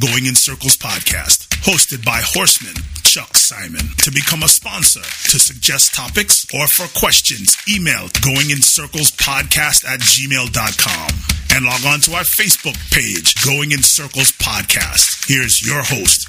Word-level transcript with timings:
Going 0.00 0.26
in 0.26 0.36
Circles 0.36 0.76
podcast, 0.76 1.48
hosted 1.66 2.04
by 2.04 2.20
Horseman 2.22 2.74
Chuck 3.02 3.36
Simon. 3.36 3.82
To 4.04 4.12
become 4.12 4.44
a 4.44 4.48
sponsor, 4.48 5.00
to 5.00 5.38
suggest 5.40 5.92
topics, 5.92 6.46
or 6.54 6.68
for 6.68 6.86
questions, 6.96 7.56
email 7.68 8.06
goingincirclespodcast 8.22 9.84
at 9.84 9.98
gmail.com. 9.98 11.08
And 11.56 11.64
log 11.64 11.84
on 11.84 11.98
to 12.00 12.12
our 12.14 12.22
Facebook 12.22 12.78
page, 12.92 13.34
Going 13.44 13.72
in 13.72 13.82
Circles 13.82 14.30
Podcast. 14.32 15.26
Here's 15.26 15.66
your 15.66 15.82
host, 15.82 16.28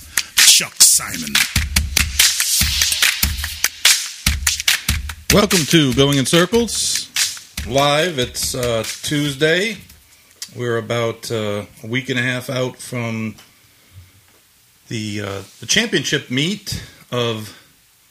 Chuck 0.50 0.74
Simon. 0.81 1.36
Welcome 5.31 5.66
to 5.68 5.94
Going 5.94 6.18
in 6.18 6.25
Circles 6.25 7.07
live. 7.68 8.18
It's 8.18 8.56
uh, 8.56 8.84
Tuesday. 9.03 9.78
We're 10.56 10.78
about 10.78 11.31
uh, 11.31 11.66
a 11.84 11.88
week 11.88 12.09
and 12.09 12.18
a 12.18 12.24
half 12.24 12.50
out 12.50 12.78
from 12.78 13.36
the 14.89 15.22
uh, 15.22 15.41
the 15.59 15.66
championship 15.66 16.29
meet 16.29 16.83
of 17.11 17.57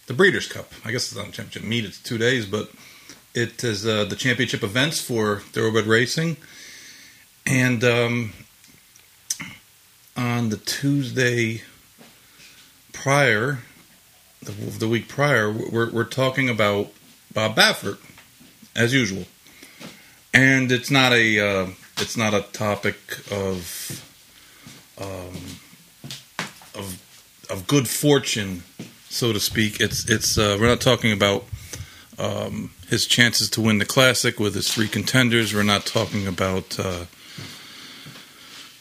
the 0.07 0.15
Breeders' 0.15 0.49
Cup. 0.49 0.73
I 0.85 0.91
guess 0.91 1.07
it's 1.07 1.17
not 1.17 1.29
a 1.29 1.33
championship 1.33 1.65
meet; 1.65 1.85
it's 1.85 2.01
two 2.01 2.19
days, 2.19 2.47
but 2.47 2.71
it 3.35 3.63
is 3.63 3.87
uh, 3.87 4.05
the 4.05 4.17
championship 4.17 4.63
events 4.63 5.01
for 5.01 5.41
thoroughbred 5.41 5.87
racing. 5.87 6.39
And 7.47 7.85
um, 7.85 8.33
on 10.17 10.49
the 10.49 10.57
Tuesday 10.57 11.63
prior, 12.93 13.61
the, 14.43 14.53
the 14.53 14.89
week 14.89 15.09
prior, 15.09 15.51
we're, 15.51 15.91
we're 15.91 16.05
talking 16.05 16.49
about 16.49 16.89
Bob 17.33 17.55
Baffert, 17.57 17.99
as 18.75 18.93
usual. 18.93 19.25
And 20.35 20.71
it's 20.71 20.91
not 20.91 21.13
a 21.13 21.41
uh, 21.41 21.67
it's 21.99 22.17
not 22.17 22.35
a 22.35 22.43
topic 22.53 22.97
of 23.31 24.05
um, 25.01 25.58
of 26.79 27.03
of 27.51 27.67
good 27.67 27.89
fortune, 27.89 28.63
so 29.09 29.33
to 29.33 29.41
speak. 29.41 29.81
It's 29.81 30.09
it's 30.09 30.39
uh, 30.39 30.57
we're 30.61 30.69
not 30.69 30.81
talking 30.81 31.13
about 31.13 31.45
um, 32.19 32.71
his 32.89 33.07
chances 33.07 33.51
to 33.51 33.61
win 33.61 33.79
the 33.79 33.85
classic 33.85 34.39
with 34.39 34.55
his 34.55 34.73
three 34.73 34.89
contenders. 34.89 35.55
We're 35.55 35.63
not 35.63 35.87
talking 35.87 36.27
about 36.27 36.79
uh, 36.79 37.05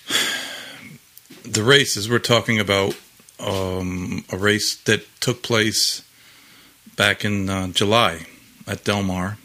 the 1.44 1.64
races. 1.64 2.10
We're 2.10 2.20
talking 2.20 2.60
about 2.60 2.96
um, 3.40 4.26
a 4.32 4.38
race 4.38 4.76
that 4.84 5.06
took 5.20 5.44
place 5.44 6.04
back 6.96 7.24
in 7.24 7.50
uh, 7.50 7.68
July 7.68 8.26
at 8.66 8.84
Del 8.84 9.04
Mar. 9.04 9.38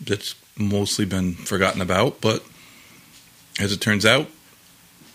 That's 0.00 0.34
mostly 0.58 1.04
been 1.04 1.34
forgotten 1.34 1.80
about, 1.80 2.20
but 2.20 2.44
as 3.58 3.72
it 3.72 3.80
turns 3.80 4.04
out, 4.04 4.28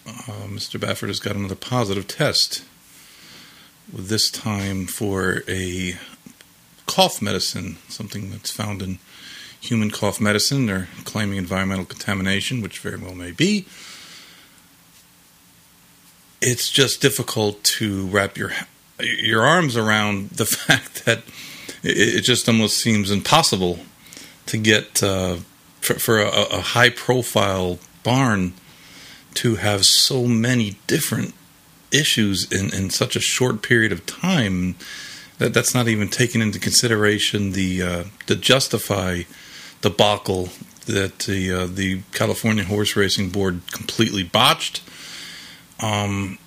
uh, 0.08 0.48
Mr. 0.48 0.80
Baffert 0.80 1.08
has 1.08 1.20
got 1.20 1.36
another 1.36 1.56
positive 1.56 2.08
test. 2.08 2.64
This 3.92 4.30
time 4.32 4.88
for 4.88 5.44
a 5.48 5.98
cough 6.86 7.22
medicine, 7.22 7.78
something 7.88 8.32
that's 8.32 8.52
found 8.52 8.82
in 8.82 9.00
human 9.60 9.92
cough 9.92 10.20
medicine. 10.20 10.66
They're 10.66 10.88
claiming 11.04 11.38
environmental 11.38 11.86
contamination, 11.86 12.62
which 12.62 12.80
very 12.80 12.98
well 12.98 13.14
may 13.14 13.32
be. 13.32 13.66
It's 16.42 16.70
just 16.70 17.02
difficult 17.02 17.64
to 17.64 18.08
wrap 18.08 18.38
your 18.38 18.52
your 19.00 19.44
arms 19.46 19.78
around 19.78 20.32
the 20.32 20.46
fact 20.66 21.06
that 21.06 21.24
it, 21.84 22.22
just 22.22 22.48
almost 22.48 22.78
seems 22.78 23.12
impossible 23.12 23.80
to 24.48 24.58
get 24.58 25.02
uh, 25.04 25.38
for, 25.80 25.96
for 25.96 26.20
a, 26.20 26.30
a 26.30 26.62
high 26.62 26.90
profile 26.90 27.80
barn 28.04 28.54
to 29.36 29.56
have 29.56 29.86
so 29.86 30.26
many 30.26 30.78
different 30.88 31.34
issues 31.92 32.50
in, 32.52 32.74
in 32.74 32.90
such 32.90 33.16
a 33.16 33.20
short 33.20 33.62
period 33.62 33.92
of 33.92 34.06
time 34.06 34.76
that 35.38 35.54
that's 35.54 35.74
not 35.74 35.88
even 35.88 36.08
taken 36.08 36.42
into 36.42 36.60
consideration 36.60 37.52
the 37.52 37.82
uh, 37.82 38.04
to 38.28 38.36
Justify 38.36 39.24
debacle 39.82 40.50
that 40.86 41.20
the 41.20 41.52
uh, 41.52 41.66
the 41.68 42.02
California 42.14 42.64
Horse 42.64 42.96
Racing 42.96 43.30
Board 43.30 43.62
completely 43.72 44.24
botched. 44.24 44.82
Um, 45.80 46.38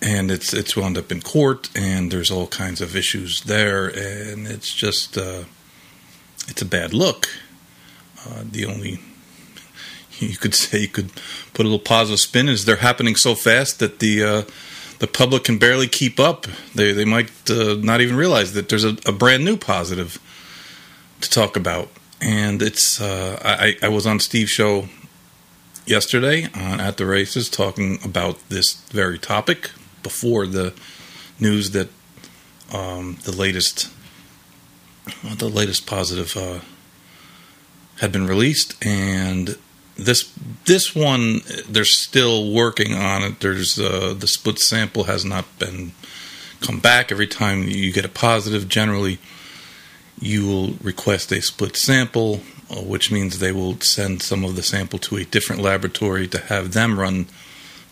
and 0.00 0.30
it's 0.30 0.54
it's 0.54 0.76
wound 0.76 0.96
up 0.96 1.10
in 1.10 1.20
court, 1.20 1.68
and 1.76 2.10
there's 2.10 2.30
all 2.30 2.46
kinds 2.46 2.80
of 2.80 2.96
issues 2.96 3.42
there, 3.42 3.86
and 3.86 4.46
it's 4.46 4.72
just 4.72 5.18
uh, 5.18 5.44
it's 6.46 6.62
a 6.62 6.66
bad 6.66 6.94
look. 6.94 7.28
Uh, 8.26 8.44
the 8.50 8.64
only 8.64 9.00
you 10.30 10.36
could 10.36 10.54
say 10.54 10.80
you 10.80 10.88
could 10.88 11.10
put 11.54 11.64
a 11.64 11.68
little 11.68 11.78
positive 11.78 12.20
spin 12.20 12.48
is 12.48 12.64
they're 12.64 12.76
happening 12.76 13.16
so 13.16 13.34
fast 13.34 13.78
that 13.78 13.98
the 13.98 14.24
uh, 14.24 14.42
the 14.98 15.06
public 15.06 15.44
can 15.44 15.58
barely 15.58 15.86
keep 15.86 16.18
up. 16.18 16.46
They 16.74 16.92
they 16.92 17.04
might 17.04 17.30
uh, 17.50 17.76
not 17.76 18.00
even 18.00 18.16
realize 18.16 18.54
that 18.54 18.68
there's 18.68 18.84
a, 18.84 18.96
a, 19.06 19.12
brand 19.12 19.44
new 19.44 19.56
positive 19.56 20.18
to 21.20 21.30
talk 21.30 21.56
about. 21.56 21.88
And 22.20 22.62
it's 22.62 23.00
uh, 23.00 23.40
I, 23.44 23.76
I 23.82 23.88
was 23.88 24.06
on 24.06 24.18
Steve's 24.18 24.50
show 24.50 24.88
yesterday 25.86 26.48
on 26.54 26.80
at 26.80 26.96
the 26.96 27.06
races 27.06 27.48
talking 27.48 27.98
about 28.04 28.48
this 28.48 28.74
very 28.90 29.18
topic 29.18 29.70
before 30.02 30.46
the 30.46 30.74
news 31.38 31.70
that 31.70 31.88
um, 32.72 33.18
the 33.22 33.32
latest 33.32 33.90
the 35.36 35.48
latest 35.48 35.86
positive 35.86 36.36
uh, 36.36 36.58
had 38.00 38.12
been 38.12 38.26
released 38.26 38.76
and 38.84 39.56
this 39.98 40.32
this 40.64 40.94
one 40.94 41.40
they're 41.68 41.84
still 41.84 42.52
working 42.52 42.94
on 42.94 43.22
it. 43.22 43.40
There's 43.40 43.78
uh, 43.78 44.14
the 44.16 44.28
split 44.28 44.58
sample 44.58 45.04
has 45.04 45.24
not 45.24 45.44
been 45.58 45.92
come 46.60 46.78
back. 46.78 47.10
Every 47.10 47.26
time 47.26 47.64
you 47.64 47.92
get 47.92 48.04
a 48.04 48.08
positive, 48.08 48.68
generally 48.68 49.18
you 50.20 50.46
will 50.46 50.70
request 50.82 51.32
a 51.32 51.42
split 51.42 51.76
sample, 51.76 52.40
uh, 52.70 52.80
which 52.80 53.10
means 53.10 53.38
they 53.38 53.52
will 53.52 53.80
send 53.80 54.22
some 54.22 54.44
of 54.44 54.56
the 54.56 54.62
sample 54.62 54.98
to 55.00 55.16
a 55.16 55.24
different 55.24 55.62
laboratory 55.62 56.26
to 56.28 56.38
have 56.38 56.72
them 56.72 56.98
run 56.98 57.26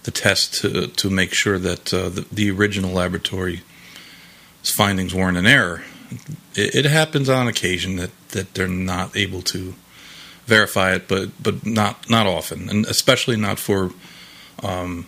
the 0.04 0.10
test 0.12 0.54
to 0.54 0.86
to 0.86 1.10
make 1.10 1.32
sure 1.34 1.58
that 1.58 1.92
uh, 1.92 2.08
the, 2.08 2.26
the, 2.32 2.50
original 2.50 2.92
laboratory's 2.92 3.60
findings 4.62 5.12
weren't 5.12 5.36
an 5.36 5.46
error. 5.46 5.82
It, 6.54 6.76
it 6.76 6.84
happens 6.84 7.28
on 7.28 7.48
occasion 7.48 7.96
that 7.96 8.12
that 8.28 8.54
they're 8.54 8.68
not 8.68 9.16
able 9.16 9.42
to 9.42 9.74
verify 10.46 10.94
it, 10.94 11.08
but 11.08 11.30
but 11.42 11.66
not 11.66 12.08
not 12.08 12.26
often, 12.26 12.68
and 12.68 12.86
especially 12.86 13.36
not 13.36 13.58
for 13.58 13.90
um, 14.62 15.06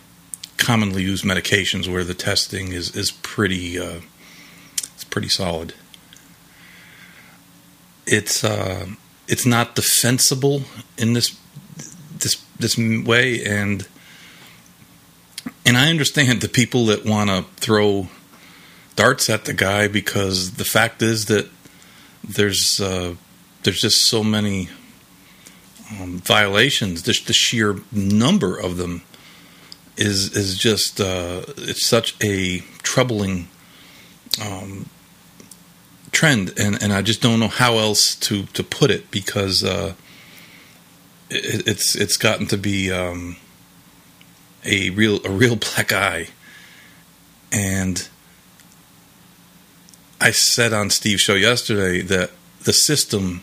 commonly 0.57 1.03
used 1.03 1.25
medications 1.25 1.91
where 1.91 2.05
the 2.05 2.15
testing 2.15 2.73
is 2.73 2.95
is 2.95 3.11
pretty 3.11 3.79
uh, 3.79 4.01
it's 4.95 5.05
pretty 5.05 5.29
solid. 5.29 5.75
It's 8.07 8.45
uh, 8.45 8.87
it's 9.27 9.47
not 9.47 9.75
defensible 9.75 10.63
in 10.97 11.13
this 11.13 11.39
this 12.19 12.45
this 12.59 12.77
way, 12.77 13.45
and 13.45 13.87
and 15.65 15.77
I 15.77 15.91
understand 15.91 16.41
the 16.41 16.49
people 16.49 16.87
that 16.87 17.05
want 17.05 17.31
to 17.31 17.45
throw 17.61 18.09
darts 18.97 19.31
at 19.31 19.45
the 19.45 19.53
guy 19.53 19.87
because 19.87 20.53
the 20.53 20.65
fact 20.65 21.03
is 21.03 21.27
that 21.27 21.49
there's 22.25 22.81
uh, 22.81 23.15
there's 23.63 23.81
just 23.81 24.07
so 24.07 24.25
many 24.25 24.69
um, 25.91 26.19
violations. 26.19 27.03
Just 27.03 27.27
the 27.27 27.33
sheer 27.33 27.77
number 27.93 28.57
of 28.57 28.77
them 28.77 29.03
is 29.97 30.37
is 30.37 30.57
just 30.57 31.01
uh, 31.01 31.43
it's 31.57 31.85
such 31.85 32.17
a 32.23 32.61
troubling 32.83 33.49
um, 34.41 34.89
trend, 36.13 36.53
and, 36.59 36.83
and 36.83 36.93
I 36.93 37.03
just 37.03 37.21
don't 37.21 37.41
know 37.41 37.49
how 37.49 37.79
else 37.79 38.15
to, 38.17 38.45
to 38.45 38.63
put 38.63 38.91
it 38.91 39.11
because 39.11 39.65
uh, 39.65 39.95
it, 41.31 41.67
it's 41.67 41.95
it's 41.95 42.17
gotten 42.17 42.47
to 42.47 42.57
be 42.57 42.91
um, 42.93 43.37
a 44.65 44.91
real 44.91 45.21
a 45.25 45.31
real 45.31 45.57
black 45.75 45.93
eye, 45.93 46.29
and 47.53 48.09
I 50.21 50.31
said 50.31 50.73
on 50.73 50.91
Steve's 50.91 51.23
show 51.23 51.35
yesterday 51.35 52.01
that 52.03 52.31
the 52.65 52.73
system 52.73 53.43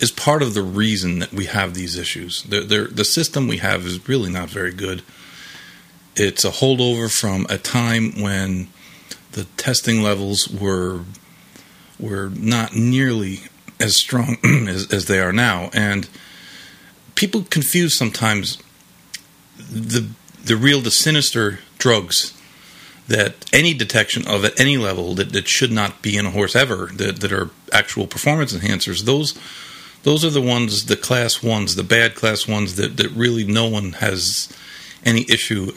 is 0.00 0.10
part 0.10 0.42
of 0.42 0.54
the 0.54 0.62
reason 0.62 1.20
that 1.20 1.32
we 1.32 1.46
have 1.46 1.74
these 1.74 1.96
issues. 1.96 2.42
The, 2.42 3.04
system 3.04 3.48
we 3.48 3.58
have 3.58 3.86
is 3.86 4.08
really 4.08 4.30
not 4.30 4.48
very 4.48 4.72
good. 4.72 5.02
It's 6.14 6.44
a 6.44 6.50
holdover 6.50 7.10
from 7.10 7.46
a 7.48 7.58
time 7.58 8.20
when 8.20 8.68
the 9.32 9.44
testing 9.56 10.02
levels 10.02 10.48
were 10.48 11.02
were 11.98 12.30
not 12.34 12.74
nearly 12.74 13.40
as 13.80 13.96
strong 13.96 14.36
as, 14.68 14.92
as 14.92 15.06
they 15.06 15.18
are 15.18 15.32
now, 15.32 15.70
and 15.72 16.08
people 17.14 17.42
confuse 17.42 17.96
sometimes 17.96 18.58
the 19.58 20.08
the 20.42 20.56
real 20.56 20.80
the 20.80 20.90
sinister 20.90 21.58
drugs 21.78 22.32
that 23.08 23.34
any 23.52 23.72
detection 23.72 24.26
of 24.26 24.44
at 24.44 24.58
any 24.58 24.76
level 24.76 25.14
that, 25.14 25.32
that 25.32 25.48
should 25.48 25.70
not 25.70 26.02
be 26.02 26.16
in 26.16 26.26
a 26.26 26.30
horse 26.30 26.56
ever 26.56 26.86
that, 26.94 27.20
that 27.20 27.32
are 27.32 27.50
actual 27.72 28.06
performance 28.06 28.52
enhancers 28.52 29.04
those 29.04 29.38
those 30.02 30.24
are 30.24 30.30
the 30.30 30.40
ones 30.40 30.86
the 30.86 30.96
class 30.96 31.42
ones 31.42 31.74
the 31.74 31.82
bad 31.82 32.14
class 32.14 32.46
ones 32.46 32.76
that, 32.76 32.96
that 32.96 33.10
really 33.10 33.44
no 33.44 33.68
one 33.68 33.92
has 33.94 34.52
any 35.04 35.24
issue 35.28 35.72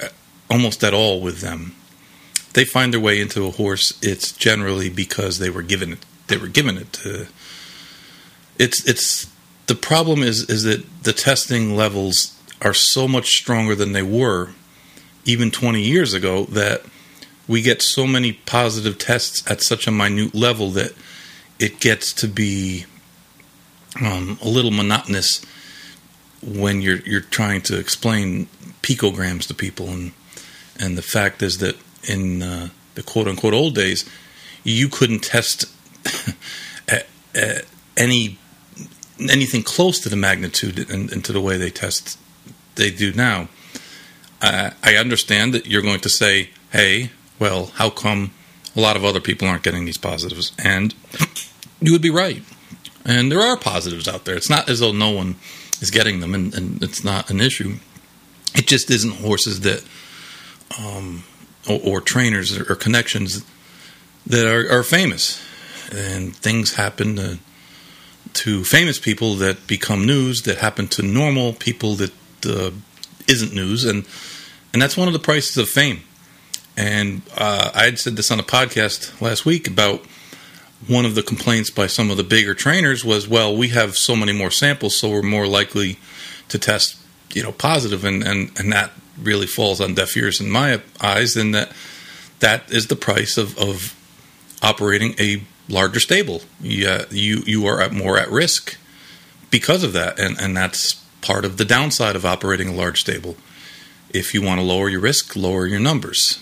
almost 0.50 0.84
at 0.84 0.94
all 0.94 1.22
with 1.22 1.42
them. 1.42 1.76
They 2.54 2.66
find 2.66 2.92
their 2.92 3.00
way 3.00 3.22
into 3.22 3.46
a 3.46 3.52
horse. 3.52 3.98
It's 4.02 4.32
generally 4.32 4.90
because 4.90 5.38
they 5.38 5.50
were 5.50 5.62
given 5.62 5.94
it 5.94 6.06
they 6.28 6.38
were 6.38 6.48
given 6.48 6.78
it 6.78 6.94
to 6.94 7.28
it's 8.58 8.88
it's 8.88 9.30
the 9.68 9.76
problem 9.76 10.22
is 10.24 10.50
is 10.50 10.64
that 10.64 10.86
the 11.04 11.14
testing 11.14 11.76
levels 11.76 12.40
are 12.62 12.74
so 12.74 13.08
much 13.08 13.36
stronger 13.36 13.76
than 13.76 13.94
they 13.94 14.04
were 14.04 14.50
even 15.26 15.52
20 15.52 15.82
years 15.82 16.14
ago 16.14 16.46
that 16.46 16.84
we 17.48 17.62
get 17.62 17.82
so 17.82 18.06
many 18.06 18.34
positive 18.34 18.98
tests 18.98 19.50
at 19.50 19.62
such 19.62 19.88
a 19.88 19.92
minute 19.92 20.36
level 20.36 20.70
that 20.72 20.94
it 21.58 21.80
gets 21.80 22.14
to 22.14 22.28
be 22.28 22.86
um, 24.02 24.38
a 24.42 24.48
little 24.48 24.72
monotonous 24.72 25.46
when 26.42 26.82
you're 26.82 27.00
you're 27.00 27.22
trying 27.22 27.62
to 27.62 27.78
explain 27.78 28.48
picograms 28.82 29.48
to 29.48 29.54
people 29.54 29.90
and 29.90 30.12
and 30.80 30.98
the 30.98 31.02
fact 31.02 31.42
is 31.42 31.58
that 31.58 31.76
in 32.08 32.42
uh, 32.42 32.70
the 32.96 33.04
quote 33.04 33.28
unquote 33.28 33.54
old 33.54 33.76
days 33.76 34.10
you 34.64 34.88
couldn't 34.88 35.20
test 35.20 35.66
at, 36.88 37.08
at 37.36 37.66
any 37.98 38.38
anything 39.20 39.64
close 39.64 40.00
to 40.00 40.10
the 40.10 40.16
magnitude 40.16 40.90
and, 40.90 41.12
and, 41.12 41.26
to 41.26 41.34
the 41.34 41.42
way 41.42 41.58
they 41.58 41.70
test 41.70 42.18
they 42.76 42.90
do 42.90 43.12
now. 43.12 43.50
Uh, 44.42 44.72
I 44.82 44.96
understand 44.96 45.54
that 45.54 45.66
you're 45.66 45.82
going 45.82 46.00
to 46.00 46.10
say, 46.10 46.52
"Hey, 46.72 47.12
well, 47.38 47.68
how 47.76 47.90
come 47.90 48.32
a 48.76 48.80
lot 48.80 48.96
of 48.96 49.04
other 49.04 49.20
people 49.20 49.48
aren't 49.48 49.64
getting 49.64 49.84
these 49.84 49.98
positives?" 49.98 50.54
And 50.58 50.96
you 51.82 51.92
would 51.92 52.02
be 52.02 52.10
right. 52.10 52.44
And 53.10 53.32
there 53.32 53.42
are 53.42 53.58
positives 53.58 54.08
out 54.08 54.26
there. 54.26 54.36
It's 54.36 54.52
not 54.52 54.70
as 54.70 54.82
though 54.82 54.92
no 54.92 55.10
one 55.10 55.38
is 55.82 55.90
getting 55.90 56.20
them, 56.20 56.36
and, 56.36 56.54
and 56.54 56.84
it's 56.84 57.04
not 57.04 57.32
an 57.32 57.42
issue. 57.42 57.78
It 58.54 58.68
just 58.68 58.92
isn't 58.92 59.16
horses 59.16 59.62
that, 59.62 59.84
um, 60.80 61.24
or, 61.68 61.80
or, 61.84 62.02
trainers 62.02 62.56
or, 62.56 62.72
or 62.72 62.76
connections 62.76 63.44
that 64.28 64.48
are, 64.48 64.72
are, 64.72 64.84
famous, 64.84 65.44
and 65.92 66.36
things 66.36 66.76
happen 66.76 67.16
to, 67.16 67.40
to 68.34 68.64
famous 68.64 69.00
people 69.00 69.34
that 69.36 69.66
become 69.66 70.06
news 70.06 70.44
that 70.44 70.60
happen 70.60 70.88
to 70.90 71.02
normal 71.02 71.54
people 71.54 71.96
that 71.96 72.12
uh, 72.46 72.70
not 73.28 73.54
news, 73.54 73.86
and 73.86 74.06
and 74.72 74.80
that's 74.80 74.96
one 74.96 75.08
of 75.08 75.14
the 75.14 75.20
prices 75.20 75.58
of 75.58 75.68
fame. 75.68 76.02
And 76.78 77.24
uh, 77.36 77.72
I 77.74 77.86
had 77.86 77.98
said 77.98 78.18
this 78.18 78.30
on 78.30 78.40
a 78.40 78.44
podcast 78.44 79.20
last 79.20 79.48
week 79.48 79.68
about 79.68 80.06
one 80.88 81.06
of 81.06 81.16
the 81.16 81.24
complaints 81.24 81.70
by 81.70 81.88
some 81.88 82.10
of 82.10 82.18
the 82.18 82.24
bigger 82.24 82.54
trainers 82.54 83.04
was, 83.04 83.28
well, 83.28 83.56
we 83.56 83.70
have 83.70 83.96
so 83.96 84.16
many 84.16 84.32
more 84.32 84.52
samples, 84.52 84.98
so 84.98 85.10
we're 85.10 85.22
more 85.22 85.48
likely 85.48 86.00
to 86.48 86.58
test, 86.58 86.98
you 87.34 87.44
know, 87.44 87.52
positive, 87.52 88.04
and 88.06 88.24
and 88.24 88.52
and 88.58 88.72
that 88.72 88.92
really 89.22 89.48
falls 89.48 89.82
on 89.82 89.94
deaf 89.94 90.16
ears 90.16 90.40
in 90.40 90.50
my 90.50 90.82
eyes. 91.02 91.36
And 91.36 91.54
that 91.54 91.72
that 92.40 92.72
is 92.72 92.88
the 92.88 92.96
price 92.96 93.38
of 93.38 93.58
of 93.58 93.96
operating 94.62 95.16
a 95.20 95.44
larger 95.68 96.00
stable. 96.00 96.42
Yeah, 96.62 97.06
you 97.12 97.44
you 97.46 97.66
are 97.68 97.82
at 97.82 97.92
more 97.92 98.18
at 98.18 98.30
risk 98.30 98.78
because 99.52 99.84
of 99.84 99.94
that, 99.94 100.20
and 100.20 100.40
and 100.40 100.56
that's 100.56 100.94
part 101.22 101.46
of 101.46 101.58
the 101.58 101.66
downside 101.66 102.16
of 102.16 102.26
operating 102.26 102.70
a 102.70 102.74
large 102.74 103.02
stable. 103.02 103.36
If 104.12 104.34
you 104.34 104.42
want 104.42 104.60
to 104.60 104.66
lower 104.66 104.90
your 104.90 105.02
risk, 105.02 105.36
lower 105.36 105.68
your 105.68 105.80
numbers. 105.80 106.40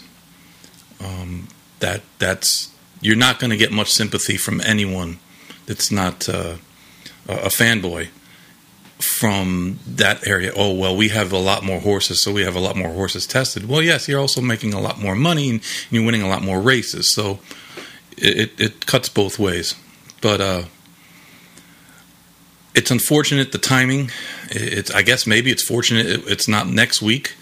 Um, 1.04 1.48
that 1.80 2.02
that's 2.20 2.72
you're 3.02 3.16
not 3.16 3.40
going 3.40 3.52
to 3.52 3.58
get 3.58 3.72
much 3.72 3.92
sympathy 3.92 4.38
from 4.38 4.62
anyone 4.62 5.20
that's 5.66 5.92
not 5.92 6.28
uh, 6.30 6.56
a 7.28 7.50
fanboy 7.50 8.10
from 9.00 9.80
that 9.86 10.26
area. 10.28 10.52
Oh 10.56 10.74
well, 10.74 10.96
we 10.96 11.10
have 11.10 11.32
a 11.32 11.38
lot 11.38 11.64
more 11.64 11.80
horses, 11.80 12.22
so 12.22 12.32
we 12.32 12.44
have 12.44 12.56
a 12.56 12.60
lot 12.60 12.76
more 12.76 12.90
horses 12.90 13.28
tested. 13.28 13.68
Well, 13.68 13.82
yes, 13.82 14.08
you're 14.08 14.20
also 14.20 14.42
making 14.42 14.74
a 14.74 14.80
lot 14.80 15.00
more 15.00 15.16
money 15.16 15.50
and 15.50 15.62
you're 15.92 16.06
winning 16.06 16.24
a 16.24 16.28
lot 16.28 16.42
more 16.42 16.60
races, 16.60 17.14
so 17.14 17.40
it, 18.18 18.52
it 18.60 18.86
cuts 18.86 19.10
both 19.10 19.38
ways. 19.38 19.76
But 20.22 20.42
uh, 20.42 20.64
it's 22.74 22.90
unfortunate 22.90 23.52
the 23.52 23.60
timing. 23.60 24.10
It's 24.50 24.90
I 24.92 25.04
guess 25.04 25.28
maybe 25.28 25.52
it's 25.52 25.64
fortunate 25.64 26.06
it's 26.28 26.48
not 26.48 26.68
next 26.68 27.02
week. 27.02 27.36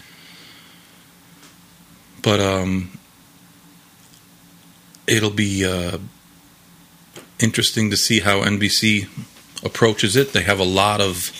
But 2.22 2.40
um, 2.40 2.95
it'll 5.06 5.30
be 5.30 5.64
uh, 5.64 5.98
interesting 7.38 7.90
to 7.90 7.96
see 7.96 8.20
how 8.20 8.42
NBC 8.42 9.08
approaches 9.64 10.16
it. 10.16 10.32
They 10.32 10.42
have 10.42 10.58
a 10.58 10.64
lot 10.64 11.00
of 11.00 11.30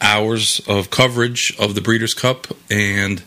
hours 0.00 0.60
of 0.68 0.90
coverage 0.90 1.54
of 1.58 1.74
the 1.74 1.80
Breeders' 1.80 2.14
Cup, 2.14 2.46
and 2.70 3.22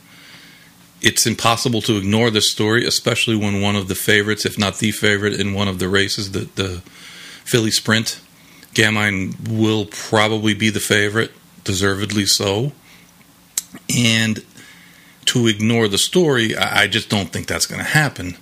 it's 1.01 1.25
impossible 1.25 1.81
to 1.81 1.97
ignore 1.97 2.29
this 2.29 2.51
story, 2.51 2.85
especially 2.85 3.35
when 3.35 3.61
one 3.61 3.75
of 3.75 3.87
the 3.87 3.95
favorites, 3.95 4.45
if 4.45 4.57
not 4.57 4.77
the 4.77 4.91
favorite, 4.91 5.39
in 5.39 5.53
one 5.53 5.67
of 5.67 5.79
the 5.79 5.89
races, 5.89 6.31
the, 6.31 6.49
the 6.55 6.81
Filly 7.43 7.71
Sprint, 7.71 8.19
Gamine 8.73 9.49
will 9.49 9.85
probably 9.85 10.53
be 10.53 10.69
the 10.69 10.79
favorite, 10.79 11.31
deservedly 11.63 12.25
so. 12.25 12.71
And 13.95 14.43
to 15.25 15.47
ignore 15.47 15.87
the 15.87 15.97
story, 15.97 16.55
I 16.55 16.87
just 16.87 17.09
don't 17.09 17.31
think 17.31 17.47
that's 17.47 17.65
going 17.65 17.79
to 17.79 17.89
happen. 17.89 18.37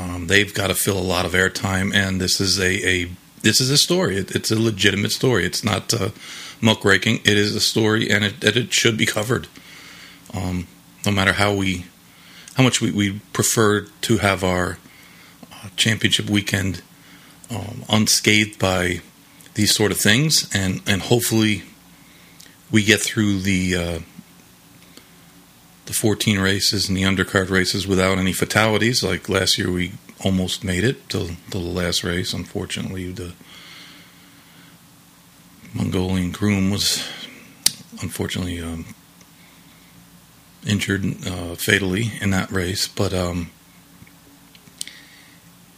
Um, 0.00 0.28
they've 0.28 0.52
got 0.52 0.68
to 0.68 0.74
fill 0.74 0.98
a 0.98 1.00
lot 1.00 1.26
of 1.26 1.32
airtime, 1.32 1.94
and 1.94 2.20
this 2.20 2.40
is 2.40 2.58
a, 2.58 2.88
a 2.88 3.10
this 3.42 3.60
is 3.60 3.70
a 3.70 3.76
story. 3.76 4.16
It, 4.16 4.30
it's 4.34 4.50
a 4.50 4.58
legitimate 4.58 5.12
story. 5.12 5.44
It's 5.44 5.62
not 5.62 5.92
uh, 5.92 6.10
muckraking. 6.60 7.16
It 7.24 7.36
is 7.36 7.54
a 7.54 7.60
story, 7.60 8.10
and 8.10 8.24
it, 8.24 8.42
it 8.42 8.72
should 8.72 8.96
be 8.96 9.04
covered. 9.04 9.46
Um, 10.32 10.68
no 11.04 11.12
matter 11.12 11.34
how 11.34 11.54
we, 11.54 11.84
how 12.54 12.62
much 12.62 12.80
we, 12.80 12.90
we 12.90 13.20
prefer 13.32 13.82
to 13.82 14.18
have 14.18 14.42
our 14.42 14.78
uh, 15.52 15.68
championship 15.76 16.30
weekend 16.30 16.82
um, 17.50 17.84
unscathed 17.88 18.58
by 18.58 19.02
these 19.54 19.74
sort 19.74 19.92
of 19.92 19.98
things, 19.98 20.48
and 20.54 20.80
and 20.86 21.02
hopefully 21.02 21.64
we 22.70 22.84
get 22.84 23.00
through 23.00 23.40
the 23.40 23.76
uh, 23.76 23.98
the 25.90 25.96
14 25.96 26.38
races 26.38 26.88
and 26.88 26.96
the 26.96 27.02
undercard 27.02 27.50
races 27.50 27.84
without 27.84 28.16
any 28.16 28.32
fatalities. 28.32 29.02
Like 29.02 29.28
last 29.28 29.58
year, 29.58 29.72
we 29.72 29.90
almost 30.24 30.62
made 30.62 30.84
it 30.84 31.08
to, 31.08 31.32
the 31.50 31.58
last 31.58 32.04
race. 32.04 32.32
Unfortunately, 32.32 33.10
the 33.10 33.32
Mongolian 35.74 36.30
groom 36.30 36.70
was 36.70 37.04
unfortunately 38.00 38.60
um, 38.60 38.84
injured 40.64 41.26
uh, 41.26 41.56
fatally 41.56 42.12
in 42.20 42.30
that 42.30 42.52
race, 42.52 42.86
but 42.86 43.12
um, 43.12 43.50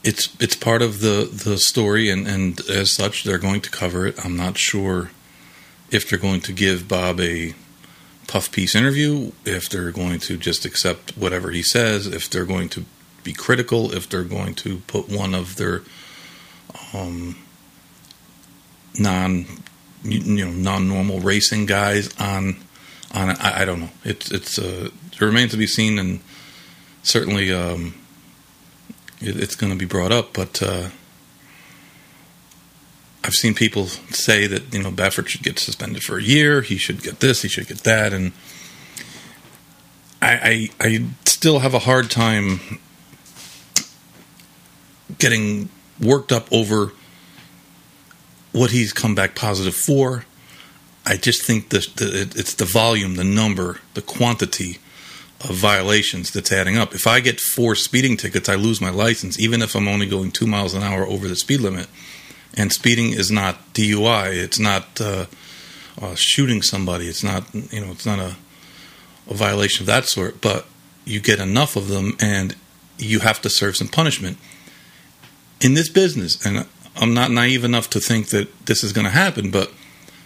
it's 0.04 0.37
it's 0.38 0.57
part 0.57 0.83
of 0.83 1.00
the 1.00 1.26
the 1.33 1.57
story, 1.57 2.11
and 2.11 2.28
and 2.28 2.61
as 2.69 2.95
such, 2.95 3.25
they're 3.25 3.38
going 3.38 3.62
to 3.62 3.71
cover 3.71 4.07
it. 4.07 4.23
I'm 4.23 4.37
not 4.37 4.59
sure 4.59 5.11
if 5.90 6.11
they're 6.11 6.19
going 6.19 6.42
to 6.42 6.52
give 6.52 6.87
Bob 6.87 7.19
a 7.19 7.54
puff 8.33 8.51
piece 8.51 8.75
interview, 8.75 9.31
if 9.45 9.69
they're 9.69 9.91
going 9.91 10.19
to 10.19 10.39
just 10.39 10.65
accept 10.65 11.15
whatever 11.19 11.51
he 11.51 11.62
says, 11.62 12.07
if 12.07 12.31
they're 12.31 12.47
going 12.47 12.71
to 12.71 12.87
be 13.23 13.35
critical, 13.35 13.93
if 13.93 14.09
they're 14.09 14.25
going 14.25 14.55
to 14.55 14.79
put 14.87 15.07
one 15.11 15.35
of 15.35 15.57
their 15.57 15.83
um, 16.95 17.37
non 18.99 19.45
you 20.03 20.47
know 20.47 20.51
non 20.51 20.89
normal 20.89 21.21
racing 21.21 21.67
guys 21.67 22.09
on 22.19 22.57
on. 23.12 23.29
I, 23.33 23.61
I 23.61 23.65
don't 23.67 23.81
know. 23.81 23.91
It's 24.03 24.31
it's 24.31 24.59
uh, 24.59 24.89
it 25.12 25.21
remains 25.21 25.51
to 25.51 25.59
be 25.59 25.67
seen, 25.67 25.99
and 25.99 26.21
certainly 27.03 27.53
um, 27.53 27.95
it, 29.21 29.39
it's 29.39 29.57
going 29.57 29.75
to 29.75 29.79
be 29.79 29.85
brought 29.85 30.11
up. 30.11 30.33
But 30.33 30.62
uh, 30.62 30.89
I've 33.25 33.35
seen 33.35 33.55
people 33.55 33.87
say 33.87 34.47
that 34.47 34.75
you 34.75 34.83
know 34.83 34.91
Baffert 34.91 35.29
should 35.29 35.43
get 35.43 35.59
suspended 35.59 36.02
for 36.02 36.19
a 36.19 36.23
year. 36.23 36.62
He 36.62 36.76
should 36.76 37.02
get 37.02 37.21
this. 37.21 37.43
He 37.43 37.49
should 37.49 37.69
get 37.69 37.79
that, 37.85 38.12
and 38.12 38.33
I, 40.21 40.71
I, 40.81 40.87
I 40.88 41.05
still 41.25 41.61
have 41.61 41.75
a 41.75 41.81
hard 41.81 42.11
time 42.11 42.61
getting 45.19 45.69
worked 46.00 46.33
up 46.33 46.52
over 46.52 46.93
what 48.52 48.71
he's 48.71 48.93
come 48.93 49.14
back 49.14 49.35
positive 49.35 49.75
for. 49.75 50.25
I 51.05 51.17
just 51.17 51.45
think 51.45 51.71
that 51.71 51.87
it's 52.00 52.55
the 52.55 52.64
volume, 52.64 53.17
the 53.17 53.25
number, 53.25 53.81
the 53.95 54.02
quantity 54.02 54.79
of 55.41 55.57
violations 55.57 56.31
that's 56.31 56.52
adding 56.52 56.76
up. 56.76 56.95
If 56.95 57.07
I 57.07 57.19
get 57.19 57.41
four 57.41 57.75
speeding 57.75 58.17
tickets, 58.17 58.49
I 58.49 58.55
lose 58.55 58.81
my 58.81 58.91
license, 58.91 59.38
even 59.41 59.62
if 59.62 59.75
I'm 59.75 59.88
only 59.88 60.07
going 60.07 60.31
two 60.31 60.47
miles 60.47 60.75
an 60.75 60.83
hour 60.83 61.05
over 61.05 61.26
the 61.26 61.35
speed 61.35 61.61
limit. 61.61 61.88
And 62.54 62.73
speeding 62.73 63.12
is 63.12 63.30
not 63.30 63.75
DUI. 63.75 64.35
It's 64.35 64.59
not 64.59 65.00
uh, 65.00 65.26
uh, 66.00 66.14
shooting 66.14 66.62
somebody. 66.62 67.06
It's 67.06 67.23
not 67.23 67.44
you 67.54 67.80
know. 67.80 67.92
It's 67.92 68.06
not 68.06 68.18
a, 68.18 68.37
a 69.28 69.35
violation 69.35 69.85
of 69.85 69.87
that 69.87 70.06
sort. 70.06 70.40
But 70.40 70.66
you 71.04 71.21
get 71.21 71.38
enough 71.38 71.76
of 71.76 71.88
them, 71.88 72.16
and 72.21 72.56
you 72.99 73.21
have 73.21 73.40
to 73.42 73.50
serve 73.50 73.76
some 73.76 73.88
punishment 73.88 74.38
in 75.61 75.75
this 75.75 75.88
business. 75.88 76.44
And 76.44 76.66
I'm 76.97 77.14
not 77.14 77.30
naive 77.30 77.64
enough 77.64 77.88
to 77.90 78.00
think 78.00 78.28
that 78.28 78.66
this 78.66 78.85
is 78.85 78.92
going 78.92 79.06
to 79.06 79.11
happen, 79.11 79.50
but 79.50 79.73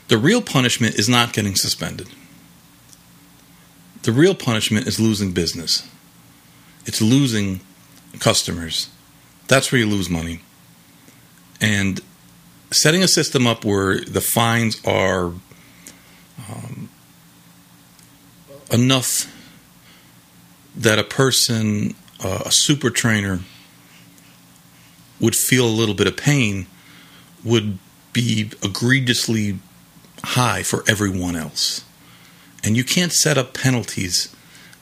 the 0.08 0.18
real 0.18 0.42
punishment 0.42 0.96
is 0.96 1.08
not 1.08 1.32
getting 1.32 1.54
suspended. 1.54 2.08
The 4.02 4.12
real 4.12 4.34
punishment 4.34 4.86
is 4.86 5.00
losing 5.00 5.32
business. 5.32 5.88
It's 6.84 7.02
losing 7.02 7.60
customers. 8.20 8.88
That's 9.48 9.70
where 9.70 9.80
you 9.80 9.86
lose 9.86 10.08
money. 10.08 10.40
And 11.60 12.00
setting 12.70 13.02
a 13.02 13.08
system 13.08 13.46
up 13.46 13.64
where 13.64 14.00
the 14.00 14.20
fines 14.20 14.80
are 14.84 15.32
um, 16.48 16.88
enough 18.70 19.32
that 20.74 20.98
a 20.98 21.04
person, 21.04 21.94
uh, 22.22 22.42
a 22.46 22.50
super 22.50 22.90
trainer, 22.90 23.40
would 25.20 25.34
feel 25.34 25.66
a 25.66 25.70
little 25.70 25.94
bit 25.94 26.06
of 26.06 26.16
pain 26.16 26.66
would 27.42 27.78
be 28.12 28.50
egregiously 28.62 29.58
high 30.24 30.62
for 30.62 30.84
everyone 30.88 31.36
else. 31.36 31.84
And 32.64 32.76
you 32.76 32.84
can't 32.84 33.12
set 33.12 33.38
up 33.38 33.54
penalties 33.54 34.34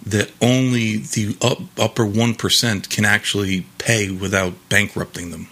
that 0.04 0.30
only 0.40 0.96
the 0.96 1.36
up, 1.40 1.58
upper 1.78 2.04
1% 2.04 2.90
can 2.90 3.04
actually 3.04 3.66
pay 3.78 4.10
without 4.10 4.54
bankrupting 4.68 5.30
them. 5.30 5.48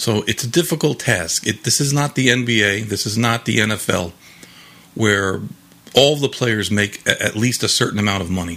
So 0.00 0.24
it's 0.26 0.42
a 0.42 0.48
difficult 0.48 0.98
task. 0.98 1.46
It, 1.46 1.64
this 1.64 1.78
is 1.78 1.92
not 1.92 2.14
the 2.14 2.28
NBA, 2.28 2.88
this 2.88 3.04
is 3.04 3.18
not 3.18 3.44
the 3.44 3.58
NFL, 3.58 4.12
where 4.94 5.42
all 5.94 6.16
the 6.16 6.30
players 6.30 6.70
make 6.70 7.06
at 7.06 7.36
least 7.36 7.62
a 7.62 7.68
certain 7.68 7.98
amount 7.98 8.22
of 8.22 8.30
money. 8.30 8.56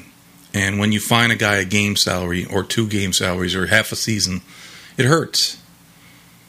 And 0.54 0.80
when 0.80 0.94
you 0.94 1.02
find 1.02 1.34
a 1.34 1.36
guy 1.36 1.56
a 1.56 1.66
game 1.66 1.98
salary 1.98 2.46
or 2.46 2.64
two 2.64 2.88
game 2.88 3.12
salaries 3.12 3.56
or 3.56 3.68
half 3.68 3.92
a 3.92 3.98
season, 3.98 4.40
it 4.98 5.04
hurts. 5.04 5.62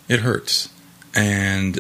It 0.09 0.21
hurts. 0.21 0.69
And 1.13 1.79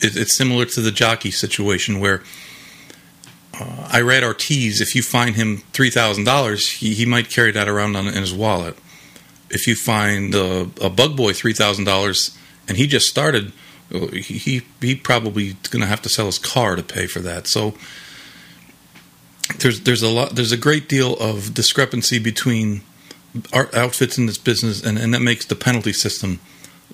it, 0.00 0.16
it's 0.16 0.36
similar 0.36 0.64
to 0.64 0.80
the 0.80 0.90
jockey 0.90 1.30
situation 1.30 2.00
where 2.00 2.24
uh, 3.54 3.88
Irad 3.92 4.24
Ortiz, 4.24 4.80
if 4.80 4.96
you 4.96 5.02
find 5.04 5.36
him 5.36 5.58
$3,000, 5.74 6.78
he, 6.78 6.94
he 6.94 7.06
might 7.06 7.30
carry 7.30 7.52
that 7.52 7.68
around 7.68 7.94
on, 7.94 8.08
in 8.08 8.14
his 8.14 8.34
wallet. 8.34 8.76
If 9.52 9.66
you 9.66 9.74
find 9.74 10.34
uh, 10.34 10.66
a 10.80 10.90
bug 10.90 11.16
boy 11.16 11.32
$3,000 11.32 12.38
and 12.68 12.76
he 12.76 12.86
just 12.86 13.06
started, 13.06 13.52
he, 13.90 14.62
he 14.80 14.94
probably 14.94 15.56
going 15.70 15.80
to 15.80 15.86
have 15.86 16.02
to 16.02 16.08
sell 16.08 16.26
his 16.26 16.38
car 16.38 16.76
to 16.76 16.82
pay 16.82 17.06
for 17.06 17.20
that. 17.20 17.46
So 17.46 17.74
there's 19.58 19.80
there's 19.80 20.02
a 20.02 20.08
lot 20.08 20.34
there's 20.34 20.52
a 20.52 20.56
great 20.56 20.88
deal 20.88 21.14
of 21.14 21.52
discrepancy 21.52 22.18
between 22.18 22.82
outfits 23.52 24.18
in 24.18 24.26
this 24.26 24.38
business, 24.38 24.82
and, 24.82 24.98
and 24.98 25.12
that 25.14 25.20
makes 25.20 25.44
the 25.44 25.54
penalty 25.54 25.92
system 25.92 26.40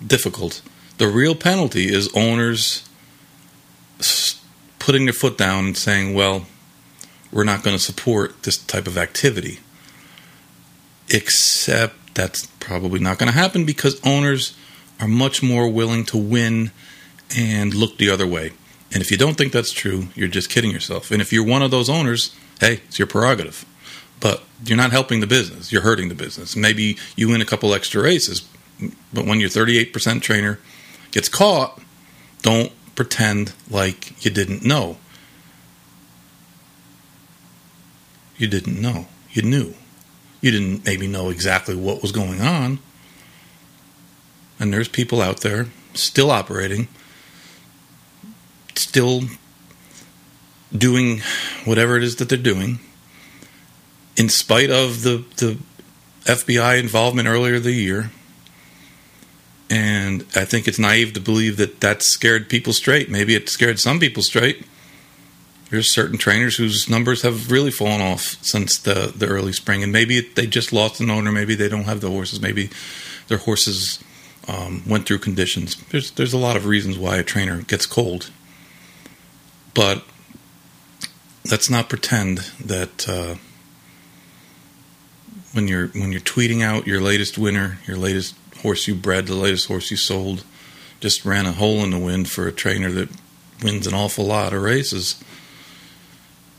difficult. 0.05 0.63
The 0.99 1.09
real 1.09 1.35
penalty 1.35 1.93
is 1.93 2.09
owners 2.15 2.89
putting 4.79 5.05
their 5.05 5.13
foot 5.13 5.37
down 5.37 5.67
and 5.67 5.77
saying, 5.77 6.15
well, 6.15 6.47
we're 7.33 7.45
not 7.45 7.63
going 7.63 7.77
to 7.77 7.83
support 7.83 8.43
this 8.45 8.57
type 8.57 8.87
of 8.87 8.97
activity. 8.97 9.59
Except 11.11 11.95
that's 12.19 12.47
probably 12.59 13.01
not 13.01 13.19
going 13.19 13.31
to 13.31 13.39
happen 13.39 13.65
because 13.65 14.01
owners 14.05 14.57
are 15.01 15.09
much 15.09 15.43
more 15.43 15.69
willing 15.69 16.05
to 16.07 16.19
win 16.19 16.73
and 17.37 17.73
look 17.73 17.97
the 17.99 18.11
other 18.11 18.27
way. 18.27 18.53
And 18.93 19.01
if 19.01 19.11
you 19.11 19.17
don't 19.17 19.37
think 19.37 19.53
that's 19.53 19.73
true, 19.73 20.09
you're 20.15 20.29
just 20.29 20.51
kidding 20.51 20.71
yourself. 20.71 21.11
And 21.11 21.23
if 21.23 21.33
you're 21.33 21.45
one 21.45 21.63
of 21.63 21.71
those 21.71 21.89
owners, 21.89 22.35
hey, 22.61 22.81
it's 22.89 22.99
your 22.99 23.07
prerogative 23.07 23.65
but 24.21 24.43
you're 24.65 24.77
not 24.77 24.91
helping 24.91 25.21
the 25.21 25.27
business. 25.27 25.73
You're 25.73 25.83
hurting 25.83 26.09
the 26.09 26.15
business. 26.15 26.57
Maybe 26.57 26.99
you 27.17 27.29
win 27.29 27.41
a 27.41 27.45
couple 27.45 27.75
extra 27.75 28.03
races, 28.03 28.47
but 29.13 29.25
when 29.25 29.41
your 29.41 29.49
38% 29.49 30.23
trainer 30.23 30.59
gets 31.11 31.29
caught, 31.29 31.81
don't 32.43 32.73
pretend 32.95 33.53
like 33.71 34.25
you 34.25 34.31
didn't 34.31 34.65
know. 34.65 34.99
You 38.37 38.47
didn't 38.47 38.81
know. 38.81 39.07
You 39.31 39.43
knew. 39.43 39.75
You 40.41 40.51
didn't 40.51 40.85
maybe 40.85 41.07
know 41.07 41.31
exactly 41.31 41.75
what 41.75 42.03
was 42.03 42.13
going 42.13 42.41
on. 42.41 42.79
And 44.61 44.73
there's 44.73 44.89
people 44.89 45.21
out 45.21 45.41
there 45.41 45.67
still 45.95 46.31
operating, 46.31 46.89
still 48.75 49.23
doing 50.77 51.23
whatever 51.65 51.97
it 51.97 52.03
is 52.03 52.17
that 52.17 52.29
they're 52.29 52.39
doing 52.39 52.79
in 54.17 54.29
spite 54.29 54.71
of 54.71 55.03
the, 55.03 55.25
the 55.37 55.59
FBI 56.25 56.79
involvement 56.79 57.29
earlier 57.29 57.59
the 57.59 57.73
year. 57.73 58.11
And 59.71 60.23
I 60.35 60.45
think 60.45 60.67
it's 60.67 60.79
naive 60.79 61.13
to 61.13 61.21
believe 61.21 61.57
that 61.59 61.81
that 61.81 62.03
scared 62.03 62.49
people 62.49 62.73
straight. 62.73 63.11
Maybe 63.11 63.35
it 63.35 63.49
scared 63.49 63.79
some 63.79 64.01
people 64.01 64.23
straight. 64.23 64.67
There's 65.71 65.93
certain 65.93 66.17
trainers 66.17 66.57
whose 66.57 66.89
numbers 66.89 67.23
have 67.23 67.51
really 67.51 67.71
fallen 67.71 68.01
off 68.01 68.37
since 68.41 68.79
the, 68.79 69.13
the 69.15 69.27
early 69.27 69.53
spring, 69.53 69.83
and 69.83 69.93
maybe 69.93 70.21
they 70.21 70.47
just 70.47 70.73
lost 70.73 71.01
an 71.01 71.11
owner. 71.11 71.31
Maybe 71.31 71.55
they 71.55 71.69
don't 71.69 71.85
have 71.85 72.01
the 72.01 72.11
horses. 72.11 72.41
Maybe 72.41 72.71
their 73.29 73.39
horses 73.39 74.03
um, 74.49 74.83
went 74.87 75.07
through 75.07 75.19
conditions. 75.19 75.77
There's 75.91 76.11
there's 76.13 76.33
a 76.33 76.39
lot 76.39 76.57
of 76.57 76.67
reasons 76.67 76.99
why 76.99 77.17
a 77.17 77.23
trainer 77.23 77.61
gets 77.63 77.85
cold, 77.85 78.31
but 79.75 80.05
let's 81.51 81.69
not 81.69 81.89
pretend 81.89 82.39
that 82.65 83.09
uh, 83.09 83.35
when 85.53 85.69
you're 85.69 85.89
when 85.89 86.13
you're 86.13 86.21
tweeting 86.21 86.63
out 86.63 86.87
your 86.87 87.01
latest 87.01 87.37
winner, 87.37 87.79
your 87.87 87.99
latest 87.99 88.35
horse 88.63 88.89
you 88.89 88.95
bred, 88.95 89.27
the 89.27 89.35
latest 89.35 89.69
horse 89.69 89.91
you 89.91 89.97
sold, 89.97 90.45
just 91.01 91.25
ran 91.25 91.47
a 91.47 91.53
hole 91.53 91.85
in 91.85 91.91
the 91.91 91.99
wind 91.99 92.29
for 92.29 92.47
a 92.47 92.53
trainer 92.53 92.91
that 92.91 93.09
wins 93.63 93.87
an 93.87 93.95
awful 93.95 94.25
lot 94.25 94.53
of 94.53 94.63
races. 94.63 95.23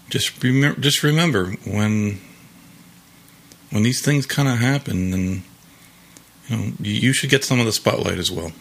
Just 0.10 0.44
remember, 0.44 0.80
just 0.82 1.04
remember 1.04 1.52
when 1.66 2.20
when 3.70 3.84
these 3.84 4.02
things 4.02 4.26
kind 4.26 4.48
of 4.48 4.58
happen, 4.58 5.14
and 5.14 5.44
you 6.48 6.58
know 6.58 6.74
you 6.82 7.14
should 7.14 7.30
get 7.30 7.44
some 7.44 7.60
of 7.60 7.66
the 7.66 7.72
spotlight 7.72 8.18
as 8.18 8.32
well. 8.32 8.52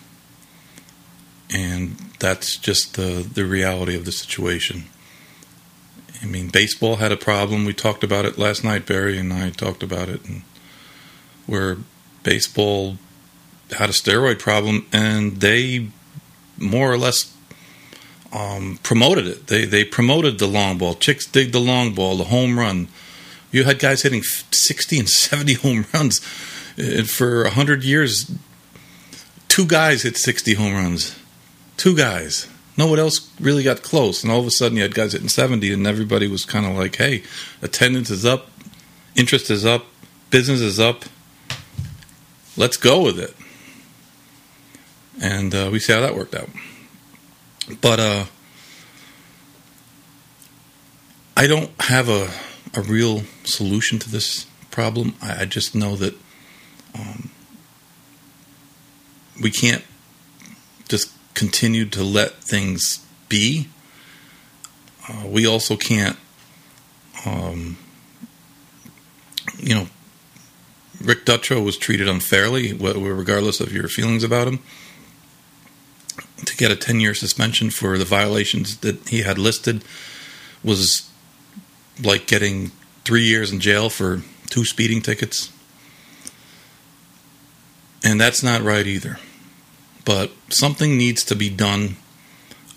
And 1.50 1.96
that's 2.18 2.56
just 2.56 2.94
the 2.94 3.26
the 3.32 3.44
reality 3.44 3.96
of 3.96 4.04
the 4.04 4.12
situation. 4.12 4.84
I 6.22 6.26
mean, 6.26 6.48
baseball 6.48 6.96
had 6.96 7.12
a 7.12 7.16
problem. 7.16 7.64
We 7.64 7.72
talked 7.72 8.04
about 8.04 8.24
it 8.24 8.38
last 8.38 8.64
night. 8.64 8.86
Barry 8.86 9.18
and 9.18 9.32
I 9.32 9.50
talked 9.50 9.82
about 9.82 10.08
it, 10.08 10.24
and 10.24 10.42
where 11.46 11.78
baseball 12.22 12.98
had 13.70 13.88
a 13.88 13.92
steroid 13.92 14.38
problem, 14.38 14.86
and 14.92 15.40
they 15.40 15.88
more 16.58 16.92
or 16.92 16.98
less 16.98 17.32
um, 18.32 18.78
promoted 18.82 19.26
it. 19.26 19.46
They 19.46 19.64
they 19.64 19.84
promoted 19.84 20.38
the 20.38 20.46
long 20.46 20.78
ball. 20.78 20.94
Chicks 20.94 21.26
dig 21.26 21.52
the 21.52 21.60
long 21.60 21.94
ball, 21.94 22.16
the 22.16 22.24
home 22.24 22.58
run. 22.58 22.88
You 23.50 23.64
had 23.64 23.78
guys 23.78 24.02
hitting 24.02 24.22
sixty 24.22 24.98
and 24.98 25.08
seventy 25.08 25.54
home 25.64 25.86
runs, 25.94 26.20
and 26.76 27.08
for 27.08 27.48
hundred 27.48 27.84
years, 27.84 28.30
two 29.48 29.66
guys 29.66 30.02
hit 30.02 30.16
sixty 30.16 30.54
home 30.54 30.74
runs. 30.74 31.18
Two 31.76 31.96
guys 31.96 32.48
no 32.78 32.86
one 32.86 33.00
else 33.00 33.28
really 33.40 33.64
got 33.64 33.82
close. 33.82 34.22
And 34.22 34.32
all 34.32 34.38
of 34.38 34.46
a 34.46 34.52
sudden, 34.52 34.76
you 34.76 34.84
had 34.84 34.94
guys 34.94 35.12
hitting 35.12 35.28
70, 35.28 35.72
and 35.72 35.86
everybody 35.86 36.28
was 36.28 36.44
kind 36.44 36.64
of 36.64 36.76
like, 36.76 36.94
hey, 36.94 37.24
attendance 37.60 38.08
is 38.08 38.24
up, 38.24 38.50
interest 39.16 39.50
is 39.50 39.66
up, 39.66 39.86
business 40.30 40.60
is 40.60 40.78
up. 40.78 41.04
Let's 42.56 42.76
go 42.76 43.02
with 43.02 43.18
it. 43.18 43.34
And 45.20 45.52
uh, 45.52 45.70
we 45.72 45.80
see 45.80 45.92
how 45.92 46.00
that 46.00 46.14
worked 46.14 46.36
out. 46.36 46.48
But 47.80 48.00
uh, 48.00 48.24
I 51.36 51.46
don't 51.46 51.70
have 51.82 52.08
a, 52.08 52.30
a 52.74 52.82
real 52.82 53.22
solution 53.44 53.98
to 53.98 54.10
this 54.10 54.46
problem. 54.70 55.14
I, 55.20 55.42
I 55.42 55.44
just 55.44 55.74
know 55.74 55.94
that 55.96 56.14
um, 56.94 57.30
we 59.40 59.50
can't 59.50 59.84
just 60.88 61.12
continue 61.34 61.84
to 61.86 62.02
let 62.02 62.42
things 62.42 63.06
be. 63.28 63.68
Uh, 65.08 65.26
we 65.26 65.46
also 65.46 65.76
can't, 65.76 66.16
um, 67.24 67.78
you 69.58 69.74
know, 69.74 69.86
Rick 71.02 71.24
Dutrow 71.24 71.64
was 71.64 71.76
treated 71.76 72.08
unfairly, 72.08 72.72
regardless 72.72 73.60
of 73.60 73.72
your 73.72 73.88
feelings 73.88 74.24
about 74.24 74.48
him. 74.48 74.58
To 76.44 76.56
get 76.56 76.70
a 76.70 76.76
10 76.76 77.00
year 77.00 77.14
suspension 77.14 77.70
for 77.70 77.98
the 77.98 78.04
violations 78.04 78.78
that 78.78 79.08
he 79.08 79.22
had 79.22 79.38
listed 79.38 79.84
was 80.62 81.10
like 82.02 82.26
getting 82.26 82.70
three 83.04 83.24
years 83.24 83.52
in 83.52 83.60
jail 83.60 83.90
for 83.90 84.22
two 84.48 84.64
speeding 84.64 85.02
tickets. 85.02 85.52
And 88.04 88.20
that's 88.20 88.42
not 88.42 88.62
right 88.62 88.86
either. 88.86 89.18
But 90.04 90.30
something 90.48 90.96
needs 90.96 91.24
to 91.24 91.34
be 91.34 91.50
done. 91.50 91.96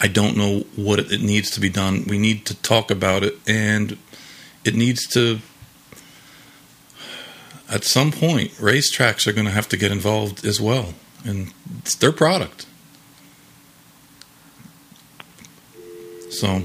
I 0.02 0.08
don't 0.08 0.36
know 0.36 0.66
what 0.76 1.00
it 1.00 1.22
needs 1.22 1.52
to 1.52 1.60
be 1.60 1.70
done. 1.70 2.06
We 2.08 2.18
need 2.18 2.46
to 2.48 2.56
talk 2.56 2.90
about 2.90 3.24
it, 3.24 3.38
and 3.48 3.98
it 4.66 4.74
needs 4.74 5.06
to 5.10 5.40
at 7.72 7.86
some 7.86 8.12
point, 8.12 8.52
racetracks 8.56 9.26
are 9.26 9.32
going 9.32 9.46
to 9.46 9.52
have 9.52 9.70
to 9.70 9.78
get 9.78 9.94
involved 9.94 10.46
as 10.46 10.60
well, 10.60 10.94
and 11.24 11.54
it's 11.80 11.96
their 11.96 12.12
product. 12.12 12.66
So, 16.32 16.64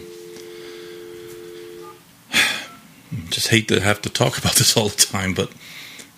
just 3.31 3.49
hate 3.49 3.69
to 3.69 3.81
have 3.81 4.01
to 4.03 4.11
talk 4.11 4.39
about 4.43 4.55
this 4.55 4.77
all 4.77 4.89
the 4.89 4.97
time, 4.97 5.35
but 5.35 5.51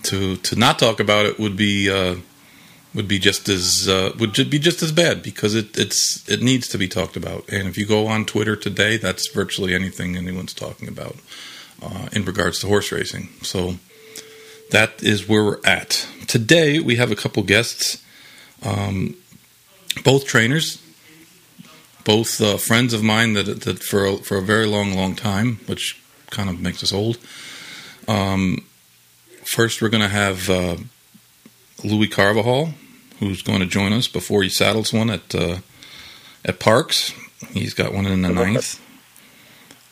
to 0.04 0.36
to 0.36 0.56
not 0.56 0.78
talk 0.78 1.00
about 1.00 1.26
it 1.26 1.38
would 1.38 1.56
be 1.56 1.90
uh, 1.90 2.16
would 2.94 3.08
be 3.08 3.18
just 3.18 3.48
as 3.48 3.88
uh, 3.88 4.12
would 4.18 4.32
be 4.50 4.58
just 4.58 4.82
as 4.82 4.92
bad 4.92 5.22
because 5.22 5.54
it 5.54 5.76
it's 5.76 6.28
it 6.28 6.42
needs 6.42 6.68
to 6.68 6.78
be 6.78 6.88
talked 6.88 7.16
about. 7.16 7.48
And 7.48 7.68
if 7.68 7.76
you 7.76 7.86
go 7.86 8.06
on 8.06 8.24
Twitter 8.24 8.56
today, 8.56 8.96
that's 8.96 9.28
virtually 9.28 9.74
anything 9.74 10.16
anyone's 10.16 10.54
talking 10.54 10.88
about 10.88 11.16
uh, 11.82 12.08
in 12.12 12.24
regards 12.24 12.60
to 12.60 12.66
horse 12.66 12.92
racing. 12.92 13.28
So 13.42 13.76
that 14.70 15.02
is 15.02 15.28
where 15.28 15.44
we're 15.44 15.60
at. 15.64 16.06
Today, 16.26 16.78
we 16.78 16.96
have 16.96 17.10
a 17.10 17.16
couple 17.16 17.42
guests, 17.42 18.02
um, 18.62 19.16
both 20.04 20.26
trainers, 20.26 20.82
both 22.04 22.40
uh, 22.40 22.56
friends 22.56 22.94
of 22.94 23.02
mine 23.02 23.34
that, 23.34 23.62
that 23.62 23.82
for, 23.82 24.04
a, 24.06 24.16
for 24.16 24.38
a 24.38 24.42
very 24.42 24.66
long, 24.66 24.94
long 24.94 25.14
time, 25.14 25.60
which 25.66 26.00
kind 26.30 26.48
of 26.48 26.60
makes 26.60 26.82
us 26.82 26.92
old. 26.92 27.18
Um, 28.06 28.64
first, 29.44 29.82
we're 29.82 29.88
going 29.88 30.02
to 30.02 30.08
have 30.08 30.48
uh, 30.48 30.76
Louis 31.84 32.08
Carvajal, 32.08 32.72
who's 33.18 33.42
going 33.42 33.60
to 33.60 33.66
join 33.66 33.92
us 33.92 34.08
before 34.08 34.42
he 34.42 34.48
saddles 34.48 34.92
one 34.92 35.10
at 35.10 35.34
uh, 35.34 35.58
at 36.44 36.58
Parx. 36.58 37.12
He's 37.52 37.74
got 37.74 37.92
one 37.92 38.06
in 38.06 38.22
the 38.22 38.28
ninth. 38.28 38.80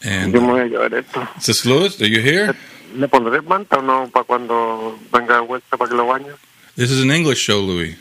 And 0.04 0.34
is 0.34 1.46
this 1.46 1.66
Louis? 1.66 2.00
Are 2.00 2.06
you 2.06 2.20
here? 2.20 2.54
¿Le 2.94 3.08
pondré 3.08 3.42
manta 3.42 3.78
o 3.78 3.82
no 3.82 4.08
para 4.08 4.24
cuando 4.24 4.98
venga 5.12 5.34
de 5.34 5.40
vuelta 5.40 5.76
para 5.76 5.88
que 5.88 5.96
lo 5.96 6.06
bañe? 6.06 6.34
This 6.76 6.90
is 6.90 7.02
an 7.02 7.10
English 7.10 7.38
show, 7.38 7.60
Louis. 7.60 7.96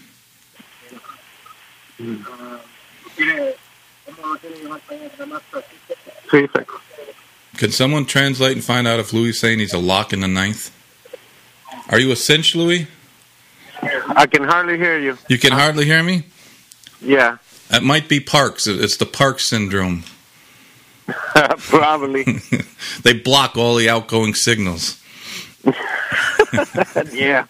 Can 7.57 7.71
someone 7.71 8.05
translate 8.05 8.53
and 8.53 8.63
find 8.63 8.87
out 8.87 8.99
if 8.99 9.13
Louis 9.13 9.29
is 9.29 9.39
saying 9.39 9.59
he's 9.59 9.73
a 9.73 9.79
lock 9.79 10.11
in 10.11 10.19
the 10.19 10.27
ninth? 10.27 10.71
Are 11.89 11.99
you 11.99 12.11
a 12.11 12.15
cinch, 12.15 12.55
Louis? 12.55 12.87
I 13.81 14.25
can 14.25 14.43
hardly 14.43 14.77
hear 14.77 14.99
you. 14.99 15.17
You 15.29 15.37
can 15.37 15.51
hardly 15.51 15.85
hear 15.85 16.03
me? 16.03 16.23
Yeah. 17.01 17.37
That 17.69 17.83
might 17.83 18.09
be 18.09 18.19
Parx. 18.19 18.67
It's 18.67 18.97
the 18.97 19.05
Parx 19.05 19.41
syndrome. 19.41 20.03
Probably. 21.07 22.25
they 23.03 23.13
block 23.13 23.57
all 23.57 23.75
the 23.75 23.89
outgoing 23.89 24.33
signals. 24.33 25.01
yeah, 27.11 27.45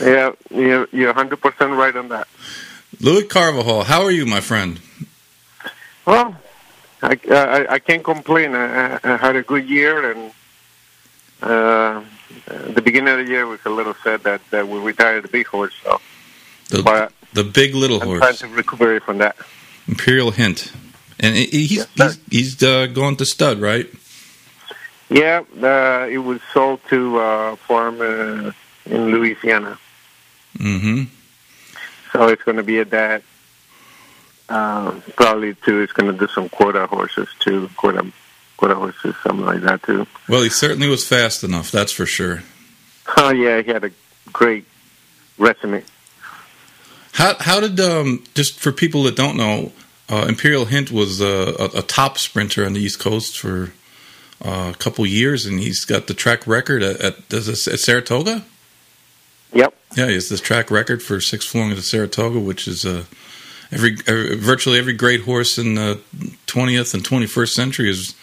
yeah, 0.00 0.32
you're, 0.50 0.88
you're 0.92 1.14
100% 1.14 1.76
right 1.76 1.96
on 1.96 2.08
that. 2.08 2.28
Louis 3.00 3.24
Carvajal, 3.24 3.84
how 3.84 4.02
are 4.02 4.10
you, 4.10 4.24
my 4.26 4.40
friend? 4.40 4.80
Well, 6.06 6.36
I, 7.02 7.18
I, 7.30 7.66
I 7.74 7.78
can't 7.78 8.04
complain. 8.04 8.54
I, 8.54 8.98
I, 9.02 9.16
had 9.16 9.36
a 9.36 9.42
good 9.42 9.68
year, 9.68 10.12
and 10.12 10.32
uh, 11.42 12.02
the 12.46 12.80
beginning 12.80 13.18
of 13.18 13.26
the 13.26 13.30
year 13.30 13.46
was 13.46 13.60
a 13.66 13.70
little 13.70 13.94
sad 14.02 14.22
that, 14.22 14.40
that 14.50 14.68
we 14.68 14.78
retired 14.78 15.24
the 15.24 15.28
big 15.28 15.46
horse. 15.46 15.74
So, 15.82 16.00
the, 16.70 16.82
but 16.82 17.12
the 17.32 17.44
big 17.44 17.74
little 17.74 18.00
I'm 18.00 18.08
horse. 18.08 18.20
trying 18.20 18.36
to 18.36 18.56
recuperate 18.56 19.02
from 19.02 19.18
that. 19.18 19.36
Imperial 19.88 20.30
Hint. 20.30 20.72
And 21.18 21.34
he's 21.36 21.72
yes, 21.72 21.88
he's, 21.94 22.18
he's 22.30 22.62
uh, 22.62 22.86
going 22.86 23.16
to 23.16 23.26
stud, 23.26 23.58
right? 23.58 23.88
Yeah, 25.08 25.44
uh, 25.62 26.06
it 26.10 26.18
was 26.18 26.40
sold 26.52 26.80
to 26.88 27.18
uh, 27.18 27.52
a 27.52 27.56
farm 27.56 28.00
uh, 28.00 28.52
in 28.84 29.10
Louisiana. 29.10 29.78
Mm-hmm. 30.58 31.04
So 32.12 32.28
it's 32.28 32.42
going 32.42 32.56
to 32.56 32.62
be 32.62 32.78
a 32.78 32.84
dad. 32.84 33.22
Um, 34.48 35.02
probably 35.16 35.54
too. 35.54 35.80
He's 35.80 35.92
going 35.92 36.12
to 36.12 36.18
do 36.18 36.30
some 36.32 36.48
quarter 36.48 36.86
horses 36.86 37.28
too, 37.40 37.68
quarter 37.76 38.02
quarter 38.56 38.74
horses, 38.74 39.14
something 39.22 39.44
like 39.44 39.60
that 39.62 39.82
too. 39.82 40.06
Well, 40.28 40.42
he 40.42 40.48
certainly 40.48 40.88
was 40.88 41.06
fast 41.06 41.44
enough. 41.44 41.70
That's 41.70 41.92
for 41.92 42.06
sure. 42.06 42.42
Oh 43.16 43.30
yeah, 43.30 43.62
he 43.62 43.72
had 43.72 43.84
a 43.84 43.90
great 44.32 44.64
resume. 45.38 45.82
How 47.12 47.34
how 47.40 47.60
did 47.60 47.78
um 47.80 48.24
just 48.34 48.60
for 48.60 48.72
people 48.72 49.02
that 49.04 49.16
don't 49.16 49.36
know, 49.36 49.72
uh, 50.08 50.26
Imperial 50.28 50.66
Hint 50.66 50.90
was 50.90 51.20
a, 51.20 51.54
a, 51.58 51.78
a, 51.78 51.82
top 51.82 52.18
sprinter 52.18 52.64
on 52.64 52.74
the 52.74 52.80
East 52.80 53.00
Coast 53.00 53.38
for 53.38 53.72
uh, 54.44 54.72
a 54.74 54.78
couple 54.78 55.04
years, 55.06 55.46
and 55.46 55.58
he's 55.58 55.84
got 55.84 56.06
the 56.06 56.14
track 56.14 56.46
record 56.46 56.82
at, 56.82 57.00
at, 57.00 57.32
at 57.32 57.44
Saratoga. 57.56 58.44
Yep. 59.52 59.74
Yeah, 59.96 60.06
he 60.08 60.14
has 60.14 60.28
this 60.28 60.40
track 60.40 60.70
record 60.70 61.02
for 61.02 61.20
six 61.20 61.46
furlong 61.46 61.72
at 61.72 61.78
Saratoga, 61.78 62.38
which 62.38 62.68
is 62.68 62.84
uh, 62.84 63.04
every, 63.72 63.96
virtually 64.36 64.78
every 64.78 64.92
great 64.92 65.22
horse 65.22 65.58
in 65.58 65.74
the 65.74 66.00
twentieth 66.46 66.94
and 66.94 67.04
twenty 67.04 67.26
first 67.26 67.54
century 67.54 67.88
has 67.88 68.14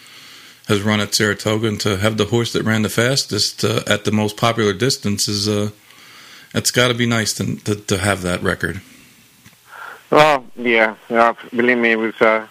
has 0.68 0.80
run 0.82 1.00
at 1.00 1.14
Saratoga, 1.14 1.68
and 1.68 1.80
to 1.80 1.98
have 1.98 2.16
the 2.16 2.26
horse 2.26 2.52
that 2.54 2.62
ran 2.62 2.82
the 2.82 2.88
fastest 2.88 3.64
uh, 3.64 3.82
at 3.86 4.04
the 4.04 4.12
most 4.12 4.36
popular 4.36 4.72
distance 4.72 5.28
is 5.28 5.46
uh, 5.48 5.70
it's 6.54 6.70
got 6.70 6.88
to 6.88 6.94
be 6.94 7.06
nice 7.06 7.32
to, 7.34 7.56
to, 7.56 7.74
to 7.74 7.98
have 7.98 8.22
that 8.22 8.42
record. 8.42 8.80
Well, 10.10 10.44
yeah, 10.56 10.94
uh, 11.10 11.34
believe 11.50 11.78
me, 11.78 11.92
it 11.92 11.96
was. 11.96 12.20
Uh, 12.20 12.46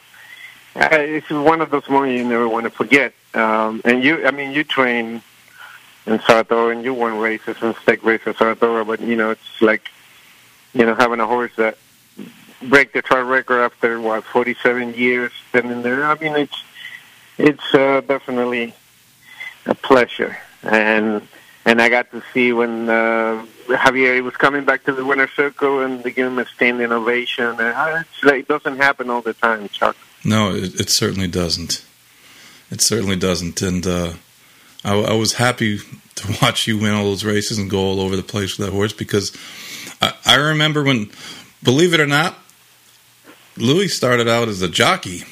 it's 0.75 1.29
one 1.29 1.61
of 1.61 1.69
those 1.69 1.87
moments 1.87 2.17
you 2.17 2.27
never 2.27 2.49
want 2.49 2.63
to 2.65 2.69
forget. 2.71 3.13
Um, 3.33 3.81
and 3.85 4.03
you, 4.03 4.25
I 4.25 4.31
mean, 4.31 4.51
you 4.51 4.63
train 4.63 5.21
in 6.05 6.19
Saratoga 6.21 6.75
and 6.75 6.83
you 6.83 6.93
won 6.93 7.19
races 7.19 7.57
and 7.61 7.75
stake 7.77 8.03
races 8.03 8.27
in 8.27 8.33
Saratoga, 8.35 8.83
but 8.83 8.99
you 8.99 9.15
know, 9.15 9.31
it's 9.31 9.61
like, 9.61 9.89
you 10.73 10.85
know, 10.85 10.95
having 10.95 11.19
a 11.19 11.27
horse 11.27 11.51
that 11.57 11.77
break 12.69 12.93
the 12.93 13.01
track 13.01 13.25
record 13.25 13.61
after 13.61 13.99
what 13.99 14.23
47 14.23 14.93
years 14.93 15.31
standing 15.49 15.81
there. 15.81 16.05
I 16.05 16.17
mean, 16.17 16.35
it's 16.35 16.63
it's 17.37 17.73
uh, 17.73 18.01
definitely 18.01 18.73
a 19.65 19.75
pleasure, 19.75 20.37
and 20.63 21.27
and 21.65 21.81
I 21.81 21.89
got 21.89 22.11
to 22.11 22.21
see 22.33 22.53
when 22.53 22.89
uh, 22.89 23.45
Javier 23.67 24.21
was 24.23 24.35
coming 24.35 24.65
back 24.65 24.83
to 24.83 24.93
the 24.93 25.05
winner 25.05 25.27
circle 25.27 25.79
and 25.79 26.03
they 26.03 26.11
gave 26.11 26.27
him 26.27 26.39
a 26.39 26.45
standing 26.45 26.91
ovation. 26.91 27.59
Uh, 27.59 28.03
it 28.23 28.47
doesn't 28.47 28.77
happen 28.77 29.09
all 29.09 29.21
the 29.21 29.33
time, 29.33 29.69
Chuck. 29.69 29.95
No, 30.25 30.53
it, 30.53 30.79
it 30.79 30.89
certainly 30.89 31.27
doesn't. 31.27 31.85
It 32.69 32.81
certainly 32.81 33.15
doesn't. 33.15 33.61
And 33.61 33.85
uh, 33.87 34.13
I, 34.83 34.95
I, 34.99 35.13
was 35.13 35.33
happy 35.33 35.79
to 36.15 36.37
watch 36.41 36.67
you 36.67 36.77
win 36.77 36.93
all 36.93 37.05
those 37.05 37.23
races 37.23 37.57
and 37.57 37.69
go 37.69 37.79
all 37.79 38.01
over 38.01 38.15
the 38.15 38.23
place 38.23 38.57
with 38.57 38.67
that 38.67 38.73
horse 38.73 38.93
because 38.93 39.35
I, 40.01 40.13
I 40.25 40.35
remember 40.35 40.83
when, 40.83 41.11
believe 41.61 41.93
it 41.93 41.99
or 41.99 42.07
not, 42.07 42.37
Louis 43.57 43.87
started 43.89 44.27
out 44.27 44.47
as 44.47 44.61
a 44.61 44.69
jockey. 44.69 45.23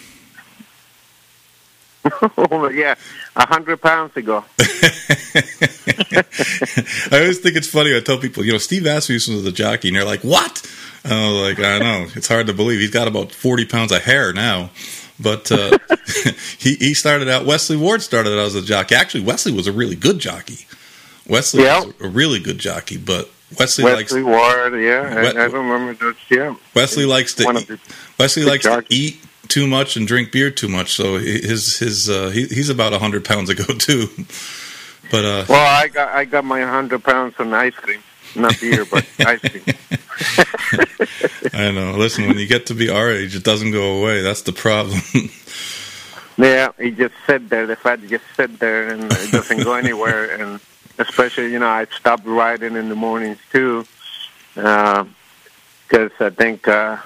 oh 2.38 2.70
yeah, 2.70 2.96
a 3.36 3.46
hundred 3.46 3.80
pounds 3.82 4.16
ago. 4.18 4.44
I 4.60 6.24
always 7.14 7.40
think 7.40 7.56
it's 7.56 7.68
funny. 7.68 7.96
I 7.96 8.00
tell 8.00 8.18
people, 8.18 8.44
you 8.44 8.52
know, 8.52 8.58
Steve 8.58 8.84
Asmussen 8.88 9.36
was 9.36 9.46
a 9.46 9.52
jockey, 9.52 9.90
and 9.90 9.98
they're 9.98 10.06
like, 10.06 10.22
"What?" 10.22 10.68
And 11.04 11.14
I 11.14 11.32
was 11.32 11.42
like, 11.50 11.60
"I 11.60 11.80
know. 11.80 12.08
It's 12.16 12.28
hard 12.28 12.48
to 12.48 12.54
believe. 12.54 12.80
He's 12.80 12.90
got 12.92 13.08
about 13.08 13.32
forty 13.32 13.66
pounds 13.66 13.92
of 13.92 14.02
hair 14.04 14.34
now." 14.34 14.72
But 15.20 15.52
uh, 15.52 15.78
he 16.58 16.76
he 16.76 16.94
started 16.96 17.30
out. 17.30 17.46
Wesley 17.46 17.78
Ward 17.78 18.02
started 18.02 18.34
out 18.34 18.46
as 18.46 18.56
a 18.56 18.62
jockey. 18.64 18.96
Actually, 18.96 19.24
Wesley 19.24 19.52
was 19.52 19.68
a 19.68 19.72
really 19.72 19.96
good 19.96 20.18
jockey. 20.20 20.66
Wesley 21.28 21.64
Yeah. 21.64 21.84
is 21.84 21.94
a 22.02 22.08
really 22.08 22.40
good 22.40 22.58
jockey, 22.58 22.98
but 22.98 23.30
Wesley, 23.60 23.84
Wesley 23.84 24.24
Ward, 24.24 24.74
yeah, 24.82 25.14
Wet- 25.16 25.38
I, 25.38 25.42
I 25.42 25.46
remember 25.46 25.94
those. 25.94 26.16
Yeah, 26.30 26.50
likes 26.50 26.76
Wesley 26.76 27.06
likes 27.06 27.34
to 27.36 27.44
eat, 27.52 27.68
the 27.68 27.80
Wesley 28.18 28.44
likes 28.44 28.64
to 28.66 28.84
eat 28.90 29.24
too 29.48 29.68
much 29.68 29.98
and 29.98 30.08
drink 30.08 30.32
beer 30.32 30.50
too 30.52 30.68
much. 30.70 30.94
So 30.94 31.18
his 31.18 31.78
his 31.78 32.10
uh, 32.10 32.30
he, 32.30 32.46
he's 32.46 32.70
about 32.70 32.94
hundred 32.94 33.26
pounds 33.26 33.50
ago 33.50 33.64
too. 33.78 34.08
But 35.12 35.26
uh, 35.26 35.46
Well, 35.50 35.82
I 35.84 35.88
got 35.90 36.10
I 36.10 36.26
got 36.26 36.46
my 36.46 36.62
hundred 36.62 37.04
pounds 37.04 37.36
on 37.40 37.54
ice 37.54 37.76
cream, 37.76 38.02
not 38.36 38.60
beer, 38.60 38.86
but 38.86 39.06
ice 39.20 39.40
cream. 39.42 39.64
I 41.54 41.72
know. 41.72 41.94
Listen, 41.98 42.28
when 42.28 42.38
you 42.38 42.48
get 42.48 42.68
to 42.68 42.74
be 42.74 42.90
our 42.90 43.12
age, 43.12 43.36
it 43.36 43.44
doesn't 43.44 43.72
go 43.72 43.98
away. 44.00 44.22
That's 44.22 44.44
the 44.44 44.54
problem. 44.54 45.00
Yeah, 46.38 46.72
he 46.80 46.92
just 46.92 47.14
sit 47.28 47.50
there. 47.50 47.68
The 47.68 47.76
fat 47.76 48.00
just 48.08 48.24
sit 48.36 48.58
there 48.60 48.90
and 48.90 49.04
it 49.12 49.32
doesn't 49.32 49.64
go 49.64 49.74
anywhere. 49.74 50.32
And 50.42 50.60
especially, 51.02 51.52
you 51.52 51.60
know, 51.60 51.68
I 51.68 51.86
stopped 51.86 52.26
riding 52.26 52.76
in 52.76 52.90
the 52.90 52.96
mornings 52.96 53.40
too, 53.52 53.86
because 54.54 56.12
I 56.20 56.30
think 56.30 56.68
uh, 56.68 56.98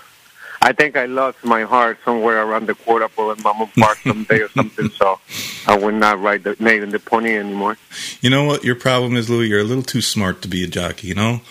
I 0.62 0.74
think 0.74 0.98
I 0.98 1.06
lost 1.06 1.44
my 1.44 1.64
heart 1.64 2.00
somewhere 2.04 2.42
around 2.42 2.68
the 2.68 2.76
quarter 2.76 3.08
pole 3.08 3.32
in 3.32 3.42
Monmouth 3.44 3.76
Park 3.76 3.98
someday 4.00 4.40
or 4.40 4.50
something. 4.50 4.90
So 4.90 5.20
I 5.68 5.78
would 5.78 5.96
not 5.96 6.20
ride 6.22 6.44
the 6.44 6.56
Nathan 6.60 6.90
the 6.90 7.00
pony 7.00 7.36
anymore. 7.36 7.78
You 8.22 8.30
know 8.30 8.46
what 8.46 8.64
your 8.64 8.76
problem 8.76 9.16
is, 9.16 9.30
Louis? 9.30 9.48
You're 9.48 9.60
a 9.60 9.64
little 9.64 9.84
too 9.84 10.02
smart 10.02 10.42
to 10.42 10.48
be 10.48 10.64
a 10.64 10.68
jockey. 10.68 11.08
You 11.08 11.16
know, 11.16 11.42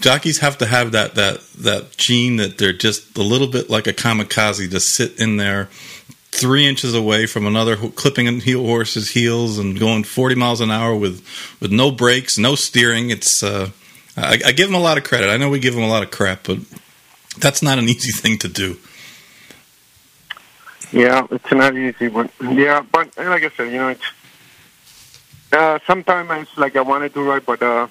jockeys 0.00 0.38
have 0.38 0.58
to 0.58 0.66
have 0.66 0.92
that 0.92 1.14
that 1.14 1.40
that 1.58 1.96
gene 1.96 2.36
that 2.36 2.58
they're 2.58 2.72
just 2.72 3.16
a 3.16 3.22
little 3.22 3.46
bit 3.46 3.70
like 3.70 3.86
a 3.86 3.92
kamikaze 3.92 4.70
to 4.70 4.80
sit 4.80 5.20
in 5.20 5.36
there 5.36 5.68
three 6.32 6.66
inches 6.66 6.94
away 6.94 7.26
from 7.26 7.46
another 7.46 7.76
clipping 7.76 8.28
a 8.28 8.32
heel 8.32 8.64
horse's 8.64 9.10
heels 9.10 9.58
and 9.58 9.78
going 9.78 10.04
40 10.04 10.34
miles 10.36 10.60
an 10.60 10.70
hour 10.70 10.94
with 10.94 11.24
with 11.60 11.72
no 11.72 11.90
brakes, 11.90 12.38
no 12.38 12.54
steering. 12.54 13.10
It's 13.10 13.42
uh, 13.42 13.70
I, 14.16 14.40
I 14.46 14.52
give 14.52 14.68
him 14.68 14.74
a 14.74 14.80
lot 14.80 14.98
of 14.98 15.04
credit. 15.04 15.28
I 15.28 15.36
know 15.36 15.50
we 15.50 15.58
give 15.58 15.74
him 15.74 15.82
a 15.82 15.88
lot 15.88 16.02
of 16.02 16.10
crap, 16.10 16.44
but 16.44 16.58
that's 17.38 17.62
not 17.62 17.78
an 17.78 17.88
easy 17.88 18.12
thing 18.12 18.38
to 18.38 18.48
do. 18.48 18.78
Yeah, 20.92 21.26
it's 21.30 21.52
not 21.52 21.76
easy, 21.76 22.10
yeah, 22.40 22.84
but 22.90 23.16
like 23.16 23.44
I 23.44 23.50
said, 23.50 23.70
you 23.70 23.78
know, 23.78 23.88
it's 23.90 24.02
uh, 25.52 25.78
sometimes 25.86 26.30
it's 26.30 26.58
like 26.58 26.74
I 26.74 26.80
wanted 26.80 27.14
to 27.14 27.22
ride, 27.22 27.46
but 27.46 27.62
uh, 27.62 27.86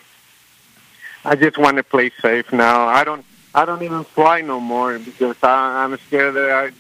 I 1.24 1.36
just 1.36 1.58
want 1.58 1.78
to 1.78 1.84
play 1.84 2.12
safe 2.22 2.52
now. 2.52 2.88
I 2.88 3.04
don't, 3.04 3.26
I 3.56 3.64
don't 3.66 3.84
even 3.84 4.04
fly 4.04 4.42
no 4.42 4.60
more 4.60 5.00
because 5.00 5.38
I, 5.44 5.84
I'm 5.84 5.98
scared 6.08 6.36
that 6.36 6.52
I 6.52 6.72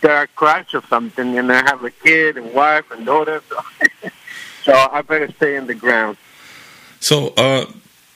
that 0.00 0.22
I 0.22 0.26
crash 0.26 0.74
or 0.74 0.82
something, 0.82 1.38
and 1.38 1.50
I 1.50 1.62
have 1.64 1.82
a 1.84 1.90
kid 1.90 2.36
and 2.36 2.52
wife 2.52 2.90
and 2.90 3.04
daughter, 3.06 3.42
so, 3.48 3.60
so 4.64 4.88
I 4.92 5.02
better 5.02 5.30
stay 5.32 5.56
in 5.56 5.66
the 5.66 5.74
ground. 5.74 6.16
So, 7.00 7.34
uh, 7.36 7.66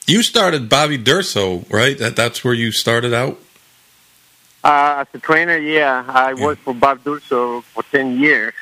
you 0.07 0.23
started 0.23 0.69
Bobby 0.69 0.99
Durso, 0.99 1.71
right? 1.71 1.99
That 1.99 2.17
that's 2.17 2.43
where 2.43 2.55
you 2.55 2.73
started 2.73 3.13
out. 3.13 3.39
Uh, 4.65 5.05
as 5.07 5.07
a 5.15 5.19
trainer, 5.19 5.57
yeah, 5.57 6.05
I 6.09 6.35
worked 6.35 6.63
for 6.63 6.75
Bob 6.75 7.05
Durso 7.05 7.63
for 7.63 7.83
10 7.85 8.19
years. 8.19 8.55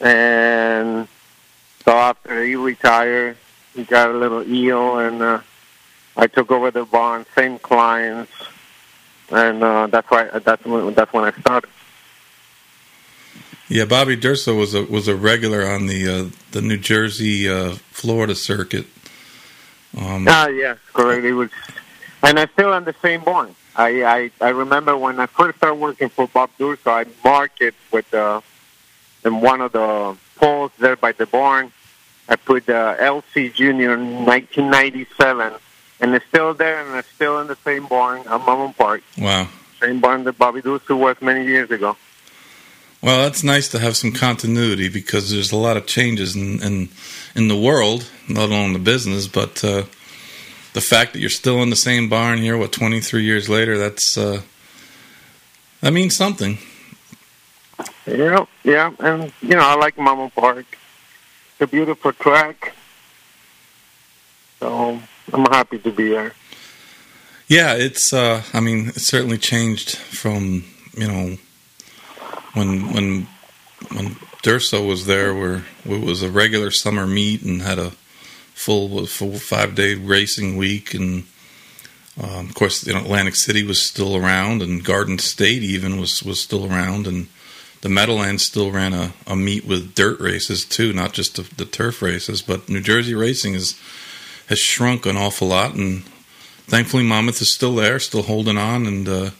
And 0.00 1.08
so 1.84 1.92
after 1.92 2.42
he 2.42 2.56
retired, 2.56 3.36
he 3.74 3.84
got 3.84 4.10
a 4.10 4.14
little 4.14 4.42
ill, 4.42 4.98
and 4.98 5.22
uh, 5.22 5.40
I 6.16 6.26
took 6.26 6.50
over 6.50 6.70
the 6.70 6.84
barn, 6.84 7.26
same 7.34 7.58
clients. 7.58 8.32
And 9.30 9.62
uh, 9.62 9.86
that's 9.88 10.10
why 10.10 10.24
that's 10.24 10.64
when, 10.64 10.94
that's 10.94 11.12
when 11.12 11.24
I 11.24 11.32
started. 11.40 11.70
Yeah, 13.68 13.84
Bobby 13.84 14.16
Durso 14.16 14.56
was 14.56 14.74
a 14.74 14.84
was 14.84 15.08
a 15.08 15.14
regular 15.14 15.66
on 15.66 15.86
the 15.86 16.08
uh, 16.08 16.30
the 16.52 16.62
New 16.62 16.78
Jersey 16.78 17.48
uh, 17.48 17.72
Florida 17.90 18.34
circuit. 18.34 18.86
Um, 19.96 20.26
Ah, 20.28 20.48
yeah, 20.48 20.76
correct. 20.94 21.24
It 21.24 21.34
was, 21.34 21.50
and 22.22 22.38
I'm 22.38 22.48
still 22.52 22.72
on 22.72 22.84
the 22.84 22.94
same 23.02 23.22
barn. 23.22 23.54
I, 23.76 24.04
I 24.04 24.30
I 24.40 24.48
remember 24.50 24.96
when 24.96 25.20
I 25.20 25.26
first 25.26 25.58
started 25.58 25.76
working 25.76 26.08
for 26.08 26.26
Bob 26.26 26.50
Durso, 26.58 26.90
I 26.90 27.04
marked 27.22 27.60
it 27.60 27.74
with 27.92 28.12
uh, 28.14 28.40
in 29.24 29.40
one 29.42 29.60
of 29.60 29.72
the 29.72 30.16
poles 30.36 30.72
there 30.78 30.96
by 30.96 31.12
the 31.12 31.26
barn. 31.26 31.70
I 32.28 32.36
put 32.36 32.66
the 32.66 32.96
LC 33.00 33.54
Junior 33.54 33.96
1997, 33.96 35.52
and 36.00 36.14
it's 36.14 36.26
still 36.26 36.54
there, 36.54 36.86
and 36.86 36.96
it's 36.96 37.08
still 37.08 37.38
in 37.40 37.46
the 37.46 37.56
same 37.64 37.86
barn 37.86 38.26
on 38.28 38.44
Monmouth 38.44 38.76
Park, 38.76 39.02
wow. 39.16 39.48
same 39.80 40.00
barn 40.00 40.24
that 40.24 40.36
Bobby 40.36 40.60
Durso 40.60 40.96
was 40.98 41.16
many 41.22 41.46
years 41.46 41.70
ago. 41.70 41.96
Well, 43.00 43.22
that's 43.22 43.44
nice 43.44 43.68
to 43.68 43.78
have 43.78 43.96
some 43.96 44.12
continuity 44.12 44.88
because 44.88 45.30
there's 45.30 45.52
a 45.52 45.56
lot 45.56 45.76
of 45.76 45.86
changes 45.86 46.34
in 46.34 46.60
in, 46.60 46.88
in 47.34 47.48
the 47.48 47.56
world, 47.56 48.10
not 48.28 48.50
only 48.50 48.64
in 48.64 48.72
the 48.72 48.78
business, 48.80 49.28
but 49.28 49.62
uh, 49.62 49.84
the 50.72 50.80
fact 50.80 51.12
that 51.12 51.20
you're 51.20 51.30
still 51.30 51.62
in 51.62 51.70
the 51.70 51.76
same 51.76 52.08
barn 52.08 52.38
here, 52.38 52.56
what 52.56 52.72
23 52.72 53.22
years 53.22 53.48
later, 53.48 53.78
that's 53.78 54.18
uh, 54.18 54.42
that 55.80 55.92
means 55.92 56.16
something. 56.16 56.58
Yeah, 58.04 58.46
yeah, 58.64 58.92
and 58.98 59.32
you 59.42 59.54
know 59.54 59.60
I 59.62 59.76
like 59.76 59.96
Monmouth 59.96 60.34
Park. 60.34 60.66
It's 61.52 61.60
a 61.60 61.66
beautiful 61.68 62.12
track, 62.12 62.74
so 64.58 65.00
I'm 65.32 65.44
happy 65.46 65.78
to 65.78 65.92
be 65.92 66.08
there. 66.08 66.32
Yeah, 67.46 67.74
it's. 67.74 68.12
Uh, 68.12 68.42
I 68.52 68.58
mean, 68.58 68.88
it 68.88 69.00
certainly 69.00 69.38
changed 69.38 69.96
from 69.96 70.64
you 70.96 71.06
know 71.06 71.38
when 72.58 72.92
when 72.92 73.26
when 73.92 74.16
Durso 74.42 74.86
was 74.86 75.06
there, 75.06 75.34
where 75.34 75.64
it 75.84 76.00
was 76.00 76.22
a 76.22 76.30
regular 76.30 76.70
summer 76.70 77.06
meet 77.06 77.42
and 77.42 77.62
had 77.62 77.78
a 77.78 77.92
full 78.54 79.06
full 79.06 79.38
five 79.38 79.74
day 79.74 79.94
racing 79.94 80.56
week, 80.56 80.94
and 80.94 81.24
um, 82.20 82.48
of 82.48 82.54
course, 82.54 82.86
you 82.86 82.92
know, 82.92 83.00
Atlantic 83.00 83.36
City 83.36 83.62
was 83.62 83.84
still 83.84 84.16
around, 84.16 84.62
and 84.62 84.84
Garden 84.84 85.18
State 85.18 85.62
even 85.62 86.00
was 86.00 86.22
was 86.22 86.40
still 86.40 86.66
around, 86.66 87.06
and 87.06 87.28
the 87.80 87.88
Meadowlands 87.88 88.44
still 88.44 88.72
ran 88.72 88.92
a, 88.92 89.12
a 89.26 89.36
meet 89.36 89.64
with 89.64 89.94
dirt 89.94 90.18
races 90.18 90.64
too, 90.64 90.92
not 90.92 91.12
just 91.12 91.36
the, 91.36 91.42
the 91.56 91.64
turf 91.64 92.02
races. 92.02 92.42
But 92.42 92.68
New 92.68 92.80
Jersey 92.80 93.14
racing 93.14 93.54
is 93.54 93.78
has 94.48 94.58
shrunk 94.58 95.06
an 95.06 95.16
awful 95.16 95.48
lot, 95.48 95.74
and 95.74 96.02
thankfully 96.66 97.04
Monmouth 97.04 97.40
is 97.40 97.52
still 97.52 97.74
there, 97.74 97.98
still 98.00 98.22
holding 98.22 98.58
on, 98.58 98.86
and 98.86 99.08
uh, 99.08 99.30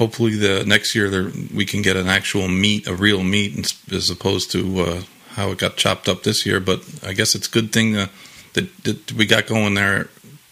hopefully 0.00 0.34
the 0.34 0.64
next 0.64 0.94
year 0.94 1.10
there, 1.10 1.30
we 1.54 1.66
can 1.66 1.82
get 1.82 1.94
an 1.94 2.08
actual 2.08 2.48
meet, 2.48 2.86
a 2.86 2.94
real 2.94 3.22
meet, 3.22 3.52
as 3.92 4.08
opposed 4.08 4.50
to 4.50 4.80
uh, 4.80 5.02
how 5.32 5.50
it 5.50 5.58
got 5.58 5.76
chopped 5.76 6.08
up 6.08 6.22
this 6.22 6.46
year. 6.46 6.58
But 6.58 6.80
I 7.06 7.12
guess 7.12 7.34
it's 7.34 7.46
a 7.46 7.50
good 7.50 7.70
thing 7.70 7.94
uh, 7.94 8.06
that, 8.54 8.74
that 8.84 9.12
we 9.12 9.26
got 9.26 9.46
going 9.46 9.74
there. 9.74 10.08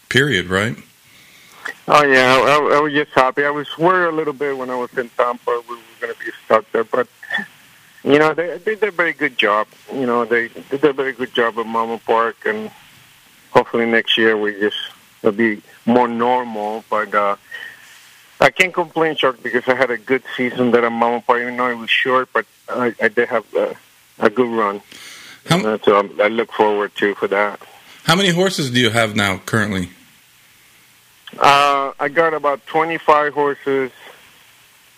Period. 0.07 0.47
Right. 0.47 0.77
Oh 1.87 2.03
yeah, 2.03 2.35
I, 2.35 2.77
I 2.77 2.79
was 2.79 2.93
just 2.93 3.11
happy. 3.11 3.43
I 3.43 3.49
was 3.49 3.67
worried 3.77 4.13
a 4.13 4.15
little 4.15 4.33
bit 4.33 4.55
when 4.55 4.69
I 4.69 4.75
was 4.75 4.95
in 4.97 5.09
Tampa 5.09 5.63
we 5.67 5.75
were 5.75 5.81
going 5.99 6.13
to 6.13 6.19
be 6.19 6.31
stuck 6.45 6.71
there, 6.71 6.83
but 6.83 7.07
you 8.03 8.17
know 8.17 8.33
they, 8.33 8.57
they 8.59 8.75
did 8.75 8.89
a 8.89 8.91
very 8.91 9.13
good 9.13 9.37
job. 9.37 9.67
You 9.93 10.05
know 10.05 10.25
they, 10.25 10.47
they 10.47 10.77
did 10.77 10.85
a 10.85 10.93
very 10.93 11.13
good 11.13 11.33
job 11.33 11.59
at 11.59 11.65
Monmouth 11.65 12.05
Park, 12.05 12.37
and 12.45 12.71
hopefully 13.51 13.85
next 13.85 14.17
year 14.17 14.35
we 14.35 14.59
just 14.59 14.77
it'll 15.21 15.31
be 15.31 15.61
more 15.85 16.07
normal. 16.07 16.83
But 16.89 17.13
uh, 17.13 17.35
I 18.41 18.49
can't 18.49 18.73
complain, 18.73 19.15
Chuck, 19.15 19.41
because 19.43 19.67
I 19.67 19.75
had 19.75 19.91
a 19.91 19.97
good 19.97 20.23
season 20.37 20.71
there 20.71 20.85
at 20.85 20.91
Monmouth 20.91 21.25
Park. 21.27 21.41
Even 21.41 21.57
though 21.57 21.69
it 21.69 21.75
was 21.77 21.89
short, 21.89 22.29
but 22.33 22.45
I, 22.69 22.93
I 23.01 23.07
did 23.09 23.27
have 23.29 23.45
a, 23.53 23.75
a 24.19 24.29
good 24.29 24.47
run. 24.49 24.81
How- 25.49 25.59
Uh, 25.65 25.77
so 25.83 25.97
I'm, 25.99 26.19
I 26.21 26.27
look 26.27 26.51
forward 26.53 26.95
to 26.95 27.15
for 27.15 27.27
that. 27.27 27.59
How 28.03 28.15
many 28.15 28.29
horses 28.29 28.71
do 28.71 28.79
you 28.79 28.89
have 28.91 29.15
now 29.15 29.37
currently? 29.45 29.89
Uh, 31.37 31.91
I 31.99 32.09
got 32.09 32.33
about 32.33 32.65
25 32.65 33.33
horses. 33.33 33.91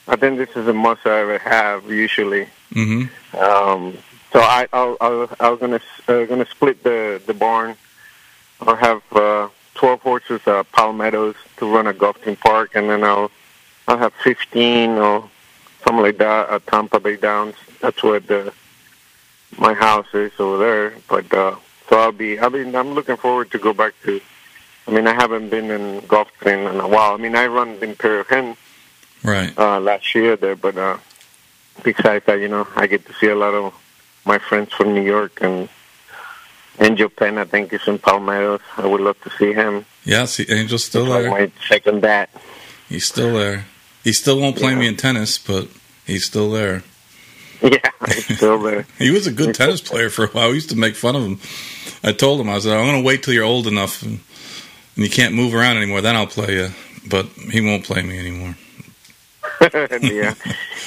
I 0.08 0.16
think 0.16 0.38
this 0.38 0.50
is 0.56 0.66
the 0.66 0.74
most 0.74 1.06
I 1.06 1.20
ever 1.20 1.38
have 1.40 1.90
usually. 1.92 2.48
hmm 2.74 3.04
Um, 3.38 3.98
so 4.32 4.40
I, 4.40 4.68
I'll, 4.72 4.98
I'll, 5.02 5.30
I 5.40 5.50
was 5.50 5.60
gonna, 5.60 5.82
uh, 6.08 6.26
gonna 6.26 6.46
split 6.46 6.84
the 6.84 7.22
the 7.26 7.34
barn. 7.34 7.76
I'll 8.62 8.76
have 8.76 9.02
uh, 9.12 9.50
12 9.76 10.02
horses 10.02 10.42
at 10.48 10.72
Palm 10.72 10.98
Meadows 10.98 11.36
to 11.58 11.74
run 11.74 11.88
a 11.88 11.94
Gulfstream 11.94 12.40
Park, 12.40 12.72
and 12.76 12.90
then 12.90 13.04
I'll, 13.04 13.32
I'll 13.88 13.98
have 13.98 14.14
15 14.24 14.92
or 14.92 15.30
something 15.84 16.04
like 16.04 16.18
that 16.18 16.50
at 16.50 16.68
Tampa 16.68 17.00
Bay 17.00 17.16
Downs. 17.18 17.56
That's 17.82 18.02
where 18.04 18.20
the 18.20 18.54
my 19.58 19.74
house 19.74 20.08
is 20.14 20.32
over 20.40 20.58
there. 20.58 20.94
But 21.10 21.34
uh, 21.34 21.56
so 21.90 22.00
I'll 22.00 22.12
be, 22.12 22.40
I 22.40 22.50
mean, 22.50 22.76
I'm 22.76 22.94
looking 22.94 23.18
forward 23.18 23.52
to 23.52 23.58
go 23.60 23.74
back 23.74 23.94
to. 24.04 24.22
I 24.88 24.92
mean, 24.92 25.08
I 25.08 25.14
haven't 25.14 25.50
been 25.50 25.70
in 25.70 26.00
golf 26.08 26.30
team 26.44 26.60
in 26.68 26.80
a 26.80 26.88
while. 26.88 27.14
I 27.14 27.18
mean, 27.18 27.36
I 27.36 27.46
run 27.48 27.78
Imperial 27.82 28.24
Hint 28.24 28.58
Right. 29.24 29.56
uh, 29.58 29.80
last 29.80 30.16
year 30.16 30.36
there, 30.36 30.56
but 30.56 30.76
uh, 30.78 30.98
besides 31.84 32.26
that, 32.26 32.40
you 32.40 32.48
know, 32.48 32.68
I 32.76 32.88
get 32.88 33.06
to 33.06 33.14
see 33.14 33.28
a 33.28 33.36
lot 33.36 33.54
of 33.54 33.74
my 34.26 34.40
friends 34.40 34.74
from 34.74 34.94
New 34.96 35.04
York 35.04 35.40
and 35.42 35.70
Angel 36.80 37.10
Penna. 37.10 37.42
I 37.42 37.46
think 37.46 37.74
is 37.74 37.88
in 37.88 38.00
Palm 38.00 38.26
Meadows. 38.26 38.62
I 38.78 38.86
would 38.88 39.02
love 39.02 39.20
to 39.22 39.30
see 39.32 39.54
him. 39.54 39.86
Yeah. 40.06 40.26
See, 40.26 40.46
Angel's 40.50 40.84
still 40.86 41.06
there. 41.06 41.30
might 41.30 41.52
second 41.68 42.02
that. 42.02 42.30
He's 42.90 43.06
still 43.08 43.34
there. 43.36 43.66
He 44.04 44.14
still 44.14 44.40
won't 44.40 44.56
play 44.58 44.72
Yeah. 44.72 44.80
me 44.80 44.88
in 44.88 44.98
tennis, 44.98 45.38
but 45.38 45.68
he's 46.06 46.26
still 46.26 46.52
there. 46.52 46.84
Yeah, 47.64 47.78
It's 48.02 48.38
still 48.38 48.58
there. 48.60 48.88
he 48.98 49.12
was 49.12 49.28
a 49.28 49.32
good 49.32 49.54
tennis 49.54 49.82
player 49.82 50.10
for 50.10 50.26
a 50.26 50.28
while. 50.30 50.48
We 50.50 50.56
used 50.56 50.72
to 50.72 50.76
make 50.76 50.96
fun 50.96 51.16
of 51.16 51.22
him. 51.22 51.40
I 52.04 52.12
told 52.12 52.42
him 52.42 52.50
I 52.50 52.58
said 52.58 52.76
I'm 52.76 52.88
going 52.88 53.04
to 53.04 53.06
wait 53.06 53.22
till 53.22 53.36
you're 53.36 53.44
old 53.44 53.68
enough 53.68 54.02
and, 54.02 54.20
and 54.96 55.06
you 55.06 55.12
can't 55.12 55.36
move 55.36 55.54
around 55.54 55.78
anymore. 55.78 56.02
Then 56.02 56.16
I'll 56.16 56.26
play 56.26 56.56
you. 56.56 56.70
But 57.08 57.28
he 57.28 57.62
won't 57.62 57.84
play 57.86 58.02
me 58.02 58.18
anymore. 58.18 58.56
yeah. 59.62 60.34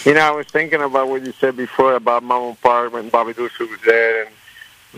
You 0.04 0.14
know, 0.14 0.20
I 0.20 0.30
was 0.32 0.46
thinking 0.48 0.82
about 0.82 1.08
what 1.08 1.24
you 1.24 1.32
said 1.38 1.56
before 1.56 1.94
about 1.94 2.24
Monmouth 2.24 2.60
Park 2.60 2.92
when 2.92 3.08
Bobby 3.08 3.32
Durso 3.34 3.70
was 3.70 3.80
there, 3.86 4.24
and 4.24 4.34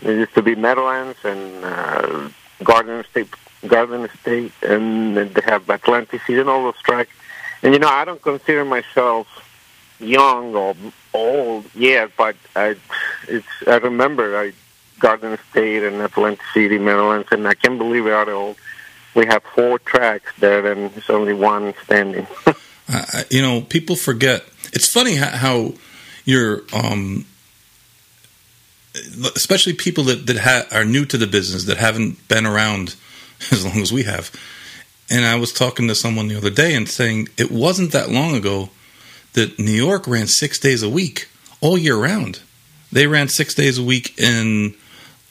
there 0.03 0.17
used 0.17 0.35
to 0.35 0.43
be 0.43 0.55
Meadowlands 0.55 1.19
and 1.25 1.65
uh, 1.65 2.29
Garden 2.63 3.05
State, 3.11 3.29
Garden 3.67 4.09
State, 4.21 4.53
and 4.63 5.17
they 5.17 5.43
have 5.45 5.69
Atlantic 5.69 6.21
City 6.23 6.41
and 6.41 6.49
all 6.49 6.65
those 6.65 6.83
tracks. 6.83 7.11
And 7.63 7.73
you 7.73 7.79
know, 7.79 7.89
I 7.89 8.05
don't 8.05 8.23
consider 8.23 8.65
myself 8.65 9.27
young 9.99 10.55
or 10.55 10.75
old 11.15 11.65
yet, 11.75 12.11
but 12.17 12.37
I, 12.55 12.77
it's 13.29 13.47
I 13.67 13.77
remember 13.79 14.37
I 14.39 14.53
Garden 14.99 15.39
State 15.51 15.83
and 15.83 15.97
Atlantic 15.97 16.43
City, 16.55 16.79
Meadowlands, 16.79 17.29
and 17.31 17.47
I 17.47 17.55
can't 17.55 17.79
believe 17.79 18.05
how 18.05 18.29
old. 18.31 18.57
We 19.15 19.27
have 19.27 19.43
four 19.43 19.79
tracks 19.79 20.31
there, 20.39 20.71
and 20.71 20.91
there's 20.91 21.09
only 21.09 21.33
one 21.33 21.75
standing. 21.85 22.27
uh, 22.47 23.23
you 23.31 23.41
know, 23.41 23.63
people 23.63 23.97
forget. 23.97 24.45
It's 24.75 24.89
funny 24.89 25.15
how, 25.15 25.31
how 25.31 25.73
you're, 26.27 26.63
um, 26.75 27.25
especially 29.35 29.75
people 29.75 30.05
that 30.05 30.27
that 30.27 30.39
ha- 30.39 30.67
are 30.73 30.85
new 30.85 31.05
to 31.07 31.19
the 31.19 31.27
business 31.27 31.65
that 31.65 31.77
haven't 31.77 32.29
been 32.29 32.47
around 32.47 32.97
as 33.53 33.65
long 33.65 33.79
as 33.79 33.93
we 33.93 34.05
have. 34.05 34.31
And 35.09 35.25
I 35.25 35.37
was 35.37 35.53
talking 35.53 35.87
to 35.89 35.95
someone 35.95 36.29
the 36.29 36.37
other 36.37 36.51
day 36.51 36.75
and 36.75 36.89
saying 36.89 37.29
it 37.37 37.51
wasn't 37.51 37.93
that 37.93 38.11
long 38.11 38.35
ago 38.35 38.71
that 39.35 39.59
New 39.59 39.71
York 39.71 40.09
ran 40.09 40.27
six 40.27 40.59
days 40.59 40.83
a 40.83 40.89
week 40.89 41.29
all 41.61 41.79
year 41.79 41.97
round. 41.97 42.41
They 42.91 43.07
ran 43.07 43.29
six 43.29 43.55
days 43.55 43.79
a 43.79 43.85
week 43.85 44.19
in 44.19 44.75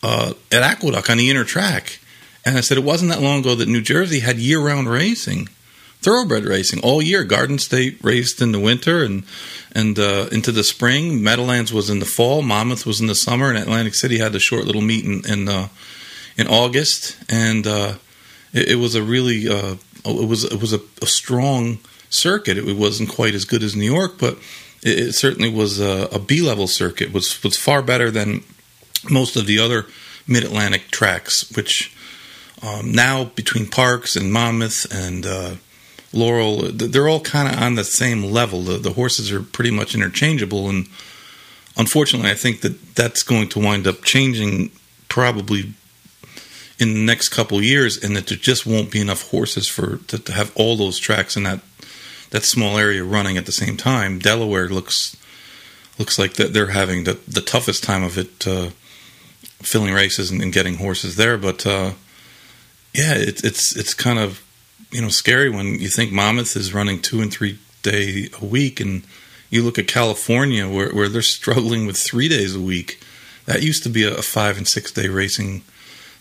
uh, 0.04 0.34
at 0.51 0.62
Aqueduct 0.62 1.10
on 1.10 1.17
the 1.17 1.30
inner 1.30 1.43
track, 1.43 1.99
and 2.45 2.58
I 2.58 2.62
said 2.62 2.78
it 2.78 2.84
wasn't 2.84 3.12
that 3.12 3.21
long 3.21 3.39
ago 3.39 3.56
that 3.56 3.67
New 3.67 3.82
Jersey 3.82 4.19
had 4.19 4.38
year 4.38 4.60
round 4.60 4.88
racing, 4.88 5.49
thoroughbred 6.06 6.46
racing 6.46 6.80
all 6.82 7.02
year. 7.02 7.24
Garden 7.24 7.58
State 7.58 7.98
raced 8.04 8.39
in 8.39 8.52
the 8.52 8.60
winter 8.60 9.04
and 9.04 9.24
and 9.74 9.98
uh, 9.98 10.28
into 10.32 10.52
the 10.52 10.63
spring. 10.63 11.24
Meadowlands 11.24 11.74
was 11.74 11.89
in 11.89 12.00
the 12.00 12.06
fall. 12.06 12.44
Monmouth 12.44 12.86
was 12.86 13.02
in 13.02 13.08
the 13.08 13.15
summer, 13.15 13.50
and 13.50 13.58
Atlantic 13.58 13.96
City 13.96 14.20
had 14.20 14.32
the 14.32 14.39
short 14.39 14.65
little 14.65 14.84
meet 14.84 15.04
in 15.04 15.26
in, 15.26 15.50
uh, 15.50 15.68
in 16.38 16.48
August. 16.48 17.18
And 17.28 17.65
uh, 17.65 17.96
it, 18.54 18.74
it, 18.74 18.76
was 18.76 18.94
a 18.94 19.02
really 19.02 19.50
uh, 19.50 19.78
it 20.06 20.28
was 20.28 20.44
it 20.44 20.62
was 20.62 20.74
a, 20.74 20.80
a 21.02 21.08
strong 21.08 21.80
circuit. 22.10 22.60
It 22.60 22.78
wasn't 22.78 23.10
quite 23.10 23.34
as 23.34 23.44
good 23.44 23.63
as 23.63 23.76
New 23.76 23.91
York, 23.91 24.20
but 24.20 24.38
it, 24.84 25.00
it 25.00 25.13
certainly 25.13 25.50
was 25.50 25.82
a, 25.82 26.08
a 26.12 26.20
B 26.20 26.39
level 26.39 26.68
circuit. 26.68 27.12
was 27.12 27.44
was 27.44 27.58
far 27.58 27.82
better 27.82 28.12
than 28.12 28.44
most 29.10 29.36
of 29.36 29.48
the 29.48 29.58
other 29.58 29.88
Mid 30.28 30.44
Atlantic 30.44 30.91
tracks, 30.91 31.52
which 31.56 31.91
um, 32.62 32.91
now 32.91 33.26
between 33.26 33.65
Parx 33.65 34.15
and 34.15 34.32
Monmouth 34.32 34.86
and 34.91 35.26
uh, 35.26 35.56
Laurel, 36.15 36.71
they're 36.71 37.08
all 37.08 37.19
kind 37.19 37.54
of 37.54 37.62
on 37.62 37.75
the 37.75 37.84
same 37.84 38.23
level. 38.23 38.62
The, 38.62 38.78
the 38.78 38.93
horses 38.93 39.32
are 39.32 39.41
pretty 39.41 39.71
much 39.71 39.93
interchangeable, 39.93 40.69
and 40.69 40.88
unfortunately, 41.78 42.32
I 42.32 42.36
think 42.36 42.62
that 42.62 42.95
that's 42.95 43.21
going 43.21 43.49
to 43.49 43.60
wind 43.60 43.86
up 43.86 44.04
changing 44.04 44.71
probably 45.10 45.73
in 46.80 46.93
the 46.93 47.06
next 47.06 47.30
couple 47.30 47.62
years, 47.62 48.01
and 48.01 48.15
that 48.15 48.28
there 48.28 48.38
just 48.38 48.65
won't 48.65 48.91
be 48.91 49.01
enough 49.01 49.30
horses 49.30 49.67
for 49.67 49.97
to, 50.08 50.19
to 50.19 50.32
have 50.32 50.51
all 50.56 50.75
those 50.75 50.99
tracks 50.99 51.36
in 51.38 51.43
that 51.43 51.60
that 52.32 52.43
small 52.43 52.78
area 52.78 53.04
running 53.04 53.38
at 53.38 53.45
the 53.45 53.51
same 53.51 53.78
time. 53.78 54.19
Delaware 54.19 54.67
looks 54.67 55.15
looks 55.97 56.19
like 56.19 56.34
that 56.34 56.54
they're 56.54 56.71
having 56.71 57.04
the 57.04 57.19
the 57.28 57.41
toughest 57.41 57.84
time 57.84 58.04
of 58.04 58.17
it, 58.17 58.47
uh, 58.47 58.69
filling 59.62 59.93
races 59.93 60.32
and, 60.32 60.41
and, 60.41 60.51
getting 60.51 60.75
horses 60.75 61.15
there. 61.15 61.38
But 61.38 61.65
uh, 61.65 61.91
yeah, 62.93 63.13
it, 63.15 63.43
it's 63.43 63.75
it's 63.75 63.93
kind 63.93 64.19
of 64.19 64.45
you 64.96 65.02
know 65.02 65.10
scary 65.10 65.50
when 65.50 65.80
you 65.80 65.90
think 65.90 66.12
Monmouth 66.14 66.56
is 66.56 66.74
running 66.74 67.02
two 67.02 67.22
and 67.22 67.32
three 67.32 67.60
day 67.82 68.30
a 68.42 68.46
week, 68.46 68.80
and 68.80 69.04
you 69.50 69.62
look 69.62 69.78
at 69.78 69.88
California 69.88 70.70
where 70.70 70.90
where 70.94 71.10
they're 71.10 71.22
struggling 71.22 71.86
with 71.86 71.98
three 71.98 72.30
days 72.30 72.56
a 72.56 72.62
week. 72.62 73.02
That 73.46 73.62
used 73.62 73.84
to 73.84 73.90
be 73.90 74.04
a, 74.04 74.22
five 74.22 74.58
and 74.58 74.68
six 74.68 74.92
day 74.92 75.10
racing 75.10 75.64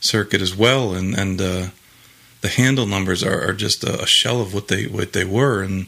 circuit 0.01 0.43
as 0.43 0.57
well, 0.57 0.93
and 0.93 1.15
and 1.15 1.41
uh, 1.41 1.67
the 2.41 2.49
handle 2.49 2.87
numbers 2.87 3.23
are, 3.23 3.49
are 3.49 3.53
just 3.53 3.85
a, 3.85 4.03
a, 4.03 4.07
shell 4.07 4.41
of 4.41 4.53
what 4.53 4.67
they 4.69 4.87
what 4.87 5.13
they 5.13 5.25
were, 5.25 5.63
and 5.63 5.87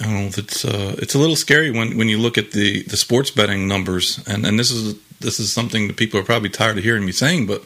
I 0.00 0.04
don't 0.04 0.14
know. 0.14 0.30
It's 0.38 0.64
uh, 0.64 0.96
it's 0.98 1.14
a 1.14 1.18
little 1.18 1.36
scary 1.36 1.70
when, 1.70 1.98
when 1.98 2.08
you 2.08 2.18
look 2.18 2.38
at 2.38 2.52
the, 2.52 2.82
the 2.84 2.96
sports 2.96 3.30
betting 3.30 3.68
numbers, 3.68 4.26
and, 4.26 4.46
and 4.46 4.58
this 4.58 4.70
is 4.70 4.98
this 5.20 5.38
is 5.38 5.52
something 5.52 5.86
that 5.88 5.98
people 5.98 6.18
are 6.18 6.24
probably 6.24 6.48
tired 6.48 6.78
of 6.78 6.84
hearing 6.84 7.04
me 7.04 7.12
saying, 7.12 7.46
but 7.46 7.62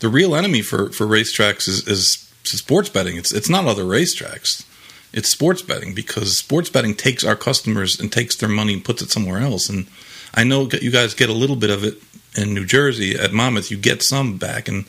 the 0.00 0.08
real 0.08 0.34
enemy 0.34 0.62
for, 0.62 0.90
for 0.90 1.06
racetracks 1.06 1.68
is, 1.68 1.86
is 1.88 2.25
sports 2.48 2.88
betting. 2.88 3.16
It's 3.16 3.32
it's 3.32 3.48
not 3.48 3.66
other 3.66 3.84
racetracks. 3.84 4.64
It's 5.12 5.30
sports 5.30 5.62
betting 5.62 5.94
because 5.94 6.36
sports 6.36 6.68
betting 6.68 6.94
takes 6.94 7.24
our 7.24 7.36
customers 7.36 7.98
and 7.98 8.12
takes 8.12 8.36
their 8.36 8.48
money 8.48 8.74
and 8.74 8.84
puts 8.84 9.02
it 9.02 9.10
somewhere 9.10 9.38
else. 9.38 9.68
And 9.68 9.86
I 10.34 10.44
know 10.44 10.68
you 10.70 10.90
guys 10.90 11.14
get 11.14 11.30
a 11.30 11.34
little 11.34 11.56
bit 11.56 11.70
of 11.70 11.84
it 11.84 12.02
in 12.36 12.52
New 12.52 12.66
Jersey 12.66 13.14
at 13.14 13.32
Monmouth. 13.32 13.70
You 13.70 13.78
get 13.78 14.02
some 14.02 14.36
back, 14.36 14.68
and 14.68 14.84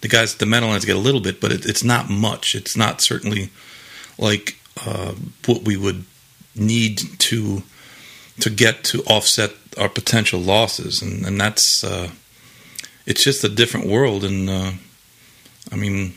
the 0.00 0.08
guys 0.08 0.34
at 0.34 0.38
the 0.38 0.46
Meadowlands 0.46 0.84
get 0.84 0.96
a 0.96 1.00
little 1.00 1.20
bit, 1.20 1.40
but 1.40 1.52
it, 1.52 1.64
it's 1.66 1.84
not 1.84 2.10
much. 2.10 2.54
It's 2.54 2.76
not 2.76 3.00
certainly 3.00 3.50
like 4.18 4.58
uh, 4.84 5.14
what 5.46 5.62
we 5.62 5.76
would 5.76 6.04
need 6.54 7.00
to 7.18 7.62
to 8.40 8.50
get 8.50 8.84
to 8.84 9.02
offset 9.04 9.52
our 9.78 9.88
potential 9.88 10.40
losses, 10.40 11.02
and, 11.02 11.24
and 11.26 11.40
that's 11.40 11.84
uh, 11.84 12.10
it's 13.06 13.24
just 13.24 13.44
a 13.44 13.48
different 13.48 13.86
world. 13.86 14.24
And 14.24 14.48
uh, 14.48 14.72
I 15.72 15.76
mean, 15.76 16.14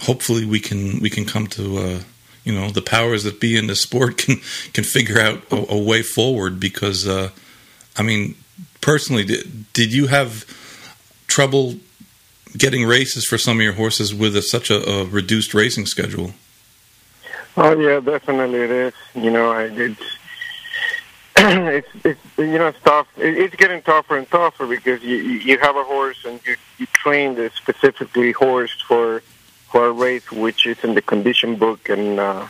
hopefully 0.00 0.44
we 0.44 0.60
can 0.60 1.00
we 1.00 1.10
can 1.10 1.24
come 1.24 1.46
to 1.46 1.78
uh, 1.78 2.00
you 2.44 2.52
know 2.52 2.70
the 2.70 2.82
powers 2.82 3.24
that 3.24 3.40
be 3.40 3.56
in 3.56 3.66
the 3.66 3.76
sport 3.76 4.18
can 4.18 4.36
can 4.72 4.84
figure 4.84 5.20
out 5.20 5.42
a, 5.50 5.74
a 5.74 5.78
way 5.78 6.02
forward 6.02 6.60
because 6.60 7.06
uh, 7.06 7.30
I 7.96 8.02
mean 8.02 8.36
personally 8.80 9.24
did, 9.24 9.72
did 9.72 9.92
you 9.92 10.06
have 10.08 10.44
trouble 11.26 11.74
getting 12.56 12.86
races 12.86 13.24
for 13.24 13.38
some 13.38 13.56
of 13.58 13.62
your 13.62 13.72
horses 13.72 14.14
with 14.14 14.36
a, 14.36 14.42
such 14.42 14.70
a, 14.70 14.88
a, 14.88 15.04
reduced 15.06 15.54
racing 15.54 15.86
schedule? 15.86 16.32
Oh 17.56 17.78
yeah, 17.78 18.00
definitely 18.00 18.60
it 18.60 18.70
is. 18.70 18.94
You 19.14 19.30
know, 19.30 19.50
I, 19.50 19.64
it's 19.64 20.00
it's 21.36 21.88
it's 22.04 22.20
you 22.36 22.58
know 22.58 22.68
it's 22.68 22.80
tough. 22.82 23.06
It's 23.16 23.54
getting 23.56 23.82
tougher 23.82 24.16
and 24.16 24.28
tougher 24.28 24.66
because 24.66 25.02
you 25.02 25.16
you 25.16 25.58
have 25.58 25.76
a 25.76 25.84
horse 25.84 26.24
and 26.24 26.40
you 26.44 26.56
you 26.78 26.86
train 26.86 27.36
the 27.36 27.50
specifically 27.54 28.32
horse 28.32 28.80
for 28.86 29.22
for 29.74 29.88
a 29.88 29.92
race 29.92 30.30
which 30.30 30.66
is 30.66 30.78
in 30.84 30.94
the 30.94 31.02
condition 31.02 31.56
book, 31.56 31.88
and 31.88 32.20
uh, 32.20 32.46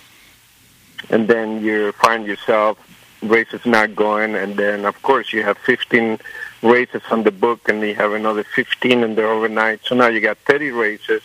and 1.08 1.26
then 1.26 1.64
you 1.64 1.90
find 1.92 2.26
yourself 2.26 2.76
races 3.22 3.64
not 3.64 3.96
going, 3.96 4.34
and 4.34 4.58
then 4.58 4.84
of 4.84 5.00
course 5.00 5.32
you 5.32 5.42
have 5.42 5.56
15 5.56 6.18
races 6.60 7.00
on 7.10 7.22
the 7.22 7.30
book, 7.30 7.66
and 7.66 7.80
you 7.80 7.94
have 7.94 8.12
another 8.12 8.44
15 8.44 9.02
in 9.02 9.14
the 9.14 9.24
overnight. 9.24 9.80
So 9.84 9.94
now 9.94 10.08
you 10.08 10.20
got 10.20 10.36
30 10.36 10.72
races, 10.72 11.22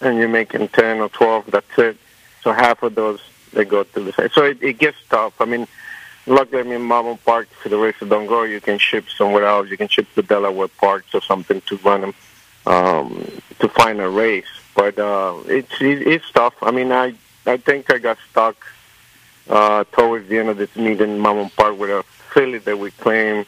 and 0.00 0.18
you're 0.18 0.28
making 0.28 0.70
10 0.70 0.98
or 0.98 1.08
12. 1.08 1.52
That's 1.52 1.78
it. 1.78 1.96
So 2.42 2.52
half 2.52 2.82
of 2.82 2.96
those 2.96 3.20
they 3.52 3.64
go 3.64 3.84
to 3.84 4.00
the 4.00 4.12
side. 4.12 4.32
So 4.32 4.42
it, 4.42 4.60
it 4.60 4.78
gets 4.78 4.98
tough. 5.08 5.40
I 5.40 5.44
mean, 5.44 5.68
luckily, 6.26 6.62
I 6.62 6.64
mean, 6.64 6.82
Monmouth 6.82 7.24
Park, 7.24 7.46
if 7.64 7.70
the 7.70 7.78
races 7.78 8.08
don't 8.08 8.26
go, 8.26 8.42
you 8.42 8.60
can 8.60 8.78
ship 8.80 9.04
somewhere 9.16 9.46
else. 9.46 9.70
You 9.70 9.76
can 9.76 9.86
ship 9.86 10.08
to 10.16 10.22
Delaware 10.22 10.66
Parks 10.66 11.14
or 11.14 11.22
something 11.22 11.60
to 11.68 11.76
run 11.76 12.00
them 12.00 12.14
um, 12.66 13.40
to 13.60 13.68
find 13.68 14.00
a 14.00 14.08
race 14.08 14.57
but 14.78 14.96
uh, 14.96 15.34
it's 15.46 15.74
it's 15.80 16.30
tough. 16.30 16.54
I 16.62 16.70
mean, 16.70 16.92
I 16.92 17.12
I 17.44 17.56
think 17.56 17.92
I 17.92 17.98
got 17.98 18.16
stuck 18.30 18.56
uh, 19.50 19.82
towards 19.90 20.28
the 20.28 20.38
end 20.38 20.50
of 20.50 20.56
this 20.56 20.74
meet 20.76 21.00
in 21.00 21.18
Monmouth 21.18 21.56
Park 21.56 21.76
with 21.76 21.90
a 21.90 22.04
filly 22.32 22.58
that 22.58 22.78
we 22.78 22.92
claimed 22.92 23.46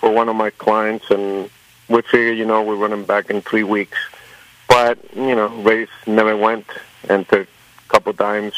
for 0.00 0.10
one 0.10 0.28
of 0.28 0.34
my 0.34 0.50
clients, 0.50 1.08
and 1.08 1.48
we 1.88 2.02
figured, 2.02 2.36
you 2.36 2.44
know, 2.44 2.64
we're 2.64 2.82
running 2.84 3.04
back 3.04 3.30
in 3.30 3.42
three 3.42 3.62
weeks. 3.62 3.96
But 4.68 4.98
you 5.14 5.36
know, 5.36 5.46
race 5.70 5.96
never 6.04 6.36
went, 6.36 6.66
and 7.08 7.24
a 7.32 7.46
couple 7.86 8.12
times, 8.14 8.54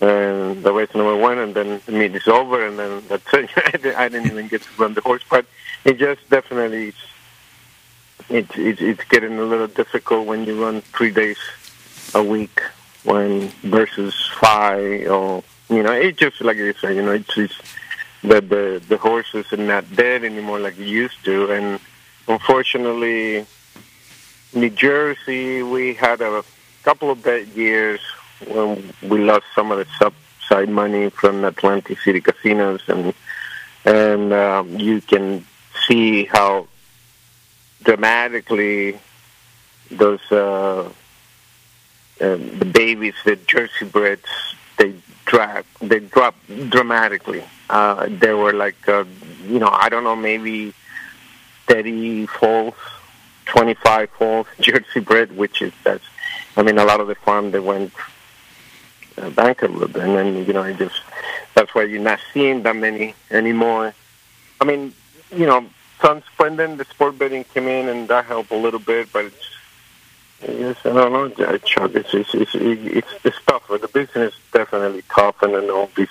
and 0.00 0.64
the 0.64 0.72
race 0.72 0.94
never 0.94 1.16
went, 1.16 1.38
and 1.40 1.54
then 1.54 1.82
the 1.84 1.92
meet 1.92 2.14
is 2.14 2.28
over, 2.28 2.66
and 2.66 2.78
then 2.78 3.02
that's 3.08 3.34
it. 3.34 3.50
I 4.04 4.08
didn't 4.08 4.30
even 4.32 4.48
get 4.48 4.62
to 4.62 4.68
run 4.78 4.94
the 4.94 5.02
horse, 5.02 5.24
but 5.28 5.44
it 5.84 5.98
just 5.98 6.30
definitely 6.30 6.94
it's 8.28 8.56
it's 8.56 8.80
it's 8.80 9.04
getting 9.04 9.38
a 9.38 9.42
little 9.42 9.68
difficult 9.68 10.26
when 10.26 10.44
you 10.44 10.62
run 10.62 10.80
three 10.80 11.10
days 11.10 11.38
a 12.14 12.22
week 12.22 12.60
when 13.04 13.48
versus 13.62 14.14
five 14.40 15.08
or 15.08 15.42
you 15.68 15.82
know 15.82 15.92
it's 15.92 16.18
just 16.18 16.40
like 16.40 16.56
you 16.56 16.72
say 16.74 16.94
you 16.94 17.02
know 17.02 17.12
it's, 17.12 17.36
it's 17.38 17.54
the 18.22 18.40
the 18.40 18.82
the 18.88 18.96
horses 18.96 19.52
are 19.52 19.56
not 19.56 19.84
dead 19.94 20.24
anymore 20.24 20.58
like 20.58 20.78
you 20.78 20.84
used 20.84 21.24
to. 21.24 21.50
And 21.50 21.80
unfortunately 22.26 23.46
New 24.54 24.70
Jersey 24.70 25.62
we 25.62 25.94
had 25.94 26.20
a 26.20 26.42
couple 26.82 27.10
of 27.10 27.22
bad 27.22 27.48
years 27.48 28.00
when 28.48 28.92
we 29.02 29.18
lost 29.22 29.44
some 29.54 29.70
of 29.70 29.78
the 29.78 29.86
subside 29.98 30.68
money 30.68 31.10
from 31.10 31.44
Atlantic 31.44 32.00
City 32.00 32.20
casinos. 32.20 32.82
And 32.88 33.14
and 33.84 34.32
um, 34.32 34.78
you 34.80 35.00
can 35.00 35.46
see 35.86 36.24
how 36.24 36.66
dramatically 37.86 38.98
those 39.90 40.20
uh, 40.32 40.90
uh, 42.20 42.36
the 42.60 42.68
babies, 42.72 43.14
the 43.24 43.36
Jersey 43.36 43.84
breds, 43.84 44.28
they 44.76 44.94
drop 45.24 45.64
they 45.80 46.00
drop 46.00 46.34
dramatically. 46.68 47.44
Uh, 47.70 48.08
they 48.10 48.34
were 48.34 48.52
like 48.52 48.88
uh, 48.88 49.04
you 49.46 49.58
know 49.60 49.70
I 49.70 49.88
don't 49.88 50.04
know 50.04 50.16
maybe 50.16 50.74
thirty 51.68 52.26
foals, 52.26 52.74
twenty 53.46 53.74
five 53.74 54.10
foals 54.10 54.48
Jersey 54.60 55.00
bred, 55.00 55.36
which 55.36 55.62
is 55.62 55.72
that's 55.84 56.04
I 56.56 56.62
mean 56.62 56.78
a 56.78 56.84
lot 56.84 57.00
of 57.00 57.06
the 57.06 57.14
farm 57.14 57.52
they 57.52 57.60
went 57.60 57.92
uh, 59.16 59.30
bankrupt, 59.30 59.94
and 59.96 60.16
then 60.16 60.44
you 60.44 60.52
know 60.52 60.64
it 60.64 60.76
just 60.78 61.00
that's 61.54 61.72
why 61.74 61.84
you're 61.84 62.00
not 62.00 62.18
seeing 62.34 62.64
that 62.64 62.74
many 62.74 63.14
anymore. 63.30 63.94
I 64.60 64.64
mean 64.64 64.92
you 65.30 65.46
know 65.46 65.66
some 66.00 66.22
then 66.56 66.76
the 66.76 66.84
sport 66.84 67.18
betting 67.18 67.44
came 67.44 67.68
in 67.68 67.88
and 67.88 68.08
that 68.08 68.26
helped 68.26 68.50
a 68.50 68.56
little 68.56 68.80
bit, 68.80 69.12
but 69.12 69.26
it's 69.26 69.56
Yes, 70.42 70.76
I 70.84 70.92
don't 70.92 71.38
know, 71.38 71.58
Chuck. 71.58 71.94
It's 71.94 72.12
it's 72.12 72.34
it's, 72.34 72.54
it's, 72.54 73.08
it's 73.24 73.36
tougher. 73.46 73.78
The 73.78 73.88
business 73.88 74.34
is 74.34 74.40
definitely 74.52 75.02
tough, 75.08 75.40
and 75.42 75.54
then 75.54 75.70
all 75.70 75.90
these 75.96 76.08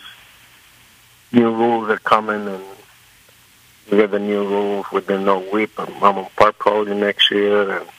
new 1.31 1.51
rules 1.51 1.89
are 1.89 1.99
coming, 1.99 2.47
and 2.47 2.63
we 3.91 3.97
get 3.97 4.11
the 4.11 4.19
new 4.19 4.43
rules 4.43 4.87
with 4.91 5.05
the 5.05 5.19
no 5.19 5.39
whip 5.39 5.77
and 5.77 5.93
Monmouth 5.99 6.35
Park 6.35 6.57
probably 6.57 6.95
next 6.95 7.29
year, 7.29 7.77
and 7.77 7.89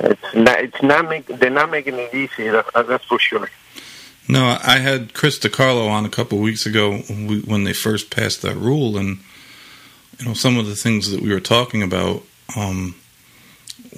it's 0.00 0.34
not 0.34 0.60
it's 0.60 0.82
not 0.82 1.08
make 1.08 1.26
they're 1.26 1.50
not 1.50 1.70
making 1.70 1.94
it 1.94 2.12
easy. 2.12 2.48
That's 2.48 3.04
for 3.04 3.20
sure. 3.20 3.48
No, 4.28 4.58
I 4.60 4.78
had 4.78 5.14
Chris 5.14 5.38
DiCarlo 5.38 5.88
on 5.88 6.04
a 6.04 6.10
couple 6.10 6.38
of 6.38 6.42
weeks 6.42 6.66
ago 6.66 6.98
when 6.98 7.62
they 7.62 7.72
first 7.72 8.10
passed 8.10 8.42
that 8.42 8.56
rule, 8.56 8.96
and 8.96 9.20
you 10.18 10.26
know 10.26 10.34
some 10.34 10.58
of 10.58 10.66
the 10.66 10.76
things 10.76 11.10
that 11.10 11.20
we 11.20 11.32
were 11.32 11.40
talking 11.40 11.82
about. 11.82 12.22
Um, 12.56 12.94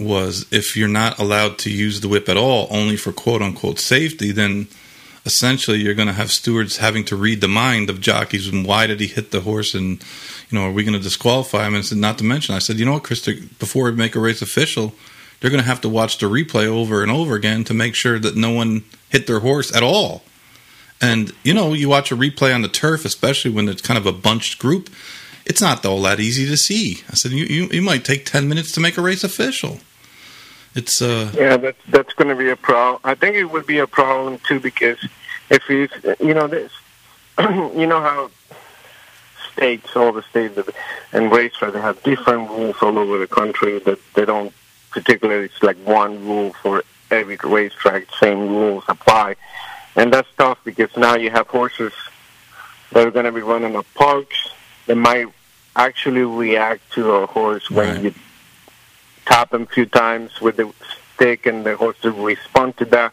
was 0.00 0.46
if 0.52 0.76
you're 0.76 0.86
not 0.86 1.18
allowed 1.18 1.58
to 1.58 1.70
use 1.70 2.00
the 2.00 2.08
whip 2.08 2.28
at 2.28 2.36
all, 2.36 2.68
only 2.70 2.96
for 2.96 3.12
quote 3.12 3.42
unquote 3.42 3.80
safety, 3.80 4.30
then 4.30 4.68
essentially 5.28 5.78
you're 5.78 5.94
going 5.94 6.08
to 6.08 6.14
have 6.14 6.30
stewards 6.30 6.78
having 6.78 7.04
to 7.04 7.16
read 7.16 7.40
the 7.40 7.48
mind 7.48 7.90
of 7.90 8.00
jockeys 8.00 8.48
and 8.48 8.66
why 8.66 8.86
did 8.86 8.98
he 8.98 9.06
hit 9.06 9.30
the 9.30 9.42
horse 9.42 9.74
and 9.74 10.02
you 10.48 10.58
know 10.58 10.66
are 10.66 10.72
we 10.72 10.82
going 10.84 10.96
to 10.96 11.02
disqualify 11.02 11.66
him 11.66 11.74
and 11.74 11.84
said 11.84 11.98
not 11.98 12.16
to 12.16 12.24
mention 12.24 12.54
I 12.54 12.60
said 12.60 12.78
you 12.78 12.86
know 12.86 12.94
what 12.94 13.02
Chris 13.02 13.26
before 13.58 13.84
we 13.84 13.92
make 13.92 14.16
a 14.16 14.20
race 14.20 14.40
official 14.40 14.94
they're 15.38 15.50
going 15.50 15.62
to 15.62 15.68
have 15.68 15.82
to 15.82 15.88
watch 15.88 16.16
the 16.16 16.26
replay 16.26 16.66
over 16.66 17.02
and 17.02 17.12
over 17.12 17.34
again 17.34 17.62
to 17.64 17.74
make 17.74 17.94
sure 17.94 18.18
that 18.18 18.36
no 18.36 18.50
one 18.50 18.84
hit 19.10 19.26
their 19.26 19.40
horse 19.40 19.74
at 19.76 19.82
all 19.82 20.22
and 21.00 21.32
you 21.42 21.52
know 21.52 21.74
you 21.74 21.90
watch 21.90 22.10
a 22.10 22.16
replay 22.16 22.54
on 22.54 22.62
the 22.62 22.68
turf 22.68 23.04
especially 23.04 23.50
when 23.50 23.68
it's 23.68 23.82
kind 23.82 23.98
of 23.98 24.06
a 24.06 24.12
bunched 24.12 24.58
group 24.58 24.88
it's 25.48 25.60
not 25.60 25.84
all 25.84 26.02
that 26.02 26.20
easy 26.20 26.46
to 26.46 26.56
see 26.56 27.02
I 27.10 27.14
said 27.14 27.32
you, 27.32 27.44
you, 27.44 27.68
you 27.72 27.82
might 27.82 28.04
take 28.04 28.24
10 28.24 28.48
minutes 28.48 28.72
to 28.72 28.80
make 28.80 28.96
a 28.96 29.02
race 29.02 29.24
official 29.24 29.78
it's 30.74 31.02
uh 31.02 31.30
yeah, 31.34 31.56
that's 31.56 31.82
that's 31.88 32.12
going 32.12 32.28
to 32.28 32.36
be 32.36 32.50
a 32.50 32.56
problem. 32.56 33.00
I 33.04 33.14
think 33.14 33.34
it 33.36 33.46
would 33.46 33.66
be 33.66 33.78
a 33.78 33.86
problem 33.86 34.38
too 34.46 34.60
because 34.60 34.98
if 35.50 35.68
you 35.68 35.88
you 36.20 36.34
know 36.34 36.46
this, 36.46 36.72
you 37.40 37.86
know 37.86 38.00
how 38.00 38.30
states, 39.52 39.96
all 39.96 40.12
the 40.12 40.22
states 40.22 40.56
and 41.12 41.32
racetracks 41.32 41.72
they 41.72 41.80
have 41.80 42.00
different 42.02 42.48
rules 42.50 42.76
all 42.80 42.96
over 42.96 43.18
the 43.18 43.26
country 43.26 43.80
that 43.80 43.98
they 44.14 44.24
don't 44.24 44.52
particularly. 44.90 45.46
It's 45.46 45.62
like 45.62 45.76
one 45.78 46.24
rule 46.24 46.52
for 46.52 46.84
every 47.10 47.38
racetrack, 47.42 48.06
same 48.20 48.48
rules 48.48 48.84
apply, 48.88 49.36
and 49.96 50.12
that's 50.12 50.28
tough 50.36 50.58
because 50.64 50.94
now 50.96 51.16
you 51.16 51.30
have 51.30 51.48
horses 51.48 51.92
that 52.92 53.06
are 53.06 53.10
going 53.10 53.24
to 53.24 53.32
be 53.32 53.40
running 53.40 53.74
at 53.74 53.84
Parx 53.94 54.28
that 54.86 54.96
might 54.96 55.26
actually 55.78 56.22
react 56.22 56.92
to 56.92 57.12
a 57.12 57.26
horse 57.26 57.70
when 57.70 57.88
Right. 57.88 58.02
you 58.04 58.14
tap 59.24 59.54
him 59.54 59.62
a 59.62 59.66
few 59.66 59.86
times 59.86 60.40
with 60.40 60.56
the 60.56 60.72
stick 61.14 61.46
and 61.46 61.64
the 61.64 61.76
horse 61.76 61.96
will 62.02 62.12
respond 62.12 62.76
to 62.78 62.84
that. 62.86 63.12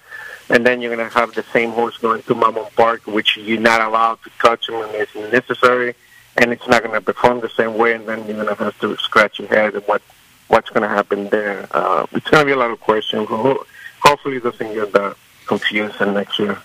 And 0.50 0.66
then 0.66 0.82
you're 0.82 0.96
going 0.96 1.08
to 1.10 1.14
have 1.20 1.34
the 1.34 1.46
same 1.54 1.72
horse 1.72 1.98
going 1.98 2.22
to 2.24 2.36
Monmouth 2.36 2.76
Park, 2.76 3.02
which 3.08 3.38
you're 3.38 3.60
not 3.60 3.82
allowed 3.82 4.20
to 4.24 4.30
touch 4.40 4.70
him 4.70 4.76
unless 4.76 5.08
it's 5.16 5.32
necessary. 5.32 5.96
And 6.38 6.52
it's 6.52 6.68
not 6.68 6.84
going 6.84 6.94
to 6.94 7.02
perform 7.02 7.40
the 7.40 7.50
same 7.50 7.76
way. 7.76 7.94
And 7.94 8.06
then 8.08 8.20
you're 8.28 8.36
going 8.44 8.56
to 8.56 8.64
have 8.64 8.78
to 8.80 8.96
scratch 8.98 9.40
your 9.40 9.48
head 9.48 9.76
at 9.76 9.88
what 9.88 10.02
what's 10.48 10.70
going 10.70 10.84
to 10.84 10.90
happen 11.00 11.30
there. 11.30 11.68
Uh, 11.72 12.06
it's 12.12 12.30
going 12.30 12.42
to 12.44 12.46
be 12.46 12.52
a 12.52 12.56
lot 12.58 12.70
of 12.72 12.80
questions. 12.80 13.28
Hopefully, 13.30 14.38
it 14.38 14.44
doesn't 14.44 14.74
get 14.74 14.92
that 14.94 15.16
confused 15.48 16.00
next 16.02 16.38
year. 16.38 16.58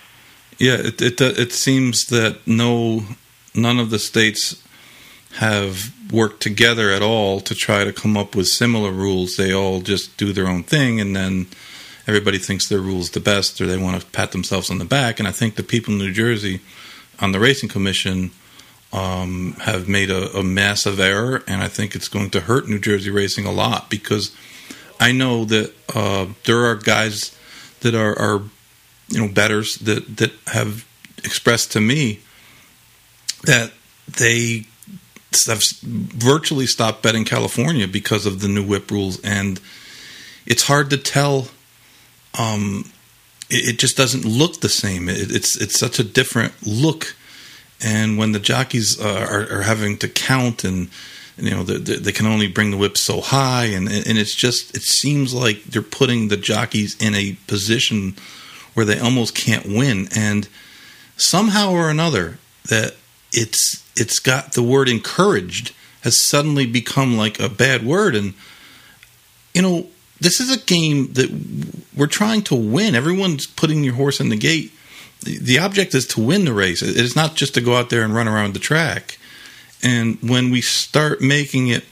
Yeah, 0.59 0.75
it 0.75 1.01
it 1.01 1.19
it 1.21 1.51
seems 1.53 2.05
that 2.07 2.45
no 2.45 3.03
none 3.55 3.79
of 3.79 3.89
the 3.89 3.97
states 3.97 4.61
have 5.35 5.93
worked 6.11 6.41
together 6.41 6.91
at 6.91 7.01
all 7.01 7.39
to 7.41 7.55
try 7.55 7.83
to 7.83 7.93
come 7.93 8.17
up 8.17 8.35
with 8.35 8.47
similar 8.47 8.91
rules. 8.91 9.37
They 9.37 9.53
all 9.53 9.81
just 9.81 10.17
do 10.17 10.33
their 10.33 10.47
own 10.47 10.63
thing, 10.63 10.99
and 10.99 11.15
then 11.15 11.47
everybody 12.07 12.37
thinks 12.37 12.67
their 12.67 12.79
rule's 12.79 13.11
the 13.11 13.19
best, 13.19 13.59
or 13.61 13.65
they 13.65 13.77
want 13.77 14.01
to 14.01 14.07
pat 14.07 14.31
themselves 14.31 14.69
on 14.69 14.77
the 14.77 14.85
back. 14.85 15.19
And 15.19 15.27
I 15.27 15.31
think 15.31 15.55
the 15.55 15.63
people 15.63 15.93
in 15.93 15.99
New 15.99 16.13
Jersey 16.13 16.59
on 17.19 17.31
the 17.31 17.39
racing 17.39 17.69
commission 17.69 18.31
um, 18.93 19.53
have 19.61 19.87
made 19.87 20.09
a, 20.09 20.37
a 20.37 20.43
massive 20.43 20.99
error, 20.99 21.43
and 21.47 21.61
I 21.61 21.67
think 21.67 21.95
it's 21.95 22.09
going 22.09 22.29
to 22.31 22.41
hurt 22.41 22.67
New 22.67 22.79
Jersey 22.79 23.09
racing 23.09 23.45
a 23.45 23.51
lot 23.51 23.89
because 23.89 24.35
I 24.99 25.11
know 25.11 25.45
that 25.45 25.73
uh, 25.95 26.27
there 26.45 26.65
are 26.65 26.75
guys 26.75 27.35
that 27.79 27.95
are, 27.95 28.17
are 28.19 28.41
you 29.07 29.21
know 29.21 29.27
betters 29.27 29.75
that 29.77 30.17
that 30.17 30.31
have 30.47 30.85
expressed 31.23 31.71
to 31.73 31.81
me 31.81 32.19
that 33.43 33.71
they 34.07 34.65
have 35.47 35.63
virtually 35.81 36.67
stopped 36.67 37.01
betting 37.01 37.25
California 37.25 37.87
because 37.87 38.25
of 38.25 38.41
the 38.41 38.47
new 38.47 38.63
whip 38.63 38.91
rules, 38.91 39.19
and 39.21 39.59
it's 40.45 40.67
hard 40.67 40.89
to 40.89 40.97
tell. 40.97 41.47
Um, 42.37 42.91
it, 43.49 43.69
it 43.69 43.79
just 43.79 43.97
doesn't 43.97 44.25
look 44.25 44.61
the 44.61 44.69
same. 44.69 45.09
It, 45.09 45.31
it's 45.31 45.59
it's 45.59 45.79
such 45.79 45.99
a 45.99 46.03
different 46.03 46.53
look, 46.65 47.15
and 47.83 48.17
when 48.17 48.31
the 48.31 48.39
jockeys 48.39 48.99
uh, 48.99 49.27
are, 49.29 49.59
are 49.59 49.61
having 49.63 49.97
to 49.99 50.07
count 50.07 50.63
and 50.63 50.89
you 51.37 51.51
know 51.51 51.63
they, 51.63 51.95
they 51.95 52.11
can 52.11 52.25
only 52.27 52.47
bring 52.47 52.71
the 52.71 52.77
whip 52.77 52.97
so 52.97 53.21
high, 53.21 53.65
and 53.65 53.87
and 53.87 54.17
it's 54.17 54.35
just 54.35 54.75
it 54.75 54.83
seems 54.83 55.33
like 55.33 55.63
they're 55.63 55.81
putting 55.81 56.27
the 56.27 56.37
jockeys 56.37 56.95
in 57.01 57.15
a 57.15 57.37
position 57.47 58.15
where 58.73 58.85
they 58.85 58.99
almost 58.99 59.35
can't 59.35 59.65
win, 59.65 60.07
and 60.15 60.47
somehow 61.17 61.71
or 61.71 61.89
another 61.89 62.37
that 62.67 62.95
it's 63.31 63.83
it's 63.95 64.19
got 64.19 64.53
the 64.53 64.63
word 64.63 64.89
encouraged 64.89 65.73
has 66.01 66.21
suddenly 66.21 66.65
become 66.65 67.15
like 67.15 67.39
a 67.39 67.49
bad 67.49 67.83
word. 67.83 68.15
And 68.15 68.33
you 69.53 69.61
know 69.61 69.87
this 70.19 70.39
is 70.39 70.55
a 70.55 70.59
game 70.59 71.13
that 71.13 71.29
we're 71.95 72.07
trying 72.07 72.43
to 72.43 72.55
win. 72.55 72.95
Everyone's 72.95 73.47
putting 73.47 73.83
your 73.83 73.95
horse 73.95 74.19
in 74.19 74.29
the 74.29 74.37
gate. 74.37 74.71
The, 75.23 75.59
object 75.59 75.93
is 75.93 76.07
to 76.07 76.21
win 76.21 76.45
the 76.45 76.53
race. 76.53 76.81
It 76.81 76.97
is 76.97 77.15
not 77.15 77.35
just 77.35 77.53
to 77.53 77.61
go 77.61 77.75
out 77.75 77.91
there 77.91 78.03
and 78.03 78.13
run 78.13 78.27
around 78.27 78.55
the 78.55 78.59
track. 78.59 79.19
And 79.83 80.17
when 80.21 80.49
we 80.49 80.61
start 80.61 81.21
making 81.21 81.67
it 81.67 81.85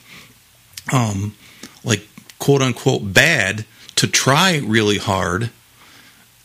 um 0.92 1.36
like 1.84 2.08
quote 2.40 2.62
unquote 2.62 3.14
bad 3.14 3.66
to 3.96 4.08
try 4.08 4.58
really 4.58 4.98
hard 4.98 5.52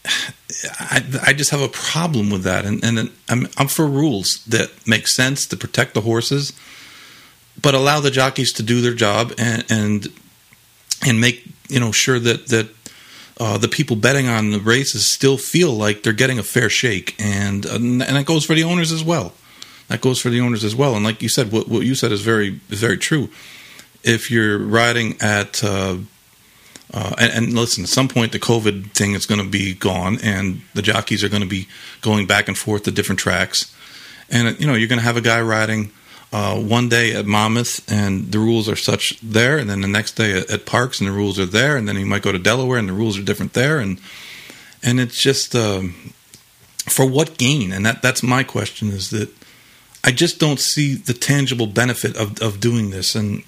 I, 0.05 1.03
I 1.27 1.33
just 1.33 1.51
have 1.51 1.61
a 1.61 1.69
problem 1.69 2.31
with 2.31 2.43
that, 2.43 2.65
and 2.65 2.85
and 2.85 3.11
I'm 3.29 3.49
I'm 3.57 3.69
for 3.69 3.87
rules 3.87 4.45
that 4.47 4.71
make 4.87 5.09
sense 5.09 5.47
to 5.47 5.57
protect 5.57 5.95
the 5.95 6.03
horses, 6.03 6.53
but 7.61 7.75
allow 7.75 8.01
the 8.01 8.11
jockeys 8.11 8.53
to 8.55 8.63
do 8.63 8.81
their 8.81 8.95
job 8.95 9.33
and 9.39 9.65
and 9.71 10.09
and 11.07 11.21
make 11.21 11.47
you 11.69 11.81
know 11.81 11.93
sure 11.93 12.19
that 12.19 12.49
that 12.49 12.69
uh, 13.39 13.59
the 13.59 13.69
people 13.69 13.97
betting 13.97 14.29
on 14.29 14.51
the 14.51 14.61
races 14.61 15.09
still 15.09 15.37
feel 15.37 15.73
like 15.73 16.03
they're 16.03 16.13
getting 16.13 16.39
a 16.39 16.43
fair 16.43 16.69
shake, 16.69 17.15
and 17.19 17.65
and 17.65 18.01
that 18.01 18.27
goes 18.27 18.45
for 18.45 18.55
the 18.55 18.65
owners 18.65 18.93
as 18.93 19.03
well. 19.03 19.33
That 19.89 20.01
goes 20.01 20.21
for 20.21 20.31
the 20.31 20.41
owners 20.41 20.65
as 20.65 20.75
well. 20.75 20.95
And 20.95 21.05
like 21.05 21.23
you 21.23 21.29
said, 21.29 21.51
what 21.51 21.69
what 21.69 21.85
you 21.85 21.95
said 21.95 22.13
is 22.13 22.21
very 22.21 22.61
is 22.71 22.81
very 22.81 22.99
true. 22.99 23.29
If 24.03 24.31
you're 24.31 24.59
riding 24.59 25.17
at 25.21 25.65
uh, 25.65 25.97
uh, 26.95 27.13
and, 27.19 27.33
and, 27.33 27.55
listen, 27.55 27.83
at 27.83 27.91
some 27.91 28.07
point 28.07 28.31
the 28.31 28.39
COVID 28.39 28.93
thing 28.93 29.15
is 29.15 29.27
going 29.27 29.41
to 29.41 29.49
be 29.49 29.75
gone, 29.75 30.17
and 30.23 30.61
the 30.75 30.83
jockeys 30.83 31.25
are 31.25 31.29
going 31.29 31.43
to 31.43 31.49
be 31.49 31.67
going 32.03 32.25
back 32.25 32.47
and 32.47 32.57
forth 32.57 32.85
to 32.85 32.93
different 32.93 33.19
tracks. 33.19 33.75
And 34.31 34.59
you 34.61 34.67
know, 34.69 34.75
you're 34.75 34.89
going 34.89 35.01
to 35.01 35.05
have 35.05 35.17
a 35.17 35.21
guy 35.21 35.41
riding 35.41 35.91
uh, 36.33 36.57
one 36.57 36.89
day 36.89 37.13
at 37.13 37.27
Monmouth, 37.27 37.91
and 37.91 38.31
the 38.31 38.39
rules 38.39 38.69
are 38.69 38.77
such 38.77 39.19
there, 39.21 39.59
and 39.59 39.69
then 39.69 39.81
the 39.81 39.89
next 39.89 40.13
day 40.13 40.39
at, 40.39 40.49
at, 40.49 40.67
Parx, 40.67 41.01
and 41.01 41.09
the 41.09 41.13
rules 41.13 41.37
are 41.37 41.47
there, 41.47 41.77
and 41.77 41.89
then 41.89 41.97
he 41.97 42.05
might 42.05 42.23
go 42.23 42.31
to 42.31 42.39
Delaware, 42.39 42.79
and 42.79 42.89
the 42.89 42.93
rules 42.93 43.19
are 43.19 43.23
different 43.23 43.55
there, 43.55 43.81
and 43.81 44.01
and 44.81 45.01
it's 45.01 45.21
just 45.21 45.57
um, 45.57 46.13
for 46.89 47.05
what 47.05 47.39
gain? 47.39 47.73
And 47.73 47.85
that 47.85 48.03
that's 48.03 48.23
my 48.23 48.45
question: 48.45 48.91
is 48.91 49.11
that 49.11 49.31
I 50.05 50.13
just 50.13 50.39
don't 50.39 50.61
see 50.61 50.95
the 50.95 51.15
tangible 51.15 51.67
benefit 51.67 52.17
of 52.17 52.41
of 52.41 52.61
doing 52.61 52.91
this, 52.91 53.17
and 53.17 53.43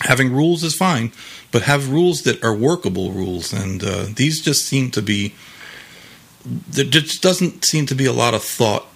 having 0.00 0.32
rules 0.32 0.64
is 0.64 0.74
fine, 0.74 1.12
but 1.50 1.62
have 1.62 1.90
rules 1.90 2.22
that 2.22 2.42
are 2.42 2.54
workable 2.54 3.12
rules. 3.12 3.52
And 3.52 3.82
uh, 3.84 4.06
these 4.14 4.40
just 4.40 4.66
seem 4.66 4.90
to 4.92 5.02
be, 5.02 5.34
there 6.44 6.84
just 6.84 7.22
doesn't 7.22 7.64
seem 7.64 7.86
to 7.86 7.94
be 7.94 8.06
a 8.06 8.12
lot 8.12 8.34
of 8.34 8.42
thought 8.42 8.86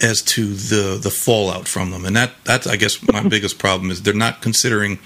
as 0.00 0.20
to 0.20 0.54
the 0.54 0.98
the 1.00 1.10
fallout 1.10 1.68
from 1.68 1.92
them, 1.92 2.04
and 2.04 2.16
that 2.16 2.32
that's 2.44 2.66
I 2.66 2.76
guess 2.76 3.00
my 3.12 3.22
biggest 3.28 3.58
problem 3.58 3.90
is 3.90 4.02
they're 4.02 4.12
not 4.12 4.42
considering 4.42 4.98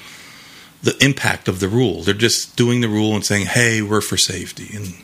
the 0.82 0.96
impact 1.04 1.48
of 1.48 1.60
the 1.60 1.68
rule. 1.68 2.02
They're 2.02 2.14
just 2.14 2.56
doing 2.56 2.80
the 2.80 2.88
rule 2.88 3.14
and 3.14 3.24
saying, 3.24 3.46
"Hey, 3.46 3.82
we're 3.82 4.00
for 4.00 4.16
safety." 4.16 4.74
And 4.74 4.94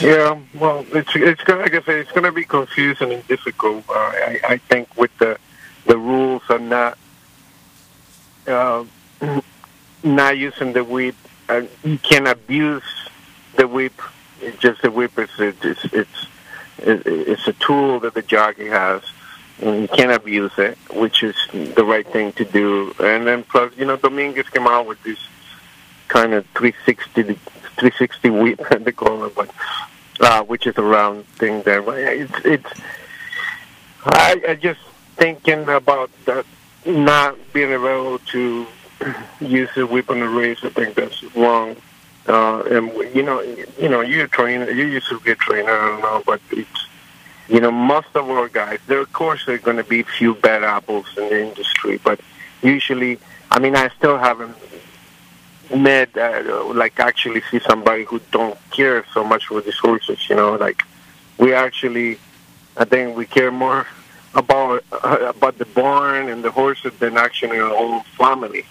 Yeah, 0.00 0.38
well, 0.54 0.84
it's 0.92 1.14
it's 1.14 1.42
gonna, 1.44 1.62
like 1.62 1.74
I 1.74 1.82
say, 1.82 2.00
it's 2.00 2.12
going 2.12 2.24
to 2.24 2.32
be 2.32 2.44
confusing 2.44 3.12
and 3.12 3.26
difficult. 3.26 3.88
Uh, 3.88 3.92
I, 3.94 4.40
I 4.46 4.56
think 4.58 4.94
with 4.96 5.16
the 5.18 5.38
the 5.86 5.96
rules 5.96 6.42
are 6.50 6.58
not 6.58 6.98
uh, 8.48 8.84
not 10.02 10.38
using 10.38 10.72
the 10.72 10.84
whip. 10.84 11.14
Uh, 11.48 11.62
you 11.84 11.98
can 11.98 12.26
abuse 12.26 12.82
the 13.56 13.66
whip. 13.66 13.94
It's 14.40 14.58
just 14.58 14.82
the 14.82 14.90
whip 14.90 15.18
is 15.18 15.30
it's 15.38 15.84
it's 15.92 16.26
it's, 16.78 17.48
a 17.48 17.52
tool 17.54 18.00
that 18.00 18.14
the 18.14 18.22
jockey 18.22 18.66
has, 18.66 19.02
and 19.60 19.82
you 19.82 19.88
can't 19.88 20.12
abuse 20.12 20.52
it, 20.58 20.78
which 20.92 21.22
is 21.22 21.34
the 21.52 21.84
right 21.84 22.06
thing 22.06 22.32
to 22.32 22.44
do. 22.44 22.94
And 23.00 23.26
then 23.26 23.42
plus, 23.42 23.76
you 23.76 23.84
know, 23.84 23.96
Dominguez 23.96 24.48
came 24.48 24.66
out 24.66 24.86
with 24.86 25.02
this 25.02 25.18
kind 26.06 26.34
of 26.34 26.46
360 26.54 27.22
360 27.78 28.30
whip 28.30 28.68
they 28.84 28.92
call 28.92 29.24
it, 29.24 29.34
but 29.34 29.50
uh, 30.20 30.42
which 30.44 30.66
is 30.66 30.76
a 30.78 30.82
round 30.82 31.26
thing 31.26 31.62
there. 31.62 31.82
But 31.82 31.98
it's 31.98 32.32
it's. 32.44 32.80
I, 34.04 34.40
I 34.48 34.54
just 34.54 34.80
thinking 35.16 35.68
about 35.68 36.10
that 36.24 36.46
not 36.88 37.36
being 37.52 37.70
able 37.70 38.18
to 38.18 38.66
use 39.40 39.68
the 39.74 39.86
whip 39.86 40.10
on 40.10 40.20
the 40.20 40.28
race. 40.28 40.58
I 40.62 40.70
think 40.70 40.94
that's 40.94 41.22
wrong. 41.36 41.76
Uh, 42.26 42.62
and 42.70 42.92
you 43.14 43.22
know, 43.22 43.40
you 43.78 43.88
know, 43.88 44.00
you're 44.00 44.24
a 44.24 44.28
trainer. 44.28 44.70
You 44.70 44.86
used 44.86 45.08
to 45.08 45.20
be 45.20 45.30
a 45.32 45.36
trainer. 45.36 45.70
I 45.70 45.88
don't 45.88 46.00
know, 46.00 46.22
but 46.26 46.40
it's 46.50 46.86
you 47.48 47.60
know, 47.60 47.70
most 47.70 48.08
of 48.14 48.28
our 48.28 48.48
guys. 48.48 48.78
There, 48.86 49.00
of 49.00 49.12
course, 49.12 49.46
there 49.46 49.54
are 49.54 49.58
going 49.58 49.78
to 49.78 49.84
be 49.84 50.00
a 50.00 50.04
few 50.04 50.34
bad 50.34 50.62
apples 50.62 51.06
in 51.16 51.30
the 51.30 51.48
industry, 51.48 51.98
but 52.04 52.20
usually, 52.62 53.18
I 53.50 53.58
mean, 53.58 53.74
I 53.74 53.88
still 53.88 54.18
haven't 54.18 54.56
met 55.74 56.16
uh, 56.16 56.64
like 56.74 56.98
actually 56.98 57.42
see 57.50 57.60
somebody 57.60 58.04
who 58.04 58.20
don't 58.30 58.58
care 58.70 59.04
so 59.12 59.24
much 59.24 59.46
for 59.46 59.60
these 59.60 59.78
horses. 59.78 60.28
You 60.28 60.36
know, 60.36 60.56
like 60.56 60.82
we 61.38 61.54
actually, 61.54 62.18
I 62.76 62.84
think 62.84 63.16
we 63.16 63.24
care 63.26 63.50
more 63.50 63.86
about 64.34 64.84
uh, 64.92 65.32
about 65.34 65.58
the 65.58 65.64
barn 65.66 66.28
and 66.28 66.44
the 66.44 66.50
horses 66.50 66.92
than 66.98 67.16
actually 67.16 67.58
our 67.58 67.74
whole 67.74 68.00
family. 68.16 68.64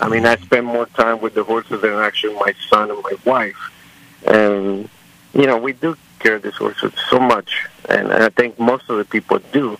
I 0.00 0.08
mean, 0.08 0.26
I 0.26 0.36
spend 0.36 0.66
more 0.66 0.86
time 0.86 1.20
with 1.20 1.34
the 1.34 1.44
horses 1.44 1.80
than 1.80 1.92
actually 1.94 2.34
my 2.34 2.54
son 2.68 2.90
and 2.90 3.02
my 3.02 3.16
wife. 3.24 3.72
And 4.26 4.88
you 5.34 5.46
know, 5.46 5.56
we 5.56 5.72
do 5.72 5.96
care 6.18 6.36
of 6.36 6.42
these 6.42 6.54
horses 6.54 6.92
so 7.10 7.18
much, 7.18 7.66
and, 7.88 8.10
and 8.10 8.24
I 8.24 8.28
think 8.30 8.58
most 8.58 8.88
of 8.88 8.98
the 8.98 9.04
people 9.04 9.38
do. 9.52 9.78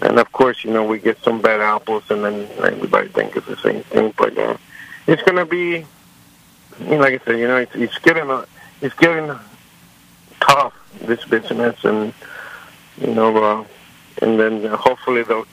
And 0.00 0.18
of 0.18 0.30
course, 0.30 0.62
you 0.64 0.72
know, 0.72 0.84
we 0.84 0.98
get 0.98 1.18
some 1.24 1.40
bad 1.40 1.60
apples, 1.60 2.04
and 2.10 2.24
then 2.24 2.48
everybody 2.62 3.08
thinks 3.08 3.36
it's 3.36 3.46
the 3.46 3.56
same 3.56 3.82
thing. 3.84 4.14
But 4.16 4.38
uh, 4.38 4.56
it's 5.06 5.22
gonna 5.22 5.46
be, 5.46 5.84
you 6.80 6.86
know, 6.86 6.98
like 6.98 7.20
I 7.20 7.24
said, 7.24 7.38
you 7.38 7.48
know, 7.48 7.56
it's, 7.56 7.74
it's 7.74 7.98
getting 7.98 8.30
uh, 8.30 8.44
it's 8.80 8.94
getting 8.94 9.36
tough 10.40 10.74
this 11.00 11.24
business, 11.24 11.84
and 11.84 12.12
you 13.00 13.14
know, 13.14 13.36
uh, 13.36 13.64
and 14.22 14.38
then 14.38 14.66
uh, 14.66 14.76
hopefully 14.76 15.22
they'll 15.22 15.46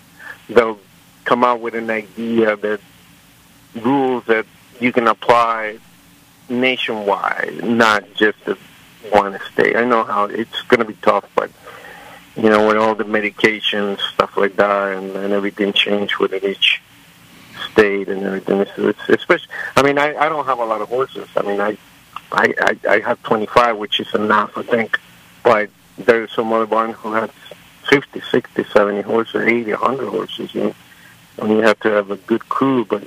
they'll 0.49 0.79
come 1.23 1.43
out 1.43 1.59
with 1.59 1.75
an 1.75 1.89
idea 1.89 2.55
that 2.55 2.79
rules 3.75 4.23
that 4.25 4.45
you 4.79 4.91
can 4.91 5.07
apply 5.07 5.77
nationwide, 6.49 7.63
not 7.63 8.03
just 8.13 8.37
at 8.47 8.57
one 9.11 9.39
state. 9.51 9.75
I 9.75 9.83
know 9.83 10.03
how 10.03 10.25
it's 10.25 10.61
going 10.63 10.79
to 10.79 10.85
be 10.85 10.97
tough, 11.01 11.25
but 11.35 11.51
you 12.35 12.49
know, 12.49 12.67
with 12.67 12.77
all 12.77 12.95
the 12.95 13.05
medications, 13.05 13.99
stuff 14.13 14.35
like 14.35 14.55
that, 14.57 14.97
and, 14.97 15.15
and 15.15 15.33
everything 15.33 15.73
changed 15.73 16.17
within 16.17 16.43
each 16.43 16.81
state 17.71 18.09
and 18.09 18.23
everything. 18.23 18.59
It's, 18.59 18.71
it's 18.77 19.09
especially. 19.09 19.47
I 19.75 19.83
mean, 19.83 19.97
I, 19.97 20.15
I 20.15 20.29
don't 20.29 20.45
have 20.45 20.59
a 20.59 20.65
lot 20.65 20.81
of 20.81 20.89
horses. 20.89 21.27
I 21.35 21.41
mean, 21.43 21.61
I 21.61 21.77
I 22.31 22.53
I, 22.59 22.77
I 22.89 22.99
have 22.99 23.21
25, 23.23 23.77
which 23.77 23.99
is 23.99 24.13
enough, 24.13 24.57
I 24.57 24.63
think. 24.63 24.99
But 25.43 25.69
there's 25.97 26.31
some 26.31 26.51
other 26.51 26.65
barn 26.65 26.91
who 26.91 27.13
has 27.13 27.29
50, 27.89 28.21
60, 28.21 28.63
70 28.63 29.01
horses, 29.01 29.41
80, 29.47 29.71
100 29.71 30.09
horses. 30.09 30.53
You 30.55 30.63
know, 30.63 30.75
and 31.37 31.49
you 31.51 31.61
have 31.61 31.79
to 31.81 31.89
have 31.89 32.11
a 32.11 32.17
good 32.17 32.47
crew. 32.49 32.85
But 32.85 33.03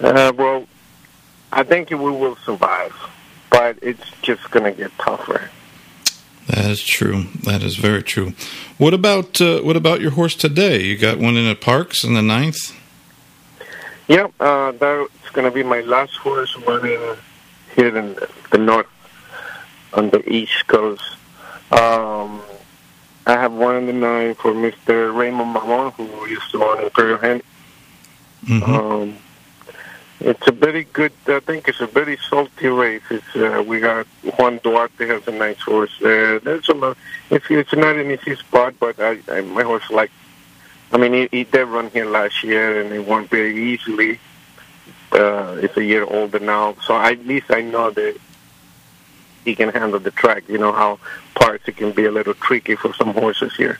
uh, 0.00 0.32
well, 0.36 0.66
I 1.52 1.62
think 1.62 1.90
we 1.90 1.96
will 1.96 2.36
survive, 2.36 2.94
but 3.50 3.78
it's 3.82 4.10
just 4.22 4.50
going 4.50 4.64
to 4.64 4.72
get 4.72 4.90
tougher. 4.98 5.50
That 6.48 6.70
is 6.70 6.82
true. 6.82 7.26
That 7.44 7.62
is 7.62 7.76
very 7.76 8.02
true. 8.02 8.32
What 8.78 8.94
about 8.94 9.40
uh, 9.40 9.60
what 9.60 9.76
about 9.76 10.00
your 10.00 10.10
horse 10.12 10.34
today? 10.34 10.82
You 10.82 10.98
got 10.98 11.18
one 11.18 11.36
in 11.36 11.46
the 11.46 11.54
Parx 11.54 12.04
in 12.04 12.14
the 12.14 12.22
ninth. 12.22 12.76
Yep, 14.08 14.32
uh, 14.40 14.72
that's 14.72 15.30
going 15.32 15.44
to 15.44 15.50
be 15.50 15.62
my 15.62 15.80
last 15.82 16.16
horse 16.16 16.56
running 16.66 17.00
here 17.76 17.96
in 17.96 18.16
the 18.50 18.58
north, 18.58 18.88
on 19.94 20.10
the 20.10 20.28
east 20.28 20.66
coast. 20.66 21.02
Um, 21.70 22.42
I 23.26 23.32
have 23.32 23.52
one 23.52 23.76
in 23.76 23.86
the 23.86 23.92
nine 23.92 24.34
for 24.34 24.52
Mr. 24.52 25.14
Raymond 25.14 25.54
Mamone, 25.54 25.92
who 25.92 26.26
used 26.26 26.50
to 26.50 26.64
own 26.64 26.82
Imperial 26.82 27.18
Hint. 27.18 27.44
Mm-hmm. 28.44 28.74
Um, 28.74 29.16
it's 30.20 30.46
a 30.46 30.52
very 30.52 30.84
good. 30.84 31.12
I 31.26 31.40
think 31.40 31.68
it's 31.68 31.80
a 31.80 31.86
very 31.86 32.16
salty 32.28 32.68
race. 32.68 33.02
It's 33.10 33.36
uh, 33.36 33.62
we 33.66 33.80
got 33.80 34.06
Juan 34.38 34.58
Duarte 34.62 35.06
has 35.06 35.26
a 35.26 35.32
nice 35.32 35.60
horse. 35.60 35.92
Uh, 36.00 36.38
there's 36.42 36.66
some. 36.66 36.96
It's 37.30 37.46
it's 37.50 37.72
not 37.72 37.96
an 37.96 38.10
easy 38.10 38.36
spot, 38.36 38.74
but 38.78 38.98
I, 39.00 39.18
I 39.28 39.40
my 39.40 39.62
horse 39.62 39.88
like. 39.90 40.10
I 40.92 40.98
mean, 40.98 41.12
he, 41.12 41.28
he 41.30 41.44
did 41.44 41.66
run 41.68 41.90
here 41.90 42.04
last 42.04 42.44
year, 42.44 42.80
and 42.82 42.92
he 42.92 42.98
won 42.98 43.26
very 43.26 43.72
easily. 43.72 44.20
Uh, 45.10 45.58
it's 45.62 45.76
a 45.76 45.84
year 45.84 46.04
older 46.04 46.38
now, 46.38 46.76
so 46.84 46.94
I, 46.94 47.12
at 47.12 47.26
least 47.26 47.50
I 47.50 47.62
know 47.62 47.90
that 47.90 48.16
he 49.44 49.54
can 49.54 49.68
handle 49.70 49.98
the 50.00 50.10
track. 50.10 50.44
You 50.48 50.58
know 50.58 50.72
how 50.72 50.98
Parx 51.34 51.60
it 51.66 51.76
can 51.76 51.92
be 51.92 52.04
a 52.06 52.10
little 52.10 52.34
tricky 52.34 52.76
for 52.76 52.92
some 52.94 53.12
horses 53.14 53.54
here, 53.56 53.78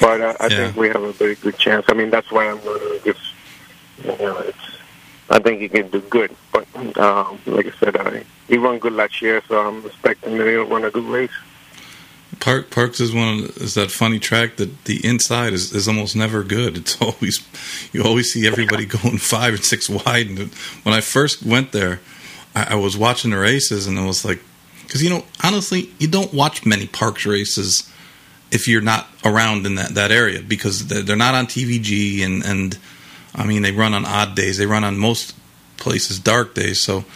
but 0.00 0.20
uh, 0.20 0.34
I 0.40 0.44
Yeah. 0.46 0.56
think 0.56 0.76
we 0.76 0.88
have 0.88 1.02
a 1.02 1.12
very 1.12 1.34
good 1.36 1.58
chance. 1.58 1.86
I 1.88 1.94
mean, 1.94 2.10
that's 2.10 2.30
why 2.30 2.48
I'm 2.48 2.60
going 2.60 2.80
to 2.80 3.00
give. 3.04 3.18
You 4.04 4.16
know, 4.18 4.38
it's. 4.38 4.58
I 5.30 5.38
think 5.38 5.60
he 5.60 5.68
can 5.68 5.88
do 5.88 6.00
good, 6.00 6.34
but 6.52 6.66
um, 6.98 7.38
like 7.46 7.66
I 7.66 7.70
said, 7.78 7.96
I, 7.96 8.22
he 8.48 8.58
won 8.58 8.78
good 8.78 8.92
last 8.92 9.22
year, 9.22 9.40
so 9.48 9.66
I'm 9.66 9.86
expecting 9.86 10.36
that 10.36 10.46
he'll 10.46 10.66
run 10.66 10.84
a 10.84 10.90
good 10.90 11.04
race. 11.04 11.30
Park 12.40 12.70
Parx 12.70 13.00
is 13.00 13.12
one 13.14 13.44
of, 13.44 13.56
is 13.58 13.74
that 13.74 13.90
funny 13.90 14.18
track 14.18 14.56
that 14.56 14.84
the 14.84 15.04
inside 15.06 15.52
is, 15.52 15.72
is 15.72 15.86
almost 15.88 16.16
never 16.16 16.42
good. 16.42 16.76
It's 16.76 17.00
always 17.06 17.46
you 17.92 18.02
always 18.02 18.32
see 18.32 18.46
everybody 18.46 18.84
going 18.96 19.18
five 19.18 19.54
and 19.54 19.64
six 19.64 19.88
wide. 19.88 20.26
And 20.26 20.38
when 20.82 20.94
I 20.94 21.00
first 21.00 21.42
went 21.44 21.72
there, 21.72 22.00
I, 22.54 22.72
I 22.72 22.74
was 22.74 22.96
watching 22.96 23.30
the 23.30 23.38
races 23.38 23.86
and 23.86 23.98
I 23.98 24.04
was 24.06 24.24
like, 24.24 24.40
because 24.92 25.02
you 25.02 25.08
know 25.08 25.24
honestly, 25.42 25.88
you 25.98 26.06
don't 26.06 26.34
watch 26.34 26.66
many 26.66 26.86
Parx 26.86 27.26
races 27.26 27.90
if 28.50 28.68
you're 28.68 28.82
not 28.82 29.08
around 29.24 29.64
in 29.64 29.76
that, 29.76 29.94
that 29.94 30.12
area 30.12 30.42
because 30.42 30.86
they're, 30.86 31.16
not 31.16 31.34
on 31.34 31.46
TVG 31.46 32.22
and 32.22 32.44
and 32.44 32.78
I 33.34 33.46
mean 33.46 33.62
they 33.62 33.72
run 33.72 33.94
on 33.94 34.04
odd 34.04 34.36
days. 34.36 34.58
They 34.58 34.66
run 34.66 34.84
on 34.84 34.98
most 34.98 35.34
places 35.78 36.18
dark 36.18 36.54
days. 36.54 36.78
So 36.82 37.06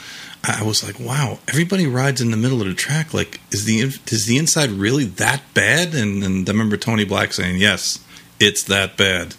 I 0.42 0.62
was 0.62 0.82
like, 0.82 0.98
wow, 0.98 1.38
everybody 1.48 1.86
rides 1.86 2.22
in 2.22 2.30
the 2.30 2.38
middle 2.38 2.62
of 2.62 2.66
the 2.66 2.72
track. 2.72 3.12
Like, 3.12 3.42
is 3.50 3.66
the 3.66 3.80
is 3.80 4.24
the 4.24 4.38
inside 4.38 4.70
really 4.70 5.04
that 5.04 5.42
bad? 5.52 5.94
And, 5.94 6.24
and 6.24 6.48
I 6.48 6.52
remember 6.52 6.78
Tony 6.78 7.04
Black 7.04 7.34
saying, 7.34 7.58
yes, 7.58 8.02
it's 8.40 8.62
that 8.64 8.96
bad. 8.96 9.34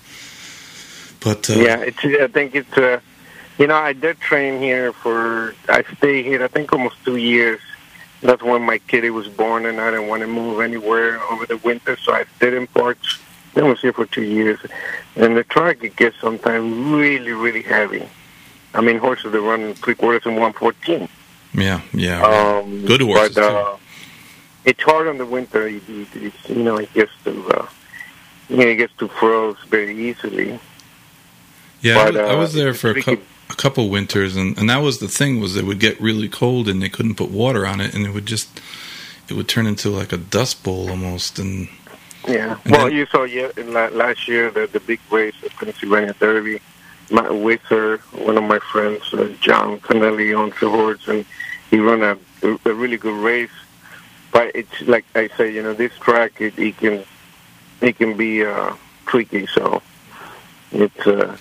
But 1.22 1.50
uh, 1.50 1.54
Yeah, 1.54 1.80
it's. 1.80 2.06
I 2.06 2.28
think 2.28 2.54
it's. 2.54 2.78
Uh, 2.78 3.00
you 3.58 3.66
know, 3.66 3.76
I 3.76 3.94
did 3.94 4.20
train 4.20 4.62
here 4.62 4.94
for. 4.94 5.56
I 5.68 5.82
stayed 5.96 6.26
here. 6.26 6.44
I 6.44 6.48
think 6.48 6.72
almost 6.72 7.04
two 7.04 7.16
years. 7.16 7.60
That's 8.22 8.42
when 8.42 8.64
my 8.64 8.80
kitty 8.80 9.10
was 9.12 9.28
born, 9.28 9.66
and 9.66 9.80
I 9.80 9.92
didn't 9.92 10.08
want 10.08 10.22
to 10.22 10.28
move 10.28 10.60
anywhere 10.62 11.22
over 11.32 11.46
the 11.46 11.58
winter, 11.58 11.96
so 11.98 12.14
I 12.14 12.26
stayed 12.38 12.54
in 12.56 12.68
Parx. 12.68 12.98
I 13.56 13.62
was 13.62 13.80
here 13.82 13.94
for 13.94 14.06
two 14.06 14.24
years, 14.24 14.60
and 15.16 15.36
the 15.38 15.44
track 15.44 15.84
it 15.84 15.96
gets 15.96 16.20
sometimes 16.20 16.72
really, 16.92 17.32
really 17.32 17.64
heavy. 17.64 18.08
I 18.74 18.82
mean, 18.82 18.98
horses 19.00 19.32
that 19.32 19.42
run 19.42 19.74
three 19.76 19.96
quarters 19.96 20.26
and 20.26 20.38
one 20.38 20.54
fourteen. 20.54 21.08
yeah, 21.54 21.82
yeah, 21.94 22.22
Um, 22.24 22.86
Good 22.86 23.02
horses, 23.02 23.36
but, 23.36 23.44
uh, 23.44 23.78
It's 24.66 24.82
hard 24.84 25.08
on 25.08 25.18
the 25.18 25.26
winter. 25.26 25.68
It, 25.68 25.82
it, 25.90 26.08
it's, 26.14 26.50
you 26.50 26.64
know, 26.64 26.78
it 26.78 26.94
gets 26.94 27.12
to. 27.24 27.32
Uh, 27.50 27.68
you 28.50 28.58
know, 28.58 28.64
it 28.68 28.76
gets 28.76 28.94
to 28.98 29.08
froze 29.08 29.58
very 29.70 29.96
easily. 30.10 30.60
yeah. 31.82 32.00
I 32.00 32.06
but, 32.06 32.14
was, 32.14 32.30
I 32.30 32.34
uh, 32.34 32.38
was 32.40 32.54
there 32.54 32.74
for 32.74 32.92
a, 32.92 32.94
we 32.94 33.02
cou- 33.02 33.16
could- 33.18 33.26
a 33.50 33.56
couple 33.56 33.90
winters, 33.90 34.36
and, 34.36 34.58
and 34.58 34.70
that 34.70 34.78
was 34.82 35.00
the 35.00 35.08
thing 35.08 35.40
was 35.40 35.56
it 35.56 35.66
would 35.66 35.80
get 35.80 36.00
really 36.02 36.30
cold, 36.30 36.68
and 36.68 36.82
they 36.82 36.90
couldn't 36.90 37.16
put 37.16 37.32
water 37.32 37.66
on 37.66 37.80
it, 37.82 37.94
and 37.94 38.06
it 38.06 38.12
would 38.14 38.26
just 38.26 38.62
it 39.30 39.34
would 39.34 39.48
turn 39.48 39.68
into 39.68 39.90
like 39.90 40.12
a 40.12 40.18
dust 40.18 40.64
bowl 40.64 40.90
almost. 40.90 41.40
And 41.40 41.70
Yeah. 42.28 42.58
And 42.66 42.72
well, 42.72 42.86
then- 42.86 42.96
you 42.96 43.06
saw 43.08 43.24
yeah, 43.24 43.52
in 43.58 43.74
last 43.74 44.28
year 44.28 44.52
the 44.52 44.68
the 44.68 44.80
big 44.80 45.00
race 45.12 45.36
at 45.44 45.52
Pennsylvania 45.52 46.16
Derby. 46.20 46.60
My 47.10 47.30
Whistler, 47.32 48.00
one 48.12 48.38
of 48.38 48.44
my 48.44 48.60
friends, 48.60 49.14
uh, 49.14 49.34
John 49.40 49.80
Connelly, 49.80 50.34
owns 50.34 50.60
the 50.60 50.70
horse, 50.70 51.08
and 51.08 51.24
he 51.72 51.80
ran 51.80 52.04
a, 52.04 52.18
a 52.66 52.74
really 52.74 52.98
good 52.98 53.18
race. 53.24 53.50
But 54.34 54.54
it's 54.54 54.82
like 54.82 55.06
I 55.16 55.30
say, 55.38 55.54
you 55.54 55.64
know, 55.64 55.74
this 55.74 55.94
track 56.00 56.42
it, 56.42 56.60
it 56.60 56.76
can 56.78 57.06
it 57.80 57.98
can 57.98 58.18
be 58.18 58.44
uh, 58.46 58.74
tricky. 59.06 59.48
So 59.48 59.82
it's 60.74 61.08
uh, 61.08 61.38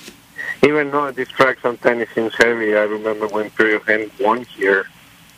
even 0.63 0.91
though 0.91 1.11
this 1.11 1.29
track 1.29 1.59
sometimes 1.61 2.09
seems 2.15 2.35
heavy. 2.35 2.77
I 2.77 2.83
remember 2.83 3.27
when 3.29 3.47
Imperial 3.47 3.81
Hint 3.81 4.13
won 4.21 4.45
here 4.45 4.87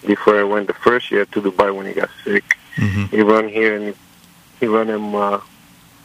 before 0.06 0.38
I 0.38 0.44
went 0.44 0.66
the 0.66 0.74
first 0.74 1.10
year 1.10 1.24
to 1.26 1.42
Dubai 1.42 1.74
when 1.74 1.86
he 1.86 1.92
got 1.92 2.10
sick. 2.24 2.56
hmm 2.76 3.04
He 3.06 3.20
run 3.20 3.48
here 3.48 3.76
and 3.76 3.94
he 4.60 4.66
run 4.66 4.88
him 4.88 5.14
uh, 5.14 5.40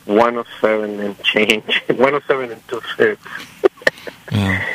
107 0.06 1.00
and 1.00 1.22
change, 1.24 1.82
107 1.88 2.52
and 2.52 2.68
two 2.68 2.82
fifths. 2.98 3.26
Yeah. 4.32 4.66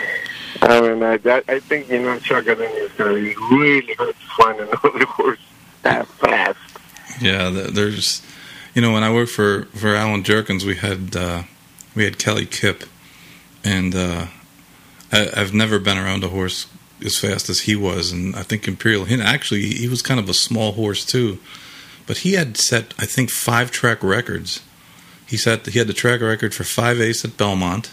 I 0.63 0.81
mean, 0.81 1.03
I, 1.03 1.17
that, 1.19 1.45
I 1.49 1.61
think 1.61 1.89
you 1.89 2.01
know 2.03 2.19
Chuck 2.19 2.45
Adoni 2.45 2.75
is 2.81 2.93
going 2.93 3.15
to 3.15 3.21
be 3.21 3.57
really 3.57 3.95
hard 3.95 4.15
to 4.15 4.27
find 4.37 4.61
another 4.61 5.05
horse 5.17 5.39
that 5.83 6.07
fast. 6.07 6.59
Yeah, 7.21 7.51
there's, 7.51 8.23
you 8.75 8.83
know, 8.83 8.93
when 8.93 9.03
I 9.05 9.13
worked 9.13 9.31
for 9.31 9.65
for 9.75 9.95
Allen 9.95 10.23
Jerkens, 10.25 10.65
we 10.65 10.77
had 10.77 11.15
uh, 11.17 11.43
we 11.95 12.05
had 12.05 12.19
Kelly 12.19 12.47
Kip, 12.47 12.85
and 13.65 13.95
uh, 13.95 14.27
I, 15.13 15.31
I've 15.37 15.55
never 15.55 15.79
been 15.79 15.99
around 15.99 16.25
a 16.25 16.29
horse 16.29 16.67
as 17.05 17.19
fast 17.19 17.49
as 17.49 17.61
he 17.61 17.77
was, 17.77 18.11
and 18.13 18.35
I 18.35 18.43
think 18.43 18.67
Imperial 18.67 19.05
Hint 19.05 19.23
actually 19.23 19.63
he 19.63 19.89
was 19.89 20.03
kind 20.03 20.19
of 20.21 20.29
a 20.29 20.35
small 20.35 20.73
horse 20.73 21.05
too, 21.05 21.39
but 22.07 22.19
he 22.19 22.33
had 22.33 22.57
set 22.57 22.95
I 22.99 23.07
think 23.07 23.31
five 23.31 23.71
track 23.71 24.03
records. 24.03 24.63
He 25.27 25.37
set 25.37 25.67
he 25.67 25.79
had 25.79 25.89
the 25.89 25.95
track 25.95 26.21
record 26.21 26.55
for 26.55 26.65
five 26.65 27.01
ace 27.01 27.25
at 27.25 27.37
Belmont. 27.37 27.93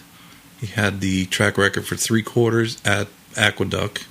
He 0.60 0.68
had 0.68 1.02
the 1.02 1.26
track 1.26 1.58
record 1.58 1.86
for 1.86 1.96
three 1.96 2.24
quarters 2.24 2.82
at 2.86 3.08
Aqueduct. 3.36 4.08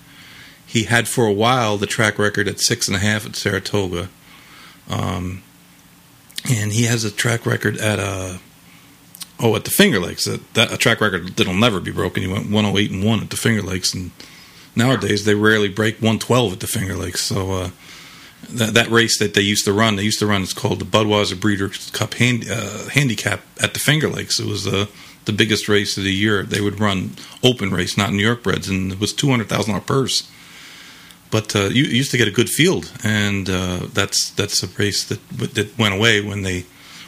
He 0.66 0.84
had 0.84 1.08
for 1.08 1.26
a 1.26 1.32
while 1.32 1.78
the 1.78 1.86
track 1.86 2.18
record 2.18 2.48
at 2.48 2.60
six 2.60 2.86
and 2.86 2.96
a 2.96 3.00
half 3.00 3.26
at 3.26 3.36
Saratoga. 3.36 4.08
Um, 4.88 5.42
and 6.48 6.72
he 6.72 6.84
has 6.84 7.04
a 7.04 7.10
track 7.10 7.46
record 7.46 7.78
at 7.78 7.98
uh 7.98 8.38
oh 9.44 9.54
at 9.54 9.64
the 9.64 9.70
Finger 9.70 10.00
Lakes 10.00 10.24
that, 10.24 10.54
that 10.54 10.72
a 10.72 10.76
track 10.76 11.00
record 11.00 11.36
that'll 11.36 11.54
never 11.54 11.78
be 11.78 11.92
broken. 11.92 12.22
He 12.22 12.28
went 12.28 12.50
108 12.50 12.90
and 12.90 13.04
one 13.04 13.20
at 13.20 13.30
the 13.30 13.36
Finger 13.36 13.62
Lakes, 13.62 13.92
and 13.92 14.10
nowadays 14.74 15.24
they 15.24 15.34
rarely 15.34 15.68
break 15.68 15.96
112 15.96 16.54
at 16.54 16.60
the 16.60 16.66
Finger 16.66 16.96
Lakes. 16.96 17.20
So 17.20 17.52
uh, 17.52 17.70
that 18.48 18.74
that 18.74 18.88
race 18.88 19.18
that 19.18 19.34
they 19.34 19.42
used 19.42 19.66
to 19.66 19.72
run, 19.72 19.96
they 19.96 20.02
used 20.02 20.18
to 20.20 20.26
run. 20.26 20.42
It's 20.42 20.54
called 20.54 20.80
the 20.80 20.86
Budweiser 20.86 21.38
Breeders' 21.38 21.90
Cup 21.90 22.14
hand, 22.14 22.46
uh, 22.50 22.88
Handicap 22.88 23.42
at 23.62 23.74
the 23.74 23.80
Finger 23.80 24.08
Lakes. 24.08 24.40
It 24.40 24.46
was 24.46 24.66
uh, 24.66 24.86
the 25.26 25.32
biggest 25.32 25.68
race 25.68 25.96
of 25.98 26.04
the 26.04 26.12
year. 26.12 26.42
They 26.42 26.62
would 26.62 26.80
run 26.80 27.12
open 27.42 27.70
race, 27.70 27.96
not 27.96 28.12
New 28.12 28.24
York 28.24 28.42
breds, 28.42 28.68
and 28.68 28.92
it 28.92 29.00
was 29.00 29.12
two 29.12 29.28
hundred 29.28 29.50
thousand 29.50 29.72
dollar 29.72 29.84
purse. 29.84 30.30
But 31.30 31.54
uh, 31.56 31.64
you, 31.64 31.84
you 31.84 31.96
used 31.96 32.12
to 32.12 32.16
get 32.16 32.28
a 32.28 32.30
good 32.30 32.48
field, 32.48 32.92
and 33.04 33.50
uh, 33.50 33.80
that's 33.92 34.30
that's 34.30 34.62
a 34.62 34.68
race 34.78 35.04
that 35.04 35.20
that 35.54 35.76
went 35.78 35.94
away 35.94 36.22
when 36.22 36.42
they 36.42 36.64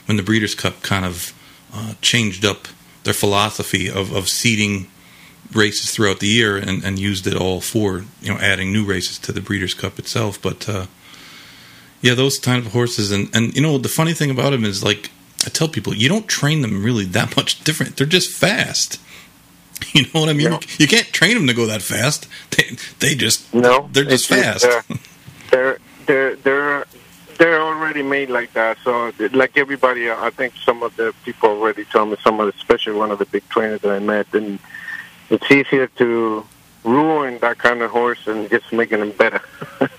when 0.07 0.17
the 0.17 0.23
Breeders' 0.23 0.55
Cup 0.55 0.83
kind 0.83 1.05
of 1.05 1.33
uh, 1.77 1.95
changed 2.01 2.45
up 2.45 2.69
their 3.05 3.15
philosophy 3.15 3.89
of, 3.89 4.13
of 4.13 4.29
seeding 4.29 4.89
races 5.53 5.91
throughout 5.93 6.19
the 6.21 6.27
year 6.27 6.57
and, 6.57 6.83
and 6.85 6.99
used 6.99 7.27
it 7.27 7.37
all 7.37 7.61
for 7.61 8.05
you 8.21 8.33
know 8.33 8.39
adding 8.41 8.73
new 8.73 8.85
races 8.85 9.19
to 9.19 9.33
the 9.33 9.41
Breeders' 9.41 9.75
Cup 9.75 9.99
itself. 9.99 10.41
But 10.41 10.69
uh, 10.69 10.87
yeah, 12.03 12.15
those 12.15 12.39
kind 12.39 12.65
of 12.65 12.73
horses, 12.73 13.11
and 13.13 13.29
and 13.35 13.55
you 13.55 13.63
know 13.63 13.79
the 13.79 13.89
funny 13.89 14.13
thing 14.15 14.31
about 14.31 14.51
them 14.51 14.65
is 14.65 14.83
like 14.83 15.11
I 15.45 15.51
tell 15.51 15.69
people, 15.69 15.95
you 15.95 16.09
don't 16.09 16.27
train 16.27 16.63
them 16.63 16.83
really 16.83 17.05
that 17.05 17.37
much 17.37 17.63
different. 17.63 17.97
They're 17.97 18.07
just 18.07 18.31
fast. 18.31 19.01
You 19.93 20.03
know 20.05 20.21
what 20.21 20.31
I 20.31 20.33
mean? 20.33 20.53
Yeah. 20.53 20.61
You 20.79 20.87
can't 20.89 21.07
train 21.09 21.35
them 21.35 21.47
to 21.49 21.55
go 21.55 21.67
that 21.67 21.83
fast. 21.83 22.27
They 22.51 22.77
they 22.99 23.15
just 23.15 23.53
No, 23.53 23.89
they're 23.93 24.05
just 24.05 24.27
fast. 24.27 24.67
they're 25.51 25.79
they're 26.07 26.37
they're 26.37 26.87
they're 27.39 27.61
already 27.61 28.03
made 28.03 28.31
like 28.31 28.53
that. 28.55 28.79
So, 28.85 29.13
like 29.33 29.57
everybody, 29.57 30.11
I 30.11 30.31
think 30.31 30.55
some 30.65 30.83
of 30.83 30.97
the 30.97 31.15
people 31.25 31.51
already 31.51 31.85
told 31.85 32.11
me. 32.11 32.17
Some 32.23 32.41
of, 32.41 32.47
the, 32.47 32.59
especially 32.59 32.95
one 32.95 33.11
of 33.11 33.19
the 33.19 33.27
big 33.27 33.49
trainers 33.49 33.81
that 33.83 33.91
I 33.91 33.99
met, 33.99 34.33
and 34.35 34.59
it's 35.31 35.51
easier 35.51 35.87
to 35.99 36.45
ruin 36.85 37.39
that 37.39 37.59
kind 37.59 37.83
of 37.83 37.91
horse 37.91 38.27
and 38.27 38.49
just 38.49 38.73
making 38.73 39.01
them 39.01 39.13
better. 39.13 39.43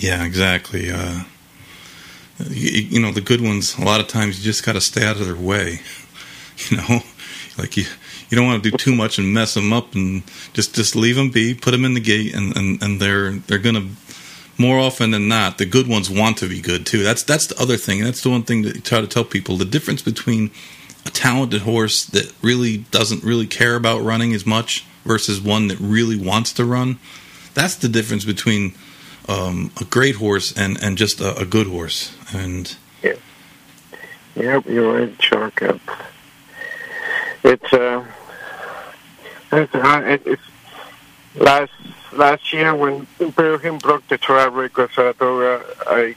Yeah, 0.00 0.24
exactly. 0.24 0.90
Uh, 0.90 1.24
you, 2.48 2.82
you 2.82 3.00
know, 3.00 3.12
the 3.12 3.20
good 3.20 3.42
ones. 3.42 3.76
A 3.76 3.84
lot 3.84 4.00
of 4.00 4.08
times, 4.08 4.38
you 4.38 4.44
just 4.44 4.64
got 4.64 4.72
to 4.72 4.80
stay 4.80 5.04
out 5.04 5.20
of 5.20 5.26
their 5.26 5.36
way. 5.36 5.80
You 6.68 6.76
know, 6.76 7.00
like 7.56 7.78
you, 7.78 7.84
you 8.28 8.36
don't 8.36 8.44
want 8.44 8.62
to 8.62 8.70
do 8.70 8.76
too 8.76 8.94
much 8.94 9.18
and 9.18 9.32
mess 9.32 9.54
them 9.54 9.72
up, 9.72 9.94
and 9.94 10.22
just 10.52 10.74
just 10.74 10.94
leave 10.94 11.16
them 11.16 11.30
be, 11.30 11.54
put 11.54 11.70
them 11.70 11.86
in 11.86 11.94
the 11.94 12.00
gate, 12.00 12.34
and 12.34 12.54
and, 12.54 12.82
and 12.82 13.00
they're 13.00 13.32
they're 13.32 13.56
gonna 13.56 13.88
more 14.60 14.78
often 14.78 15.10
than 15.10 15.26
not. 15.26 15.56
The 15.56 15.64
good 15.64 15.88
ones 15.88 16.10
want 16.10 16.36
to 16.38 16.48
be 16.48 16.60
good 16.60 16.84
too. 16.84 17.02
That's 17.02 17.22
that's 17.22 17.46
the 17.46 17.60
other 17.60 17.78
thing. 17.78 18.04
That's 18.04 18.22
the 18.22 18.30
one 18.30 18.42
thing 18.42 18.62
that 18.62 18.74
you 18.76 18.80
try 18.82 19.00
to 19.00 19.06
tell 19.06 19.24
people. 19.24 19.56
The 19.56 19.64
difference 19.64 20.02
between 20.02 20.50
a 21.06 21.10
talented 21.10 21.62
horse 21.62 22.04
that 22.04 22.32
really 22.42 22.78
doesn't 22.90 23.24
really 23.24 23.46
care 23.46 23.74
about 23.74 24.02
running 24.02 24.34
as 24.34 24.44
much 24.44 24.84
versus 25.04 25.40
one 25.40 25.68
that 25.68 25.80
really 25.80 26.16
wants 26.16 26.52
to 26.52 26.64
run. 26.64 26.98
That's 27.54 27.74
the 27.74 27.88
difference 27.88 28.26
between 28.26 28.74
um, 29.28 29.72
a 29.80 29.84
great 29.84 30.16
horse 30.16 30.56
and, 30.56 30.80
and 30.82 30.98
just 30.98 31.20
a, 31.20 31.36
a 31.38 31.46
good 31.46 31.66
horse. 31.66 32.14
And 32.34 32.76
Yeah. 33.02 33.14
Yep, 34.36 34.66
you're 34.66 34.92
right, 34.92 35.18
Chuck. 35.18 35.62
It's 37.42 37.72
uh, 37.72 38.04
it's, 39.52 39.74
uh, 39.74 40.18
it's 40.26 40.42
last 41.34 41.72
last 42.12 42.52
year 42.52 42.74
when 42.74 43.06
Imperial 43.18 43.78
broke 43.78 44.06
the 44.08 44.18
track 44.18 44.52
record 44.52 44.90
Saratoga. 44.92 45.64
Uh, 45.64 45.84
I 45.86 46.16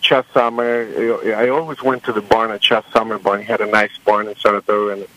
Chas 0.00 0.24
Summer. 0.32 0.88
I 1.36 1.48
always 1.48 1.82
went 1.82 2.04
to 2.04 2.12
the 2.12 2.22
barn 2.22 2.50
at 2.50 2.60
Chas 2.60 2.84
Summer 2.92 3.18
barn. 3.18 3.40
He 3.40 3.46
had 3.46 3.60
a 3.60 3.66
nice 3.66 3.96
barn 4.04 4.28
in 4.28 4.36
Saratoga 4.36 5.02
in, 5.02 5.08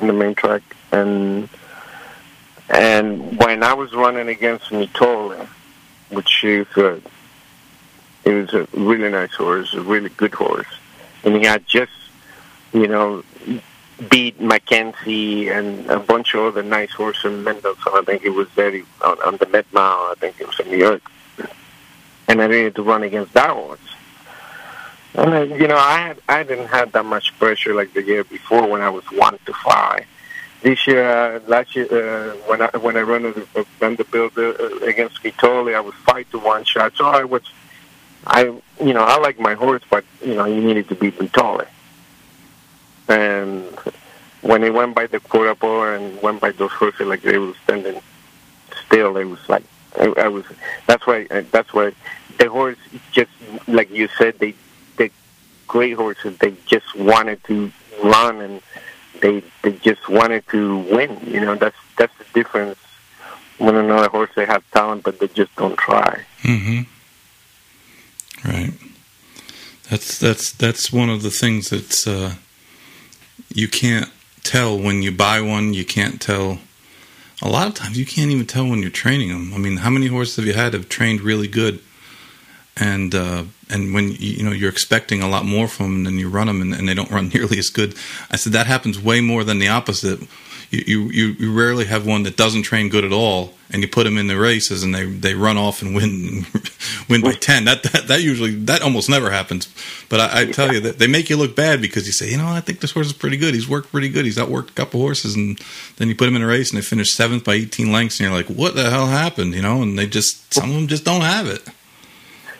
in 0.00 0.06
the 0.06 0.12
main 0.12 0.34
track, 0.34 0.62
and 0.90 1.48
and 2.68 3.38
when 3.38 3.62
I 3.62 3.74
was 3.74 3.92
running 3.92 4.28
against 4.28 4.70
Mitole, 4.70 5.46
which 6.10 6.44
is 6.44 6.66
a, 6.76 7.00
it 8.24 8.32
was 8.32 8.54
a 8.54 8.66
really 8.72 9.10
nice 9.10 9.34
horse, 9.34 9.74
a 9.74 9.80
really 9.80 10.10
good 10.10 10.34
horse, 10.34 10.66
and 11.24 11.36
he 11.36 11.44
had 11.44 11.66
just 11.66 11.92
you 12.72 12.88
know 12.88 13.22
beat 14.08 14.38
McKinzie 14.40 15.50
and 15.50 15.88
a 15.90 15.98
bunch 15.98 16.34
of 16.34 16.40
other 16.44 16.62
nice 16.62 16.92
horses 16.92 17.24
in 17.26 17.44
Mendelssohn. 17.44 17.92
I 17.94 18.02
think 18.02 18.22
he 18.22 18.30
was 18.30 18.48
very 18.50 18.84
on, 19.04 19.20
on 19.22 19.36
the 19.36 19.46
Met 19.46 19.66
Mile. 19.72 20.10
I 20.10 20.14
think 20.18 20.40
it 20.40 20.46
was 20.46 20.58
in 20.60 20.68
New 20.70 20.78
York. 20.78 21.02
And 22.28 22.40
I 22.40 22.46
needed 22.46 22.74
to 22.76 22.82
run 22.82 23.02
against 23.02 23.32
that 23.34 23.50
horse. 23.50 23.80
And 25.14 25.32
then, 25.32 25.50
you 25.60 25.68
know, 25.68 25.76
I 25.76 25.98
had 25.98 26.18
I 26.28 26.42
didn't 26.42 26.68
have 26.68 26.92
that 26.92 27.04
much 27.04 27.38
pressure 27.38 27.74
like 27.74 27.92
the 27.92 28.02
year 28.02 28.24
before 28.24 28.66
when 28.66 28.80
I 28.80 28.88
was 28.88 29.04
one 29.12 29.38
to 29.46 29.52
five. 29.52 30.06
This 30.62 30.86
year, 30.86 31.04
uh, 31.04 31.40
last 31.48 31.74
year, 31.76 31.86
uh, 31.90 32.34
when 32.46 32.62
I 32.62 32.68
when 32.78 32.96
I 32.96 33.02
run 33.02 33.24
the 33.24 33.46
uh, 33.56 33.64
Vanderbilt 33.78 34.38
uh, 34.38 34.54
against 34.86 35.22
Mitole, 35.22 35.74
I 35.74 35.80
was 35.80 35.94
five 36.06 36.30
to 36.30 36.38
one 36.38 36.64
shot. 36.64 36.96
So 36.96 37.04
I 37.04 37.24
was, 37.24 37.42
I 38.26 38.44
you 38.44 38.94
know, 38.94 39.02
I 39.02 39.18
like 39.18 39.38
my 39.38 39.54
horse, 39.54 39.82
but 39.90 40.04
you 40.24 40.34
know, 40.34 40.46
you 40.46 40.62
needed 40.62 40.88
to 40.88 40.94
beat 40.94 41.18
Mitole. 41.18 41.66
And 43.08 43.64
when 44.42 44.62
it 44.64 44.72
went 44.74 44.94
by 44.94 45.06
the 45.06 45.20
quarter 45.20 45.94
and 45.94 46.20
went 46.22 46.40
by 46.40 46.52
those 46.52 46.72
horses 46.72 47.06
like 47.06 47.22
they 47.22 47.38
were 47.38 47.54
standing 47.64 48.00
still, 48.86 49.16
it 49.16 49.24
was 49.24 49.48
like 49.48 49.64
I, 49.98 50.12
I 50.16 50.28
was. 50.28 50.44
That's 50.86 51.06
why. 51.06 51.26
uh, 51.30 51.42
That's 51.50 51.72
why 51.74 51.92
the 52.38 52.48
horse 52.48 52.78
just 53.12 53.30
like 53.68 53.90
you 53.90 54.08
said. 54.18 54.38
They 54.38 54.54
the 54.96 55.10
great 55.68 55.92
horses. 55.96 56.38
They 56.38 56.54
just 56.66 56.94
wanted 56.96 57.42
to 57.44 57.70
run 58.02 58.40
and 58.40 58.62
they 59.20 59.42
they 59.62 59.72
just 59.72 60.08
wanted 60.08 60.46
to 60.48 60.78
win. 60.78 61.20
You 61.26 61.40
know, 61.40 61.54
that's 61.54 61.76
that's 61.98 62.16
the 62.18 62.24
difference. 62.34 62.78
When 63.58 63.76
another 63.76 64.08
horse 64.08 64.30
they 64.34 64.46
have 64.46 64.68
talent, 64.72 65.04
but 65.04 65.20
they 65.20 65.28
just 65.28 65.54
don't 65.56 65.76
try. 65.78 66.24
hmm 66.40 66.80
right, 68.44 68.72
that's 69.90 70.18
that's 70.18 70.52
that's 70.52 70.92
one 70.92 71.10
of 71.10 71.22
the 71.22 71.30
things 71.30 71.70
that's 71.70 72.06
uh, 72.06 72.34
you 73.54 73.68
can't 73.68 74.10
tell 74.42 74.78
when 74.78 75.02
you 75.02 75.12
buy 75.12 75.40
one. 75.40 75.74
You 75.74 75.84
can't 75.84 76.20
tell. 76.20 76.58
A 77.40 77.48
lot 77.48 77.66
of 77.66 77.74
times, 77.74 77.98
you 77.98 78.06
can't 78.06 78.30
even 78.30 78.46
tell 78.46 78.68
when 78.68 78.80
you're 78.80 78.90
training 78.90 79.30
them. 79.30 79.52
I 79.52 79.58
mean, 79.58 79.78
how 79.78 79.90
many 79.90 80.06
horses 80.06 80.36
have 80.36 80.46
you 80.46 80.52
had 80.52 80.74
have 80.74 80.88
trained 80.88 81.20
really 81.20 81.48
good, 81.48 81.80
and 82.76 83.14
uh, 83.14 83.44
and 83.68 83.92
when 83.92 84.12
you, 84.12 84.44
know 84.44 84.52
you're 84.52 84.70
expecting 84.70 85.22
a 85.22 85.28
lot 85.28 85.44
more 85.44 85.66
from 85.66 85.86
them, 85.86 86.04
then 86.04 86.18
you 86.20 86.28
run 86.28 86.46
them 86.46 86.60
and, 86.60 86.72
and 86.72 86.88
they 86.88 86.94
don't 86.94 87.10
run 87.10 87.28
nearly 87.34 87.58
as 87.58 87.68
good. 87.68 87.96
I 88.30 88.36
said 88.36 88.52
that 88.52 88.66
happens 88.66 89.00
way 89.00 89.20
more 89.20 89.42
than 89.44 89.58
the 89.58 89.68
opposite. 89.68 90.20
You, 90.72 91.10
you 91.10 91.26
you 91.38 91.52
rarely 91.52 91.84
have 91.84 92.06
one 92.06 92.22
that 92.22 92.34
doesn't 92.34 92.62
train 92.62 92.88
good 92.88 93.04
at 93.04 93.12
all, 93.12 93.52
and 93.70 93.82
you 93.82 93.88
put 93.88 94.04
them 94.04 94.16
in 94.16 94.26
the 94.26 94.38
races 94.38 94.82
and 94.82 94.94
they, 94.94 95.04
they 95.04 95.34
run 95.34 95.58
off 95.58 95.82
and 95.82 95.94
win 95.94 96.46
win 97.10 97.20
by 97.20 97.32
ten. 97.32 97.66
That, 97.66 97.82
that 97.82 98.08
that 98.08 98.22
usually 98.22 98.54
that 98.64 98.80
almost 98.80 99.10
never 99.10 99.30
happens. 99.30 99.68
But 100.08 100.20
I, 100.20 100.40
I 100.40 100.44
tell 100.46 100.72
you 100.72 100.80
that 100.80 100.98
they 100.98 101.06
make 101.06 101.28
you 101.28 101.36
look 101.36 101.54
bad 101.54 101.82
because 101.82 102.06
you 102.06 102.12
say, 102.12 102.30
you 102.30 102.38
know, 102.38 102.48
I 102.48 102.60
think 102.60 102.80
this 102.80 102.92
horse 102.92 103.06
is 103.06 103.12
pretty 103.12 103.36
good. 103.36 103.52
He's 103.52 103.68
worked 103.68 103.90
pretty 103.90 104.08
good. 104.08 104.24
He's 104.24 104.38
outworked 104.38 104.70
a 104.70 104.72
couple 104.72 105.00
horses, 105.00 105.34
and 105.34 105.60
then 105.98 106.08
you 106.08 106.14
put 106.14 106.26
him 106.26 106.36
in 106.36 106.42
a 106.42 106.46
race 106.46 106.70
and 106.70 106.78
they 106.78 106.84
finish 106.84 107.12
seventh 107.12 107.44
by 107.44 107.52
eighteen 107.52 107.92
lengths, 107.92 108.18
and 108.18 108.30
you're 108.30 108.36
like, 108.36 108.46
what 108.46 108.74
the 108.74 108.88
hell 108.88 109.08
happened? 109.08 109.54
You 109.54 109.60
know, 109.60 109.82
and 109.82 109.98
they 109.98 110.06
just 110.06 110.54
some 110.54 110.70
of 110.70 110.74
them 110.74 110.86
just 110.86 111.04
don't 111.04 111.20
have 111.20 111.46
it. 111.46 111.68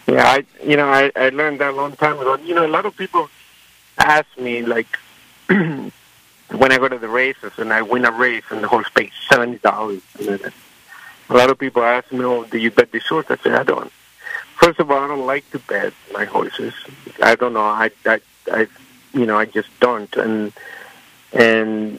Yeah, 0.06 0.26
I 0.26 0.44
you 0.62 0.76
know 0.76 0.88
I 0.88 1.10
I 1.16 1.30
learned 1.30 1.60
that 1.60 1.70
a 1.70 1.76
long 1.76 1.92
time 1.92 2.18
ago. 2.18 2.36
You 2.44 2.54
know, 2.54 2.66
a 2.66 2.68
lot 2.68 2.84
of 2.84 2.94
people 2.94 3.30
ask 3.96 4.26
me 4.36 4.60
like 4.60 4.98
when 6.56 6.72
I 6.72 6.78
go 6.78 6.88
to 6.88 6.98
the 6.98 7.08
races 7.08 7.52
and 7.58 7.72
I 7.72 7.82
win 7.82 8.04
a 8.04 8.12
race 8.12 8.44
and 8.50 8.62
the 8.62 8.68
horse 8.68 8.88
pays 8.94 9.12
seventy 9.28 9.58
dollars. 9.58 10.02
A 10.20 11.34
lot 11.34 11.50
of 11.50 11.58
people 11.58 11.82
ask 11.82 12.10
me, 12.12 12.24
"Oh, 12.24 12.44
do 12.44 12.58
you 12.58 12.70
bet 12.70 12.92
this 12.92 13.06
horse?" 13.06 13.26
I 13.30 13.36
say, 13.36 13.52
"I 13.52 13.62
don't." 13.62 13.92
First 14.56 14.78
of 14.80 14.90
all, 14.90 14.98
I 14.98 15.08
don't 15.08 15.26
like 15.26 15.48
to 15.52 15.58
bet 15.58 15.92
my 16.12 16.24
horses. 16.24 16.74
I 17.22 17.34
don't 17.34 17.54
know. 17.54 17.60
I 17.62 17.90
I 18.06 18.20
I 18.50 18.68
you 19.14 19.26
know 19.26 19.38
I 19.38 19.46
just 19.46 19.68
don't 19.80 20.14
and 20.16 20.52
and 21.32 21.98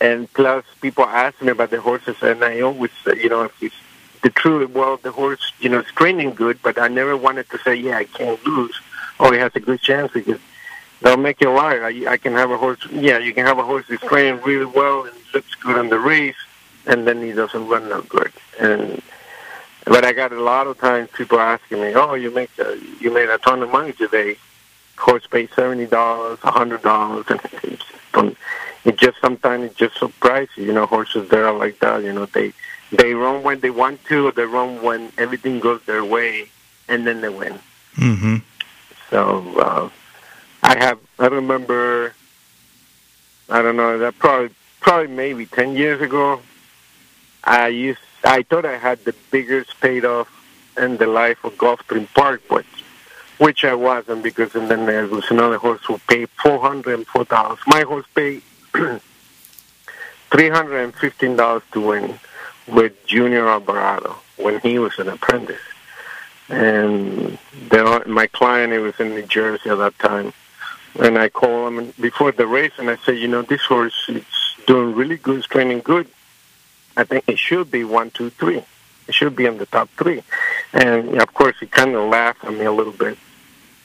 and 0.00 0.32
plus 0.32 0.64
people 0.80 1.04
ask 1.04 1.40
me 1.42 1.50
about 1.50 1.70
the 1.70 1.80
horses 1.80 2.16
and 2.22 2.42
I 2.44 2.60
always 2.60 2.90
you 3.16 3.28
know 3.28 3.44
if 3.44 3.62
it's 3.62 3.74
the 4.22 4.30
truth 4.30 4.70
well 4.70 4.96
the 4.96 5.12
horse 5.12 5.52
you 5.60 5.68
know 5.68 5.80
is 5.80 5.86
training 5.86 6.34
good 6.34 6.58
but 6.62 6.78
I 6.78 6.88
never 6.88 7.16
wanted 7.16 7.50
to 7.50 7.58
say 7.58 7.74
yeah 7.74 7.98
I 7.98 8.04
can't 8.04 8.44
lose 8.44 8.80
or 9.18 9.32
he 9.32 9.38
has 9.38 9.52
a 9.54 9.60
good 9.60 9.80
chance 9.80 10.12
because 10.12 10.40
they'll 11.02 11.16
make 11.16 11.40
you 11.40 11.50
a 11.50 11.54
liar. 11.54 11.84
I, 11.84 12.12
I 12.12 12.16
can 12.16 12.32
have 12.32 12.50
a 12.50 12.56
horse 12.56 12.80
yeah 12.90 13.18
you 13.18 13.34
can 13.34 13.46
have 13.46 13.58
a 13.58 13.64
horse 13.64 13.86
that's 13.88 14.02
training 14.02 14.40
really 14.42 14.66
well 14.66 15.04
and 15.04 15.14
looks 15.34 15.54
good 15.56 15.76
on 15.76 15.88
the 15.88 15.98
race 15.98 16.36
and 16.86 17.06
then 17.06 17.22
he 17.22 17.32
doesn't 17.32 17.68
run 17.68 17.88
no 17.88 18.02
good 18.02 18.32
and 18.60 19.02
but 19.84 20.04
I 20.04 20.12
got 20.12 20.32
a 20.32 20.40
lot 20.40 20.66
of 20.66 20.78
times 20.78 21.10
people 21.12 21.40
asking 21.40 21.80
me, 21.80 21.94
"Oh, 21.94 22.14
you 22.14 22.30
make 22.30 22.50
a, 22.58 22.78
you 23.00 23.12
made 23.12 23.28
a 23.28 23.38
ton 23.38 23.62
of 23.62 23.70
money 23.70 23.92
today." 23.92 24.36
Horse 24.96 25.26
pays 25.26 25.50
seventy 25.56 25.86
dollars, 25.86 26.38
a 26.44 26.50
hundred 26.52 26.82
dollars, 26.82 27.26
and 27.28 27.40
it 27.62 27.78
just, 27.78 28.36
it 28.84 28.96
just 28.96 29.20
sometimes 29.20 29.64
it's 29.64 29.74
just 29.74 29.96
so 29.98 30.08
pricey. 30.08 30.58
You 30.58 30.72
know, 30.72 30.86
horses 30.86 31.28
there 31.30 31.46
are 31.46 31.56
like 31.56 31.80
that. 31.80 32.04
You 32.04 32.12
know, 32.12 32.26
they 32.26 32.52
they 32.92 33.14
run 33.14 33.42
when 33.42 33.60
they 33.60 33.70
want 33.70 34.04
to, 34.04 34.28
or 34.28 34.32
they 34.32 34.44
run 34.44 34.82
when 34.82 35.12
everything 35.18 35.58
goes 35.58 35.82
their 35.82 36.04
way, 36.04 36.48
and 36.88 37.06
then 37.06 37.20
they 37.20 37.28
win. 37.28 37.58
Mm-hmm. 37.96 38.36
So 39.10 39.58
uh, 39.58 39.88
I 40.62 40.78
have 40.78 40.98
I 41.18 41.26
remember 41.26 42.14
I 43.48 43.62
don't 43.62 43.76
know 43.76 43.98
that 43.98 44.18
probably 44.18 44.50
probably 44.80 45.08
maybe 45.08 45.46
ten 45.46 45.74
years 45.74 46.00
ago. 46.00 46.40
I 47.44 47.68
used 47.68 48.00
I 48.24 48.42
thought 48.42 48.64
I 48.64 48.78
had 48.78 49.04
the 49.04 49.14
biggest 49.30 49.80
paid 49.80 50.04
off 50.04 50.28
in 50.76 50.96
the 50.96 51.06
life 51.06 51.44
of 51.44 51.54
Gulfstream 51.54 52.12
Park, 52.14 52.42
but 52.48 52.64
which 53.38 53.64
I 53.64 53.74
wasn't 53.74 54.22
because 54.22 54.54
and 54.54 54.70
then 54.70 54.86
there 54.86 55.06
was 55.06 55.30
another 55.30 55.58
horse 55.58 55.84
who 55.84 55.98
paid 56.08 56.28
four 56.30 56.60
hundred 56.60 56.94
and 56.94 57.06
four 57.06 57.24
dollars. 57.24 57.58
My 57.66 57.82
horse 57.82 58.06
paid 58.14 58.42
three 58.72 60.48
hundred 60.48 60.84
and 60.84 60.94
fifteen 60.94 61.36
dollars 61.36 61.62
to 61.72 61.80
win 61.80 62.18
with 62.68 63.04
Junior 63.06 63.48
Alvarado 63.48 64.16
when 64.36 64.60
he 64.60 64.78
was 64.78 64.98
an 64.98 65.08
apprentice. 65.08 65.60
And 66.48 67.38
my 68.06 68.28
client, 68.32 68.72
he 68.72 68.78
was 68.78 68.98
in 69.00 69.10
New 69.10 69.22
Jersey 69.22 69.70
at 69.70 69.78
that 69.78 69.98
time, 69.98 70.32
and 70.98 71.18
I 71.18 71.28
call 71.28 71.68
him 71.68 71.92
before 72.00 72.32
the 72.32 72.46
race, 72.46 72.72
and 72.78 72.90
I 72.90 72.96
say, 72.96 73.14
you 73.14 73.28
know, 73.28 73.42
this 73.42 73.62
horse 73.62 74.08
is 74.08 74.24
doing 74.66 74.94
really 74.94 75.16
good, 75.16 75.38
it's 75.38 75.46
training 75.46 75.80
good. 75.80 76.08
I 76.96 77.04
think 77.04 77.24
it 77.26 77.38
should 77.38 77.70
be 77.70 77.84
one, 77.84 78.10
two, 78.10 78.30
three. 78.30 78.62
It 79.08 79.14
should 79.14 79.34
be 79.34 79.46
in 79.46 79.58
the 79.58 79.66
top 79.66 79.88
three. 79.96 80.22
And 80.72 81.20
of 81.20 81.32
course, 81.34 81.56
he 81.58 81.66
kind 81.66 81.94
of 81.94 82.08
laughed 82.08 82.44
at 82.44 82.52
me 82.52 82.64
a 82.64 82.72
little 82.72 82.92
bit. 82.92 83.18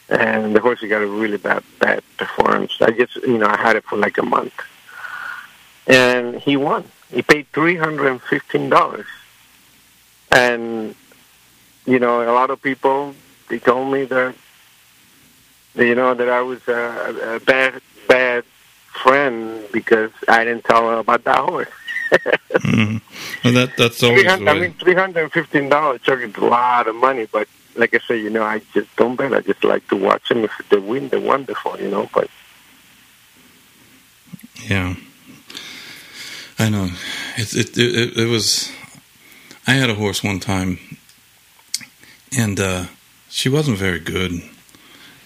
And 0.10 0.55
the 0.55 0.62
horse 0.62 0.80
he 0.80 0.88
got 0.88 1.01
a 1.01 1.08
really 1.08 1.38
bad, 1.38 1.64
bad 1.80 2.01
performance. 2.18 2.78
I 2.82 2.91
just, 2.91 3.16
you 3.18 3.38
know, 3.38 3.47
I 3.47 3.58
had 3.58 3.76
it 3.76 3.84
for 3.84 3.97
like 3.97 4.18
a 4.18 4.24
month, 4.24 4.53
and 5.86 6.36
he 6.36 6.55
won. 6.55 6.86
He 7.12 7.22
paid 7.22 7.47
three 7.51 7.76
hundred 7.76 8.08
and 8.12 8.22
fifteen 8.22 8.70
dollars. 8.70 9.08
And 10.32 10.95
you 11.86 11.99
know, 11.99 12.22
a 12.22 12.32
lot 12.32 12.51
of 12.51 12.62
people 12.62 13.16
they 13.49 13.60
told 13.60 13.91
me 13.91 14.05
that, 14.05 14.36
you 15.78 15.96
know, 15.96 16.14
that 16.14 16.30
I 16.30 16.42
was 16.42 16.66
a, 16.68 17.36
a 17.36 17.40
bad, 17.40 17.82
bad 18.08 18.44
friend 19.04 19.64
because 19.72 20.12
I 20.28 20.44
didn't 20.44 20.66
tell 20.66 20.90
her 20.90 20.98
about 20.98 21.24
that 21.26 21.40
horse. 21.40 21.70
mm. 22.12 23.02
well, 23.44 23.54
that 23.54 23.76
that's 23.78 24.02
always. 24.02 24.26
I 24.26 24.38
mean, 24.38 24.74
three 24.74 24.96
hundred 24.96 25.24
and 25.24 25.32
fifteen 25.32 25.70
dollars 25.70 26.02
is 26.08 26.36
a 26.36 26.46
lot 26.46 26.88
of 26.88 26.96
money, 26.96 27.28
but 27.32 27.48
like 27.76 27.94
I 27.94 28.00
say, 28.00 28.20
you 28.20 28.30
know, 28.30 28.44
I 28.44 28.62
just 28.74 28.94
don't 28.96 29.16
bet. 29.16 29.34
I 29.34 29.42
just 29.42 29.64
like 29.64 29.88
to 29.90 29.96
watch 29.96 30.30
them. 30.30 30.44
If 30.44 30.52
they 30.70 30.78
win, 30.78 31.10
they're 31.10 31.20
wonderful, 31.20 31.80
you 31.80 31.90
know. 31.90 32.10
But 32.14 32.30
yeah, 34.64 34.96
I 36.58 36.70
know. 36.70 36.90
It 37.38 37.54
it 37.56 37.78
it, 37.78 38.18
it 38.18 38.30
was. 38.30 38.72
I 39.68 39.74
had 39.74 39.90
a 39.90 39.96
horse 39.96 40.24
one 40.24 40.40
time, 40.40 40.80
and 42.38 42.60
uh, 42.60 42.86
she 43.30 43.50
wasn't 43.50 43.78
very 43.78 44.00
good, 44.00 44.42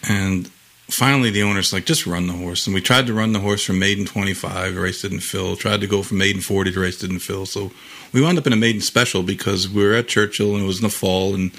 and 0.08 0.50
finally 0.92 1.32
the 1.32 1.44
owner's 1.44 1.74
like, 1.74 1.86
just 1.86 2.06
run 2.06 2.28
the 2.28 2.34
horse. 2.34 2.68
And 2.68 2.74
we 2.74 2.82
tried 2.82 3.08
to 3.08 3.14
run 3.14 3.34
the 3.34 3.40
horse 3.40 3.64
from 3.64 3.80
maiden 3.80 4.06
25, 4.06 4.76
the 4.76 4.82
race 4.82 5.02
didn't 5.02 5.22
fill. 5.22 5.56
Tried 5.56 5.82
to 5.82 5.88
go 5.88 6.04
from 6.04 6.18
maiden 6.18 6.42
40, 6.42 6.72
the 6.72 6.80
race 6.80 7.00
didn't 7.00 7.20
fill. 7.20 7.46
So 7.46 7.72
we 8.14 8.22
wound 8.22 8.38
up 8.38 8.48
in 8.48 8.54
a 8.54 8.58
maiden 8.58 8.82
special 8.82 9.24
because 9.24 9.70
we 9.70 9.84
were 9.84 9.94
at 9.94 10.08
Churchill 10.08 10.56
and 10.56 10.64
it 10.64 10.68
was 10.68 10.80
in 10.80 10.84
the 10.84 10.90
fall. 10.90 11.34
And, 11.34 11.52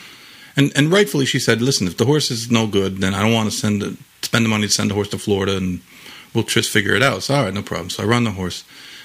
and, 0.57 0.73
and 0.77 0.93
rightfully 0.93 1.25
she 1.25 1.39
said, 1.39 1.63
listen, 1.63 1.87
if 1.87 1.97
the 1.97 2.07
horse 2.07 2.31
is 2.31 2.51
no 2.51 2.67
good, 2.67 2.99
then 2.99 3.15
I 3.15 3.23
don't 3.23 3.33
want 3.33 3.51
to 3.51 3.57
send 3.57 3.83
a, 3.83 3.95
spend 4.23 4.45
the 4.45 4.51
money 4.51 4.67
to 4.67 4.73
send 4.73 4.91
the 4.91 4.95
horse 4.95 5.09
to 5.09 5.19
Florida 5.19 5.57
and 5.57 5.81
we'll 6.35 6.45
just 6.45 6.71
figure 6.71 6.95
it 6.95 7.03
out. 7.03 7.23
So, 7.23 7.35
all 7.35 7.45
right, 7.45 7.55
no 7.55 7.63
problem. 7.63 7.91
So 7.91 8.03
I 8.03 8.07
run 8.07 8.25
the 8.25 8.33
horse. 8.33 8.65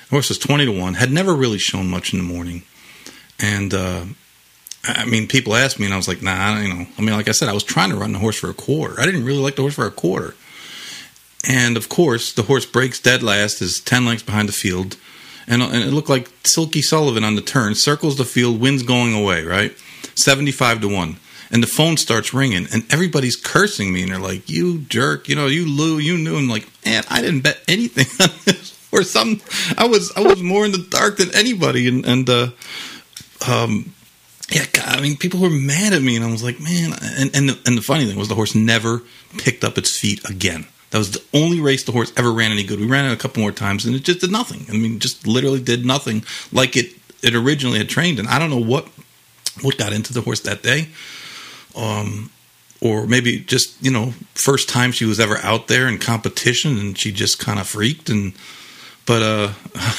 The 0.10 0.16
horse 0.16 0.30
was 0.30 0.40
20 0.40 0.66
to 0.66 0.72
1, 0.72 0.94
had 0.96 1.12
never 1.12 1.34
really 1.34 1.58
shown 1.58 1.90
much 1.90 2.14
in 2.14 2.20
the 2.20 2.26
morning. 2.26 2.64
And, 3.40 3.74
uh, 3.74 4.06
I 4.84 5.06
mean, 5.06 5.28
people 5.28 5.56
asked 5.56 5.80
me, 5.80 5.86
and 5.86 5.94
I 5.94 5.98
was 5.98 6.08
like, 6.08 6.22
nah, 6.22 6.32
I 6.34 6.64
don't 6.64 6.80
know. 6.80 6.88
I 6.98 7.02
mean, 7.02 7.16
like 7.16 7.28
I 7.28 7.32
said, 7.32 7.50
I 7.50 7.54
was 7.54 7.64
trying 7.64 7.90
to 7.90 7.98
run 7.98 8.14
the 8.14 8.20
horse 8.20 8.38
for 8.38 8.50
a 8.50 8.54
quarter. 8.54 9.00
I 9.00 9.06
didn't 9.06 9.26
really 9.26 9.40
like 9.40 9.56
the 9.56 9.62
horse 9.62 9.76
for 9.76 9.86
a 9.86 9.92
quarter. 9.92 10.36
And 11.48 11.78
of 11.78 11.90
course, 11.90 12.34
the 12.34 12.44
horse 12.44 12.66
breaks 12.66 13.00
dead 13.00 13.24
last, 13.24 13.62
is 13.62 13.80
10 13.80 14.06
lengths 14.06 14.24
behind 14.24 14.50
the 14.50 14.54
field. 14.54 14.98
And, 15.48 15.62
and 15.62 15.76
it 15.76 15.94
looked 15.94 16.10
like 16.10 16.30
Silky 16.44 16.82
Sullivan 16.82 17.24
on 17.24 17.36
the 17.36 17.42
turn, 17.42 17.76
circles 17.76 18.18
the 18.18 18.26
field, 18.26 18.60
wins 18.60 18.84
going 18.84 19.14
away, 19.14 19.44
right? 19.44 19.74
75 20.16 20.82
to 20.82 20.88
1. 20.88 21.18
And 21.50 21.64
the 21.64 21.68
phone 21.68 21.96
starts 21.96 22.34
ringing, 22.34 22.68
and 22.74 22.86
everybody's 22.92 23.38
cursing 23.38 23.94
me, 23.94 24.04
and 24.04 24.12
they're 24.12 24.20
like, 24.20 24.50
you 24.50 24.80
jerk, 24.80 25.30
you 25.30 25.36
know, 25.36 25.48
you 25.48 25.66
Lou, 25.66 25.98
you 25.98 26.18
knew. 26.18 26.38
I'm 26.38 26.50
like, 26.50 26.68
man, 26.86 27.04
I 27.10 27.22
didn't 27.22 27.42
bet 27.42 27.62
anything 27.70 28.08
on 28.20 28.36
this. 28.44 28.78
Or 28.92 29.04
some, 29.04 29.40
I 29.78 29.86
was, 29.86 30.12
I 30.18 30.22
was 30.22 30.42
more 30.42 30.66
in 30.66 30.74
the 30.74 30.86
dark 30.90 31.18
than 31.18 31.34
anybody. 31.34 31.88
And, 31.88 32.06
and, 32.06 32.30
uh, 32.30 32.50
um, 33.48 33.94
yeah, 34.50 34.66
I 34.86 35.02
mean, 35.02 35.18
people 35.18 35.42
were 35.42 35.50
mad 35.50 35.94
at 35.94 36.02
me, 36.02 36.16
and 36.16 36.24
I 36.24 36.32
was 36.32 36.44
like, 36.44 36.60
man. 36.60 36.94
And 37.02 37.36
and 37.36 37.50
the, 37.50 37.60
and 37.66 37.78
the 37.78 37.82
funny 37.82 38.06
thing 38.06 38.18
was, 38.18 38.30
the 38.30 38.36
horse 38.36 38.56
never 38.56 39.02
picked 39.38 39.64
up 39.64 39.78
its 39.78 39.98
feet 39.98 40.28
again. 40.30 40.66
That 40.92 41.00
was 41.00 41.12
the 41.12 41.24
only 41.34 41.60
race 41.60 41.84
the 41.84 41.92
horse 41.92 42.14
ever 42.16 42.32
ran 42.32 42.52
any 42.52 42.64
good. 42.64 42.80
We 42.80 42.88
ran 42.88 43.06
it 43.06 43.14
a 43.14 43.18
couple 43.18 43.42
more 43.42 43.52
times, 43.52 43.86
and 43.86 43.94
it 43.94 44.04
just 44.04 44.22
did 44.22 44.32
nothing. 44.32 44.66
I 44.70 44.78
mean, 44.78 45.00
just 45.00 45.28
literally 45.28 45.62
did 45.62 45.86
nothing 45.86 46.24
like 46.54 46.78
it 46.78 46.94
it 47.22 47.36
originally 47.36 47.78
had 47.78 47.90
trained. 47.90 48.20
And 48.20 48.28
I 48.30 48.40
don't 48.40 48.50
know 48.50 48.58
what 48.58 48.88
what 49.62 49.78
got 49.78 49.92
into 49.92 50.14
the 50.14 50.22
horse 50.22 50.40
that 50.42 50.64
day, 50.64 50.88
um, 51.76 52.32
or 52.80 53.06
maybe 53.06 53.40
just 53.42 53.84
you 53.84 53.92
know 53.92 54.14
first 54.34 54.70
time 54.70 54.94
she 54.94 55.04
was 55.04 55.20
ever 55.20 55.38
out 55.40 55.68
there 55.68 55.90
in 55.90 55.98
competition, 55.98 56.78
and 56.78 56.98
she 56.98 57.12
just 57.12 57.38
kind 57.38 57.60
of 57.60 57.68
freaked. 57.68 58.10
And 58.10 58.32
but 59.06 59.22
uh, 59.22 59.54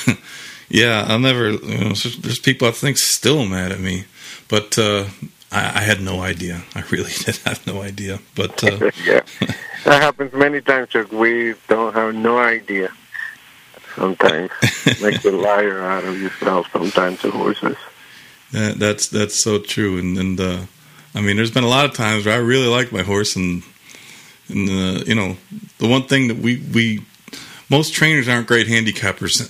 yeah, 0.70 1.05
I'll 1.07 1.18
never. 1.18 1.51
You 1.51 1.78
know, 1.78 1.92
there's 1.92 2.38
people 2.38 2.66
I 2.66 2.70
think 2.70 2.96
still 2.96 3.44
mad 3.44 3.72
at 3.72 3.80
me 3.80 4.07
but 4.49 4.78
uh, 4.78 5.05
I, 5.53 5.78
I, 5.78 5.80
had 5.80 6.01
no 6.01 6.20
idea. 6.20 6.62
I 6.74 6.82
really 6.90 7.12
did 7.24 7.36
have 7.38 7.66
no 7.66 7.82
idea. 7.82 8.20
But 8.34 8.62
uh, 8.64 8.90
yeah, 9.05 9.20
that 9.84 10.03
happens 10.03 10.32
many 10.32 10.61
times. 10.61 10.88
Chuck. 10.90 11.12
We 11.12 11.55
don't 11.68 11.94
have 11.94 12.14
no 12.14 12.38
idea. 12.38 12.92
Sometimes 13.94 14.51
make 15.03 15.24
a 15.24 15.30
liar 15.30 15.80
out 15.82 16.05
of 16.05 16.20
yourself. 16.20 16.68
Sometimes 16.72 17.22
the 17.22 17.30
horses. 17.30 17.76
That, 18.53 18.78
that's 18.78 19.09
that's 19.09 19.34
so 19.34 19.59
true. 19.59 19.99
And 19.99 20.18
and 20.18 20.40
uh, 20.40 20.61
I 21.14 21.20
mean, 21.20 21.36
there's 21.36 21.51
been 21.51 21.64
a 21.64 21.68
lot 21.68 21.84
of 21.84 21.94
times 21.94 22.26
where 22.26 22.34
I 22.34 22.38
really 22.38 22.68
like 22.68 22.92
my 22.92 23.03
horse, 23.03 23.36
and 23.36 23.62
and 24.49 24.68
uh, 24.68 25.05
you 25.05 25.14
know, 25.14 25.36
the 25.78 25.88
one 25.88 26.05
thing 26.05 26.28
that 26.28 26.38
we 26.38 26.62
we 26.72 27.03
most 27.70 27.92
trainers 27.92 28.28
aren't 28.28 28.46
great 28.46 28.66
handicappers, 28.66 29.40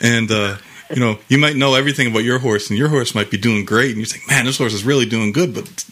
and 0.00 0.30
uh, 0.30 0.56
you 0.90 1.00
know, 1.00 1.18
you 1.28 1.38
might 1.38 1.56
know 1.56 1.74
everything 1.74 2.08
about 2.08 2.24
your 2.24 2.38
horse, 2.38 2.68
and 2.70 2.78
your 2.78 2.88
horse 2.88 3.14
might 3.14 3.30
be 3.30 3.38
doing 3.38 3.64
great, 3.64 3.90
and 3.90 3.98
you 3.98 4.06
think, 4.06 4.28
man, 4.28 4.44
this 4.44 4.58
horse 4.58 4.74
is 4.74 4.84
really 4.84 5.06
doing 5.06 5.32
good, 5.32 5.54
but 5.54 5.84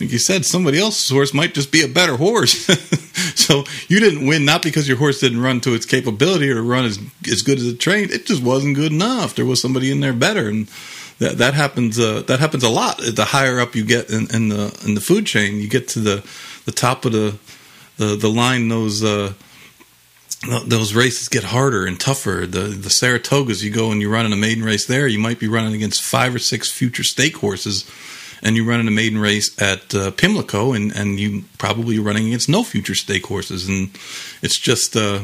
like 0.00 0.10
you 0.10 0.18
said, 0.18 0.44
somebody 0.44 0.78
else's 0.78 1.08
horse 1.08 1.32
might 1.32 1.54
just 1.54 1.70
be 1.70 1.82
a 1.82 1.88
better 1.88 2.16
horse. 2.16 2.52
so 3.36 3.64
you 3.88 4.00
didn't 4.00 4.26
win 4.26 4.44
not 4.44 4.62
because 4.62 4.88
your 4.88 4.96
horse 4.96 5.20
didn't 5.20 5.40
run 5.40 5.60
to 5.62 5.74
its 5.74 5.86
capability 5.86 6.50
or 6.50 6.62
run 6.62 6.84
as 6.84 6.98
as 7.30 7.42
good 7.42 7.58
as 7.58 7.66
it 7.66 7.78
trained. 7.78 8.10
It 8.10 8.26
just 8.26 8.42
wasn't 8.42 8.74
good 8.74 8.92
enough. 8.92 9.36
There 9.36 9.44
was 9.44 9.62
somebody 9.62 9.92
in 9.92 10.00
there 10.00 10.12
better, 10.12 10.48
and 10.48 10.66
that 11.20 11.38
that 11.38 11.54
happens. 11.54 11.98
Uh, 11.98 12.22
that 12.26 12.40
happens 12.40 12.64
a 12.64 12.68
lot. 12.68 12.98
The 12.98 13.24
higher 13.24 13.60
up 13.60 13.76
you 13.76 13.84
get 13.84 14.10
in, 14.10 14.26
in, 14.34 14.48
the 14.48 14.76
in 14.84 14.94
the 14.94 15.00
food 15.00 15.26
chain, 15.26 15.56
you 15.56 15.68
get 15.68 15.86
to 15.88 16.00
the 16.00 16.28
the 16.64 16.72
top 16.72 17.04
of 17.04 17.12
the 17.12 17.36
the, 17.96 18.16
the 18.16 18.28
line. 18.28 18.68
Those 18.68 19.04
uh, 19.04 19.34
those 20.66 20.94
races 20.94 21.28
get 21.28 21.44
harder 21.44 21.86
and 21.86 21.98
tougher. 21.98 22.46
The 22.46 22.60
the 22.60 22.88
Saratogas, 22.88 23.62
you 23.62 23.70
go 23.70 23.90
and 23.90 24.00
you 24.00 24.10
run 24.10 24.26
in 24.26 24.32
a 24.32 24.36
maiden 24.36 24.64
race 24.64 24.86
there, 24.86 25.06
you 25.06 25.18
might 25.18 25.38
be 25.38 25.48
running 25.48 25.74
against 25.74 26.02
five 26.02 26.34
or 26.34 26.38
six 26.38 26.70
future 26.70 27.04
stake 27.04 27.36
horses, 27.36 27.90
and 28.42 28.56
you 28.56 28.64
run 28.64 28.80
in 28.80 28.88
a 28.88 28.92
maiden 28.92 29.18
race 29.18 29.60
at 29.60 29.94
uh, 29.94 30.10
Pimlico, 30.12 30.72
and 30.72 30.92
and 30.92 31.18
you 31.18 31.44
probably 31.58 31.98
running 31.98 32.26
against 32.26 32.48
no 32.48 32.62
future 32.62 32.94
stake 32.94 33.26
horses, 33.26 33.68
and 33.68 33.90
it's 34.42 34.58
just 34.58 34.96
uh, 34.96 35.20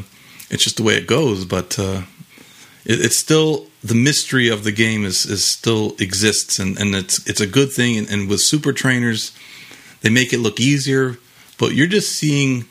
it's 0.49 0.63
just 0.63 0.77
the 0.77 0.83
way 0.83 0.95
it 0.95 1.07
goes. 1.07 1.45
But 1.45 1.77
uh, 1.77 2.03
it, 2.85 3.05
it's 3.05 3.19
still 3.19 3.67
the 3.83 3.95
mystery 3.95 4.49
of 4.49 4.63
the 4.63 4.71
game 4.71 5.05
is 5.05 5.25
is 5.25 5.45
still 5.45 5.95
exists, 5.99 6.59
and 6.59 6.77
and 6.79 6.95
it's 6.95 7.27
it's 7.27 7.41
a 7.41 7.47
good 7.47 7.71
thing. 7.71 7.97
And, 7.97 8.09
and 8.09 8.29
with 8.29 8.41
super 8.41 8.73
trainers, 8.73 9.31
they 10.01 10.09
make 10.09 10.33
it 10.33 10.39
look 10.39 10.59
easier, 10.59 11.17
but 11.57 11.73
you're 11.73 11.87
just 11.87 12.11
seeing 12.15 12.65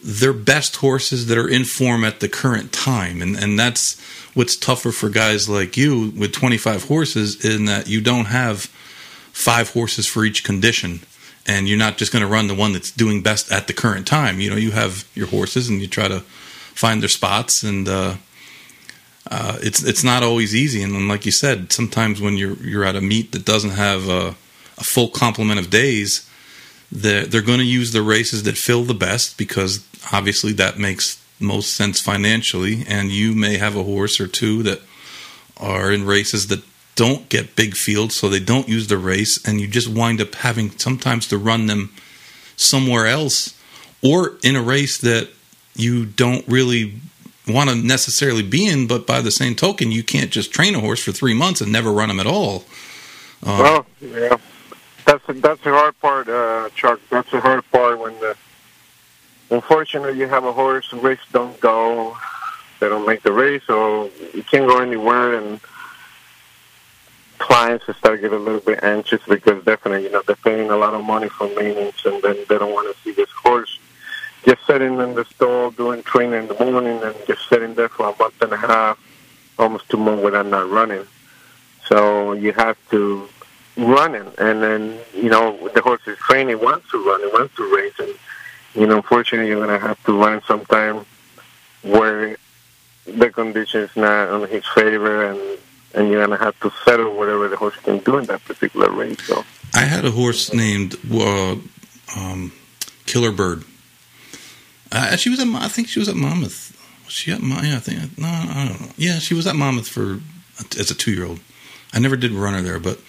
their 0.00 0.32
best 0.32 0.76
horses 0.76 1.26
that 1.26 1.38
are 1.38 1.48
in 1.48 1.64
form 1.64 2.04
at 2.04 2.20
the 2.20 2.28
current 2.28 2.72
time, 2.72 3.20
and 3.20 3.36
and 3.36 3.58
that's 3.58 4.00
what's 4.34 4.56
tougher 4.56 4.92
for 4.92 5.08
guys 5.08 5.48
like 5.48 5.76
you 5.76 6.12
with 6.16 6.32
25 6.32 6.84
horses 6.84 7.44
in 7.44 7.64
that 7.64 7.88
you 7.88 8.00
don't 8.00 8.26
have 8.26 8.66
five 9.32 9.70
horses 9.70 10.06
for 10.06 10.24
each 10.24 10.44
condition. 10.44 11.00
And 11.46 11.66
you're 11.66 11.78
not 11.78 11.96
just 11.96 12.12
going 12.12 12.22
to 12.22 12.28
run 12.28 12.46
the 12.46 12.54
one 12.54 12.74
that's 12.74 12.90
doing 12.90 13.22
best 13.22 13.50
at 13.50 13.66
the 13.68 13.72
current 13.72 14.06
time. 14.06 14.38
You 14.38 14.50
know 14.50 14.56
you 14.56 14.72
have 14.72 15.08
your 15.14 15.28
horses 15.28 15.68
and 15.68 15.80
you 15.80 15.88
try 15.88 16.06
to 16.06 16.20
find 16.20 17.00
their 17.00 17.08
spots. 17.08 17.62
And 17.62 17.88
uh, 17.88 18.16
uh, 19.30 19.58
it's 19.62 19.82
it's 19.82 20.04
not 20.04 20.22
always 20.22 20.54
easy. 20.54 20.82
And 20.82 21.08
like 21.08 21.24
you 21.24 21.32
said 21.32 21.72
sometimes 21.72 22.20
when 22.20 22.36
you're 22.36 22.56
you're 22.56 22.84
at 22.84 22.96
a 22.96 23.00
meet 23.00 23.32
that 23.32 23.44
doesn't 23.44 23.70
have 23.70 24.08
a, 24.08 24.36
a 24.76 24.84
full 24.84 25.08
complement 25.08 25.58
of 25.58 25.70
days 25.70 26.27
they're, 26.90 27.26
they're 27.26 27.42
going 27.42 27.58
to 27.58 27.64
use 27.64 27.92
the 27.92 28.02
races 28.02 28.44
that 28.44 28.56
fill 28.56 28.84
the 28.84 28.94
best 28.94 29.36
because 29.36 29.86
obviously 30.12 30.52
that 30.54 30.78
makes 30.78 31.22
most 31.40 31.72
sense 31.74 32.00
financially, 32.00 32.84
and 32.88 33.10
you 33.10 33.34
may 33.34 33.58
have 33.58 33.76
a 33.76 33.84
horse 33.84 34.20
or 34.20 34.26
two 34.26 34.62
that 34.64 34.80
are 35.56 35.92
in 35.92 36.04
races 36.04 36.48
that 36.48 36.62
don't 36.96 37.28
get 37.28 37.54
big 37.54 37.74
fields, 37.74 38.16
so 38.16 38.28
they 38.28 38.40
don't 38.40 38.68
use 38.68 38.88
the 38.88 38.98
race, 38.98 39.38
and 39.46 39.60
you 39.60 39.68
just 39.68 39.88
wind 39.88 40.20
up 40.20 40.34
having 40.36 40.70
sometimes 40.70 41.28
to 41.28 41.38
run 41.38 41.66
them 41.66 41.92
somewhere 42.56 43.06
else 43.06 43.54
or 44.02 44.36
in 44.42 44.56
a 44.56 44.62
race 44.62 44.98
that 44.98 45.28
you 45.74 46.04
don't 46.04 46.46
really 46.48 46.94
want 47.46 47.70
to 47.70 47.76
necessarily 47.76 48.42
be 48.42 48.66
in, 48.66 48.86
but 48.86 49.06
by 49.06 49.20
the 49.20 49.30
same 49.30 49.54
token, 49.54 49.90
you 49.90 50.02
can't 50.02 50.30
just 50.30 50.52
train 50.52 50.74
a 50.74 50.80
horse 50.80 51.02
for 51.02 51.12
three 51.12 51.34
months 51.34 51.60
and 51.60 51.72
never 51.72 51.90
run 51.90 52.10
him 52.10 52.20
at 52.20 52.26
all. 52.26 52.64
Uh, 53.44 53.58
well, 53.62 53.86
yeah, 54.00 54.36
that's 55.08 55.40
that's 55.40 55.64
the 55.64 55.70
hard 55.70 55.98
part, 56.00 56.28
uh, 56.28 56.68
Chuck. 56.74 57.00
That's 57.08 57.30
the 57.30 57.40
hard 57.40 57.64
part 57.72 57.98
when 57.98 58.12
the 58.20 58.36
unfortunately, 59.50 60.18
you 60.18 60.28
have 60.28 60.44
a 60.44 60.52
horse, 60.52 60.92
race 60.92 61.18
don't 61.32 61.58
go, 61.60 62.14
they 62.78 62.88
don't 62.90 63.06
make 63.06 63.22
the 63.22 63.32
race, 63.32 63.62
so 63.66 64.10
you 64.34 64.42
can't 64.42 64.68
go 64.68 64.80
anywhere, 64.80 65.34
and 65.38 65.60
clients 67.38 67.84
start 67.96 68.20
getting 68.20 68.36
a 68.36 68.42
little 68.42 68.60
bit 68.60 68.84
anxious 68.84 69.22
because 69.26 69.64
definitely, 69.64 70.02
you 70.04 70.10
know, 70.10 70.22
they're 70.26 70.36
paying 70.36 70.70
a 70.70 70.76
lot 70.76 70.92
of 70.92 71.02
money 71.02 71.30
for 71.30 71.48
maintenance, 71.54 72.04
and 72.04 72.22
then 72.22 72.36
they 72.46 72.58
don't 72.58 72.74
want 72.74 72.94
to 72.94 73.02
see 73.02 73.12
this 73.12 73.30
horse 73.30 73.78
just 74.44 74.64
sitting 74.66 75.00
in 75.00 75.14
the 75.14 75.24
stall 75.24 75.70
doing 75.70 76.02
training 76.02 76.40
in 76.40 76.48
the 76.48 76.64
morning 76.64 77.00
and 77.02 77.14
just 77.26 77.48
sitting 77.48 77.74
there 77.74 77.88
for 77.88 78.10
a 78.10 78.18
month 78.18 78.40
and 78.42 78.52
a 78.52 78.56
half, 78.58 78.98
almost 79.58 79.88
two 79.88 79.96
months 79.96 80.22
without 80.22 80.46
not 80.46 80.68
running. 80.68 81.06
So 81.86 82.34
you 82.34 82.52
have 82.52 82.76
to 82.90 83.28
run 83.78 84.14
it, 84.14 84.26
and 84.38 84.62
then 84.62 84.98
you 85.14 85.30
know 85.30 85.68
the 85.74 85.80
horse 85.80 86.02
is 86.06 86.18
training, 86.18 86.60
wants 86.60 86.90
to 86.90 87.04
run, 87.04 87.22
it 87.22 87.32
wants 87.32 87.54
to 87.56 87.74
race, 87.74 87.94
and 87.98 88.14
you 88.74 88.86
know, 88.86 88.96
unfortunately, 88.96 89.48
you're 89.48 89.66
to 89.66 89.78
have 89.78 90.02
to 90.04 90.18
run 90.18 90.42
sometime 90.46 91.06
where 91.82 92.36
the 93.06 93.30
condition 93.30 93.80
is 93.80 93.96
not 93.96 94.28
on 94.28 94.48
his 94.48 94.64
favor, 94.74 95.24
and 95.24 95.58
and 95.94 96.10
you're 96.10 96.26
to 96.26 96.36
have 96.36 96.58
to 96.60 96.70
settle 96.84 97.16
whatever 97.16 97.48
the 97.48 97.56
horse 97.56 97.76
can 97.76 97.98
do 97.98 98.18
in 98.18 98.26
that 98.26 98.44
particular 98.44 98.90
race. 98.90 99.22
So, 99.26 99.44
I 99.74 99.80
had 99.80 100.04
a 100.04 100.10
horse 100.10 100.52
named 100.52 100.96
uh, 101.10 101.56
um, 102.16 102.52
Killer 103.06 103.32
Bird. 103.32 103.64
Uh, 104.92 105.16
she 105.16 105.30
was 105.30 105.40
at, 105.40 105.46
I 105.46 105.68
think 105.68 105.88
she 105.88 105.98
was 105.98 106.08
at 106.08 106.16
Monmouth. 106.16 106.76
Was 107.04 107.14
she 107.14 107.32
at 107.32 107.40
Monmouth? 107.40 107.74
I 107.74 107.78
think. 107.78 108.18
No, 108.18 108.28
I 108.28 108.66
don't 108.68 108.80
know. 108.80 108.92
Yeah, 108.96 109.18
she 109.18 109.34
was 109.34 109.46
at 109.46 109.56
Monmouth 109.56 109.88
for 109.88 110.20
as 110.78 110.90
a 110.90 110.94
two 110.94 111.12
year 111.12 111.26
old. 111.26 111.40
I 111.92 111.98
never 112.00 112.16
did 112.16 112.32
run 112.32 112.54
her 112.54 112.60
there, 112.60 112.78
but 112.78 113.00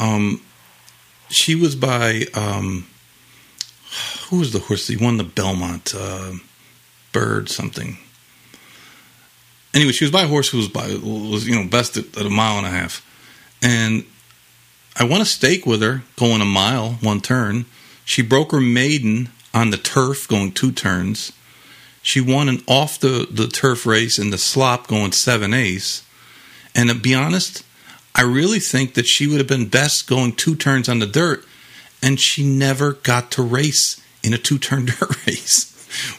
um, 0.00 0.40
she 1.28 1.54
was 1.54 1.76
by 1.76 2.26
um, 2.34 2.86
who 4.28 4.38
was 4.38 4.52
the 4.52 4.58
horse? 4.58 4.88
He 4.88 4.96
won 4.96 5.16
the 5.16 5.24
Belmont 5.24 5.94
uh, 5.96 6.32
Bird 7.12 7.48
something. 7.48 7.98
Anyway, 9.72 9.92
she 9.92 10.04
was 10.04 10.10
by 10.10 10.22
a 10.22 10.28
horse 10.28 10.48
who 10.48 10.58
was 10.58 10.68
by 10.68 10.88
was 11.02 11.46
you 11.46 11.54
know 11.54 11.68
best 11.68 11.96
at, 11.96 12.16
at 12.16 12.26
a 12.26 12.30
mile 12.30 12.58
and 12.58 12.66
a 12.66 12.70
half, 12.70 13.06
and 13.62 14.04
I 14.96 15.04
won 15.04 15.20
a 15.20 15.26
stake 15.26 15.66
with 15.66 15.82
her 15.82 16.02
going 16.16 16.40
a 16.40 16.46
mile 16.46 16.94
one 17.00 17.20
turn. 17.20 17.66
She 18.04 18.22
broke 18.22 18.50
her 18.52 18.60
maiden 18.60 19.28
on 19.54 19.70
the 19.70 19.76
turf 19.76 20.26
going 20.26 20.52
two 20.52 20.72
turns. 20.72 21.32
She 22.02 22.20
won 22.20 22.48
an 22.48 22.62
off 22.66 22.98
the, 22.98 23.28
the 23.30 23.46
turf 23.46 23.84
race 23.86 24.18
in 24.18 24.30
the 24.30 24.38
slop 24.38 24.86
going 24.86 25.12
seven 25.12 25.52
ace. 25.52 26.02
And 26.74 26.88
to 26.88 26.94
be 26.94 27.14
honest, 27.14 27.62
I 28.14 28.22
really 28.22 28.58
think 28.58 28.94
that 28.94 29.06
she 29.06 29.26
would 29.26 29.38
have 29.38 29.46
been 29.46 29.68
best 29.68 30.06
going 30.06 30.32
two 30.32 30.56
turns 30.56 30.88
on 30.88 30.98
the 30.98 31.06
dirt 31.06 31.44
and 32.02 32.20
she 32.20 32.44
never 32.44 32.94
got 32.94 33.30
to 33.32 33.42
race 33.42 34.00
in 34.22 34.34
a 34.34 34.38
two-turn 34.38 34.86
dirt 34.86 35.26
race, 35.26 35.72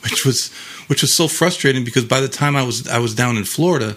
which 0.04 0.26
was 0.26 0.52
which 0.88 1.02
was 1.02 1.14
so 1.14 1.28
frustrating 1.28 1.84
because 1.84 2.06
by 2.06 2.20
the 2.20 2.28
time 2.28 2.56
I 2.56 2.64
was 2.64 2.88
I 2.88 3.00
was 3.00 3.16
down 3.16 3.38
in 3.38 3.46
Florida, 3.46 3.96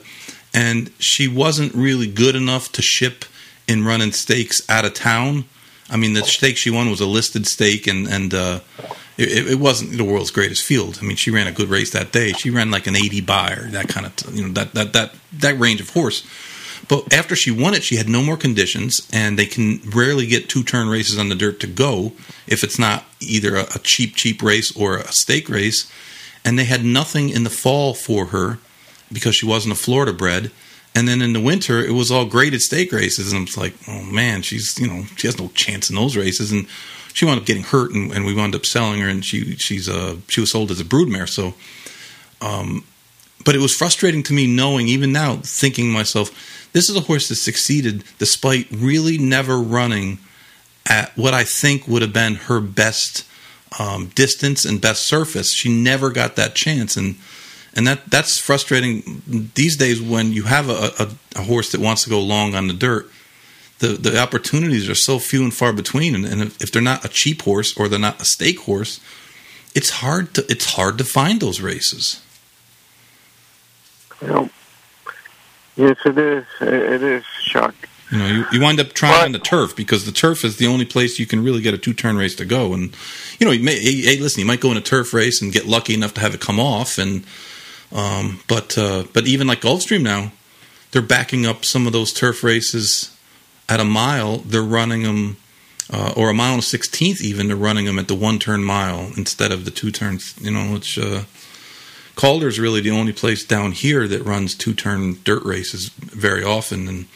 and 0.52 0.90
she 0.98 1.28
wasn't 1.28 1.74
really 1.74 2.06
good 2.06 2.36
enough 2.36 2.70
to 2.72 2.82
ship 2.82 3.24
in 3.66 3.84
running 3.84 4.12
stakes 4.12 4.68
out 4.68 4.84
of 4.84 4.94
town. 4.94 5.44
I 5.90 5.96
mean, 5.96 6.14
the 6.14 6.22
stake 6.22 6.56
she 6.56 6.70
won 6.70 6.90
was 6.90 7.00
a 7.00 7.06
listed 7.06 7.46
stake, 7.46 7.86
and 7.86 8.06
and 8.06 8.32
uh, 8.32 8.60
it, 9.18 9.48
it, 9.48 9.58
wasn't 9.58 9.96
the 9.96 10.04
world's 10.04 10.30
greatest 10.30 10.64
field. 10.64 10.98
I 11.00 11.04
mean, 11.04 11.16
she 11.16 11.30
ran 11.30 11.46
a 11.46 11.52
good 11.52 11.68
race 11.68 11.90
that 11.90 12.12
day. 12.12 12.32
She 12.32 12.50
ran 12.50 12.70
like 12.70 12.86
an 12.86 12.96
eighty 12.96 13.20
Beyer, 13.20 13.68
that 13.70 13.88
kind 13.88 14.06
of 14.06 14.34
you 14.34 14.46
know 14.46 14.52
that 14.54 14.72
that 14.74 14.92
that 14.92 15.14
that 15.32 15.58
range 15.58 15.80
of 15.80 15.90
horse. 15.90 16.26
But 16.88 17.12
after 17.12 17.34
she 17.34 17.50
won 17.50 17.74
it, 17.74 17.82
she 17.82 17.96
had 17.96 18.08
no 18.08 18.22
more 18.22 18.36
conditions, 18.36 19.08
and 19.12 19.38
they 19.38 19.46
can 19.46 19.80
rarely 19.86 20.26
get 20.26 20.48
two 20.48 20.62
turn 20.62 20.88
races 20.88 21.18
on 21.18 21.28
the 21.28 21.34
dirt 21.34 21.60
to 21.60 21.66
go 21.66 22.12
if 22.46 22.62
it's 22.62 22.78
not 22.78 23.04
either 23.20 23.56
a, 23.56 23.78
cheap, 23.82 24.16
cheap 24.16 24.42
race 24.42 24.74
or 24.76 24.98
a 24.98 25.12
stake 25.12 25.48
race. 25.48 25.90
And 26.44 26.58
they 26.58 26.64
had 26.64 26.84
nothing 26.84 27.30
in 27.30 27.44
the 27.44 27.50
fall 27.50 27.94
for 27.94 28.26
her 28.26 28.58
because 29.10 29.34
she 29.34 29.46
wasn't 29.46 29.72
a 29.72 29.78
Florida 29.78 30.12
bred. 30.12 30.50
And 30.94 31.08
then 31.08 31.22
in 31.22 31.32
the 31.32 31.40
winter, 31.40 31.80
it 31.80 31.92
was 31.92 32.10
all 32.10 32.26
graded 32.26 32.60
stake 32.60 32.92
races, 32.92 33.32
and 33.32 33.40
I 33.40 33.42
was 33.42 33.56
like, 33.56 33.74
oh 33.88 34.02
man, 34.02 34.42
she's 34.42 34.78
you 34.78 34.86
know 34.86 35.04
she 35.16 35.26
has 35.26 35.38
no 35.38 35.48
chance 35.48 35.90
in 35.90 35.96
those 35.96 36.16
races, 36.16 36.52
and 36.52 36.66
she 37.12 37.24
wound 37.24 37.40
up 37.40 37.46
getting 37.46 37.64
hurt, 37.64 37.92
and, 37.92 38.12
and 38.12 38.24
we 38.24 38.34
wound 38.34 38.54
up 38.54 38.64
selling 38.64 39.00
her, 39.00 39.08
and 39.08 39.24
she 39.24 39.56
she's 39.56 39.88
uh 39.88 40.16
she 40.28 40.40
was 40.40 40.52
sold 40.52 40.70
as 40.70 40.80
a 40.80 40.84
broodmare, 40.84 41.28
so 41.28 41.54
um, 42.40 42.84
but 43.44 43.54
it 43.54 43.60
was 43.60 43.74
frustrating 43.74 44.22
to 44.24 44.32
me 44.32 44.46
knowing 44.46 44.86
even 44.86 45.12
now 45.12 45.36
thinking 45.36 45.90
myself 45.90 46.30
this 46.74 46.90
is 46.90 46.96
a 46.96 47.00
horse 47.00 47.28
that 47.28 47.36
succeeded 47.36 48.04
despite 48.18 48.66
really 48.70 49.16
never 49.16 49.56
running 49.56 50.18
at 50.84 51.16
what 51.16 51.32
I 51.32 51.44
think 51.44 51.88
would 51.88 52.02
have 52.02 52.12
been 52.12 52.34
her 52.34 52.60
best 52.60 53.26
um, 53.78 54.08
distance 54.14 54.64
and 54.64 54.80
best 54.80 55.04
surface. 55.04 55.54
She 55.54 55.72
never 55.72 56.10
got 56.10 56.36
that 56.36 56.54
chance, 56.54 56.96
and 56.96 57.14
and 57.74 57.86
that 57.86 58.10
that's 58.10 58.38
frustrating 58.38 59.22
these 59.54 59.76
days 59.76 60.02
when 60.02 60.32
you 60.32 60.42
have 60.44 60.68
a, 60.68 60.92
a, 60.98 61.10
a 61.36 61.42
horse 61.44 61.72
that 61.72 61.80
wants 61.80 62.04
to 62.04 62.10
go 62.10 62.20
long 62.20 62.54
on 62.54 62.66
the 62.66 62.74
dirt. 62.74 63.08
The 63.78 63.88
the 63.88 64.18
opportunities 64.20 64.88
are 64.88 64.94
so 64.94 65.18
few 65.18 65.42
and 65.42 65.54
far 65.54 65.72
between, 65.72 66.14
and, 66.14 66.26
and 66.26 66.42
if, 66.42 66.60
if 66.60 66.72
they're 66.72 66.82
not 66.82 67.04
a 67.04 67.08
cheap 67.08 67.42
horse 67.42 67.76
or 67.76 67.88
they're 67.88 67.98
not 67.98 68.20
a 68.20 68.24
stake 68.24 68.60
horse, 68.60 69.00
it's 69.74 69.90
hard 69.90 70.34
to 70.34 70.44
it's 70.50 70.74
hard 70.74 70.98
to 70.98 71.04
find 71.04 71.40
those 71.40 71.60
races. 71.60 72.20
You 74.20 74.50
Yes, 75.76 75.96
it 76.04 76.18
is. 76.18 76.44
It 76.60 77.02
is 77.02 77.24
shock. 77.42 77.74
You 78.10 78.18
know, 78.18 78.26
you, 78.26 78.44
you 78.52 78.60
wind 78.60 78.78
up 78.78 78.92
trying 78.92 79.12
but, 79.12 79.24
on 79.24 79.32
the 79.32 79.38
turf 79.38 79.74
because 79.74 80.06
the 80.06 80.12
turf 80.12 80.44
is 80.44 80.56
the 80.56 80.66
only 80.66 80.84
place 80.84 81.18
you 81.18 81.26
can 81.26 81.42
really 81.42 81.62
get 81.62 81.74
a 81.74 81.78
two 81.78 81.94
turn 81.94 82.16
race 82.16 82.36
to 82.36 82.44
go. 82.44 82.72
And 82.72 82.94
you 83.40 83.46
know, 83.46 83.52
you 83.52 83.64
may, 83.64 83.78
hey, 83.78 84.18
listen, 84.18 84.40
you 84.40 84.46
might 84.46 84.60
go 84.60 84.70
in 84.70 84.76
a 84.76 84.82
turf 84.82 85.12
race 85.12 85.42
and 85.42 85.52
get 85.52 85.66
lucky 85.66 85.94
enough 85.94 86.14
to 86.14 86.20
have 86.20 86.34
it 86.34 86.40
come 86.40 86.60
off. 86.60 86.98
And 86.98 87.24
um, 87.90 88.40
but 88.46 88.78
uh, 88.78 89.04
but 89.12 89.26
even 89.26 89.46
like 89.46 89.62
Gulfstream 89.62 90.02
now, 90.02 90.32
they're 90.92 91.02
backing 91.02 91.46
up 91.46 91.64
some 91.64 91.86
of 91.86 91.92
those 91.92 92.12
turf 92.12 92.44
races 92.44 93.16
at 93.68 93.80
a 93.80 93.84
mile. 93.84 94.38
They're 94.38 94.62
running 94.62 95.02
them. 95.02 95.38
Uh, 95.92 96.14
or 96.16 96.30
a 96.30 96.34
mile 96.34 96.54
and 96.54 96.62
a 96.62 96.64
sixteenth, 96.64 97.20
even 97.20 97.46
they're 97.46 97.56
running 97.56 97.84
them 97.84 97.98
at 97.98 98.08
the 98.08 98.14
one 98.14 98.38
turn 98.38 98.64
mile 98.64 99.12
instead 99.18 99.52
of 99.52 99.66
the 99.66 99.70
two 99.70 99.90
turns. 99.90 100.34
You 100.40 100.50
know, 100.50 100.72
which 100.72 100.98
uh, 100.98 101.24
Calder's 102.14 102.60
really 102.60 102.80
the 102.80 102.90
only 102.90 103.12
place 103.12 103.44
down 103.44 103.72
here 103.72 104.06
that 104.06 104.24
runs 104.24 104.54
two 104.54 104.74
turn 104.74 105.18
dirt 105.24 105.44
races 105.44 105.88
very 105.88 106.44
often, 106.44 106.88
and 106.88 107.06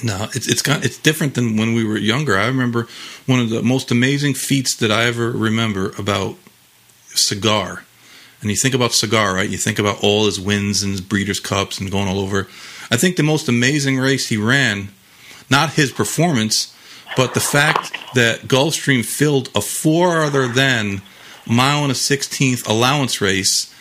and 0.00 0.10
uh, 0.10 0.28
it's 0.34 0.46
it's 0.46 0.98
different 0.98 1.34
than 1.34 1.56
when 1.56 1.74
we 1.74 1.84
were 1.84 1.96
younger. 1.96 2.36
I 2.36 2.46
remember 2.46 2.86
one 3.26 3.40
of 3.40 3.50
the 3.50 3.62
most 3.62 3.90
amazing 3.90 4.34
feats 4.34 4.76
that 4.76 4.92
I 4.92 5.04
ever 5.04 5.30
remember 5.30 5.92
about 5.98 6.36
Cigar. 7.06 7.84
And 8.40 8.50
you 8.50 8.56
think 8.56 8.74
about 8.74 8.92
Cigar, 8.92 9.34
right? 9.34 9.48
You 9.48 9.56
think 9.56 9.78
about 9.78 10.02
all 10.02 10.26
his 10.26 10.38
wins 10.38 10.82
and 10.82 10.92
his 10.92 11.00
Breeders' 11.00 11.40
Cups 11.40 11.80
and 11.80 11.90
going 11.90 12.06
all 12.06 12.20
over. 12.20 12.46
I 12.90 12.96
think 12.96 13.16
the 13.16 13.22
most 13.22 13.48
amazing 13.48 13.98
race 13.98 14.28
he 14.28 14.36
ran, 14.36 14.90
not 15.50 15.72
his 15.72 15.90
performance, 15.90 16.74
but 17.16 17.34
the 17.34 17.40
fact 17.40 17.96
that 18.14 18.42
Gulfstream 18.42 19.04
filled 19.04 19.50
a 19.54 19.60
four 19.60 20.22
other 20.22 20.46
than 20.46 21.02
mile 21.46 21.82
and 21.82 21.90
a 21.90 21.96
sixteenth 21.96 22.68
allowance 22.68 23.20
race 23.20 23.74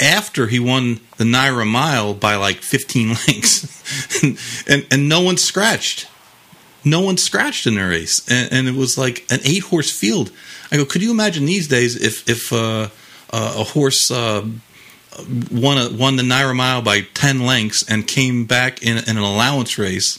after 0.00 0.46
he 0.46 0.58
won 0.58 1.00
the 1.16 1.24
NYRA 1.24 1.66
mile 1.66 2.14
by 2.14 2.36
like 2.36 2.58
15 2.58 3.08
lengths, 3.28 4.22
and, 4.22 4.38
and, 4.68 4.86
and 4.90 5.08
no 5.08 5.20
one 5.20 5.36
scratched. 5.36 6.08
No 6.84 7.00
one 7.00 7.16
scratched 7.16 7.66
in 7.66 7.76
the 7.76 7.86
race, 7.86 8.28
and, 8.28 8.52
and, 8.52 8.68
it 8.68 8.74
was 8.74 8.98
like 8.98 9.24
an 9.30 9.38
eight 9.44 9.62
horse 9.62 9.90
field. 9.90 10.32
I 10.72 10.76
go, 10.76 10.84
could 10.84 11.00
you 11.00 11.12
imagine 11.12 11.44
these 11.44 11.68
days 11.68 11.94
if 11.94 12.28
if 12.28 12.52
uh, 12.52 12.88
uh, 13.32 13.54
a 13.58 13.64
horse 13.64 14.10
uh, 14.10 14.44
won 15.52 15.78
a, 15.78 15.96
won 15.96 16.16
the 16.16 16.24
NYRA 16.24 16.56
mile 16.56 16.82
by 16.82 17.02
10 17.14 17.46
lengths 17.46 17.88
and 17.88 18.06
came 18.06 18.46
back 18.46 18.82
in, 18.82 18.98
in 18.98 19.16
an 19.16 19.22
allowance 19.22 19.78
race? 19.78 20.18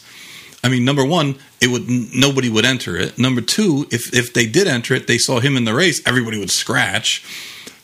I 0.63 0.69
mean, 0.69 0.85
number 0.85 1.03
one, 1.03 1.35
it 1.59 1.67
would 1.67 1.89
nobody 1.89 2.49
would 2.49 2.63
enter 2.63 2.95
it. 2.95 3.19
Number 3.19 3.41
two, 3.41 3.85
if 3.91 4.13
if 4.13 4.33
they 4.33 4.45
did 4.45 4.67
enter 4.67 4.93
it, 4.93 5.07
they 5.07 5.17
saw 5.17 5.41
him 5.41 5.57
in 5.57 5.65
the 5.65 5.73
race, 5.73 6.01
everybody 6.07 6.39
would 6.39 6.51
scratch. 6.51 7.25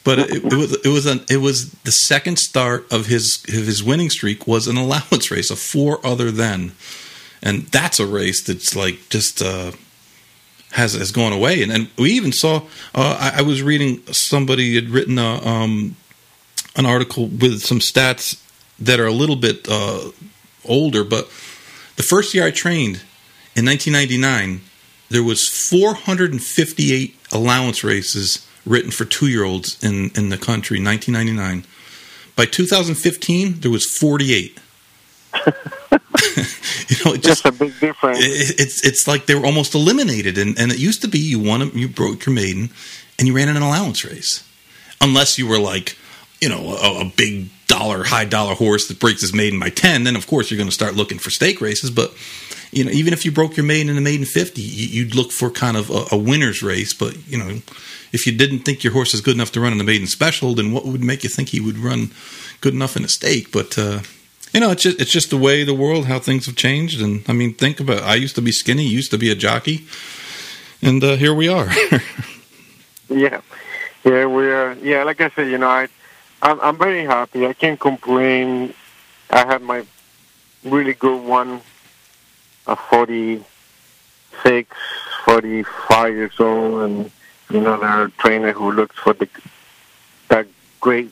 But 0.04 0.20
it, 0.20 0.30
it 0.30 0.54
was 0.54 0.78
it 0.86 0.90
was 0.90 1.06
an, 1.06 1.26
it 1.30 1.38
was 1.38 1.72
the 1.72 1.92
second 1.92 2.40
start 2.40 2.92
of 2.92 3.08
his 3.08 3.44
his 3.48 3.84
winning 3.84 4.10
streak 4.10 4.48
was 4.48 4.68
an 4.68 4.78
allowance 4.86 5.30
race, 5.32 5.50
a 5.50 5.56
four 5.56 6.06
other 6.06 6.32
than, 6.32 6.74
and 7.42 7.64
that's 7.68 8.00
a 8.00 8.08
race 8.08 8.44
that's 8.44 8.76
like 8.76 9.10
just 9.10 9.42
uh, 9.42 9.72
has 10.72 10.94
has 10.94 11.12
gone 11.12 11.34
away. 11.34 11.62
And, 11.62 11.72
and 11.72 11.90
we 11.98 12.12
even 12.12 12.32
saw 12.32 12.58
uh, 12.96 13.18
I, 13.20 13.40
I, 13.40 13.42
was 13.42 13.62
reading 13.62 14.06
somebody 14.08 14.76
had 14.76 14.90
written 14.90 15.18
a, 15.20 15.46
um, 15.46 15.96
an 16.76 16.86
article 16.86 17.28
with 17.28 17.62
some 17.62 17.80
stats 17.80 18.42
that 18.80 19.00
are 19.00 19.08
a 19.08 19.14
little 19.14 19.36
bit 19.36 19.68
uh, 19.70 20.12
older, 20.66 21.04
but 21.04 21.26
the 21.98 22.04
first 22.04 22.34
year 22.34 22.46
I 22.46 22.52
trained 22.52 23.02
in 23.56 23.66
1999, 23.66 24.62
there 25.10 25.24
was 25.24 25.48
458 25.50 27.18
allowance 27.32 27.84
races 27.84 28.48
written 28.66 28.92
for 28.92 29.06
two 29.06 29.28
year 29.28 29.44
olds 29.44 29.82
in, 29.84 30.12
in 30.16 30.30
the 30.30 30.38
country, 30.38 30.84
1999. 30.84 31.66
By 32.36 32.46
2015, 32.46 33.60
there 33.60 33.72
was 33.72 33.86
48. 33.86 34.60
you 35.46 36.96
know, 37.06 37.14
it 37.14 37.22
just 37.22 37.46
a 37.46 37.52
big 37.52 37.80
difference. 37.80 38.20
It, 38.20 38.60
it's 38.60 38.86
it's 38.86 39.08
like 39.08 39.26
they 39.28 39.36
were 39.36 39.46
almost 39.46 39.76
eliminated, 39.76 40.38
and, 40.38 40.58
and 40.58 40.72
it 40.72 40.80
used 40.80 41.02
to 41.04 41.08
be 41.08 41.20
you 41.20 41.40
won, 41.40 41.70
you 41.78 41.88
broke 41.88 42.26
your 42.26 42.34
maiden, 42.34 42.72
and 43.20 43.28
you 43.28 43.36
ran 43.36 43.48
an 43.48 43.62
allowance 43.62 44.04
race, 44.04 44.44
unless 45.02 45.38
you 45.38 45.48
were 45.48 45.60
like, 45.60 45.98
you 46.42 46.50
know, 46.50 46.76
a, 46.82 47.02
a 47.02 47.14
big 47.16 47.50
dollar, 47.68 48.04
high 48.06 48.26
dollar 48.26 48.56
horse 48.56 48.88
that 48.88 49.00
breaks 49.00 49.22
his 49.22 49.34
maiden 49.34 49.60
by 49.60 49.70
ten. 49.70 50.04
Then 50.04 50.16
of 50.16 50.26
course 50.26 50.50
you're 50.50 50.58
going 50.58 50.70
to 50.70 50.74
start 50.74 50.96
looking 50.96 51.20
for 51.20 51.30
stake 51.30 51.62
races, 51.62 51.92
but 51.92 52.12
you 52.72 52.84
know, 52.84 52.92
even 52.92 53.14
if 53.14 53.26
you 53.26 53.32
broke 53.32 53.58
your 53.58 53.66
maiden 53.66 53.90
in 53.90 53.98
a 53.98 54.02
maiden 54.02 54.26
50, 54.26 54.62
you'd 54.62 55.16
look 55.16 55.32
for 55.32 55.50
kind 55.50 55.76
of 55.76 55.90
a, 55.90 56.16
a, 56.16 56.18
winner's 56.18 56.62
race. 56.62 56.94
But, 56.94 57.18
you 57.28 57.38
know, 57.38 57.62
if 58.12 58.26
you 58.26 58.36
didn't 58.36 58.60
think 58.60 58.84
your 58.84 58.94
horse 58.94 59.14
is 59.14 59.22
good 59.22 59.36
enough 59.36 59.52
to 59.54 59.62
run 59.62 59.72
in 59.72 59.78
the 59.78 59.84
maiden 59.84 60.08
special, 60.08 60.56
then 60.56 60.72
what 60.72 60.86
would 60.86 61.04
make 61.04 61.24
you 61.24 61.30
think 61.30 61.50
he 61.50 61.60
would 61.60 61.78
run 61.78 62.12
good 62.62 62.74
enough 62.74 62.96
in 62.96 63.04
a 63.04 63.08
stake? 63.08 63.52
But, 63.52 63.78
uh, 63.78 64.00
you 64.54 64.60
know, 64.60 64.72
it's 64.72 64.84
just, 64.84 65.00
it's 65.00 65.12
just 65.12 65.30
the 65.30 65.38
way 65.38 65.64
the 65.64 65.74
world, 65.74 66.06
how 66.06 66.20
things 66.20 66.46
have 66.46 66.56
changed. 66.56 67.02
And 67.02 67.24
I 67.28 67.34
mean, 67.34 67.54
think 67.54 67.80
about 67.80 67.98
it. 67.98 68.04
I 68.04 68.16
used 68.16 68.36
to 68.36 68.42
be 68.42 68.52
skinny, 68.52 68.86
used 68.86 69.12
to 69.12 69.18
be 69.18 69.32
a 69.32 69.36
jockey, 69.36 69.86
and 70.82 71.04
uh, 71.04 71.16
here 71.16 71.34
we 71.34 71.48
are. 71.48 71.70
yeah. 73.10 73.42
Yeah, 74.06 74.26
we're, 74.26 74.74
yeah, 74.82 75.04
like 75.04 75.20
I 75.20 75.30
said, 75.30 75.50
you 75.50 75.58
know, 75.58 75.68
I, 75.68 75.88
I'm, 76.42 76.60
I'm 76.62 76.78
very 76.78 77.04
happy. 77.04 77.46
I 77.46 77.54
can't 77.54 77.80
complain. 77.80 78.74
I 79.30 79.46
had 79.46 79.62
my 79.62 79.86
really 80.64 80.94
good 80.94 81.22
one 81.22 81.62
a 82.66 82.76
46, 82.76 84.78
45 85.26 86.14
years 86.14 86.40
old, 86.40 86.82
and 86.84 87.12
you 87.50 87.62
know, 87.62 87.80
their 87.80 88.10
trainer 88.20 88.52
who 88.52 88.72
looks 88.72 88.96
for 88.98 89.14
the 89.14 89.28
that 90.30 90.48
great 90.80 91.12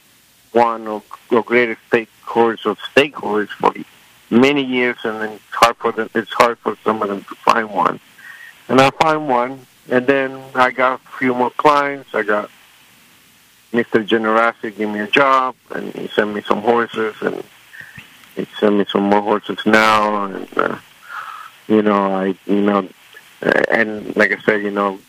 one 0.52 0.88
or, 0.88 1.02
or 1.32 1.44
greatest 1.44 1.82
stake 1.88 2.10
horse 2.24 2.66
or 2.66 2.76
stake 2.92 3.16
horse 3.16 3.50
for 3.52 3.74
many 4.30 4.64
years, 4.64 4.98
and 5.04 5.22
then 5.22 5.32
it's 5.34 5.44
hard 5.52 5.78
for 5.78 5.92
them. 5.92 6.10
It's 6.14 6.32
hard 6.34 6.58
for 6.60 6.76
some 6.84 7.02
of 7.02 7.10
them 7.10 7.24
to 7.24 7.36
find 7.36 7.70
one, 7.70 8.00
and 8.68 8.80
I 8.80 8.90
find 8.92 9.28
one, 9.28 9.66
and 9.90 10.06
then 10.06 10.42
I 10.54 10.72
got 10.72 11.02
a 11.02 11.18
few 11.18 11.34
more 11.34 11.52
clients. 11.52 12.14
I 12.14 12.24
got 12.24 12.50
Mr. 13.74 14.06
Generosity 14.06 14.72
give 14.72 14.90
me 14.90 15.00
a 15.00 15.08
job, 15.08 15.56
and 15.72 15.94
he 15.94 16.08
sent 16.08 16.34
me 16.34 16.42
some 16.42 16.62
horses, 16.62 17.16
and 17.22 17.44
he 18.36 18.46
sent 18.60 18.76
me 18.76 18.86
some 18.90 19.04
more 19.04 19.22
horses 19.22 19.60
now, 19.66 20.26
and. 20.26 20.58
Uh, 20.58 20.78
you 21.68 21.82
know, 21.82 22.14
I, 22.14 22.36
you 22.46 22.62
know, 22.62 22.88
and 23.70 24.16
like 24.16 24.32
I 24.32 24.40
said, 24.42 24.64
you 24.64 24.72
know, 24.72 25.00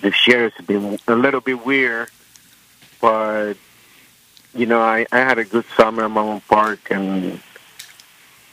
the 0.00 0.12
shares 0.12 0.52
have 0.56 0.66
been 0.66 0.98
a 1.06 1.14
little 1.14 1.40
bit 1.40 1.64
weird, 1.64 2.08
but 3.00 3.54
you 4.54 4.66
know, 4.66 4.80
I, 4.80 5.06
I 5.12 5.18
had 5.18 5.38
a 5.38 5.44
good 5.44 5.64
summer 5.76 6.04
at 6.04 6.10
Monmouth 6.10 6.46
Park, 6.48 6.80
and 6.90 7.40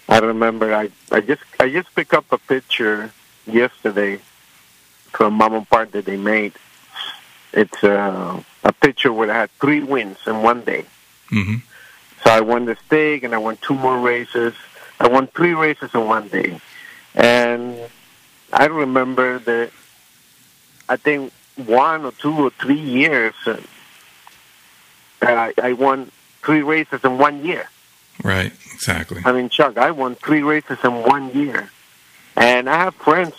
I 0.08 0.20
remember 0.20 0.74
I, 0.74 0.90
I 1.12 1.22
just 1.22 1.42
I 1.60 1.70
just 1.70 1.94
picked 1.96 2.14
up 2.14 2.26
a 2.32 2.38
picture 2.38 3.12
yesterday 3.46 4.20
from 5.12 5.34
Monmouth 5.34 5.70
Park 5.70 5.92
that 5.92 6.06
they 6.06 6.18
made. 6.18 6.54
It's 7.54 7.84
uh, 7.84 8.42
a 8.64 8.74
picture 8.74 9.12
where 9.12 9.32
I 9.32 9.36
had 9.42 9.52
three 9.52 9.84
wins 9.84 10.18
in 10.28 10.44
one 10.44 10.62
day. 10.62 10.86
Mm-hmm. 11.32 11.56
So 12.24 12.32
I 12.32 12.42
won 12.42 12.66
the 12.66 12.76
stake, 12.86 13.24
and 13.24 13.34
I 13.34 13.38
won 13.38 13.58
two 13.58 13.74
more 13.74 13.98
races. 14.00 14.54
I 15.00 15.08
won 15.08 15.28
three 15.28 15.54
races 15.54 15.92
in 15.94 16.06
one 16.06 16.28
day. 16.28 16.60
And 17.16 17.80
I 18.52 18.66
remember 18.66 19.40
that 19.40 19.72
I 20.90 20.98
think 20.98 21.34
one 21.66 22.06
or 22.06 22.12
two 22.12 22.46
or 22.46 22.50
three 22.52 22.80
years 22.80 23.34
uh, 23.46 23.60
I, 25.22 25.54
I 25.62 25.74
won 25.74 26.12
three 26.44 26.62
races 26.62 27.04
in 27.04 27.18
one 27.18 27.44
year. 27.44 27.70
Right, 28.24 28.52
exactly. 28.74 29.22
I 29.26 29.32
mean, 29.32 29.50
Chuck, 29.50 29.78
I 29.78 29.92
won 29.92 30.16
three 30.16 30.42
races 30.42 30.80
in 30.84 31.04
one 31.04 31.32
year, 31.34 31.70
and 32.36 32.70
I 32.70 32.76
have 32.76 32.96
friends. 32.96 33.34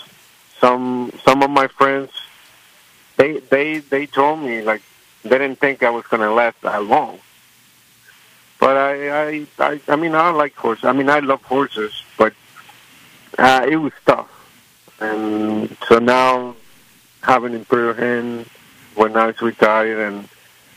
Some 0.61 1.13
some 1.25 1.43
of 1.43 1.51
my 1.51 1.69
friends, 1.69 2.11
they 3.17 3.39
they 3.39 3.79
they 3.79 4.07
told 4.07 4.41
me 4.41 4.63
like 4.63 4.83
they 5.23 5.39
didn't 5.39 5.61
think 5.61 5.83
I 5.83 5.91
was 5.91 6.05
going 6.07 6.23
to 6.23 6.33
last 6.33 6.61
that 6.63 6.85
long. 6.85 7.21
But 8.59 8.77
I 8.77 9.29
I 9.29 9.47
I, 9.59 9.81
I 9.89 9.97
mean 9.97 10.15
I 10.15 10.31
like 10.31 10.55
horses. 10.57 10.85
I 10.85 10.93
mean 10.93 11.09
I 11.09 11.21
love 11.21 11.43
horses, 11.43 12.03
but 12.17 12.33
uh, 13.39 13.67
it 13.69 13.77
was 13.77 13.93
tough. 14.05 14.31
And 15.01 15.77
so 15.89 15.99
now 15.99 16.57
having 17.23 17.55
Imperial 17.55 17.95
Hint 17.95 18.49
when 18.95 19.17
I 19.17 19.27
was 19.27 19.41
retired 19.41 19.99
and 19.99 20.29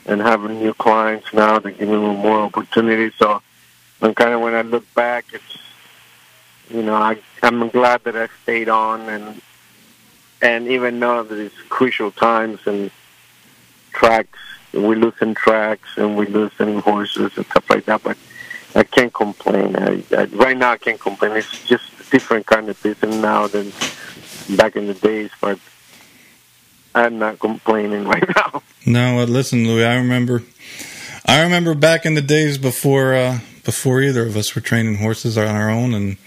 and 0.08 0.20
having 0.20 0.60
new 0.60 0.74
clients 0.74 1.32
now 1.32 1.60
that 1.60 1.78
give 1.78 1.88
me 1.88 1.96
more 1.96 2.42
opportunities. 2.42 3.14
So 3.18 3.42
and 4.02 4.16
kind 4.16 4.34
of 4.34 4.42
when 4.42 4.56
I 4.56 4.62
look 4.64 4.92
back, 4.94 5.26
it's 5.34 5.58
you 6.70 6.84
know 6.84 6.96
I 6.96 7.18
I'm 7.44 7.70
glad 7.70 8.04
that 8.06 8.16
I 8.16 8.28
stayed 8.44 8.70
on 8.70 9.02
and 9.02 9.42
and 10.42 10.68
even 10.68 11.00
though 11.00 11.24
these 11.24 11.52
crucial 11.70 12.12
times 12.12 12.60
and 12.66 12.90
tracks 13.94 14.40
we 14.74 14.96
losing 14.96 15.34
tracks 15.34 15.90
and 15.98 16.16
we 16.16 16.26
losing 16.28 16.80
horses 16.80 17.32
and 17.36 17.46
stuff 17.46 17.70
like 17.70 17.86
that, 17.86 18.02
but 18.04 18.18
I 18.74 18.84
can't 18.84 19.14
complain. 19.14 19.76
I, 19.76 20.04
I, 20.16 20.24
right 20.26 20.58
now 20.58 20.72
I 20.72 20.78
can't 20.78 21.00
complain. 21.00 21.34
It's 21.34 21.66
just 21.66 21.84
different 22.10 22.46
kind 22.46 22.70
of 22.70 22.82
business 22.82 23.16
now 23.16 23.48
than 23.48 23.72
back 24.56 24.76
in 24.76 24.88
the 24.88 24.94
days, 24.94 25.30
but 25.42 25.60
I'm 26.94 27.20
not 27.20 27.40
complaining 27.40 28.06
right 28.06 28.28
now. 28.36 28.64
No, 28.86 29.24
listen, 29.24 29.68
Luis. 29.68 29.86
I 29.86 29.96
remember, 29.96 30.44
I 31.26 31.42
remember 31.42 31.74
back 31.76 32.06
in 32.06 32.16
the 32.16 32.22
days 32.22 32.58
before 32.58 33.14
uh, 33.14 33.40
before 33.64 34.02
either 34.02 34.26
of 34.26 34.36
us 34.36 34.56
were 34.56 34.62
training 34.62 34.98
horses 34.98 35.38
on 35.38 35.48
our 35.48 35.70
own, 35.70 35.94
and 35.94 36.18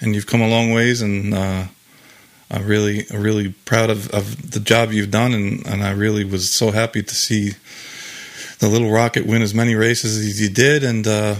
and 0.00 0.14
you've 0.14 0.26
come 0.26 0.40
a 0.40 0.48
long 0.48 0.72
ways, 0.72 1.00
and 1.02 1.34
uh, 1.34 1.64
I'm 2.50 2.66
really 2.66 3.06
really 3.12 3.54
proud 3.64 3.90
of, 3.90 4.10
of 4.10 4.52
the 4.52 4.60
job 4.60 4.92
you've 4.92 5.10
done, 5.10 5.32
and, 5.32 5.66
and 5.66 5.82
I 5.82 5.92
really 5.92 6.24
was 6.24 6.52
so 6.52 6.70
happy 6.70 7.02
to 7.02 7.14
see 7.14 7.52
the 8.58 8.68
little 8.68 8.90
rocket 8.90 9.26
win 9.26 9.42
as 9.42 9.54
many 9.54 9.74
races 9.74 10.16
as 10.18 10.40
you 10.40 10.48
did, 10.48 10.84
and 10.84 11.06
uh, 11.06 11.36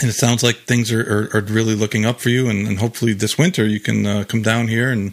and 0.00 0.10
it 0.10 0.14
sounds 0.14 0.42
like 0.42 0.58
things 0.58 0.92
are, 0.92 1.00
are, 1.00 1.36
are 1.36 1.42
really 1.42 1.74
looking 1.74 2.06
up 2.06 2.20
for 2.20 2.28
you. 2.28 2.48
And, 2.48 2.66
and 2.68 2.78
hopefully 2.78 3.12
this 3.12 3.36
winter 3.36 3.66
you 3.66 3.80
can 3.80 4.06
uh, 4.06 4.24
come 4.24 4.42
down 4.42 4.68
here 4.68 4.90
and 4.90 5.12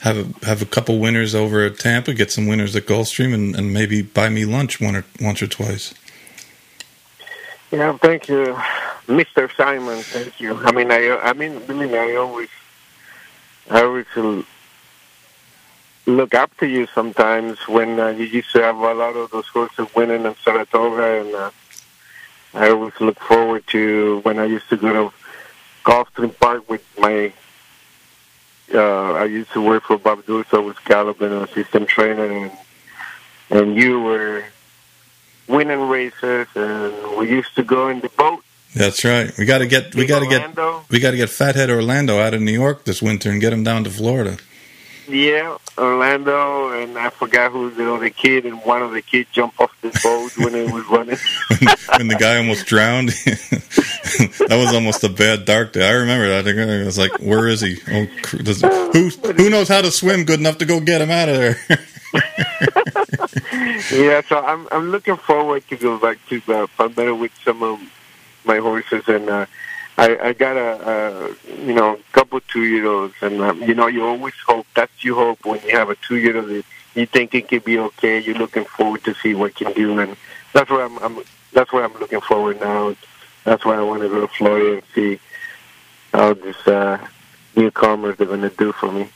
have 0.00 0.16
a 0.16 0.46
have 0.46 0.62
a 0.62 0.66
couple 0.66 0.98
winners 0.98 1.34
over 1.34 1.64
at 1.64 1.78
Tampa, 1.78 2.14
get 2.14 2.30
some 2.30 2.46
winners 2.46 2.74
at 2.76 2.86
Gulfstream, 2.86 3.34
and, 3.34 3.56
and 3.56 3.72
maybe 3.72 4.02
buy 4.02 4.28
me 4.28 4.44
lunch 4.44 4.80
one 4.80 4.96
or 4.96 5.04
once 5.20 5.42
or 5.42 5.46
twice. 5.46 5.94
Yeah, 7.70 7.96
thank 7.98 8.28
you, 8.28 8.56
Mister 9.08 9.50
Simon. 9.56 10.02
Thank 10.02 10.40
you. 10.40 10.56
I 10.56 10.72
mean, 10.72 10.90
I 10.90 11.16
I 11.18 11.32
mean, 11.32 11.58
believe 11.66 11.90
me, 11.90 11.98
I 11.98 12.14
always 12.16 12.48
I 13.70 13.82
always 13.82 14.06
look 16.06 16.34
up 16.34 16.56
to 16.58 16.66
you 16.66 16.86
sometimes 16.94 17.58
when 17.66 17.98
uh, 17.98 18.08
you 18.08 18.24
used 18.24 18.52
to 18.52 18.62
have 18.62 18.76
a 18.76 18.94
lot 18.94 19.16
of 19.16 19.30
those 19.30 19.46
horses 19.48 19.86
winning 19.94 20.24
in 20.24 20.34
Saratoga 20.44 21.20
and. 21.20 21.34
Uh, 21.34 21.50
I 22.54 22.70
always 22.70 22.98
look 23.00 23.20
forward 23.20 23.66
to 23.66 24.20
when 24.20 24.38
I 24.38 24.46
used 24.46 24.70
to 24.70 24.78
go 24.78 24.90
to 24.90 25.14
Gulfstream 25.84 26.34
Park 26.40 26.70
with 26.70 26.82
my 26.96 27.30
uh, 28.74 29.12
I 29.12 29.24
used 29.24 29.52
to 29.52 29.60
work 29.60 29.84
for 29.84 29.98
Bob 29.98 30.24
Durso 30.24 30.64
with 30.64 30.82
Gallup 30.84 31.20
and 31.20 31.32
a 31.32 31.46
system 31.48 31.86
trainer, 31.86 32.24
and 32.24 32.50
and 33.50 33.76
you 33.76 34.00
were 34.00 34.44
winning 35.48 35.88
races, 35.88 36.48
and 36.54 37.16
we 37.16 37.30
used 37.30 37.54
to 37.56 37.62
go 37.62 37.88
in 37.88 38.00
the 38.00 38.08
boat. 38.10 38.42
That's 38.74 39.04
right. 39.04 39.32
We 39.38 39.46
got 39.46 39.58
to 39.58 39.66
get 39.66 39.94
we 39.94 40.06
got 40.06 40.20
to 40.20 40.28
get 40.28 40.56
we 40.90 41.00
got 41.00 41.12
to 41.12 41.16
get 41.16 41.30
Fathead 41.30 41.70
Orlando 41.70 42.18
out 42.18 42.34
of 42.34 42.42
New 42.42 42.52
York 42.52 42.84
this 42.84 43.00
winter 43.00 43.30
and 43.30 43.40
get 43.40 43.52
him 43.52 43.64
down 43.64 43.84
to 43.84 43.90
Florida. 43.90 44.38
Yeah, 45.08 45.56
Orlando, 45.78 46.70
and 46.70 46.98
I 46.98 47.10
forgot 47.10 47.52
who 47.52 47.70
the 47.70 47.92
other 47.94 48.10
kid, 48.10 48.44
and 48.44 48.60
one 48.64 48.82
of 48.82 48.90
the 48.92 49.02
kids 49.02 49.28
jumped 49.30 49.60
off 49.60 49.70
the 49.80 49.90
boat 50.02 50.36
when 50.36 50.54
it 50.54 50.72
was 50.72 50.84
running. 50.86 51.16
when 51.96 52.08
the 52.08 52.16
guy 52.18 52.38
almost 52.38 52.66
drowned. 52.66 53.08
that 54.48 54.48
was 54.50 54.74
almost 54.74 55.04
a 55.04 55.08
bad 55.08 55.44
dark 55.44 55.72
day. 55.72 55.88
I 55.88 55.92
remember 55.92 56.28
that. 56.28 56.40
I 56.40 56.42
think 56.42 56.58
I 56.58 56.84
was 56.84 56.98
like, 56.98 57.12
"Where 57.20 57.46
is 57.46 57.60
he? 57.60 57.78
Oh, 57.88 58.06
does, 58.42 58.62
who 58.62 59.10
who 59.32 59.50
knows 59.50 59.68
how 59.68 59.80
to 59.80 59.92
swim 59.92 60.24
good 60.24 60.40
enough 60.40 60.58
to 60.58 60.64
go 60.64 60.80
get 60.80 61.00
him 61.00 61.10
out 61.10 61.28
of 61.28 61.36
there?" 61.36 61.56
yeah, 63.92 64.22
so 64.22 64.40
I'm 64.44 64.66
I'm 64.72 64.90
looking 64.90 65.16
forward 65.16 65.68
to 65.68 65.76
go 65.76 65.98
back 65.98 66.18
to 66.28 66.42
uh, 66.48 66.66
Palmetto 66.76 67.14
with 67.14 67.32
some 67.44 67.62
of 67.62 67.80
my 68.44 68.58
horses, 68.58 69.06
and 69.06 69.28
uh, 69.28 69.46
I 69.98 70.18
I 70.28 70.32
got 70.32 70.56
a, 70.56 70.90
a 70.90 71.56
you 71.64 71.74
know 71.74 71.98
couple 72.12 72.40
two 72.40 72.64
year 72.64 72.86
olds, 72.86 73.14
and 73.22 73.40
um, 73.40 73.62
you 73.62 73.74
know 73.74 73.86
you 73.86 74.04
always 74.04 74.34
hope 74.46 74.66
that's 74.74 75.04
your 75.04 75.16
hope 75.16 75.44
when 75.44 75.60
you 75.62 75.70
have 75.76 75.90
a 75.90 75.96
two 75.96 76.16
year 76.16 76.36
old 76.36 76.64
you 76.96 77.06
think 77.06 77.34
it 77.34 77.48
could 77.48 77.64
be 77.64 77.78
okay. 77.78 78.18
You're 78.18 78.36
looking 78.36 78.64
forward 78.64 79.04
to 79.04 79.14
see 79.14 79.34
what 79.34 79.54
can 79.54 79.72
do, 79.74 79.98
and 80.00 80.16
that's 80.52 80.70
where 80.70 80.84
I'm, 80.84 80.98
I'm 80.98 81.22
that's 81.52 81.72
where 81.72 81.84
I'm 81.84 81.92
looking 81.94 82.20
forward 82.20 82.60
now. 82.60 82.96
That's 83.44 83.64
why 83.64 83.76
I 83.76 83.82
want 83.82 84.02
to 84.02 84.08
go 84.08 84.20
to 84.22 84.28
Florida 84.28 84.74
and 84.74 84.82
see 84.94 85.20
how 86.12 86.34
this 86.34 86.66
uh, 86.66 86.98
newcomers 87.54 88.18
are 88.18 88.24
going 88.24 88.40
to 88.40 88.50
do 88.50 88.72
for 88.72 88.90
me. 88.90 89.08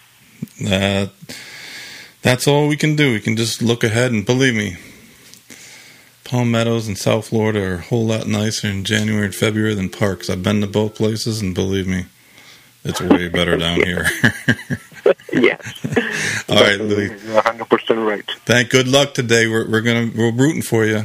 Uh, 0.65 1.07
that's 2.23 2.47
all 2.47 2.69
we 2.69 2.77
can 2.77 2.97
do. 2.97 3.13
We 3.13 3.21
can 3.21 3.37
just 3.37 3.63
look 3.63 3.83
ahead 3.83 4.13
and 4.13 4.25
believe 4.25 4.55
me, 4.55 4.77
Palm 6.31 6.53
Meadows 6.53 6.87
and 6.87 6.97
South 6.97 7.27
Florida 7.27 7.61
are 7.61 7.75
a 7.75 7.81
whole 7.81 8.07
lot 8.07 8.29
nicer 8.29 8.69
in 8.69 8.85
January 8.85 9.25
and 9.25 9.35
February 9.35 9.75
than 9.75 9.89
Parx. 9.89 10.31
I've 10.31 10.45
been 10.45 10.61
to 10.61 10.69
both 10.69 10.95
places, 10.95 11.43
and 11.43 11.53
believe 11.53 11.89
me, 11.89 12.07
it's 12.85 13.01
way 13.01 13.27
better 13.27 13.57
down 13.57 13.83
here. 13.83 14.07
yes. 15.33 16.47
all 16.49 16.55
right, 16.55 16.81
Luis. 16.81 17.11
You're 17.25 17.43
100% 17.43 18.07
right. 18.07 18.25
Thank. 18.45 18.71
Good 18.71 18.87
luck 18.87 19.13
today. 19.13 19.49
We're 19.49 19.69
we're 19.69 19.81
gonna 19.81 20.09
we're 20.17 20.31
rooting 20.31 20.63
for 20.63 20.85
you. 20.85 21.05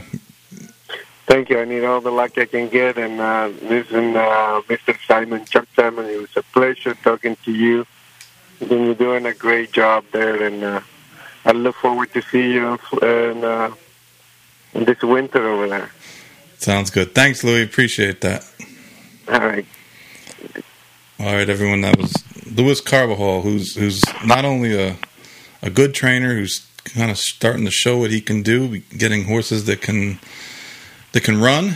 Thank 1.26 1.50
you. 1.50 1.60
I 1.60 1.66
need 1.66 1.84
all 1.84 2.02
the 2.02 2.12
luck 2.12 2.38
I 2.38 2.46
can 2.46 2.70
get. 2.70 3.00
And 3.00 3.20
uh, 3.20 3.50
listen, 3.64 4.16
uh, 4.16 4.62
Mr. 4.70 4.96
Simon, 5.08 5.44
Chuck 5.46 5.68
Simon, 5.76 6.06
it 6.06 6.22
was 6.22 6.38
a 6.38 6.44
pleasure 6.44 6.94
talking 6.94 7.36
to 7.46 7.52
you. 7.52 7.88
And 8.60 8.70
you're 8.70 8.94
doing 8.94 9.26
a 9.26 9.34
great 9.34 9.72
job 9.72 10.06
there, 10.12 10.44
and 10.44 10.64
uh, 10.64 10.82
I 11.46 11.52
look 11.54 11.78
forward 11.78 12.14
to 12.14 12.22
see 12.22 12.54
you 12.54 12.78
in, 13.02 13.44
uh, 13.44 13.74
this 14.84 15.02
winter 15.02 15.48
over 15.48 15.68
there. 15.68 15.92
Sounds 16.58 16.90
good. 16.90 17.14
Thanks, 17.16 17.44
Luis. 17.44 17.68
Appreciate 17.68 18.22
that. 18.22 18.46
All 19.28 19.40
right. 19.40 19.66
All 21.20 21.34
right, 21.34 21.50
everyone. 21.50 21.82
That 21.82 21.98
was 21.98 22.14
Luis 22.46 22.82
Carvajal, 22.82 23.42
who's 23.42 23.76
who's 23.76 24.02
not 24.26 24.46
only 24.46 24.80
a 24.80 24.98
a 25.62 25.70
good 25.70 25.94
trainer, 25.94 26.36
who's 26.36 26.68
kind 26.84 27.10
of 27.10 27.18
starting 27.18 27.66
to 27.66 27.72
show 27.72 27.98
what 27.98 28.12
he 28.12 28.22
can 28.22 28.44
do, 28.44 28.80
getting 28.98 29.26
horses 29.26 29.66
that 29.66 29.82
can 29.82 30.20
that 31.14 31.24
can 31.24 31.42
run. 31.42 31.76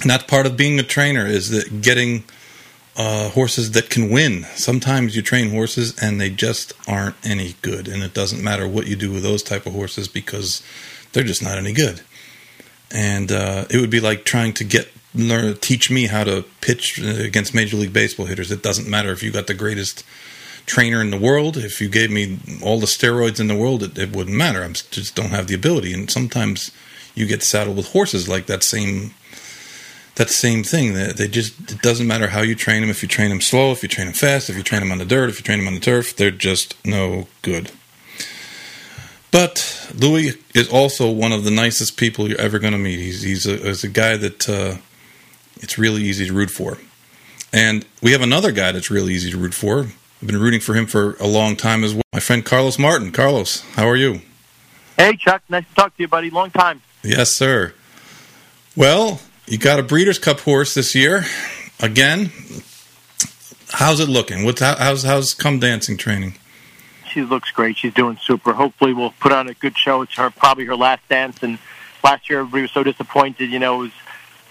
And 0.00 0.10
that's 0.10 0.24
part 0.24 0.46
of 0.46 0.56
being 0.56 0.78
a 0.78 0.82
trainer 0.82 1.26
is 1.26 1.50
that 1.50 1.80
getting 1.80 2.24
uh, 2.96 3.30
horses 3.30 3.72
that 3.72 3.90
can 3.90 4.10
win. 4.10 4.44
Sometimes 4.54 5.16
you 5.16 5.22
train 5.22 5.50
horses 5.50 5.96
and 6.00 6.20
they 6.20 6.30
just 6.30 6.72
aren't 6.88 7.16
any 7.24 7.54
good, 7.62 7.88
and 7.88 8.02
it 8.02 8.14
doesn't 8.14 8.42
matter 8.42 8.68
what 8.68 8.86
you 8.86 8.96
do 8.96 9.12
with 9.12 9.22
those 9.22 9.42
type 9.42 9.66
of 9.66 9.72
horses 9.72 10.08
because 10.08 10.62
they're 11.14 11.24
just 11.24 11.42
not 11.42 11.56
any 11.56 11.72
good. 11.72 12.02
And 12.90 13.32
uh, 13.32 13.64
it 13.70 13.80
would 13.80 13.90
be 13.90 14.00
like 14.00 14.24
trying 14.24 14.52
to 14.54 14.64
get 14.64 14.88
learn 15.14 15.56
teach 15.58 15.90
me 15.90 16.06
how 16.06 16.24
to 16.24 16.44
pitch 16.60 16.98
against 16.98 17.54
Major 17.54 17.76
League 17.76 17.92
Baseball 17.92 18.26
hitters. 18.26 18.50
It 18.50 18.62
doesn't 18.62 18.88
matter 18.88 19.12
if 19.12 19.22
you 19.22 19.30
got 19.30 19.46
the 19.46 19.54
greatest 19.54 20.04
trainer 20.66 21.00
in 21.00 21.10
the 21.10 21.18
world. 21.18 21.56
If 21.56 21.80
you 21.80 21.88
gave 21.88 22.10
me 22.10 22.38
all 22.62 22.80
the 22.80 22.86
steroids 22.86 23.40
in 23.40 23.46
the 23.46 23.56
world, 23.56 23.82
it, 23.82 23.96
it 23.96 24.14
wouldn't 24.14 24.36
matter. 24.36 24.62
I 24.64 24.68
just 24.68 25.14
don't 25.14 25.30
have 25.30 25.46
the 25.46 25.54
ability. 25.54 25.92
And 25.92 26.10
sometimes 26.10 26.72
you 27.14 27.26
get 27.26 27.42
saddled 27.42 27.76
with 27.76 27.92
horses 27.92 28.28
like 28.28 28.46
that 28.46 28.62
same 28.62 29.14
that 30.16 30.30
same 30.30 30.62
thing. 30.62 30.94
That 30.94 31.16
they 31.16 31.28
just 31.28 31.72
it 31.72 31.82
doesn't 31.82 32.06
matter 32.06 32.28
how 32.28 32.42
you 32.42 32.54
train 32.54 32.80
them. 32.80 32.90
If 32.90 33.02
you 33.02 33.08
train 33.08 33.30
them 33.30 33.40
slow, 33.40 33.72
if 33.72 33.82
you 33.82 33.88
train 33.88 34.08
them 34.08 34.14
fast, 34.14 34.50
if 34.50 34.56
you 34.56 34.62
train 34.62 34.80
them 34.80 34.92
on 34.92 34.98
the 34.98 35.04
dirt, 35.04 35.28
if 35.28 35.38
you 35.38 35.44
train 35.44 35.58
them 35.58 35.68
on 35.68 35.74
the 35.74 35.80
turf, 35.80 36.14
they're 36.16 36.30
just 36.30 36.74
no 36.84 37.28
good. 37.42 37.70
But 39.34 39.90
Luis 39.98 40.36
is 40.54 40.68
also 40.68 41.10
one 41.10 41.32
of 41.32 41.42
the 41.42 41.50
nicest 41.50 41.96
people 41.96 42.28
you're 42.28 42.40
ever 42.40 42.60
going 42.60 42.72
to 42.72 42.78
meet. 42.78 43.00
He's 43.00 43.22
he's 43.22 43.48
a, 43.48 43.56
he's 43.56 43.82
a 43.82 43.88
guy 43.88 44.16
that 44.16 44.48
uh, 44.48 44.76
it's 45.56 45.76
really 45.76 46.02
easy 46.02 46.28
to 46.28 46.32
root 46.32 46.52
for. 46.52 46.78
And 47.52 47.84
we 48.00 48.12
have 48.12 48.22
another 48.22 48.52
guy 48.52 48.70
that's 48.70 48.92
really 48.92 49.12
easy 49.12 49.32
to 49.32 49.36
root 49.36 49.52
for. 49.52 49.80
I've 49.80 50.26
been 50.28 50.40
rooting 50.40 50.60
for 50.60 50.74
him 50.74 50.86
for 50.86 51.14
a 51.14 51.26
long 51.26 51.56
time 51.56 51.82
as 51.82 51.92
well. 51.92 52.04
My 52.12 52.20
friend 52.20 52.44
Carlos 52.44 52.78
Martin. 52.78 53.10
Carlos, 53.10 53.62
how 53.72 53.88
are 53.88 53.96
you? 53.96 54.20
Hey, 54.96 55.16
Chuck. 55.16 55.42
Nice 55.48 55.66
to 55.66 55.74
talk 55.74 55.96
to 55.96 56.02
you, 56.04 56.06
buddy. 56.06 56.30
Long 56.30 56.52
time. 56.52 56.80
Yes, 57.02 57.30
sir. 57.30 57.74
Well, 58.76 59.20
you 59.48 59.58
got 59.58 59.80
a 59.80 59.82
Breeders' 59.82 60.20
Cup 60.20 60.38
horse 60.38 60.74
this 60.74 60.94
year 60.94 61.24
again. 61.80 62.30
How's 63.70 63.98
it 63.98 64.08
looking? 64.08 64.44
What's 64.44 64.60
how's 64.60 65.02
how's 65.02 65.34
come 65.34 65.58
dancing 65.58 65.96
training? 65.96 66.34
She 67.14 67.22
looks 67.22 67.52
great. 67.52 67.76
She's 67.76 67.94
doing 67.94 68.18
super. 68.20 68.52
Hopefully, 68.52 68.92
we'll 68.92 69.14
put 69.20 69.30
on 69.30 69.48
a 69.48 69.54
good 69.54 69.78
show. 69.78 70.02
It's 70.02 70.16
her 70.16 70.30
probably 70.30 70.64
her 70.64 70.74
last 70.74 71.08
dance, 71.08 71.44
and 71.44 71.60
last 72.02 72.28
year 72.28 72.40
everybody 72.40 72.62
was 72.62 72.72
so 72.72 72.82
disappointed. 72.82 73.52
You 73.52 73.60
know, 73.60 73.76
it 73.76 73.82
was 73.84 73.92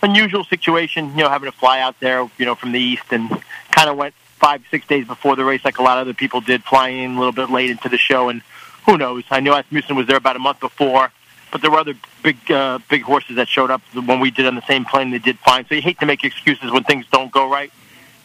unusual 0.02 0.46
situation. 0.46 1.10
You 1.10 1.24
know, 1.24 1.30
having 1.30 1.52
to 1.52 1.58
fly 1.58 1.82
out 1.82 2.00
there, 2.00 2.22
you 2.38 2.46
know, 2.46 2.56
from 2.56 2.72
the 2.72 2.80
east, 2.80 3.04
and 3.12 3.30
kind 3.72 3.90
of 3.90 3.98
went 3.98 4.14
five 4.40 4.62
six 4.72 4.88
days 4.88 5.06
before 5.06 5.36
the 5.36 5.44
race, 5.44 5.66
like 5.66 5.78
a 5.78 5.84
lot 5.84 5.98
of 5.98 6.04
other 6.04 6.14
people 6.14 6.40
did, 6.40 6.64
flying 6.64 7.00
in 7.00 7.16
a 7.16 7.18
little 7.18 7.34
bit 7.34 7.50
late 7.50 7.70
into 7.70 7.90
the 7.90 7.98
show. 7.98 8.30
And 8.30 8.42
who 8.86 8.98
knows? 8.98 9.26
I 9.30 9.42
knew 9.42 9.54
Asmussen 9.54 9.98
was 9.98 10.08
there 10.08 10.16
about 10.16 10.38
a 10.38 10.40
month 10.40 10.62
before, 10.62 11.12
but 11.52 11.62
there 11.62 11.70
were 11.70 11.80
other 11.80 11.96
big 12.24 12.50
uh, 12.50 12.80
big 12.90 13.02
horses 13.02 13.36
that 13.36 13.50
showed 13.50 13.72
up 13.72 13.82
when 13.94 14.22
we 14.22 14.32
did 14.32 14.46
on 14.46 14.56
the 14.56 14.66
same 14.68 14.86
plane. 14.86 15.12
They 15.12 15.20
did 15.20 15.38
fine. 15.40 15.66
So 15.68 15.76
you 15.76 15.82
hate 15.82 16.00
to 16.00 16.06
make 16.06 16.24
excuses 16.24 16.72
when 16.72 16.86
things 16.86 17.06
don't 17.12 17.30
go 17.30 17.50
right. 17.50 17.74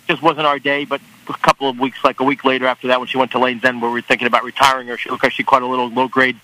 Just 0.07 0.22
wasn't 0.22 0.47
our 0.47 0.61
day, 0.61 0.84
but 0.84 1.01
a 1.29 1.39
couple 1.39 1.68
of 1.68 1.79
weeks, 1.79 1.99
like 2.05 2.20
a 2.20 2.24
week 2.24 2.45
later 2.45 2.66
after 2.66 2.89
that, 2.89 2.99
when 2.99 3.09
she 3.09 3.18
went 3.18 3.31
to 3.33 3.39
Lane's 3.39 3.64
End, 3.64 3.81
where 3.81 3.91
we 3.91 3.99
were 3.99 4.03
thinking 4.03 4.26
about 4.26 4.45
retiring 4.45 4.89
her, 4.89 4.97
she 4.97 5.11
looked 5.11 5.22
like 5.22 5.33
she 5.33 5.45
caught 5.45 5.62
a 5.62 5.66
little 5.66 5.89
low 5.89 6.09
grade 6.09 6.37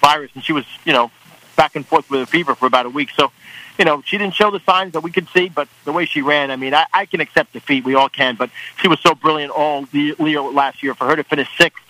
virus, 0.00 0.30
and 0.34 0.44
she 0.44 0.52
was, 0.52 0.64
you 0.84 0.92
know, 0.92 1.10
back 1.56 1.76
and 1.76 1.86
forth 1.86 2.10
with 2.10 2.22
a 2.22 2.26
fever 2.26 2.54
for 2.54 2.66
about 2.66 2.86
a 2.86 2.90
week. 2.90 3.10
So, 3.16 3.30
you 3.78 3.84
know, 3.84 4.02
she 4.04 4.18
didn't 4.18 4.34
show 4.34 4.50
the 4.50 4.60
signs 4.60 4.92
that 4.92 5.02
we 5.02 5.10
could 5.10 5.28
see, 5.28 5.48
but 5.48 5.68
the 5.84 5.92
way 5.92 6.04
she 6.06 6.22
ran, 6.22 6.50
I 6.50 6.56
mean, 6.56 6.74
I, 6.74 6.86
I 6.92 7.06
can 7.06 7.20
accept 7.20 7.52
defeat. 7.52 7.84
We 7.84 7.94
all 7.94 8.08
can, 8.08 8.36
but 8.36 8.50
she 8.80 8.88
was 8.88 9.00
so 9.00 9.14
brilliant 9.14 9.52
all 9.52 9.82
the 9.86 10.14
Leo 10.18 10.50
last 10.50 10.82
year. 10.82 10.94
For 10.94 11.06
her 11.06 11.16
to 11.16 11.24
finish 11.24 11.48
sixth 11.56 11.82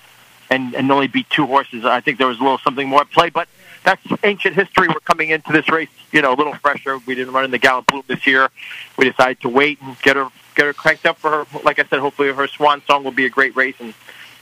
and, 0.50 0.74
and 0.74 0.90
only 0.90 1.08
beat 1.08 1.30
two 1.30 1.46
horses, 1.46 1.84
I 1.84 2.00
think 2.00 2.18
there 2.18 2.26
was 2.26 2.38
a 2.38 2.42
little 2.42 2.58
something 2.58 2.88
more 2.88 3.00
at 3.00 3.10
play. 3.10 3.30
But 3.30 3.48
that's 3.84 4.02
ancient 4.22 4.54
history. 4.54 4.88
We're 4.88 5.00
coming 5.00 5.30
into 5.30 5.52
this 5.52 5.68
race, 5.68 5.88
you 6.12 6.22
know, 6.22 6.32
a 6.32 6.36
little 6.36 6.54
fresher. 6.54 6.98
We 6.98 7.14
didn't 7.14 7.32
run 7.32 7.44
in 7.44 7.50
the 7.50 7.58
Gallant 7.58 7.86
Bloom 7.86 8.04
this 8.06 8.26
year. 8.26 8.48
We 8.96 9.08
decided 9.08 9.40
to 9.40 9.48
wait 9.48 9.80
and 9.80 9.98
get 10.02 10.16
her 10.16 10.28
get 10.54 10.66
her 10.66 10.72
cranked 10.72 11.06
up 11.06 11.18
for 11.18 11.30
her. 11.30 11.58
Like 11.62 11.78
I 11.78 11.84
said, 11.84 12.00
hopefully 12.00 12.32
her 12.32 12.46
swan 12.48 12.82
song 12.86 13.04
will 13.04 13.12
be 13.12 13.26
a 13.26 13.30
great 13.30 13.54
race 13.56 13.76
and 13.78 13.94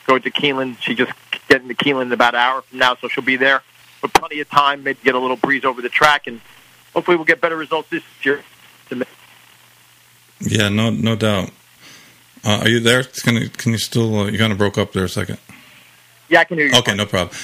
go 0.07 0.19
to 0.19 0.31
Keeneland. 0.31 0.81
She 0.81 0.95
just 0.95 1.13
getting 1.49 1.69
to 1.69 1.75
Keeneland 1.75 2.07
in 2.07 2.13
about 2.13 2.35
an 2.35 2.41
hour 2.41 2.63
from 2.63 2.79
now, 2.79 2.97
so 2.97 3.09
she'll 3.09 3.25
be 3.25 3.37
there 3.37 3.63
with 4.03 4.13
plenty 4.13 4.41
of 4.41 4.49
time. 4.49 4.83
Maybe 4.83 4.99
get 5.05 5.15
a 5.15 5.19
little 5.19 5.37
breeze 5.37 5.65
over 5.65 5.83
the 5.83 5.89
track, 5.89 6.27
and 6.27 6.41
hopefully 6.95 7.17
we'll 7.17 7.27
get 7.27 7.41
better 7.41 7.57
results 7.57 7.91
this 7.91 8.03
year. 8.23 8.43
Yeah, 10.41 10.71
no, 10.71 10.91
no 10.91 11.17
doubt. 11.17 11.51
Uh, 12.45 12.61
are 12.63 12.69
you 12.69 12.81
there? 12.81 13.03
Can 13.03 13.37
you, 13.37 13.49
can 13.51 13.73
you 13.73 13.79
still? 13.79 14.21
Uh, 14.21 14.25
you 14.27 14.39
kind 14.39 14.53
of 14.53 14.59
broke 14.59 14.79
up 14.79 14.93
there 14.93 15.05
a 15.05 15.09
second. 15.09 15.39
Yeah, 16.29 16.41
I 16.41 16.45
can 16.45 16.57
hear 16.57 16.69
you. 16.69 16.79
Okay, 16.79 16.95
no 16.95 17.05
problem. 17.05 17.37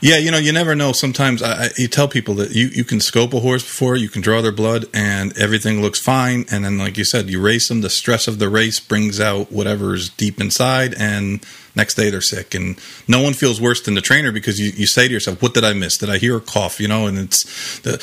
Yeah, 0.00 0.18
you 0.18 0.30
know, 0.30 0.36
you 0.38 0.52
never 0.52 0.74
know. 0.74 0.92
Sometimes 0.92 1.42
I, 1.42 1.64
I, 1.64 1.68
you 1.78 1.88
tell 1.88 2.06
people 2.06 2.34
that 2.34 2.54
you, 2.54 2.66
you 2.66 2.84
can 2.84 3.00
scope 3.00 3.32
a 3.32 3.40
horse 3.40 3.62
before, 3.62 3.96
you 3.96 4.08
can 4.10 4.20
draw 4.20 4.42
their 4.42 4.52
blood, 4.52 4.84
and 4.92 5.36
everything 5.38 5.80
looks 5.80 5.98
fine. 5.98 6.44
And 6.50 6.64
then, 6.64 6.76
like 6.76 6.98
you 6.98 7.04
said, 7.04 7.30
you 7.30 7.40
race 7.40 7.68
them. 7.68 7.80
The 7.80 7.88
stress 7.90 8.28
of 8.28 8.38
the 8.38 8.48
race 8.50 8.78
brings 8.78 9.20
out 9.20 9.50
whatever's 9.50 10.10
deep 10.10 10.38
inside, 10.40 10.94
and 10.98 11.42
next 11.74 11.94
day 11.94 12.10
they're 12.10 12.20
sick. 12.20 12.54
And 12.54 12.78
no 13.08 13.22
one 13.22 13.32
feels 13.32 13.58
worse 13.58 13.80
than 13.82 13.94
the 13.94 14.02
trainer 14.02 14.32
because 14.32 14.60
you, 14.60 14.70
you 14.76 14.86
say 14.86 15.08
to 15.08 15.14
yourself, 15.14 15.40
"What 15.40 15.54
did 15.54 15.64
I 15.64 15.72
miss? 15.72 15.96
Did 15.96 16.10
I 16.10 16.18
hear 16.18 16.36
a 16.36 16.40
cough?" 16.40 16.78
You 16.78 16.88
know, 16.88 17.06
and 17.06 17.18
it's 17.18 17.78
the 17.80 18.02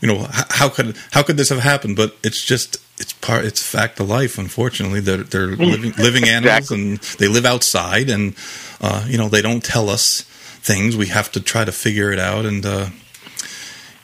you 0.00 0.08
know 0.08 0.26
how 0.50 0.70
could 0.70 0.96
how 1.12 1.22
could 1.22 1.36
this 1.36 1.50
have 1.50 1.60
happened? 1.60 1.96
But 1.96 2.16
it's 2.24 2.42
just 2.42 2.78
it's 2.98 3.12
part 3.12 3.44
it's 3.44 3.62
fact 3.62 4.00
of 4.00 4.08
life. 4.08 4.38
Unfortunately, 4.38 5.00
they're 5.00 5.18
they're 5.18 5.48
living 5.48 5.92
living 5.98 6.24
animals, 6.28 6.70
Exactly. 6.70 6.82
and 6.92 6.98
they 7.18 7.28
live 7.28 7.44
outside, 7.44 8.08
and 8.08 8.34
uh, 8.80 9.04
you 9.06 9.18
know 9.18 9.28
they 9.28 9.42
don't 9.42 9.62
tell 9.62 9.90
us 9.90 10.24
things. 10.66 10.96
We 10.96 11.06
have 11.06 11.30
to 11.32 11.40
try 11.40 11.64
to 11.64 11.72
figure 11.72 12.12
it 12.12 12.18
out, 12.18 12.44
and 12.44 12.66
uh, 12.66 12.88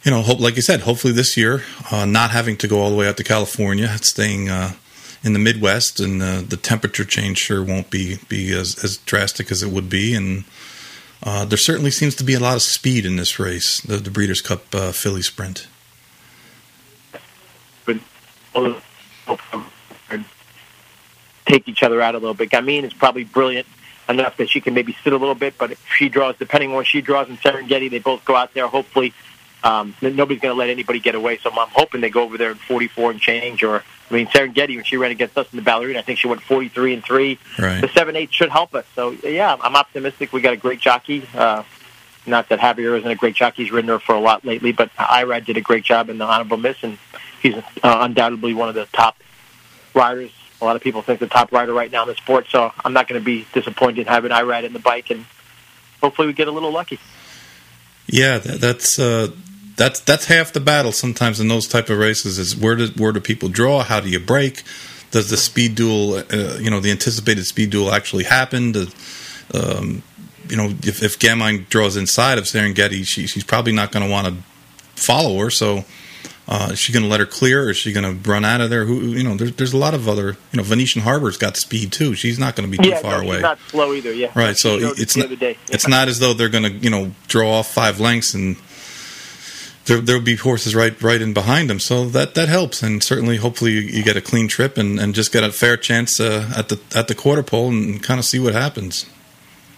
you 0.04 0.10
know, 0.10 0.22
hope 0.22 0.40
like 0.40 0.56
you 0.56 0.62
said, 0.62 0.80
hopefully 0.80 1.12
this 1.12 1.36
year, 1.36 1.62
uh, 1.90 2.04
not 2.04 2.30
having 2.30 2.56
to 2.58 2.68
go 2.68 2.80
all 2.80 2.90
the 2.90 2.96
way 2.96 3.08
out 3.08 3.16
to 3.18 3.24
California, 3.24 3.88
staying 3.98 4.48
uh, 4.48 4.72
in 5.22 5.32
the 5.32 5.38
Midwest, 5.38 6.00
and 6.00 6.22
uh, 6.22 6.40
the 6.40 6.56
temperature 6.56 7.04
change 7.04 7.38
sure 7.38 7.62
won't 7.62 7.90
be 7.90 8.18
be 8.28 8.52
as, 8.52 8.82
as 8.82 8.96
drastic 8.98 9.50
as 9.50 9.62
it 9.62 9.70
would 9.70 9.90
be. 9.90 10.14
And 10.14 10.44
uh, 11.22 11.44
there 11.44 11.58
certainly 11.58 11.90
seems 11.90 12.14
to 12.16 12.24
be 12.24 12.34
a 12.34 12.40
lot 12.40 12.56
of 12.56 12.62
speed 12.62 13.04
in 13.04 13.16
this 13.16 13.38
race, 13.38 13.80
the, 13.80 13.96
the 13.96 14.10
Breeders' 14.10 14.40
Cup 14.40 14.74
uh, 14.74 14.92
Filly 14.92 15.22
Sprint. 15.22 15.66
But 17.84 17.96
take 21.44 21.68
each 21.68 21.82
other 21.82 22.00
out 22.00 22.14
a 22.14 22.18
little 22.18 22.34
bit. 22.34 22.50
Gamine 22.50 22.84
is 22.84 22.94
probably 22.94 23.24
brilliant 23.24 23.66
enough 24.12 24.36
that 24.36 24.48
she 24.48 24.60
can 24.60 24.74
maybe 24.74 24.96
sit 25.02 25.12
a 25.12 25.16
little 25.16 25.34
bit, 25.34 25.54
but 25.58 25.72
if 25.72 25.84
she 25.96 26.08
draws, 26.08 26.36
depending 26.38 26.70
on 26.70 26.76
what 26.76 26.86
she 26.86 27.00
draws 27.00 27.28
in 27.28 27.36
Serengeti, 27.38 27.90
they 27.90 27.98
both 27.98 28.24
go 28.24 28.36
out 28.36 28.54
there. 28.54 28.66
Hopefully, 28.68 29.12
um, 29.64 29.94
nobody's 30.00 30.40
going 30.40 30.54
to 30.54 30.58
let 30.58 30.70
anybody 30.70 30.98
get 30.98 31.14
away. 31.14 31.38
So 31.38 31.50
I'm 31.50 31.68
hoping 31.68 32.00
they 32.00 32.10
go 32.10 32.22
over 32.22 32.36
there 32.36 32.50
in 32.50 32.56
44 32.56 33.12
and 33.12 33.20
change. 33.20 33.62
Or 33.62 33.82
I 34.10 34.14
mean, 34.14 34.26
Serengeti 34.26 34.76
when 34.76 34.84
she 34.84 34.96
ran 34.96 35.10
against 35.10 35.36
us 35.38 35.46
in 35.52 35.56
the 35.56 35.62
ballerina, 35.62 36.00
I 36.00 36.02
think 36.02 36.18
she 36.18 36.28
went 36.28 36.42
43 36.42 36.94
and 36.94 37.04
three. 37.04 37.38
Right. 37.58 37.80
The 37.80 37.88
seven 37.88 38.16
eight 38.16 38.32
should 38.32 38.50
help 38.50 38.74
us. 38.74 38.84
So 38.94 39.10
yeah, 39.10 39.56
I'm 39.60 39.76
optimistic. 39.76 40.32
We 40.32 40.40
got 40.40 40.52
a 40.52 40.58
great 40.58 40.80
jockey. 40.80 41.26
Uh, 41.34 41.64
not 42.24 42.48
that 42.50 42.60
Javier 42.60 42.96
isn't 42.98 43.10
a 43.10 43.16
great 43.16 43.34
jockey; 43.34 43.64
he's 43.64 43.72
ridden 43.72 43.88
her 43.88 43.98
for 43.98 44.14
a 44.14 44.20
lot 44.20 44.44
lately. 44.44 44.72
But 44.72 44.94
Irad 44.94 45.44
did 45.44 45.56
a 45.56 45.60
great 45.60 45.84
job 45.84 46.08
in 46.08 46.18
the 46.18 46.24
honorable 46.24 46.56
miss, 46.56 46.76
and 46.82 46.98
he's 47.40 47.56
uh, 47.56 47.62
undoubtedly 47.82 48.54
one 48.54 48.68
of 48.68 48.74
the 48.74 48.86
top 48.92 49.16
riders. 49.94 50.30
A 50.62 50.64
lot 50.64 50.76
of 50.76 50.82
people 50.82 51.02
think 51.02 51.20
the 51.20 51.26
top 51.26 51.52
rider 51.52 51.72
right 51.72 51.90
now 51.90 52.02
in 52.02 52.08
the 52.08 52.14
sport. 52.14 52.46
So 52.48 52.72
I'm 52.84 52.92
not 52.92 53.08
going 53.08 53.20
to 53.20 53.24
be 53.24 53.46
disappointed 53.52 54.06
having 54.06 54.30
Irad 54.30 54.64
in 54.64 54.72
the 54.72 54.78
bike, 54.78 55.10
and 55.10 55.26
hopefully 56.00 56.28
we 56.28 56.32
get 56.32 56.48
a 56.48 56.52
little 56.52 56.72
lucky. 56.72 56.98
Yeah, 58.06 58.38
that's 58.38 58.98
uh, 58.98 59.28
that's 59.76 60.00
that's 60.00 60.26
half 60.26 60.52
the 60.52 60.60
battle 60.60 60.92
sometimes 60.92 61.40
in 61.40 61.48
those 61.48 61.66
type 61.66 61.90
of 61.90 61.98
races. 61.98 62.38
Is 62.38 62.56
where 62.56 62.76
do 62.76 62.88
where 62.96 63.12
do 63.12 63.20
people 63.20 63.48
draw? 63.48 63.82
How 63.82 64.00
do 64.00 64.08
you 64.08 64.20
break? 64.20 64.62
Does 65.12 65.28
the 65.28 65.36
speed 65.36 65.74
duel, 65.74 66.14
uh, 66.14 66.58
you 66.58 66.70
know, 66.70 66.80
the 66.80 66.90
anticipated 66.90 67.44
speed 67.44 67.68
duel 67.68 67.92
actually 67.92 68.24
happen? 68.24 68.72
Does, 68.72 68.94
um, 69.52 70.02
you 70.48 70.56
know, 70.56 70.70
if, 70.82 71.02
if 71.02 71.18
Gamine 71.18 71.68
draws 71.68 71.96
inside 71.98 72.38
of 72.38 72.44
Serengeti, 72.44 73.06
she, 73.06 73.26
she's 73.26 73.44
probably 73.44 73.74
not 73.74 73.92
going 73.92 74.06
to 74.06 74.10
want 74.10 74.28
to 74.28 75.02
follow 75.02 75.38
her. 75.40 75.50
So, 75.50 75.84
uh, 76.48 76.70
is 76.72 76.78
she 76.78 76.92
going 76.92 77.04
to 77.04 77.08
let 77.08 77.20
her 77.20 77.26
clear, 77.26 77.64
or 77.64 77.70
is 77.70 77.76
she 77.76 77.92
going 77.92 78.04
to 78.04 78.28
run 78.28 78.44
out 78.44 78.60
of 78.60 78.68
there? 78.68 78.84
Who, 78.84 79.00
you 79.00 79.22
know, 79.22 79.36
there's 79.36 79.52
there's 79.52 79.72
a 79.72 79.76
lot 79.76 79.94
of 79.94 80.08
other, 80.08 80.36
you 80.50 80.56
know, 80.56 80.62
Venetian 80.62 81.02
Harbor's 81.02 81.36
got 81.36 81.56
speed 81.56 81.92
too. 81.92 82.14
She's 82.14 82.38
not 82.38 82.56
going 82.56 82.70
to 82.70 82.76
be 82.76 82.82
too 82.82 82.90
yeah, 82.90 83.00
far 83.00 83.18
no, 83.18 83.26
away. 83.26 83.36
She's 83.36 83.42
not 83.42 83.58
slow 83.68 83.92
either. 83.94 84.12
Yeah, 84.12 84.32
Right, 84.34 84.56
so 84.56 84.78
it's 84.80 85.16
not, 85.16 85.38
day. 85.38 85.56
it's 85.68 85.86
not 85.86 86.08
as 86.08 86.18
though 86.18 86.34
they're 86.34 86.48
going 86.48 86.64
to 86.64 86.70
you 86.70 86.90
know 86.90 87.12
draw 87.28 87.58
off 87.58 87.72
five 87.72 88.00
lengths 88.00 88.34
and 88.34 88.56
there 89.86 90.00
there'll 90.00 90.22
be 90.22 90.36
horses 90.36 90.74
right 90.74 91.00
right 91.00 91.20
in 91.20 91.32
behind 91.32 91.70
them. 91.70 91.78
So 91.78 92.06
that 92.06 92.34
that 92.34 92.48
helps, 92.48 92.82
and 92.82 93.02
certainly 93.02 93.36
hopefully 93.36 93.72
you, 93.72 93.80
you 93.80 94.02
get 94.02 94.16
a 94.16 94.20
clean 94.20 94.48
trip 94.48 94.78
and, 94.78 94.98
and 94.98 95.14
just 95.14 95.32
get 95.32 95.44
a 95.44 95.52
fair 95.52 95.76
chance 95.76 96.20
uh, 96.20 96.52
at 96.56 96.68
the 96.68 96.80
at 96.94 97.08
the 97.08 97.14
quarter 97.14 97.42
pole 97.42 97.68
and 97.68 98.02
kind 98.02 98.18
of 98.18 98.24
see 98.24 98.38
what 98.38 98.52
happens. 98.52 99.06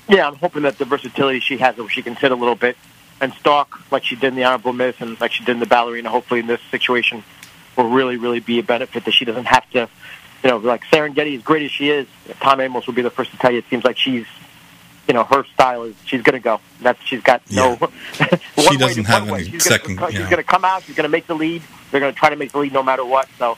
Yeah, 0.09 0.29
I'm 0.29 0.37
hoping 0.37 0.63
that 0.63 0.77
the 0.79 0.85
versatility 0.85 1.41
she 1.41 1.57
has, 1.59 1.77
she 1.91 2.03
can 2.03 2.17
sit 2.17 2.31
a 2.31 2.35
little 2.35 2.55
bit 2.55 2.77
and 3.21 3.33
stalk 3.35 3.81
like 3.91 4.05
she 4.05 4.17
did 4.17 4.29
in 4.29 4.35
the 4.35 4.45
honorable 4.45 4.73
miss 4.73 4.97
and 5.01 5.21
like 5.21 5.33
she 5.33 5.45
did 5.45 5.53
in 5.53 5.61
the 5.61 5.67
ballerina. 5.67 6.11
Hopefully, 6.11 6.41
in 6.41 6.47
this 6.47 6.61
situation, 6.71 7.23
will 7.77 7.89
really, 7.89 8.17
really 8.17 8.41
be 8.41 8.59
a 8.59 8.63
benefit 8.63 9.05
that 9.05 9.13
she 9.13 9.25
doesn't 9.25 9.47
have 9.47 9.69
to, 9.71 9.89
you 10.43 10.51
know, 10.51 10.59
like 10.59 10.83
Serengeti, 10.85 11.37
as 11.37 11.43
great 11.43 11.63
as 11.63 11.71
she 11.71 11.91
is, 11.91 12.07
Tom 12.41 12.59
Amoss 12.59 12.87
will 12.87 12.95
be 12.95 13.03
the 13.03 13.11
first 13.11 13.31
to 13.33 13.37
tell 13.39 13.51
you. 13.51 13.59
It 13.59 13.65
seems 13.71 13.85
like 13.85 13.97
she's, 13.97 14.27
you 15.09 15.15
know, 15.15 15.25
her 15.25 15.45
style 15.45 15.85
is 15.85 15.95
she's 16.05 16.23
going 16.23 16.35
to 16.35 16.41
go. 16.41 16.61
That's 16.81 17.03
she's 17.05 17.23
got 17.23 17.43
no. 17.51 17.75
one 17.77 17.91
She 18.59 18.77
doesn't 18.77 19.05
have 19.05 19.29
any 19.29 19.45
she's 19.45 19.65
second, 19.65 19.97
Gonna, 19.97 20.13
you 20.13 20.19
she's 20.19 20.27
going 20.29 20.43
to 20.43 20.49
come 20.49 20.65
out. 20.65 20.83
She's 20.85 20.97
going 20.97 21.05
to 21.05 21.11
make 21.11 21.27
the 21.27 21.35
lead. 21.35 21.63
They're 21.91 22.01
going 22.01 22.13
to 22.13 22.19
try 22.19 22.31
to 22.31 22.37
make 22.37 22.53
the 22.53 22.59
lead 22.59 22.73
no 22.73 22.83
matter 22.83 23.05
what. 23.05 23.29
So, 23.39 23.57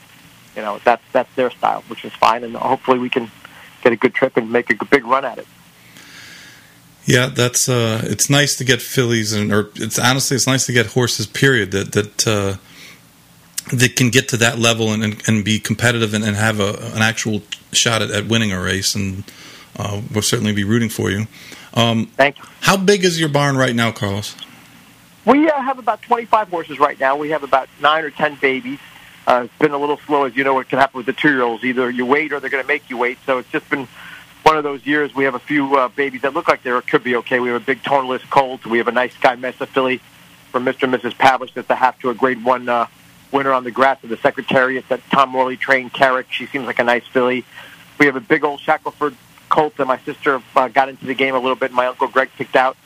you 0.55 0.61
know, 0.61 0.79
that's 0.83 1.03
that's 1.11 1.33
their 1.35 1.51
style, 1.51 1.83
which 1.87 2.05
is 2.05 2.13
fine, 2.13 2.43
and 2.43 2.55
hopefully 2.55 2.99
we 2.99 3.09
can 3.09 3.31
get 3.81 3.93
a 3.93 3.95
good 3.95 4.13
trip 4.13 4.37
and 4.37 4.51
make 4.51 4.69
a 4.69 4.85
big 4.85 5.05
run 5.05 5.25
at 5.25 5.37
it. 5.37 5.47
Yeah, 7.07 7.27
that's 7.27 7.69
uh, 7.69 8.01
it's 8.03 8.29
nice 8.29 8.55
to 8.57 8.65
get 8.65 8.81
fillies 8.81 9.31
and 9.31 9.51
or 9.53 9.69
it's 9.75 9.97
honestly 9.97 10.35
it's 10.35 10.45
nice 10.45 10.65
to 10.65 10.73
get 10.73 10.87
horses. 10.87 11.25
Period 11.25 11.71
that 11.71 11.93
that 11.93 12.27
uh, 12.27 12.57
that 13.73 13.95
can 13.95 14.09
get 14.09 14.27
to 14.29 14.37
that 14.37 14.59
level 14.59 14.91
and 14.91 15.03
and, 15.03 15.23
and 15.25 15.45
be 15.45 15.57
competitive 15.57 16.13
and, 16.13 16.23
and 16.23 16.35
have 16.35 16.59
a 16.59 16.73
an 16.93 17.01
actual 17.01 17.41
shot 17.71 18.01
at, 18.01 18.11
at 18.11 18.27
winning 18.27 18.51
a 18.51 18.61
race. 18.61 18.93
And 18.93 19.23
uh, 19.77 20.01
we'll 20.13 20.21
certainly 20.21 20.51
be 20.51 20.65
rooting 20.65 20.89
for 20.89 21.09
you. 21.09 21.27
Um, 21.73 22.07
Thank 22.17 22.39
you. 22.39 22.43
how 22.61 22.75
big 22.75 23.05
is 23.05 23.19
your 23.19 23.29
barn 23.29 23.55
right 23.55 23.75
now, 23.75 23.91
Carlos? 23.91 24.35
We 25.25 25.49
uh, 25.49 25.61
have 25.61 25.77
about 25.77 26.01
25 26.01 26.49
horses 26.49 26.79
right 26.79 26.99
now. 26.99 27.15
We 27.17 27.29
have 27.29 27.43
about 27.43 27.69
nine 27.81 28.03
or 28.03 28.09
10 28.09 28.35
babies. 28.35 28.79
Uh, 29.27 29.43
it's 29.45 29.57
been 29.59 29.71
a 29.71 29.77
little 29.77 29.97
slow, 30.07 30.23
as 30.23 30.35
you 30.35 30.43
know, 30.43 30.53
what 30.53 30.69
can 30.69 30.79
happen 30.79 30.97
with 30.97 31.05
the 31.05 31.13
two-year-olds. 31.13 31.63
Either 31.63 31.89
you 31.89 32.05
wait 32.05 32.31
or 32.31 32.39
they're 32.39 32.49
going 32.49 32.63
to 32.63 32.67
make 32.67 32.89
you 32.89 32.97
wait. 32.97 33.17
So 33.25 33.37
it's 33.37 33.51
just 33.51 33.69
been 33.69 33.87
one 34.47 34.55
of 34.55 34.63
those 34.63 34.85
years. 34.85 35.13
We 35.13 35.25
have 35.25 35.35
a 35.35 35.39
few 35.39 35.75
uh, 35.75 35.89
babies 35.89 36.21
that 36.21 36.33
look 36.33 36.47
like 36.47 36.63
they 36.63 36.79
could 36.89 37.03
be 37.03 37.17
okay. 37.17 37.41
We 37.41 37.49
have 37.49 37.61
a 37.61 37.65
big 37.65 37.83
Tonalist 37.83 38.29
colt. 38.29 38.65
We 38.65 38.77
have 38.77 38.87
a 38.87 38.93
nice 38.93 39.13
Sky 39.15 39.35
Mesa 39.35 39.65
from 39.65 40.63
Mr. 40.63 40.83
and 40.83 40.93
Mrs. 40.93 41.17
Pavlish 41.17 41.53
that's 41.53 41.69
a 41.69 41.75
half 41.75 41.99
to 41.99 42.09
a 42.11 42.13
grade 42.13 42.41
one 42.45 42.69
uh, 42.69 42.87
winner 43.33 43.51
on 43.51 43.65
the 43.65 43.71
grass 43.71 44.01
of 44.03 44.09
the 44.09 44.15
Secretariat 44.15 44.87
that 44.87 45.01
Tom 45.11 45.31
Morley 45.31 45.57
trained 45.57 45.91
Carrick. 45.91 46.31
She 46.31 46.45
seems 46.45 46.65
like 46.65 46.79
a 46.79 46.85
nice 46.85 47.05
filly. 47.07 47.43
We 47.99 48.05
have 48.05 48.15
a 48.15 48.21
big 48.21 48.45
old 48.45 48.61
Shackleford 48.61 49.15
colt 49.49 49.75
that 49.75 49.85
my 49.85 49.97
sister 49.99 50.41
uh, 50.55 50.69
got 50.69 50.87
into 50.87 51.05
the 51.05 51.13
game 51.13 51.35
a 51.35 51.39
little 51.39 51.57
bit. 51.57 51.73
My 51.73 51.87
uncle 51.87 52.07
Greg 52.07 52.29
picked 52.37 52.55
out 52.55 52.77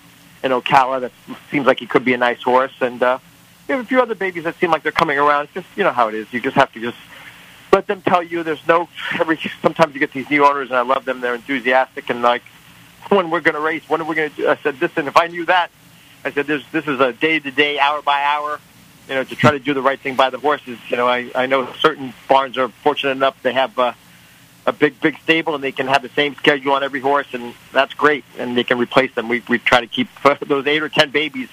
in 0.44 0.50
Ocala 0.50 1.02
that 1.02 1.12
seems 1.52 1.68
like 1.68 1.80
he 1.80 1.86
could 1.86 2.04
be 2.04 2.16
a 2.16 2.18
nice 2.18 2.42
horse. 2.42 2.74
And 2.82 3.04
uh, 3.04 3.20
we 3.68 3.74
have 3.74 3.86
a 3.86 3.88
few 3.88 4.02
other 4.02 4.16
babies 4.16 4.46
that 4.46 4.56
seem 4.56 4.72
like 4.72 4.82
they're 4.82 4.92
coming 4.92 5.20
around. 5.20 5.44
It's 5.44 5.54
just 5.54 5.68
you 5.76 5.84
know 5.84 5.92
how 5.92 6.08
it 6.08 6.16
is. 6.16 6.34
You 6.34 6.42
just 6.42 6.56
have 6.56 6.74
to 6.74 6.82
just 6.82 6.98
let 7.72 7.88
them 7.88 8.02
tell 8.02 8.24
you. 8.24 8.44
There's 8.44 8.66
no 8.68 8.88
every. 9.20 9.40
Sometimes 9.62 9.94
you 9.94 10.00
get 10.00 10.12
these 10.14 10.30
new 10.30 10.46
owners, 10.46 10.70
and 10.70 10.78
I 10.78 10.82
love 10.82 11.06
them. 11.06 11.22
They're 11.22 11.36
enthusiastic 11.36 12.10
and 12.10 12.22
like 12.22 12.44
when 13.10 13.30
we're 13.30 13.42
going 13.42 13.56
to 13.56 13.62
race. 13.62 13.84
When 13.88 14.02
are 14.02 14.06
we 14.06 14.16
going 14.16 14.32
to? 14.32 14.50
I 14.50 14.56
said, 14.58 14.80
listen. 14.82 15.08
If 15.08 15.18
I 15.18 15.28
knew 15.28 15.46
that, 15.46 15.72
I 16.24 16.32
said, 16.32 16.48
there's 16.48 16.66
this 16.72 16.88
is 16.88 17.00
a 17.00 17.14
day 17.14 17.40
to 17.40 17.52
day, 17.52 17.80
hour 17.80 18.02
by 18.02 18.24
hour. 18.24 18.60
You 19.08 19.16
know, 19.16 19.24
to 19.24 19.36
try 19.36 19.52
to 19.52 19.60
do 19.60 19.74
the 19.74 19.82
right 19.82 20.00
thing 20.00 20.16
by 20.16 20.30
the 20.30 20.40
horses. 20.40 20.78
You 20.90 20.98
know, 20.98 21.08
I 21.08 21.32
I 21.36 21.46
know 21.46 21.72
certain 21.74 22.14
barns 22.28 22.58
are 22.58 22.70
fortunate 22.70 23.12
enough 23.12 23.42
they 23.44 23.54
have. 23.54 23.78
Uh, 23.78 23.94
a 24.66 24.72
big, 24.72 25.00
big 25.02 25.18
stable, 25.20 25.56
and 25.56 25.64
they 25.64 25.72
can 25.72 25.88
have 25.88 26.04
the 26.04 26.10
same 26.10 26.36
schedule 26.36 26.74
on 26.74 26.84
every 26.84 27.00
horse, 27.00 27.26
and 27.34 27.54
that's 27.72 27.96
great. 27.96 28.24
And 28.38 28.56
they 28.56 28.64
can 28.64 28.78
replace 28.78 29.14
them. 29.16 29.28
We 29.28 29.42
we 29.50 29.58
try 29.58 29.82
to 29.82 29.88
keep 29.88 30.08
those 30.48 30.68
eight 30.68 30.84
or 30.84 30.90
ten 30.90 31.10
babies. 31.10 31.50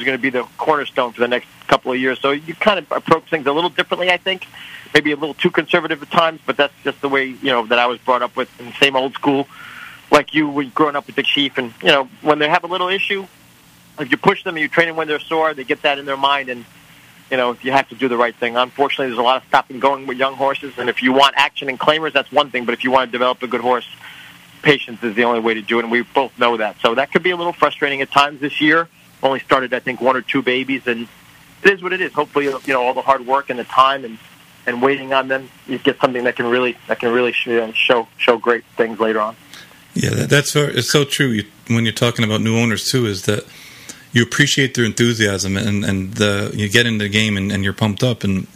Are 0.00 0.04
going 0.04 0.18
to 0.18 0.22
be 0.22 0.30
the 0.30 0.44
cornerstone 0.58 1.12
for 1.12 1.20
the 1.20 1.28
next 1.28 1.48
couple 1.66 1.92
of 1.92 1.98
years. 1.98 2.20
So 2.20 2.30
you 2.30 2.54
kind 2.54 2.78
of 2.78 2.90
approach 2.92 3.28
things 3.30 3.46
a 3.46 3.52
little 3.52 3.70
differently, 3.70 4.10
I 4.10 4.16
think. 4.16 4.46
Maybe 4.92 5.12
a 5.12 5.16
little 5.16 5.34
too 5.34 5.50
conservative 5.50 6.02
at 6.02 6.10
times, 6.10 6.40
but 6.46 6.56
that's 6.56 6.74
just 6.84 7.00
the 7.00 7.08
way 7.08 7.26
you 7.26 7.50
know 7.50 7.66
that 7.66 7.78
I 7.78 7.86
was 7.86 7.98
brought 7.98 8.22
up 8.22 8.36
with, 8.36 8.48
in 8.60 8.66
the 8.66 8.72
same 8.72 8.96
old 8.96 9.14
school, 9.14 9.48
like 10.10 10.34
you 10.34 10.48
when 10.48 10.70
growing 10.70 10.96
up 10.96 11.06
with 11.06 11.16
the 11.16 11.22
chief. 11.22 11.58
And 11.58 11.74
you 11.82 11.88
know, 11.88 12.08
when 12.22 12.38
they 12.38 12.48
have 12.48 12.64
a 12.64 12.68
little 12.68 12.88
issue, 12.88 13.26
if 13.98 14.10
you 14.10 14.16
push 14.16 14.44
them 14.44 14.54
and 14.56 14.62
you 14.62 14.68
train 14.68 14.88
them 14.88 14.96
when 14.96 15.08
they're 15.08 15.18
sore, 15.18 15.54
they 15.54 15.64
get 15.64 15.82
that 15.82 15.98
in 15.98 16.04
their 16.04 16.16
mind 16.16 16.48
and 16.48 16.64
you 17.30 17.36
know, 17.36 17.56
you 17.62 17.72
have 17.72 17.88
to 17.88 17.94
do 17.94 18.08
the 18.08 18.16
right 18.16 18.34
thing. 18.34 18.56
Unfortunately, 18.56 19.06
there's 19.06 19.18
a 19.18 19.22
lot 19.22 19.42
of 19.42 19.48
stopping 19.48 19.80
going 19.80 20.06
with 20.06 20.18
young 20.18 20.34
horses, 20.34 20.74
and 20.78 20.88
if 20.88 21.02
you 21.02 21.12
want 21.12 21.34
action 21.36 21.68
and 21.68 21.80
claimers, 21.80 22.12
that's 22.12 22.30
one 22.30 22.50
thing. 22.50 22.64
But 22.64 22.74
if 22.74 22.84
you 22.84 22.90
want 22.90 23.08
to 23.08 23.12
develop 23.12 23.42
a 23.42 23.46
good 23.46 23.62
horse, 23.62 23.88
patience 24.62 25.02
is 25.02 25.14
the 25.14 25.24
only 25.24 25.40
way 25.40 25.54
to 25.54 25.62
do 25.62 25.78
it, 25.78 25.82
and 25.82 25.90
we 25.90 26.02
both 26.02 26.38
know 26.38 26.56
that. 26.56 26.76
So 26.80 26.94
that 26.94 27.12
could 27.12 27.22
be 27.22 27.30
a 27.30 27.36
little 27.36 27.52
frustrating 27.52 28.02
at 28.02 28.10
times 28.10 28.40
this 28.40 28.60
year. 28.60 28.88
Only 29.24 29.40
started, 29.40 29.72
I 29.72 29.80
think, 29.80 30.00
one 30.00 30.16
or 30.16 30.20
two 30.22 30.42
babies, 30.42 30.86
and 30.86 31.08
it 31.62 31.72
is 31.72 31.82
what 31.82 31.92
it 31.92 32.00
is. 32.00 32.12
Hopefully, 32.12 32.44
you 32.44 32.72
know, 32.74 32.82
all 32.82 32.94
the 32.94 33.02
hard 33.02 33.26
work 33.26 33.50
and 33.50 33.58
the 33.58 33.64
time 33.64 34.04
and 34.04 34.18
and 34.66 34.80
waiting 34.80 35.12
on 35.12 35.28
them, 35.28 35.50
you 35.66 35.78
get 35.78 35.98
something 36.00 36.24
that 36.24 36.36
can 36.36 36.46
really 36.46 36.76
that 36.88 37.00
can 37.00 37.10
really 37.10 37.32
sh- 37.32 37.74
show 37.74 38.06
show 38.18 38.36
great 38.38 38.64
things 38.76 39.00
later 39.00 39.20
on. 39.20 39.34
Yeah, 39.94 40.10
that, 40.10 40.30
that's 40.30 40.52
very, 40.52 40.74
it's 40.74 40.90
so 40.90 41.04
true. 41.04 41.28
You, 41.28 41.44
when 41.68 41.84
you're 41.84 41.92
talking 41.92 42.24
about 42.24 42.40
new 42.40 42.58
owners 42.58 42.90
too, 42.90 43.06
is 43.06 43.24
that 43.26 43.44
you 44.12 44.22
appreciate 44.22 44.74
their 44.74 44.84
enthusiasm 44.84 45.56
and 45.56 45.84
and 45.84 46.14
the 46.14 46.52
you 46.54 46.68
get 46.68 46.86
into 46.86 47.04
the 47.04 47.08
game 47.08 47.36
and, 47.36 47.50
and 47.50 47.64
you're 47.64 47.72
pumped 47.72 48.02
up 48.02 48.24
and 48.24 48.46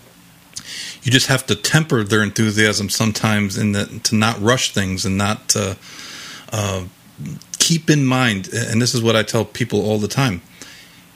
you 1.03 1.13
just 1.13 1.29
have 1.29 1.47
to 1.47 1.55
temper 1.55 2.05
their 2.05 2.23
enthusiasm 2.23 2.91
sometimes 2.91 3.57
in 3.57 3.73
that 3.73 4.05
to 4.05 4.15
not 4.15 4.41
rush 4.41 4.73
things 4.73 5.07
and 5.07 5.17
not 5.17 5.57
uh, 5.57 5.75
uh, 6.53 6.85
keep 7.59 7.89
in 7.89 8.05
mind. 8.05 8.49
And 8.53 8.83
this 8.83 8.95
is 8.95 9.03
what 9.03 9.17
I 9.17 9.23
tell 9.23 9.45
people 9.45 9.85
all 9.85 9.99
the 9.99 10.09
time. 10.09 10.43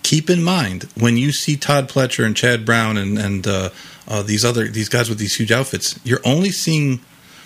Keep 0.03 0.31
in 0.31 0.43
mind 0.43 0.89
when 0.97 1.17
you 1.17 1.33
see 1.33 1.57
Todd 1.57 1.89
Pletcher 1.89 2.25
and 2.25 2.37
Chad 2.37 2.65
Brown 2.65 2.97
and 2.97 3.19
and 3.19 3.47
uh, 3.47 3.71
uh, 4.09 4.23
these 4.23 4.45
other 4.45 4.67
these 4.67 4.89
guys 4.89 5.09
with 5.09 5.19
these 5.19 5.37
huge 5.37 5.53
outfits, 5.53 5.99
you're 6.05 6.21
only 6.25 6.51
seeing 6.51 7.01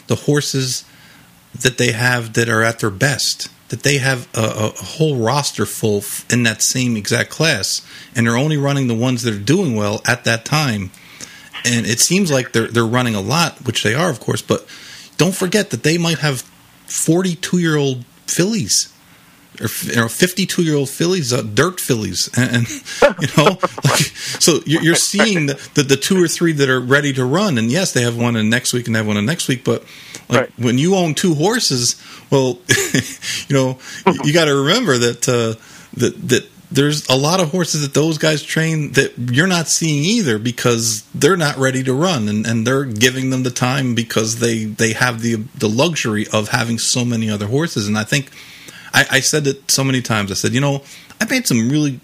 the 0.06 0.14
horses 0.14 0.84
that 1.54 1.78
they 1.78 1.92
have 1.92 2.32
that 2.34 2.48
are 2.48 2.62
at 2.62 2.80
their 2.80 2.90
best. 2.90 3.48
That 3.68 3.82
they 3.82 3.98
have 3.98 4.28
a, 4.32 4.44
a 4.44 4.84
whole 4.84 5.16
roster 5.16 5.66
full 5.66 6.04
in 6.30 6.44
that 6.44 6.62
same 6.62 6.96
exact 6.96 7.30
class, 7.30 7.84
and 8.14 8.26
they're 8.26 8.36
only 8.36 8.56
running 8.56 8.86
the 8.86 8.94
ones 8.94 9.22
that 9.24 9.34
are 9.34 9.38
doing 9.38 9.74
well 9.74 10.02
at 10.06 10.24
that 10.24 10.44
time. 10.44 10.92
And 11.64 11.84
it 11.84 11.98
seems 11.98 12.30
like 12.30 12.52
they're 12.52 12.68
they're 12.68 12.86
running 12.86 13.16
a 13.16 13.20
lot, 13.20 13.66
which 13.66 13.82
they 13.82 13.94
are, 13.94 14.08
of 14.08 14.20
course. 14.20 14.40
But 14.40 14.66
don't 15.16 15.34
forget 15.34 15.70
that 15.70 15.82
they 15.82 15.98
might 15.98 16.18
have 16.18 16.42
forty 16.86 17.34
two 17.34 17.58
year 17.58 17.76
old 17.76 18.04
fillies 18.26 18.92
or 19.60 19.68
you 19.84 19.96
know, 19.96 20.08
fifty-two 20.08 20.62
year 20.62 20.74
old 20.76 20.88
fillies, 20.90 21.32
uh, 21.32 21.42
dirt 21.42 21.80
fillies, 21.80 22.28
and, 22.36 22.56
and 22.56 22.68
you 23.20 23.28
know, 23.36 23.58
like, 23.84 24.06
so 24.40 24.60
you're, 24.66 24.82
you're 24.82 24.94
seeing 24.94 25.46
the, 25.46 25.54
the, 25.74 25.82
the 25.82 25.96
two 25.96 26.22
or 26.22 26.28
three 26.28 26.52
that 26.52 26.68
are 26.68 26.80
ready 26.80 27.12
to 27.14 27.24
run, 27.24 27.58
and 27.58 27.70
yes, 27.70 27.92
they 27.92 28.02
have 28.02 28.16
one 28.16 28.36
in 28.36 28.48
next 28.50 28.72
week 28.72 28.86
and 28.86 28.94
they 28.94 28.98
have 28.98 29.06
one 29.06 29.16
in 29.16 29.26
next 29.26 29.48
week, 29.48 29.64
but 29.64 29.84
like 30.28 30.40
Right. 30.40 30.50
when 30.58 30.78
you 30.78 30.96
own 30.96 31.14
two 31.14 31.34
horses, 31.34 31.96
well, 32.30 32.58
you 33.48 33.54
know, 33.54 33.78
you 34.24 34.32
got 34.32 34.46
to 34.46 34.54
remember 34.64 34.98
that 34.98 35.28
uh, 35.28 35.60
that 35.96 36.28
that 36.28 36.48
there's 36.70 37.08
a 37.08 37.16
lot 37.16 37.40
of 37.40 37.50
horses 37.52 37.82
that 37.82 37.94
those 37.94 38.18
guys 38.18 38.42
train 38.42 38.90
that 38.92 39.12
you're 39.16 39.46
not 39.46 39.68
seeing 39.68 40.02
either 40.02 40.36
because 40.38 41.02
they're 41.14 41.36
not 41.36 41.56
ready 41.58 41.84
to 41.84 41.94
run 41.94 42.28
and, 42.28 42.44
and 42.44 42.66
they're 42.66 42.84
giving 42.84 43.30
them 43.30 43.44
the 43.44 43.50
time 43.52 43.94
because 43.94 44.40
they 44.40 44.64
they 44.64 44.92
have 44.92 45.22
the 45.22 45.36
the 45.54 45.68
luxury 45.68 46.26
of 46.32 46.48
having 46.48 46.78
so 46.78 47.04
many 47.04 47.30
other 47.30 47.46
horses 47.46 47.86
and 47.86 47.96
I 47.96 48.02
think 48.02 48.32
I, 48.97 49.06
I 49.10 49.20
said 49.20 49.47
it 49.47 49.70
so 49.70 49.85
many 49.85 50.02
times 50.02 50.32
I 50.32 50.35
said 50.35 50.52
you 50.52 50.60
know 50.60 50.82
I 51.20 51.27
made 51.27 51.47
some 51.47 51.68
really 51.68 52.01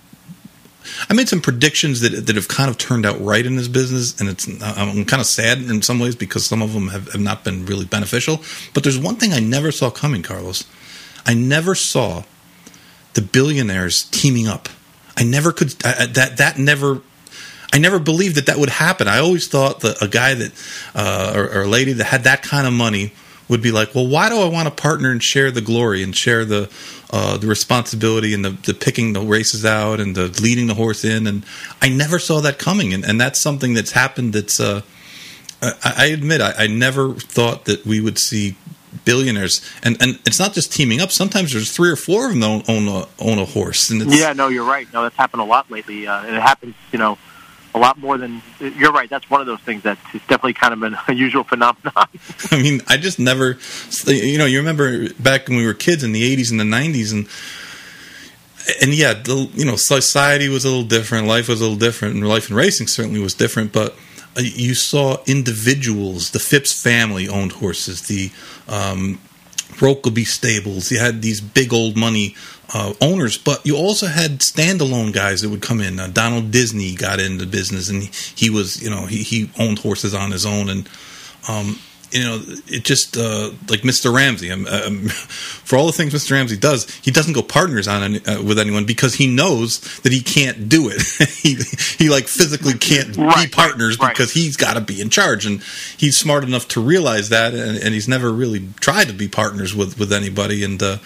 I 1.09 1.15
made 1.15 1.29
some 1.29 1.41
predictions 1.41 2.01
that 2.01 2.27
that 2.27 2.37
have 2.37 2.49
kind 2.49 2.71
of 2.71 2.79
turned 2.79 3.07
out 3.07 3.21
right 3.21 3.45
in 3.45 3.57
this 3.57 3.69
business, 3.69 4.19
and 4.21 4.29
it's 4.29 4.47
I'm 4.63 5.05
kind 5.05 5.21
of 5.21 5.27
sad 5.27 5.59
in 5.59 5.83
some 5.83 5.99
ways 5.99 6.17
because 6.17 6.47
some 6.47 6.63
of 6.63 6.73
them 6.73 6.89
have, 6.89 7.13
have 7.13 7.21
not 7.21 7.45
been 7.45 7.67
really 7.67 7.85
beneficial. 7.85 8.43
But 8.75 8.83
there's 8.83 8.99
one 8.99 9.17
thing 9.17 9.33
I 9.33 9.41
never 9.41 9.71
saw 9.71 9.91
coming, 9.91 10.23
Carlos. 10.23 10.67
I 11.25 11.35
never 11.35 11.75
saw 11.75 12.25
the 13.15 13.23
billionaires 13.23 14.05
teaming 14.05 14.49
up. 14.49 14.69
I 15.17 15.25
never 15.25 15.53
could 15.53 15.75
I, 15.85 16.07
that 16.07 16.37
that 16.39 16.59
never. 16.59 17.03
I 17.75 17.79
never 17.79 17.99
believed 17.99 18.37
that 18.37 18.47
that 18.47 18.59
would 18.59 18.69
happen. 18.69 19.09
I 19.09 19.19
always 19.19 19.49
thought 19.49 19.81
that 19.81 20.03
a 20.03 20.09
guy 20.09 20.35
that 20.35 20.53
uh, 20.95 21.33
or, 21.35 21.45
or 21.45 21.63
a 21.63 21.67
lady 21.67 21.95
that 21.95 22.05
had 22.05 22.25
that 22.25 22.43
kind 22.43 22.67
of 22.67 22.73
money 22.75 23.15
would 23.53 23.63
be 23.63 23.71
like, 23.71 23.95
well, 23.95 24.09
why 24.09 24.31
do 24.31 24.39
I 24.39 24.49
want 24.49 24.67
to 24.67 24.75
partner 24.75 25.11
and 25.11 25.23
share 25.23 25.51
the 25.51 25.61
glory 25.61 26.03
and 26.03 26.17
share 26.17 26.47
the 26.47 26.71
uh, 27.11 27.37
the 27.37 27.47
responsibility 27.47 28.33
and 28.33 28.43
the, 28.43 28.51
the 28.51 28.73
picking 28.73 29.13
the 29.13 29.21
races 29.21 29.67
out 29.67 30.01
and 30.01 30.17
the 30.17 30.29
leading 30.43 30.69
the 30.69 30.75
horse 30.75 31.05
in? 31.05 31.27
And 31.27 31.45
I 31.83 31.91
never 31.91 32.19
saw 32.19 32.41
that 32.41 32.59
coming, 32.59 32.95
and, 32.95 33.05
and 33.05 33.21
that's 33.21 33.39
something 33.39 33.75
that's 33.75 33.93
happened. 33.93 34.33
That's 34.33 34.59
uh, 34.59 34.81
I, 35.61 35.93
I 35.99 36.07
admit 36.07 36.41
I, 36.41 36.55
I 36.61 36.67
never 36.67 37.13
thought 37.13 37.67
that 37.67 37.85
we 37.85 38.01
would 38.01 38.19
see 38.19 38.57
billionaires, 39.05 39.61
and 39.83 40.01
and 40.01 40.19
it's 40.25 40.39
not 40.39 40.55
just 40.55 40.73
teaming 40.73 41.03
up. 41.03 41.13
Sometimes 41.13 41.53
there's 41.53 41.71
three 41.71 41.91
or 41.91 41.97
four 41.97 42.29
of 42.29 42.33
them 42.33 42.43
own, 42.43 42.63
own 42.69 42.89
a 42.89 43.07
own 43.19 43.39
a 43.39 43.45
horse, 43.45 43.91
and 43.91 44.11
Yeah, 44.11 44.33
no, 44.33 44.49
you're 44.49 44.65
right. 44.65 44.91
No, 44.95 45.03
that's 45.03 45.17
happened 45.17 45.43
a 45.43 45.45
lot 45.45 45.71
lately, 45.71 46.07
uh, 46.07 46.25
and 46.25 46.35
it 46.35 46.41
happens, 46.41 46.75
you 46.91 46.99
know, 46.99 47.19
a 47.75 47.79
lot 47.79 47.99
more 47.99 48.19
than. 48.19 48.43
You're 48.61 48.93
right. 48.93 49.09
That's 49.09 49.29
one 49.31 49.41
of 49.41 49.47
those 49.47 49.61
things 49.61 49.83
that's 49.83 50.01
definitely 50.13 50.55
kind 50.55 50.73
of 50.73 50.83
an 50.83 50.97
unusual 51.09 51.45
phenomenon. 51.45 52.07
I 52.51 52.63
mean, 52.63 52.83
I 52.89 52.97
just 52.97 53.19
never, 53.19 53.59
you 54.07 54.39
know, 54.39 54.47
you 54.47 54.59
remember 54.59 55.13
back 55.15 55.49
when 55.49 55.57
we 55.57 55.67
were 55.67 55.75
kids 55.75 56.05
in 56.05 56.13
the 56.13 56.37
'80s 56.37 56.51
and 56.51 56.61
the 56.61 56.65
'90s, 56.65 57.13
and 57.13 57.27
and 58.81 58.95
yeah, 58.95 59.15
the, 59.15 59.51
you 59.55 59.65
know, 59.65 59.77
society 59.77 60.49
was 60.49 60.65
a 60.65 60.69
little 60.69 60.85
different, 60.85 61.27
life 61.27 61.49
was 61.49 61.61
a 61.61 61.65
little 61.65 61.79
different, 61.79 62.15
and 62.15 62.29
life 62.29 62.51
in 62.51 62.57
racing 62.57 62.87
certainly 62.87 63.21
was 63.21 63.35
different. 63.35 63.73
But 63.73 63.97
uh, 64.37 64.43
you 64.43 64.75
saw 64.75 65.19
individuals, 65.27 66.31
the 66.31 66.39
Phipps 66.39 66.81
family 66.81 67.29
owned 67.29 67.53
horses, 67.53 68.03
the 68.03 68.31
um, 68.69 69.19
Rokeby 69.75 70.27
stables. 70.27 70.91
You 70.93 70.99
had 70.99 71.23
these 71.23 71.41
big 71.41 71.73
old 71.73 71.97
money 71.97 72.37
uh, 72.75 72.95
owners, 73.01 73.37
but 73.37 73.65
you 73.67 73.77
also 73.77 74.07
had 74.07 74.41
standalone 74.41 75.13
guys 75.13 75.43
that 75.43 75.51
would 75.51 75.63
come 75.63 75.81
in. 75.81 76.01
Uh, 76.01 76.09
Donald 76.09 76.51
Dizney 76.51 76.99
got 76.99 77.21
into 77.21 77.47
business, 77.47 77.89
and 77.89 78.03
he 78.03 78.49
was, 78.49 78.83
you 78.83 78.89
know, 78.91 79.07
he, 79.07 79.23
he 79.23 79.51
owned 79.59 79.81
horses 79.81 80.15
on 80.15 80.31
his 80.31 80.47
own, 80.47 80.69
and 80.69 80.89
um, 81.49 81.79
you 82.13 82.25
know, 82.25 82.43
it 82.67 82.85
just 82.85 83.17
uh, 83.17 83.51
like 83.69 83.81
Mr. 83.81 84.15
Ramsey. 84.15 84.51
Um, 84.51 84.67
um, 84.67 85.09
for 85.09 85.77
all 85.77 85.87
the 85.87 85.93
things 85.93 86.13
Mr. 86.13 86.33
Ramsey 86.33 86.57
does, 86.57 86.91
he 86.97 87.11
doesn't 87.11 87.33
go 87.33 87.43
partners 87.43 87.89
on 87.89 88.03
any, 88.03 88.27
uh, 88.27 88.43
with 88.43 88.59
anyone 88.59 88.85
because 88.85 89.15
he 89.15 89.27
knows 89.27 89.81
that 90.01 90.13
he 90.13 90.21
can't 90.21 90.69
do 90.69 90.91
it. 90.91 91.03
he 91.29 91.57
he 92.03 92.11
like 92.11 92.25
physically 92.25 92.75
can't 92.75 93.17
be 93.17 93.49
partners 93.49 93.99
right, 93.99 94.07
right. 94.07 94.15
because 94.15 94.33
he's 94.33 94.57
got 94.57 94.75
to 94.75 94.81
be 94.81 95.01
in 95.01 95.11
charge, 95.11 95.47
and 95.47 95.63
he's 95.97 96.17
smart 96.17 96.45
enough 96.45 96.69
to 96.69 96.81
realize 96.81 97.31
that, 97.31 97.55
and, 97.55 97.79
and 97.79 97.95
he's 97.95 98.09
never 98.09 98.33
really 98.33 98.69
tried 98.81 99.09
to 99.09 99.15
be 99.15 99.29
partners 99.29 99.75
with 99.75 99.99
with 99.99 100.13
anybody. 100.13 100.65
And 100.65 100.83
uh, 100.83 100.99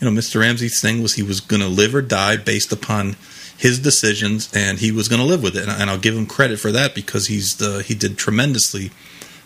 you 0.00 0.10
know, 0.10 0.20
Mr. 0.20 0.40
Ramsey's 0.40 0.80
thing 0.80 1.02
was 1.02 1.14
he 1.14 1.22
was 1.22 1.40
going 1.40 1.62
to 1.62 1.68
live 1.68 1.94
or 1.94 2.02
die 2.02 2.36
based 2.36 2.72
upon 2.72 3.16
his 3.56 3.78
decisions, 3.78 4.52
and 4.54 4.78
he 4.78 4.90
was 4.90 5.08
going 5.08 5.20
to 5.20 5.26
live 5.26 5.42
with 5.42 5.56
it. 5.56 5.68
And, 5.68 5.72
and 5.72 5.90
I'll 5.90 5.98
give 5.98 6.16
him 6.16 6.26
credit 6.26 6.58
for 6.58 6.72
that 6.72 6.94
because 6.94 7.28
he's 7.28 7.60
uh, 7.60 7.78
he 7.78 7.94
did 7.94 8.18
tremendously 8.18 8.90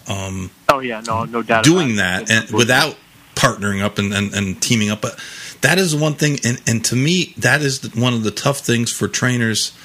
um, 0.09 0.51
oh 0.69 0.81
yeah, 0.81 1.03
no, 1.07 1.25
no 1.25 1.43
doubt. 1.43 1.65
doing 1.65 1.95
about 1.95 2.27
that 2.27 2.31
and 2.31 2.51
without 2.51 2.97
partnering 3.35 3.83
up 3.83 3.99
and, 3.99 4.13
and, 4.13 4.35
and 4.35 4.61
teaming 4.61 4.91
up. 4.91 5.01
But 5.01 5.19
that 5.61 5.79
is 5.79 5.95
one 5.95 6.15
thing, 6.15 6.39
and, 6.45 6.61
and 6.67 6.85
to 6.87 6.97
me, 6.97 7.35
that 7.39 7.63
is 7.63 7.95
one 7.95 8.15
of 8.15 8.23
the 8.23 8.31
tough 8.31 8.59
things 8.59 8.93
for 8.93 9.09
trainers 9.09 9.77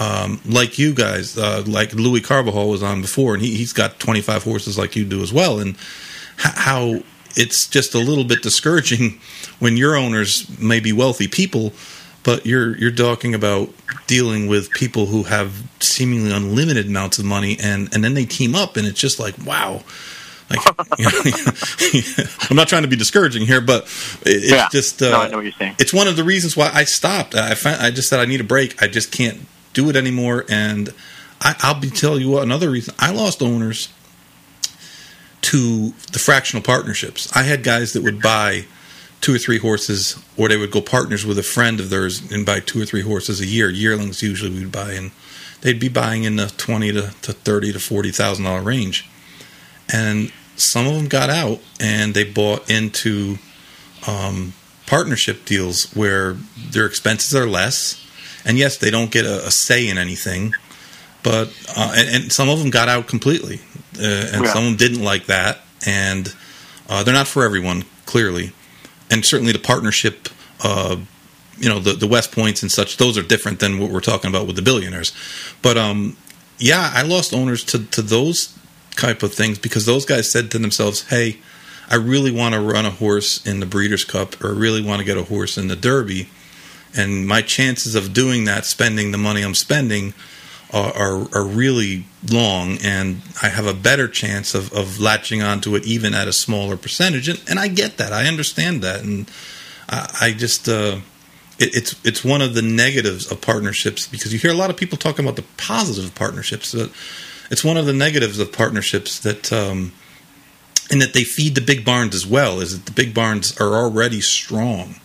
um, 0.00 0.40
like 0.46 0.78
you 0.78 0.94
guys, 0.94 1.36
uh, 1.36 1.62
like 1.66 1.92
Luis 1.92 2.24
Carvajal 2.24 2.68
was 2.68 2.82
on 2.82 3.02
before, 3.02 3.34
and 3.34 3.42
he, 3.42 3.56
he's 3.56 3.72
got 3.72 3.98
25 3.98 4.44
horses 4.44 4.78
like 4.78 4.96
you 4.96 5.04
do 5.04 5.22
as 5.22 5.32
well. 5.32 5.58
And 5.58 5.76
how 6.36 7.02
it's 7.34 7.66
just 7.66 7.94
a 7.94 7.98
little 7.98 8.24
bit 8.24 8.42
discouraging 8.42 9.20
when 9.58 9.76
your 9.76 9.96
owners 9.96 10.58
may 10.58 10.80
be 10.80 10.92
wealthy 10.92 11.28
people, 11.28 11.72
but 12.24 12.46
you're 12.46 12.76
you're 12.76 12.90
talking 12.92 13.34
about 13.34 13.70
dealing 14.06 14.46
with 14.46 14.70
people 14.70 15.06
who 15.06 15.24
have 15.24 15.62
seemingly 15.80 16.30
unlimited 16.32 16.86
amounts 16.86 17.18
of 17.18 17.24
money, 17.24 17.56
and 17.60 17.92
and 17.94 18.02
then 18.04 18.14
they 18.14 18.24
team 18.24 18.54
up, 18.54 18.76
and 18.76 18.86
it's 18.86 19.00
just 19.00 19.18
like 19.20 19.34
wow. 19.46 19.82
Like, 20.50 20.60
you 20.98 21.04
know, 21.06 22.24
I'm 22.50 22.56
not 22.56 22.68
trying 22.68 22.82
to 22.82 22.88
be 22.88 22.96
discouraging 22.96 23.46
here, 23.46 23.62
but 23.62 23.84
it's 24.26 24.50
Yeah. 24.50 24.68
just 24.70 25.00
uh, 25.00 25.08
No, 25.10 25.20
I 25.22 25.28
know 25.28 25.36
what 25.36 25.44
you're 25.44 25.52
saying. 25.52 25.76
it's 25.78 25.94
one 25.94 26.08
of 26.08 26.16
the 26.16 26.24
reasons 26.24 26.56
why 26.56 26.70
I 26.74 26.84
stopped. 26.84 27.34
I 27.34 27.54
found, 27.54 27.80
I 27.80 27.90
just 27.90 28.08
said 28.08 28.20
I 28.20 28.26
need 28.26 28.40
a 28.42 28.44
break. 28.44 28.82
I 28.82 28.86
just 28.86 29.12
can't 29.12 29.46
do 29.72 29.88
it 29.88 29.96
anymore. 29.96 30.44
And 30.50 30.92
I, 31.40 31.54
I'll 31.60 31.80
be 31.80 31.88
telling 31.88 32.20
you 32.20 32.28
what 32.30 32.42
another 32.42 32.68
reason 32.68 32.94
I 32.98 33.12
lost 33.12 33.40
owners 33.40 33.88
to 35.42 35.92
the 36.12 36.18
fractional 36.18 36.62
partnerships. 36.62 37.34
I 37.34 37.42
had 37.44 37.62
guys 37.64 37.94
that 37.94 38.02
would 38.02 38.20
buy 38.22 38.66
two 39.22 39.34
or 39.34 39.38
three 39.38 39.58
horses, 39.58 40.22
or 40.36 40.48
they 40.48 40.56
would 40.58 40.70
go 40.70 40.82
partners 40.82 41.24
with 41.24 41.38
a 41.38 41.42
friend 41.42 41.80
of 41.80 41.88
theirs 41.88 42.30
and 42.30 42.44
buy 42.44 42.60
two 42.60 42.82
or 42.82 42.84
three 42.84 43.02
horses 43.02 43.40
a 43.40 43.46
year. 43.46 43.70
Yearlings 43.70 44.22
usually 44.22 44.50
we'd 44.50 44.70
buy, 44.70 44.92
and 44.92 45.12
they'd 45.62 45.80
be 45.80 45.88
buying 45.88 46.24
in 46.24 46.36
the 46.36 46.48
twenty 46.58 46.92
to, 46.92 47.12
to 47.22 47.32
thirty 47.32 47.72
to 47.72 47.78
forty 47.80 48.10
thousand 48.10 48.44
dollar 48.44 48.60
range. 48.62 49.08
And 49.90 50.30
some 50.56 50.86
of 50.86 50.94
them 50.94 51.06
got 51.08 51.30
out 51.30 51.60
and 51.80 52.12
they 52.14 52.24
bought 52.24 52.70
into 52.70 53.38
um, 54.06 54.52
partnership 54.86 55.44
deals 55.44 55.90
where 55.94 56.34
their 56.70 56.84
expenses 56.86 57.34
are 57.34 57.46
less, 57.46 58.04
and 58.44 58.58
yes, 58.58 58.76
they 58.76 58.90
don't 58.90 59.10
get 59.10 59.24
a, 59.24 59.46
a 59.46 59.50
say 59.50 59.88
in 59.88 59.96
anything. 59.98 60.52
But 61.22 61.48
uh, 61.76 61.94
and, 61.96 62.08
and 62.24 62.32
some 62.32 62.48
of 62.48 62.58
them 62.58 62.70
got 62.70 62.88
out 62.88 63.06
completely, 63.06 63.60
uh, 63.98 64.02
and 64.32 64.44
Yeah. 64.44 64.52
some 64.52 64.64
of 64.64 64.70
them 64.70 64.76
didn't 64.76 65.04
like 65.04 65.26
that, 65.26 65.60
and 65.86 66.34
uh, 66.88 67.04
they're 67.04 67.14
not 67.14 67.28
for 67.28 67.44
everyone, 67.44 67.84
clearly. 68.06 68.50
And 69.12 69.24
certainly 69.24 69.52
the 69.52 69.60
partnership, 69.60 70.28
uh, 70.64 70.96
you 71.58 71.68
know, 71.68 71.78
the 71.78 71.92
the 71.92 72.08
West 72.08 72.32
Points 72.32 72.62
and 72.62 72.72
such, 72.72 72.96
those 72.96 73.16
are 73.16 73.22
different 73.22 73.60
than 73.60 73.78
what 73.78 73.90
we're 73.90 74.00
talking 74.00 74.28
about 74.28 74.46
with 74.46 74.56
the 74.56 74.62
billionaires. 74.62 75.12
But 75.60 75.78
um, 75.78 76.16
yeah, 76.58 76.90
I 76.94 77.02
lost 77.02 77.32
owners 77.32 77.62
to 77.64 77.84
to 77.86 78.02
those 78.02 78.56
type 78.96 79.22
of 79.22 79.32
things 79.32 79.58
because 79.58 79.86
those 79.86 80.04
guys 80.04 80.32
said 80.32 80.50
to 80.50 80.58
themselves, 80.58 81.08
"Hey, 81.08 81.38
I 81.88 81.96
really 81.96 82.32
want 82.32 82.54
to 82.54 82.60
run 82.60 82.86
a 82.86 82.90
horse 82.90 83.46
in 83.46 83.60
the 83.60 83.66
Breeders' 83.66 84.04
Cup, 84.04 84.42
or 84.42 84.48
I 84.48 84.58
really 84.58 84.82
want 84.82 84.98
to 84.98 85.04
get 85.04 85.16
a 85.16 85.24
horse 85.24 85.56
in 85.56 85.68
the 85.68 85.76
Derby." 85.76 86.28
and 86.94 87.26
my 87.26 87.42
chances 87.42 87.94
of 87.94 88.12
doing 88.12 88.44
that, 88.44 88.66
spending 88.66 89.12
the 89.12 89.18
money 89.18 89.42
I'm 89.42 89.54
spending, 89.54 90.14
are, 90.72 90.92
are, 90.96 91.28
are 91.34 91.44
really 91.44 92.04
long, 92.30 92.78
and 92.82 93.22
I 93.42 93.48
have 93.48 93.66
a 93.66 93.74
better 93.74 94.08
chance 94.08 94.54
of, 94.54 94.72
of 94.72 94.98
latching 94.98 95.42
onto 95.42 95.74
it 95.76 95.84
even 95.84 96.14
at 96.14 96.28
a 96.28 96.32
smaller 96.32 96.76
percentage. 96.76 97.28
And, 97.28 97.42
and 97.48 97.58
I 97.58 97.68
get 97.68 97.98
that, 97.98 98.12
I 98.12 98.26
understand 98.26 98.82
that, 98.82 99.02
and 99.02 99.30
I, 99.88 100.16
I 100.20 100.32
just 100.32 100.68
uh, 100.68 100.98
it, 101.58 101.76
it's 101.76 102.06
it's 102.06 102.24
one 102.24 102.40
of 102.40 102.54
the 102.54 102.62
negatives 102.62 103.30
of 103.30 103.40
partnerships 103.40 104.06
because 104.06 104.32
you 104.32 104.38
hear 104.38 104.50
a 104.50 104.54
lot 104.54 104.70
of 104.70 104.76
people 104.76 104.98
talking 104.98 105.24
about 105.24 105.36
the 105.36 105.44
positive 105.56 106.14
partnerships, 106.14 106.74
but 106.74 106.90
it's 107.50 107.64
one 107.64 107.76
of 107.76 107.86
the 107.86 107.92
negatives 107.92 108.38
of 108.38 108.52
partnerships 108.52 109.18
that. 109.20 109.52
Um, 109.52 109.92
and 110.90 111.00
that 111.00 111.14
they 111.14 111.24
feed 111.24 111.54
the 111.54 111.62
big 111.62 111.86
barns 111.86 112.14
as 112.14 112.26
well 112.26 112.60
is 112.60 112.76
that 112.76 112.84
the 112.84 112.92
big 112.92 113.14
barns 113.14 113.58
are 113.58 113.76
already 113.76 114.20
strong 114.20 114.96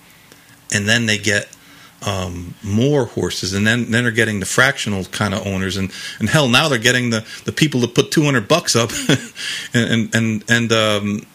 and 0.74 0.88
then 0.88 1.06
they 1.06 1.18
get 1.18 1.48
um, 2.06 2.54
more 2.64 3.06
horses, 3.06 3.54
and 3.54 3.66
then 3.66 3.92
then 3.92 4.04
they're 4.04 4.12
getting 4.12 4.40
the 4.40 4.46
fractional 4.46 5.06
kind 5.06 5.34
of 5.34 5.46
owners, 5.46 5.78
and 5.78 5.92
and 6.20 6.30
hell, 6.30 6.48
now 6.48 6.70
they're 6.70 6.78
getting 6.78 7.10
the 7.10 7.26
the 7.46 7.52
people 7.52 7.82
that 7.82 7.96
put 7.96 8.12
two 8.12 8.24
hundred 8.24 8.48
bucks 8.48 8.76
up, 8.76 8.92
and 9.74 10.14
and 10.14 10.44
and 10.50 10.72
um, 10.72 11.26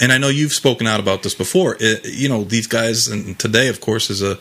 and 0.00 0.12
I 0.12 0.18
know 0.18 0.28
you've 0.28 0.52
spoken 0.52 0.86
out 0.86 1.00
about 1.00 1.22
this 1.22 1.34
before. 1.34 1.76
It, 1.78 2.04
you 2.04 2.28
know 2.28 2.44
these 2.44 2.66
guys, 2.66 3.06
and 3.06 3.38
today, 3.38 3.68
of 3.68 3.80
course, 3.80 4.10
is 4.10 4.22
a 4.22 4.38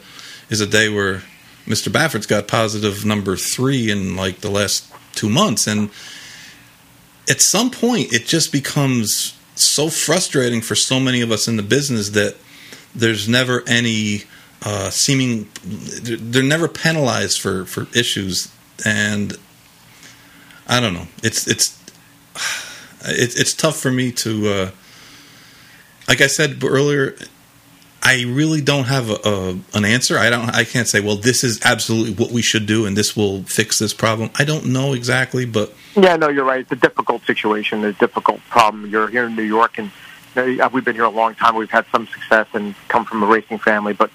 is 0.49 0.61
a 0.61 0.67
day 0.67 0.89
where 0.89 1.22
Mr. 1.65 1.91
Baffert's 1.91 2.27
got 2.27 2.47
positive 2.47 3.05
number 3.05 3.35
three 3.35 3.91
in 3.91 4.15
like 4.15 4.39
the 4.39 4.51
last 4.51 4.91
two 5.13 5.30
months, 5.30 5.67
and 5.67 5.89
at 7.30 7.41
some 7.41 7.69
point, 7.69 8.13
it 8.13 8.26
just 8.26 8.51
becomes 8.51 9.38
so 9.55 9.89
frustrating 9.89 10.61
for 10.61 10.76
so 10.76 10.99
many 10.99 11.22
of 11.22 11.31
us 11.31 11.47
in 11.47 11.55
the 11.55 11.63
business 11.63 12.09
that 12.09 12.35
there's 12.93 13.27
never 13.27 13.63
any 13.67 14.23
uh, 14.65 14.89
seeming 14.89 15.47
they're 15.63 16.43
never 16.43 16.67
penalized 16.67 17.39
for 17.39 17.65
for 17.65 17.87
issues, 17.95 18.51
and 18.83 19.37
I 20.67 20.79
don't 20.79 20.93
know. 20.93 21.07
It's 21.23 21.47
it's 21.47 21.79
it's 23.05 23.39
it's 23.39 23.53
tough 23.53 23.77
for 23.77 23.91
me 23.91 24.11
to. 24.13 24.47
Uh, 24.47 24.71
like 26.07 26.21
I 26.21 26.27
said 26.27 26.63
earlier, 26.63 27.15
I 28.03 28.25
really 28.27 28.61
don't 28.61 28.83
have 28.83 29.09
a, 29.09 29.17
a, 29.23 29.59
an 29.73 29.85
answer. 29.85 30.19
I 30.19 30.29
don't. 30.29 30.49
I 30.49 30.63
can't 30.63 30.87
say, 30.87 30.99
well, 30.99 31.15
this 31.15 31.43
is 31.43 31.59
absolutely 31.63 32.13
what 32.13 32.31
we 32.31 32.41
should 32.41 32.65
do, 32.65 32.85
and 32.85 32.95
this 32.95 33.15
will 33.15 33.43
fix 33.43 33.79
this 33.79 33.93
problem. 33.93 34.29
I 34.37 34.43
don't 34.43 34.67
know 34.67 34.93
exactly, 34.93 35.45
but 35.45 35.73
yeah, 35.95 36.15
no, 36.15 36.29
you're 36.29 36.45
right. 36.45 36.59
It's 36.59 36.71
a 36.71 36.75
difficult 36.75 37.23
situation, 37.25 37.83
a 37.83 37.93
difficult 37.93 38.41
problem. 38.49 38.87
You're 38.87 39.07
here 39.07 39.25
in 39.25 39.35
New 39.35 39.43
York, 39.43 39.77
and 39.77 39.91
know, 40.35 40.69
we've 40.73 40.85
been 40.85 40.95
here 40.95 41.05
a 41.05 41.09
long 41.09 41.35
time. 41.35 41.55
We've 41.55 41.69
had 41.69 41.85
some 41.91 42.07
success 42.07 42.47
and 42.53 42.75
come 42.87 43.05
from 43.05 43.23
a 43.23 43.25
racing 43.25 43.59
family, 43.59 43.93
but 43.93 44.11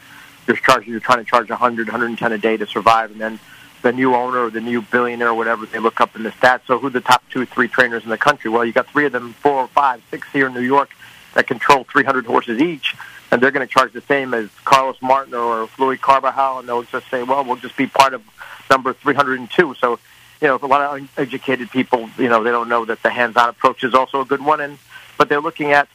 you're 0.51 0.65
charging. 0.65 0.91
You're 0.91 1.01
trying 1.01 1.19
to 1.19 1.25
charge 1.25 1.49
100, 1.49 1.87
110 1.87 2.33
a 2.33 2.39
day 2.39 2.57
to 2.57 2.67
survive, 2.67 3.11
and 3.13 3.21
then 3.21 3.39
the 3.83 3.93
new 3.93 4.15
owner 4.15 4.45
or 4.45 4.51
the 4.51 4.61
new 4.61 4.83
billionaire 4.83 5.29
or 5.29 5.35
whatever, 5.35 5.65
they 5.67 5.79
look 5.79 6.01
up 6.01 6.15
in 6.17 6.23
the 6.23 6.31
stats. 6.31 6.67
So 6.67 6.79
who 6.79 6.91
the 6.91 7.01
top 7.01 7.23
two, 7.31 7.47
three 7.47 7.69
trainers 7.69 8.05
in 8.05 8.11
the 8.11 8.19
country? 8.19 8.51
Well, 8.51 8.65
you 8.65 8.73
got 8.73 8.89
three 8.89 9.07
of 9.07 9.13
them, 9.13 9.33
four 9.35 9.55
or 9.63 9.69
five, 9.69 10.03
six 10.11 10.29
here 10.33 10.49
in 10.49 10.55
New 10.55 10.61
York 10.61 10.91
that 11.35 11.47
control 11.47 11.85
300 11.85 12.27
horses 12.27 12.61
each, 12.61 12.97
and 13.31 13.41
they're 13.41 13.53
going 13.53 13.67
to 13.67 13.73
charge 13.73 13.93
the 13.93 14.01
same 14.03 14.35
as 14.35 14.51
Carlos 14.65 14.97
Martin 15.01 15.35
or 15.35 15.69
Luis 15.79 16.01
Carvajal, 16.01 16.59
and 16.59 16.69
they'll 16.69 16.83
just 16.83 17.09
say, 17.09 17.23
well, 17.23 17.45
we'll 17.45 17.57
just 17.57 17.77
be 17.77 17.87
part 17.87 18.15
of 18.15 18.23
number 18.69 18.93
302. 18.93 19.75
So, 19.75 20.01
you 20.41 20.49
know, 20.49 20.59
a 20.61 20.67
lot 20.67 20.81
of 20.81 21.09
uneducated 21.17 21.71
people, 21.71 22.11
you 22.19 22.29
know, 22.29 22.43
they 22.43 22.51
don't 22.51 22.69
know 22.69 22.85
that 22.85 23.03
the 23.03 23.11
hands-on 23.11 23.49
approach 23.49 23.85
is 23.85 23.95
also 23.95 24.21
a 24.21 24.25
good 24.25 24.45
one, 24.45 24.61
and 24.61 24.79
but 25.17 25.29
they're 25.29 25.41
looking 25.41 25.71
at 25.71 25.89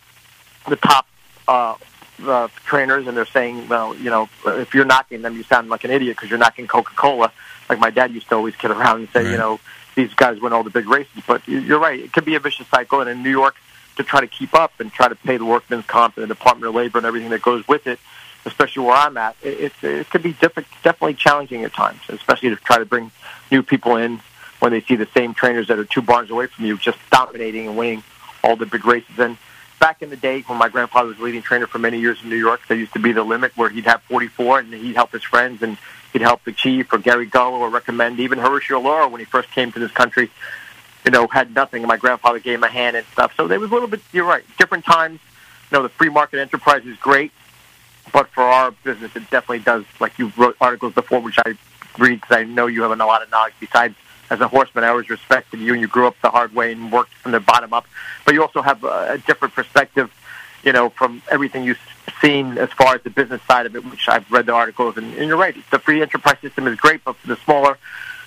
the 0.69 0.75
top 0.77 1.05
uh, 1.47 1.75
uh, 2.23 2.47
trainers, 2.65 3.07
and 3.07 3.15
they're 3.15 3.25
saying, 3.25 3.67
well, 3.67 3.95
you 3.95 4.09
know, 4.09 4.29
if 4.45 4.73
you're 4.73 4.85
knocking 4.85 5.21
them, 5.21 5.35
you 5.35 5.43
sound 5.43 5.69
like 5.69 5.83
an 5.83 5.91
idiot 5.91 6.15
because 6.17 6.29
you're 6.29 6.39
knocking 6.39 6.67
Coca-Cola. 6.67 7.31
Like 7.69 7.79
my 7.79 7.89
dad 7.89 8.13
used 8.13 8.29
to 8.29 8.35
always 8.35 8.55
kid 8.55 8.71
around 8.71 8.99
and 8.99 9.09
say, 9.09 9.23
right. 9.23 9.31
you 9.31 9.37
know, 9.37 9.59
these 9.95 10.13
guys 10.13 10.39
win 10.39 10.53
all 10.53 10.63
the 10.63 10.69
big 10.69 10.87
races. 10.87 11.23
But 11.25 11.47
you're 11.47 11.79
right; 11.79 11.99
it 11.99 12.13
could 12.13 12.25
be 12.25 12.35
a 12.35 12.39
vicious 12.39 12.67
cycle, 12.67 13.01
and 13.01 13.09
in 13.09 13.23
New 13.23 13.31
York 13.31 13.55
to 13.97 14.03
try 14.03 14.21
to 14.21 14.27
keep 14.27 14.53
up 14.53 14.73
and 14.79 14.91
try 14.91 15.07
to 15.07 15.15
pay 15.15 15.37
the 15.37 15.45
workman's 15.45 15.85
comp 15.85 16.17
and 16.17 16.23
the 16.23 16.27
Department 16.27 16.67
of 16.67 16.75
Labor 16.75 16.97
and 16.97 17.07
everything 17.07 17.29
that 17.29 17.41
goes 17.41 17.67
with 17.67 17.87
it, 17.87 17.99
especially 18.45 18.83
where 18.83 18.95
I'm 18.95 19.17
at, 19.17 19.35
it, 19.41 19.73
it, 19.81 19.83
it 19.83 20.09
could 20.09 20.21
be 20.21 20.33
diff- 20.33 20.55
definitely 20.83 21.13
challenging 21.13 21.63
at 21.63 21.73
times, 21.73 22.01
especially 22.09 22.49
to 22.49 22.57
try 22.57 22.77
to 22.77 22.85
bring 22.85 23.11
new 23.51 23.63
people 23.63 23.95
in 23.95 24.19
when 24.59 24.71
they 24.71 24.81
see 24.81 24.95
the 24.95 25.07
same 25.13 25.33
trainers 25.33 25.67
that 25.67 25.79
are 25.79 25.85
two 25.85 26.01
barns 26.01 26.29
away 26.29 26.47
from 26.47 26.65
you 26.65 26.77
just 26.77 26.97
dominating 27.11 27.67
and 27.67 27.77
winning 27.77 28.03
all 28.43 28.55
the 28.55 28.65
big 28.65 28.85
races. 28.85 29.17
And 29.17 29.37
back 29.79 30.01
in 30.01 30.09
the 30.09 30.17
day 30.17 30.41
when 30.41 30.57
my 30.57 30.69
grandfather 30.69 31.09
was 31.09 31.19
leading 31.19 31.41
trainer 31.41 31.67
for 31.67 31.79
many 31.79 31.99
years 31.99 32.17
in 32.23 32.29
New 32.29 32.37
York, 32.37 32.61
there 32.67 32.77
used 32.77 32.93
to 32.93 32.99
be 32.99 33.11
the 33.11 33.23
limit 33.23 33.55
where 33.57 33.69
he'd 33.69 33.85
have 33.85 34.01
44 34.03 34.59
and 34.59 34.73
he'd 34.73 34.95
help 34.95 35.11
his 35.11 35.23
friends 35.23 35.61
and 35.61 35.77
he'd 36.13 36.21
help 36.21 36.43
the 36.43 36.51
chief 36.51 36.91
or 36.93 36.97
Gary 36.97 37.27
Gullo 37.27 37.59
or 37.59 37.69
recommend 37.69 38.19
even 38.19 38.39
Horacio 38.39 38.81
Luro 38.81 39.11
when 39.11 39.19
he 39.19 39.25
first 39.25 39.51
came 39.51 39.71
to 39.71 39.79
this 39.79 39.91
country 39.91 40.29
you 41.05 41.11
know, 41.11 41.27
had 41.27 41.53
nothing, 41.53 41.83
and 41.83 41.87
my 41.87 41.97
grandfather 41.97 42.39
gave 42.39 42.55
him 42.55 42.63
a 42.63 42.67
hand 42.67 42.97
and 42.97 43.05
stuff. 43.13 43.31
So 43.37 43.47
there 43.47 43.59
was 43.59 43.69
a 43.69 43.73
little 43.73 43.87
bit. 43.87 44.01
You're 44.11 44.25
right. 44.25 44.43
Different 44.57 44.83
times. 44.83 45.19
You 45.71 45.77
know, 45.77 45.83
the 45.83 45.89
free 45.89 46.09
market 46.09 46.39
enterprise 46.39 46.85
is 46.85 46.97
great, 46.97 47.31
but 48.11 48.27
for 48.29 48.43
our 48.43 48.71
business, 48.71 49.15
it 49.15 49.29
definitely 49.29 49.59
does. 49.59 49.85
Like 49.99 50.17
you 50.17 50.31
wrote 50.35 50.57
articles 50.59 50.93
before, 50.93 51.19
which 51.21 51.37
I 51.45 51.55
read 51.99 52.21
because 52.21 52.37
I 52.37 52.43
know 52.43 52.67
you 52.67 52.81
have 52.81 52.91
a 52.91 52.95
lot 52.95 53.21
of 53.21 53.29
knowledge. 53.29 53.53
Besides, 53.59 53.95
as 54.29 54.41
a 54.41 54.47
horseman, 54.47 54.83
I 54.83 54.89
always 54.89 55.09
respected 55.09 55.59
you, 55.59 55.73
and 55.73 55.81
you 55.81 55.87
grew 55.87 56.07
up 56.07 56.15
the 56.21 56.29
hard 56.29 56.53
way 56.53 56.71
and 56.71 56.91
worked 56.91 57.13
from 57.15 57.31
the 57.31 57.39
bottom 57.39 57.73
up. 57.73 57.85
But 58.25 58.33
you 58.33 58.41
also 58.41 58.61
have 58.61 58.83
a 58.83 59.21
different 59.25 59.53
perspective, 59.53 60.11
you 60.63 60.73
know, 60.73 60.89
from 60.89 61.21
everything 61.29 61.63
you've 61.63 61.79
seen 62.21 62.57
as 62.57 62.69
far 62.71 62.95
as 62.95 63.03
the 63.03 63.09
business 63.09 63.41
side 63.43 63.65
of 63.65 63.75
it, 63.75 63.85
which 63.85 64.07
I've 64.09 64.29
read 64.31 64.47
the 64.47 64.53
articles. 64.53 64.97
And, 64.97 65.13
and 65.15 65.27
you're 65.27 65.37
right. 65.37 65.55
The 65.71 65.79
free 65.79 66.01
enterprise 66.01 66.37
system 66.41 66.67
is 66.67 66.77
great, 66.77 67.03
but 67.03 67.15
for 67.17 67.27
the 67.27 67.35
smaller 67.37 67.77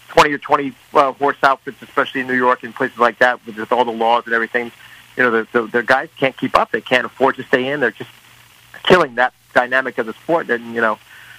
20 0.09 0.33
or 0.33 0.39
20 0.39 0.73
uh, 0.95 1.12
horse 1.12 1.37
outfits, 1.43 1.83
especially 1.83 2.20
in 2.20 2.27
New 2.27 2.37
York 2.37 2.62
and 2.62 2.75
places 2.75 2.99
like 2.99 3.19
that, 3.19 3.45
with, 3.47 3.57
with 3.57 3.73
all 3.73 3.85
the 3.85 3.93
laws 3.93 4.25
and 4.27 4.35
everything. 4.35 4.70
You 5.16 5.25
know, 5.25 5.31
the, 5.31 5.49
the, 5.53 5.66
the 5.66 5.83
guys 5.83 6.09
can't 6.16 6.37
keep 6.37 6.57
up. 6.57 6.70
They 6.70 6.81
can't 6.81 7.05
afford 7.05 7.37
to 7.37 7.43
stay 7.45 7.69
in. 7.69 7.81
They're 7.81 7.91
just 7.91 8.11
killing 8.85 9.16
that 9.16 9.35
dynamic 9.53 9.99
of 9.99 10.07
the 10.07 10.12
sport. 10.12 10.49
And 10.51 10.75
you 10.75 10.81
know, 10.81 10.99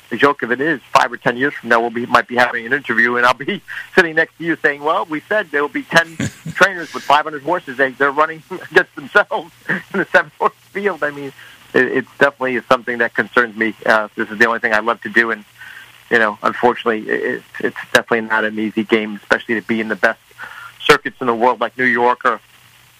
the 0.10 0.18
joke 0.18 0.42
of 0.42 0.52
it 0.52 0.60
is, 0.60 0.82
five 0.94 1.12
or 1.12 1.18
ten 1.18 1.38
years 1.38 1.54
from 1.54 1.70
now, 1.70 1.80
we'll 1.80 1.90
be 1.90 2.06
might 2.06 2.28
be 2.28 2.36
having 2.36 2.66
an 2.66 2.74
interview, 2.74 3.16
and 3.16 3.26
I'll 3.26 3.34
be 3.34 3.62
sitting 3.96 4.16
next 4.16 4.38
to 4.38 4.44
you 4.44 4.56
saying, 4.58 4.84
"Well, 4.84 5.06
we 5.06 5.22
said 5.22 5.52
there 5.52 5.62
will 5.62 5.70
be 5.70 5.84
ten 5.84 6.18
trainers 6.54 6.94
with 6.94 7.04
500 7.04 7.44
horses. 7.44 7.78
They 7.78 7.92
they're 7.92 8.12
running 8.12 8.44
against 8.72 8.96
themselves 8.96 9.54
in 9.70 10.00
the 10.00 10.06
seven 10.06 10.32
horse 10.38 10.54
field." 10.72 11.04
I 11.04 11.12
mean, 11.12 11.32
it, 11.74 11.86
it's 11.98 12.18
definitely 12.18 12.60
something 12.62 12.98
that 13.00 13.14
concerns 13.14 13.56
me. 13.56 13.76
Uh, 13.86 14.10
this 14.16 14.30
is 14.30 14.38
the 14.38 14.46
only 14.46 14.60
thing 14.60 14.74
I 14.74 14.80
love 14.80 15.02
to 15.02 15.10
do, 15.10 15.32
and 15.32 15.46
you 16.10 16.18
know, 16.18 16.38
unfortunately, 16.42 17.10
it's 17.10 17.46
it's 17.60 17.78
definitely 17.94 18.22
not 18.22 18.44
an 18.46 18.58
easy 18.58 18.84
game, 18.84 19.16
especially 19.16 19.56
to 19.56 19.68
be 19.68 19.80
in 19.80 19.88
the 19.88 19.96
best 19.96 20.20
circuits 20.80 21.18
in 21.22 21.28
the 21.28 21.36
world 21.36 21.60
like 21.60 21.78
New 21.78 21.86
York 21.86 22.26
or 22.26 22.42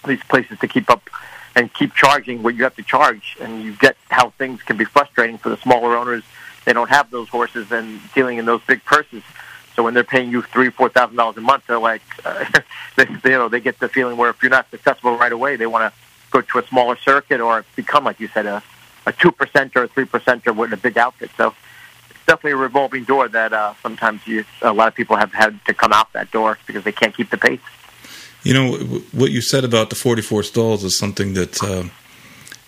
these 0.06 0.22
places 0.24 0.60
to 0.60 0.68
keep 0.68 0.90
up 0.90 1.10
and 1.56 1.74
keep 1.74 1.94
charging 1.94 2.44
what 2.44 2.56
you 2.56 2.64
have 2.64 2.76
to 2.76 2.84
charge. 2.84 3.36
And 3.42 3.64
you 3.64 3.74
get 3.74 3.98
how 4.10 4.30
things 4.32 4.62
can 4.62 4.78
be 4.78 4.86
frustrating 4.86 5.38
for 5.38 5.50
the 5.50 5.58
smaller 5.58 5.96
owners. 5.96 6.24
They 6.70 6.74
don't 6.74 6.92
have 6.92 7.10
those 7.10 7.28
horses 7.30 7.72
and 7.72 8.00
dealing 8.14 8.38
in 8.38 8.46
those 8.46 8.62
big 8.68 8.86
purses. 8.86 9.24
So 9.76 9.82
when 9.82 9.96
they're 9.96 10.04
paying 10.04 10.30
you 10.30 10.44
three, 10.44 10.70
four 10.70 10.88
thousand 10.88 11.16
dollars 11.16 11.36
a 11.38 11.42
month, 11.42 11.64
they're 11.66 11.80
like, 11.80 12.04
uh, 12.26 12.46
they, 12.96 13.08
you 13.24 13.38
know, 13.40 13.50
they 13.50 13.60
get 13.60 13.80
the 13.80 13.90
feeling 13.90 14.18
where 14.18 14.30
if 14.30 14.44
you're 14.44 14.52
not 14.52 14.70
successful 14.70 15.18
right 15.18 15.32
away, 15.32 15.56
they 15.56 15.66
want 15.66 15.92
to 15.92 16.00
go 16.30 16.42
to 16.42 16.60
a 16.60 16.68
smaller 16.68 16.96
circuit 16.96 17.42
or 17.42 17.66
become, 17.76 18.04
like 18.04 18.20
you 18.20 18.28
said, 18.28 18.46
a 18.46 18.62
a 19.08 19.12
two 19.12 19.32
percent 19.32 19.76
or 19.76 19.86
a 19.86 19.88
three 19.88 20.06
percent 20.06 20.46
or 20.46 20.54
with 20.54 20.72
a 20.72 20.78
big 20.78 20.96
outfit. 20.96 21.32
So 21.38 21.56
it's 22.12 22.26
definitely 22.28 22.52
a 22.52 22.58
revolving 22.58 23.04
door 23.04 23.28
that 23.28 23.52
uh, 23.52 23.74
sometimes 23.82 24.28
you, 24.28 24.46
a 24.62 24.72
lot 24.72 24.90
of 24.90 24.94
people 24.94 25.16
have 25.16 25.34
had 25.34 25.60
to 25.66 25.74
come 25.74 25.92
out 25.92 26.14
that 26.14 26.30
door 26.30 26.60
because 26.68 26.84
they 26.84 26.92
can't 26.92 27.18
keep 27.18 27.32
the 27.32 27.38
pace. 27.40 27.60
You 28.44 28.54
know 28.54 28.78
what 29.12 29.32
you 29.32 29.42
said 29.42 29.64
about 29.64 29.90
the 29.90 29.96
44 29.96 30.44
stalls 30.44 30.84
is 30.84 30.96
something 30.96 31.34
that 31.34 31.64
uh, 31.64 31.86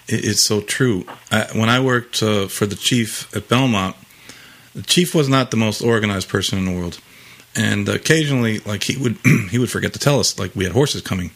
is 0.08 0.44
so 0.44 0.62
true. 0.62 1.06
I, 1.32 1.48
when 1.54 1.70
I 1.70 1.80
worked 1.80 2.22
uh, 2.22 2.48
for 2.48 2.66
the 2.66 2.76
chief 2.76 3.34
at 3.36 3.48
Belmont, 3.48 3.96
the 4.76 4.84
chief 4.84 5.14
was 5.14 5.28
not 5.28 5.52
the 5.52 5.58
most 5.58 5.82
organized 5.82 6.30
person 6.30 6.58
in 6.58 6.66
the 6.66 6.80
world, 6.80 7.00
and 7.56 7.88
occasionally, 7.90 8.60
like 8.60 8.84
he 8.84 8.98
would 8.98 9.18
he 9.50 9.58
would 9.58 9.72
forget 9.72 9.94
to 9.94 10.00
tell 10.00 10.20
us 10.20 10.40
like 10.40 10.56
we 10.56 10.64
had 10.64 10.74
horses 10.74 11.02
coming. 11.02 11.32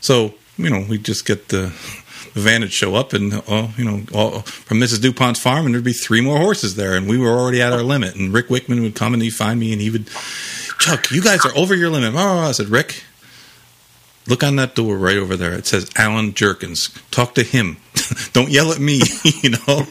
So 0.00 0.34
you 0.56 0.70
know 0.70 0.84
we 0.88 0.98
just 0.98 1.26
get 1.26 1.48
the 1.48 1.72
van 2.36 2.60
would 2.60 2.72
show 2.72 2.94
up 2.94 3.12
and 3.12 3.42
oh, 3.48 3.72
you 3.76 3.84
know, 3.84 4.02
all, 4.14 4.40
from 4.40 4.78
Mrs. 4.78 4.98
Dupont's 4.98 5.40
farm, 5.40 5.64
and 5.66 5.74
there'd 5.74 5.84
be 5.84 5.92
three 5.92 6.20
more 6.20 6.38
horses 6.38 6.76
there, 6.76 6.94
and 6.94 7.08
we 7.08 7.18
were 7.18 7.30
already 7.30 7.62
at 7.62 7.72
our 7.72 7.82
limit. 7.82 8.14
And 8.14 8.32
Rick 8.32 8.48
Wickman 8.48 8.82
would 8.82 8.94
come 8.94 9.14
and 9.14 9.22
he'd 9.22 9.30
find 9.30 9.58
me, 9.58 9.72
and 9.72 9.80
he 9.80 9.90
would, 9.90 10.08
Chuck, 10.78 11.10
you 11.10 11.22
guys 11.22 11.44
are 11.46 11.56
over 11.56 11.74
your 11.74 11.90
limit. 11.90 12.12
Oh, 12.14 12.38
I 12.40 12.52
said, 12.52 12.68
Rick, 12.68 13.04
look 14.28 14.42
on 14.42 14.56
that 14.56 14.74
door 14.74 14.96
right 14.96 15.16
over 15.16 15.36
there. 15.36 15.52
It 15.52 15.66
says 15.66 15.90
Allen 15.96 16.32
Jerkens. 16.32 16.90
Talk 17.10 17.34
to 17.34 17.42
him. 17.42 17.78
don't 18.32 18.50
yell 18.50 18.72
at 18.72 18.78
me, 18.78 19.00
you 19.42 19.50
know. 19.50 19.58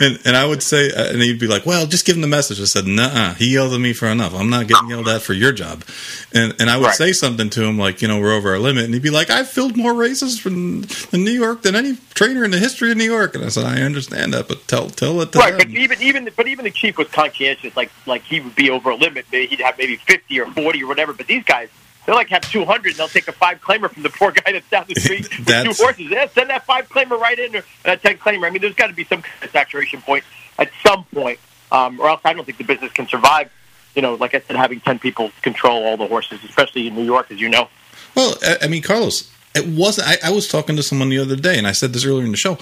and 0.00 0.18
and 0.24 0.36
I 0.36 0.44
would 0.46 0.62
say, 0.62 0.90
uh, 0.90 1.12
and 1.12 1.22
he'd 1.22 1.38
be 1.38 1.46
like, 1.46 1.66
"Well, 1.66 1.86
just 1.86 2.06
give 2.06 2.16
him 2.16 2.22
the 2.22 2.28
message." 2.28 2.60
I 2.60 2.64
said, 2.64 2.86
"Nah, 2.86 3.34
he 3.34 3.52
yelled 3.52 3.72
at 3.72 3.80
me 3.80 3.92
for 3.92 4.06
enough. 4.06 4.34
I'm 4.34 4.50
not 4.50 4.66
getting 4.66 4.88
yelled 4.88 5.08
at 5.08 5.22
for 5.22 5.32
your 5.32 5.52
job." 5.52 5.84
And 6.32 6.54
and 6.58 6.70
I 6.70 6.76
would 6.76 6.86
right. 6.86 6.94
say 6.94 7.12
something 7.12 7.50
to 7.50 7.64
him 7.64 7.78
like, 7.78 8.02
you 8.02 8.08
know, 8.08 8.20
we're 8.20 8.32
over 8.32 8.52
our 8.52 8.58
limit, 8.58 8.84
and 8.84 8.94
he'd 8.94 9.02
be 9.02 9.10
like, 9.10 9.30
"I've 9.30 9.48
filled 9.48 9.76
more 9.76 9.94
races 9.94 10.38
from 10.38 10.84
in 11.12 11.24
New 11.24 11.32
York 11.32 11.62
than 11.62 11.74
any 11.76 11.96
trainer 12.14 12.44
in 12.44 12.50
the 12.50 12.58
history 12.58 12.90
of 12.90 12.96
New 12.96 13.04
York." 13.04 13.34
And 13.34 13.44
I 13.44 13.48
said, 13.48 13.64
"I 13.64 13.82
understand 13.82 14.34
that, 14.34 14.48
but 14.48 14.66
tell 14.66 14.88
tell 14.90 15.20
it 15.20 15.32
to 15.32 15.38
right." 15.38 15.58
Them. 15.58 15.68
But 15.70 15.78
even 15.78 16.02
even 16.02 16.30
but 16.36 16.48
even 16.48 16.64
the 16.64 16.70
chief 16.70 16.98
was 16.98 17.08
conscientious, 17.08 17.76
like 17.76 17.90
like 18.06 18.22
he 18.22 18.40
would 18.40 18.54
be 18.54 18.70
over 18.70 18.90
a 18.90 18.96
limit. 18.96 19.26
Maybe 19.30 19.48
He'd 19.48 19.60
have 19.60 19.78
maybe 19.78 19.96
fifty 19.96 20.40
or 20.40 20.46
forty 20.46 20.82
or 20.82 20.86
whatever. 20.86 21.12
But 21.12 21.26
these 21.26 21.44
guys 21.44 21.68
they 22.08 22.14
like 22.14 22.30
have 22.30 22.40
200 22.40 22.86
and 22.86 22.96
they'll 22.96 23.06
take 23.06 23.28
a 23.28 23.32
five 23.32 23.60
claimer 23.60 23.90
from 23.90 24.02
the 24.02 24.08
poor 24.08 24.32
guy 24.32 24.52
that's 24.52 24.68
down 24.70 24.86
the 24.88 24.94
street 24.98 25.28
with 25.28 25.46
two 25.46 25.84
horses. 25.84 26.10
Yeah, 26.10 26.26
send 26.28 26.48
that 26.48 26.64
five 26.64 26.88
claimer 26.88 27.20
right 27.20 27.38
in 27.38 27.54
or 27.54 27.62
that 27.84 28.02
10 28.02 28.16
claimer. 28.16 28.46
I 28.46 28.50
mean, 28.50 28.62
there's 28.62 28.74
got 28.74 28.86
to 28.86 28.94
be 28.94 29.04
some 29.04 29.20
kind 29.20 29.44
of 29.44 29.50
saturation 29.50 30.00
point 30.00 30.24
at 30.58 30.70
some 30.82 31.04
point, 31.12 31.38
um, 31.70 32.00
or 32.00 32.08
else 32.08 32.22
I 32.24 32.32
don't 32.32 32.46
think 32.46 32.56
the 32.56 32.64
business 32.64 32.92
can 32.92 33.06
survive. 33.08 33.50
You 33.94 34.00
know, 34.00 34.14
like 34.14 34.34
I 34.34 34.40
said, 34.40 34.56
having 34.56 34.80
10 34.80 35.00
people 35.00 35.32
control 35.42 35.84
all 35.84 35.98
the 35.98 36.06
horses, 36.06 36.42
especially 36.44 36.86
in 36.86 36.94
New 36.94 37.04
York, 37.04 37.30
as 37.30 37.42
you 37.42 37.50
know. 37.50 37.68
Well, 38.14 38.36
I 38.62 38.68
mean, 38.68 38.80
Carlos, 38.80 39.30
it 39.54 39.66
wasn't. 39.66 40.08
I, 40.08 40.16
I 40.24 40.30
was 40.30 40.48
talking 40.48 40.76
to 40.76 40.82
someone 40.82 41.10
the 41.10 41.18
other 41.18 41.36
day, 41.36 41.58
and 41.58 41.66
I 41.66 41.72
said 41.72 41.92
this 41.92 42.06
earlier 42.06 42.24
in 42.24 42.30
the 42.30 42.38
show 42.38 42.56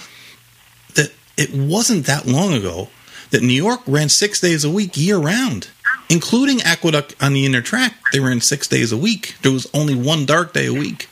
that 0.97 1.13
it 1.37 1.55
wasn't 1.55 2.07
that 2.07 2.27
long 2.27 2.53
ago 2.53 2.89
that 3.31 3.43
New 3.43 3.55
York 3.55 3.81
ran 3.87 4.09
six 4.09 4.41
days 4.41 4.65
a 4.65 4.71
week 4.71 4.97
year 4.97 5.19
round 5.19 5.69
including 6.09 6.63
Aqueduct 6.63 7.15
on 7.21 7.33
the 7.33 7.45
inner 7.45 7.63
track. 7.63 7.95
They 8.13 8.21
were 8.21 8.31
in 8.31 8.41
six 8.41 8.69
days 8.69 8.93
a 8.93 8.97
week. 8.97 9.37
There 9.43 9.53
was 9.53 9.69
only 9.75 9.95
one 9.95 10.27
dark 10.27 10.53
day 10.53 10.67
a 10.67 10.73
week, 10.73 11.09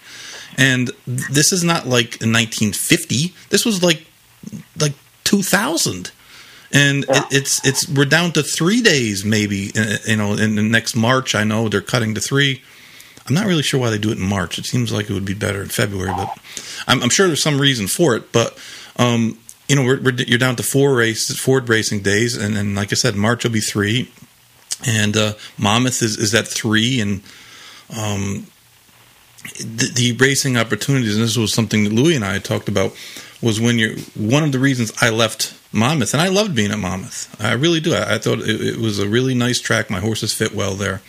and 0.56 0.90
this 1.06 1.52
is 1.52 1.64
not 1.64 1.86
like 1.86 2.20
in 2.22 2.32
1950. 2.32 3.34
This 3.50 3.64
was 3.64 3.82
like 3.82 4.06
like 4.78 4.94
2000, 5.24 6.12
and 6.72 7.04
yeah. 7.08 7.18
it, 7.18 7.24
it's 7.30 7.66
it's 7.66 7.88
we're 7.88 8.04
down 8.04 8.32
to 8.32 8.42
three 8.42 8.82
days 8.82 9.24
maybe. 9.24 9.72
Uh, 9.76 9.96
you 10.06 10.16
know, 10.16 10.34
in 10.34 10.54
the 10.56 10.62
next 10.62 10.94
March, 10.94 11.34
I 11.34 11.44
know 11.44 11.68
they're 11.68 11.80
cutting 11.80 12.14
to 12.14 12.20
three. 12.20 12.62
I'm 13.26 13.34
not 13.34 13.46
really 13.46 13.62
sure 13.62 13.80
why 13.80 13.90
they 13.90 13.98
do 13.98 14.10
it 14.10 14.18
in 14.18 14.26
March. 14.26 14.58
It 14.58 14.66
seems 14.66 14.92
like 14.92 15.08
it 15.08 15.14
would 15.14 15.24
be 15.24 15.34
better 15.34 15.62
in 15.62 15.68
February, 15.70 16.12
but 16.14 16.38
I'm, 16.86 17.02
I'm 17.02 17.08
sure 17.08 17.26
there's 17.26 17.42
some 17.42 17.58
reason 17.58 17.86
for 17.86 18.14
it. 18.16 18.32
But 18.32 18.58
um, 18.96 19.38
you 19.68 19.76
know, 19.76 19.82
we're, 19.82 20.00
we're, 20.00 20.12
you're 20.12 20.38
down 20.38 20.56
to 20.56 20.62
four 20.62 20.94
races, 20.94 21.38
four 21.38 21.60
racing 21.60 22.00
days, 22.00 22.36
and 22.36 22.54
then, 22.54 22.74
like 22.74 22.92
I 22.92 22.96
said, 22.96 23.16
March 23.16 23.44
will 23.44 23.50
be 23.50 23.60
three, 23.60 24.12
and 24.86 25.16
uh, 25.16 25.34
Monmouth 25.58 26.02
is, 26.02 26.16
is 26.16 26.34
at 26.34 26.46
three, 26.46 27.00
and 27.00 27.22
um, 27.90 28.46
the, 29.58 29.90
the, 29.94 30.12
racing 30.12 30.56
opportunities, 30.56 31.14
and 31.14 31.24
this 31.24 31.36
was 31.36 31.52
something 31.52 31.84
that 31.84 31.92
Luis 31.92 32.16
and 32.16 32.24
I 32.24 32.38
talked 32.38 32.68
about, 32.68 32.94
was 33.42 33.60
when 33.60 33.78
you're 33.78 33.96
one 34.14 34.42
of 34.42 34.52
the 34.52 34.58
reasons 34.58 34.92
I 35.00 35.10
left 35.10 35.58
Monmouth, 35.72 36.14
and 36.14 36.22
I 36.22 36.28
loved 36.28 36.54
being 36.54 36.70
at 36.70 36.78
Monmouth. 36.78 37.34
I 37.40 37.52
really 37.52 37.80
do. 37.80 37.94
I, 37.94 38.14
I 38.14 38.18
thought 38.18 38.40
it, 38.40 38.60
it 38.60 38.76
was 38.78 38.98
a 38.98 39.08
really 39.08 39.34
nice 39.34 39.60
track. 39.60 39.90
My 39.90 40.00
horses 40.00 40.32
fit 40.32 40.54
well 40.54 40.74
there 40.74 41.02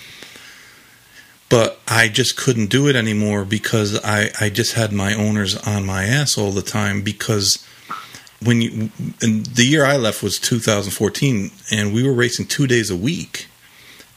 but 1.49 1.79
I 1.87 2.07
just 2.07 2.37
couldn't 2.37 2.67
do 2.67 2.87
it 2.87 2.95
anymore 2.95 3.45
because 3.45 4.03
I, 4.03 4.31
I 4.41 4.49
just 4.49 4.73
had 4.73 4.91
my 4.91 5.13
owners 5.13 5.55
on 5.55 5.85
my 5.85 6.03
ass 6.03 6.37
all 6.37 6.51
the 6.51 6.61
time 6.61 7.01
because 7.01 7.65
when 8.43 8.61
you 8.61 8.89
and 9.21 9.45
the 9.45 9.65
year 9.65 9.85
I 9.85 9.97
left 9.97 10.23
was 10.23 10.39
2014 10.39 11.51
and 11.71 11.93
we 11.93 12.03
were 12.05 12.13
racing 12.13 12.47
two 12.47 12.67
days 12.67 12.89
a 12.89 12.95
week. 12.95 13.47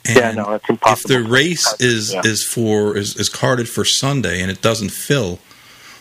And 0.09 0.17
yeah, 0.17 0.33
no, 0.33 0.51
that's 0.51 0.69
impossible. 0.69 1.15
If 1.15 1.23
the 1.23 1.31
race 1.31 1.75
is 1.81 2.15
yeah. 2.15 2.23
is 2.25 2.43
for 2.43 2.97
is, 2.97 3.17
is 3.17 3.29
carded 3.29 3.69
for 3.69 3.85
Sunday 3.85 4.41
and 4.41 4.51
it 4.51 4.63
doesn't 4.63 4.91
fill, 4.91 5.39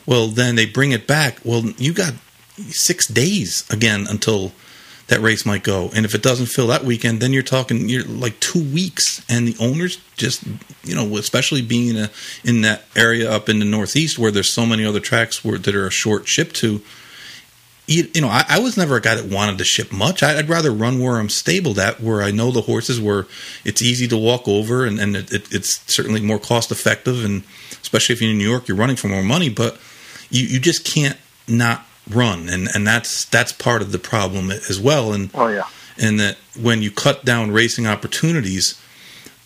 well 0.06 0.28
then 0.28 0.56
they 0.56 0.66
bring 0.66 0.92
it 0.92 1.06
back. 1.06 1.40
Well, 1.44 1.64
you 1.78 1.94
got 1.94 2.14
six 2.70 3.06
days 3.08 3.66
again 3.70 4.08
until 4.10 4.54
that 5.08 5.22
race 5.22 5.46
might 5.46 5.64
go. 5.64 5.90
And 5.96 6.06
if 6.06 6.16
it 6.16 6.22
doesn't 6.22 6.48
fill 6.48 6.68
that 6.68 6.84
weekend, 6.84 7.22
then 7.22 7.34
you're 7.34 7.44
talking 7.44 7.90
you're 7.90 8.04
like 8.04 8.40
two 8.40 8.64
weeks. 8.74 9.24
And 9.30 9.48
the 9.48 9.56
owners 9.60 10.00
just 10.16 10.44
you 10.84 10.96
know, 10.96 11.18
especially 11.18 11.62
being 11.62 11.90
in, 11.90 11.98
a, 11.98 12.10
in 12.44 12.62
that 12.62 12.86
area 12.96 13.30
up 13.30 13.50
in 13.50 13.60
the 13.60 13.66
Northeast 13.66 14.18
where 14.18 14.32
there's 14.32 14.52
so 14.52 14.66
many 14.66 14.86
other 14.86 15.00
tracks 15.00 15.44
where, 15.44 15.58
that 15.58 15.76
are 15.76 15.88
a 15.88 15.92
short 15.92 16.28
ship 16.28 16.54
to. 16.54 16.82
You, 17.88 18.10
you 18.14 18.22
know, 18.22 18.28
I, 18.28 18.44
I, 18.50 18.60
was 18.60 18.76
never 18.76 18.98
a 18.98 19.02
guy 19.02 19.16
that 19.16 19.32
wanted 19.34 19.58
to 19.60 19.64
ship 19.64 19.94
much. 19.94 20.22
I, 20.22 20.36
would 20.36 20.50
rather 20.50 20.72
run 20.72 21.00
where 21.00 21.18
I'm 21.18 21.30
stable 21.30 21.80
at, 21.80 22.02
where 22.02 22.22
I 22.22 22.32
know 22.32 22.52
the 22.52 22.62
horses, 22.62 23.00
where 23.00 23.28
it's 23.64 23.82
easy 23.82 24.10
to 24.10 24.18
walk 24.18 24.46
over, 24.46 24.86
and, 24.86 25.00
and 25.00 25.16
it, 25.16 25.32
it, 25.32 25.54
it's 25.54 25.82
certainly 25.92 26.20
more 26.20 26.38
cost 26.38 26.70
effective. 26.70 27.24
And 27.24 27.44
especially 27.82 28.14
if 28.14 28.22
you're 28.22 28.32
in 28.32 28.38
New 28.38 28.50
York, 28.50 28.68
you're 28.68 28.76
running 28.76 28.98
for 28.98 29.08
more 29.08 29.24
money, 29.24 29.48
but 29.48 29.80
you, 30.30 30.46
you 30.46 30.60
just 30.60 30.84
can't 30.84 31.18
not 31.48 31.86
run, 32.10 32.50
and 32.50 32.68
and 32.74 32.86
that's 32.86 33.26
that's 33.26 33.52
part 33.52 33.82
of 33.82 33.92
the 33.92 34.00
problem 34.00 34.52
as 34.52 34.80
well. 34.80 35.14
And 35.14 35.30
oh 35.34 35.48
yeah, 35.48 35.68
and 35.98 36.20
that 36.20 36.38
when 36.60 36.82
you 36.82 36.92
cut 36.92 37.26
down 37.26 37.52
racing 37.52 37.88
opportunities, 37.88 38.80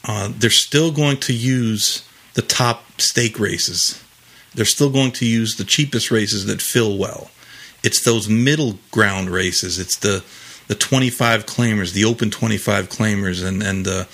uh, 0.06 0.32
they're 0.36 0.50
still 0.50 0.92
going 0.92 1.18
to 1.18 1.34
use 1.34 2.08
the 2.34 2.42
top 2.42 3.02
stake 3.02 3.40
races. 3.40 4.04
They're 4.54 4.66
still 4.66 4.90
going 4.90 5.12
to 5.14 5.26
use 5.26 5.56
the 5.56 5.64
cheapest 5.64 6.12
races 6.12 6.46
that 6.46 6.62
fill 6.62 6.98
well. 6.98 7.32
It's 7.84 8.04
those 8.04 8.30
middle 8.30 8.78
ground 8.92 9.30
races. 9.30 9.80
It's 9.80 9.98
the 9.98 10.24
the 10.68 10.76
25 10.76 11.46
claimers, 11.46 11.94
the 11.94 12.06
open 12.06 12.32
25 12.32 12.90
claimers, 12.90 13.46
and 13.46 13.62
and 13.62 13.86
the 13.86 14.08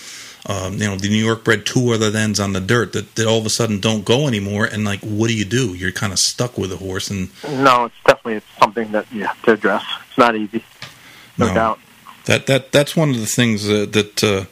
um, 0.48 0.74
you 0.74 0.88
know 0.88 0.96
the 0.96 1.10
New 1.10 1.24
York 1.24 1.44
bred 1.44 1.66
two 1.66 1.92
other 1.92 2.10
thens 2.10 2.40
on 2.40 2.54
the 2.54 2.62
dirt 2.62 2.94
that, 2.94 3.16
that 3.16 3.28
all 3.28 3.38
of 3.38 3.46
a 3.46 3.50
sudden 3.50 3.80
don't 3.80 4.06
go 4.06 4.28
anymore. 4.28 4.66
And 4.66 4.86
like, 4.86 5.02
what 5.02 5.28
do 5.28 5.36
you 5.36 5.46
do? 5.46 5.76
You're 5.76 5.92
kind 5.92 6.14
of 6.14 6.20
stuck 6.20 6.58
with 6.58 6.72
a 6.72 6.78
horse. 6.78 7.10
And 7.10 7.30
no, 7.44 7.86
it's 7.86 7.96
definitely 8.06 8.36
it's 8.36 8.46
something 8.60 8.92
that 8.94 9.12
you 9.12 9.26
have 9.26 9.42
to 9.44 9.52
address. 9.52 9.84
It's 10.08 10.18
not 10.18 10.36
easy, 10.36 10.64
no, 11.38 11.48
no. 11.48 11.54
doubt. 11.54 11.80
That 12.26 12.48
that 12.48 12.72
that's 12.72 12.96
one 12.96 13.10
of 13.10 13.20
the 13.20 13.26
things 13.26 13.70
uh, 13.70 13.86
that 13.92 14.24
uh, 14.24 14.46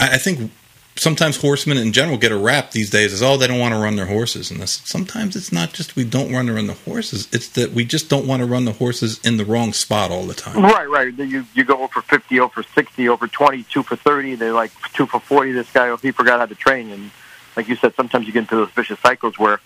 I, 0.00 0.14
I 0.14 0.18
think 0.18 0.50
sometimes 0.98 1.40
horsemen 1.40 1.78
in 1.78 1.92
general 1.92 2.18
get 2.18 2.32
a 2.32 2.36
rap 2.36 2.72
these 2.72 2.90
days 2.90 3.12
as 3.12 3.22
oh 3.22 3.36
they 3.36 3.46
don't 3.46 3.58
want 3.58 3.72
to 3.72 3.80
run 3.80 3.96
their 3.96 4.06
horses 4.06 4.50
and 4.50 4.60
this 4.60 4.82
sometimes 4.84 5.36
it's 5.36 5.52
not 5.52 5.72
just 5.72 5.96
we 5.96 6.04
don't 6.04 6.30
want 6.30 6.48
to 6.48 6.54
run 6.54 6.66
the 6.66 6.74
horses 6.74 7.28
it's 7.32 7.48
that 7.48 7.72
we 7.72 7.84
just 7.84 8.08
don't 8.08 8.26
want 8.26 8.40
to 8.40 8.46
run 8.46 8.64
the 8.64 8.72
horses 8.72 9.20
in 9.24 9.36
the 9.36 9.44
wrong 9.44 9.72
spot 9.72 10.10
all 10.10 10.24
the 10.24 10.34
time. 10.34 10.62
Right 10.62 10.88
right. 10.88 11.12
You 11.14 11.44
you 11.54 11.64
go 11.64 11.82
over 11.82 12.00
50 12.02 12.40
over 12.40 12.62
60 12.62 13.08
over 13.08 13.26
20 13.26 13.62
2 13.64 13.82
for 13.82 13.96
30 13.96 14.34
they're 14.36 14.52
like 14.52 14.70
2 14.94 15.06
for 15.06 15.20
40 15.20 15.52
this 15.52 15.70
guy 15.72 15.94
he 15.96 16.10
forgot 16.10 16.40
how 16.40 16.46
to 16.46 16.54
train. 16.54 16.90
And 16.90 17.10
like 17.56 17.68
you 17.68 17.76
said 17.76 17.94
sometimes 17.94 18.26
you 18.26 18.32
get 18.32 18.40
into 18.40 18.56
those 18.56 18.70
vicious 18.70 18.98
cycles 19.00 19.38
where 19.38 19.60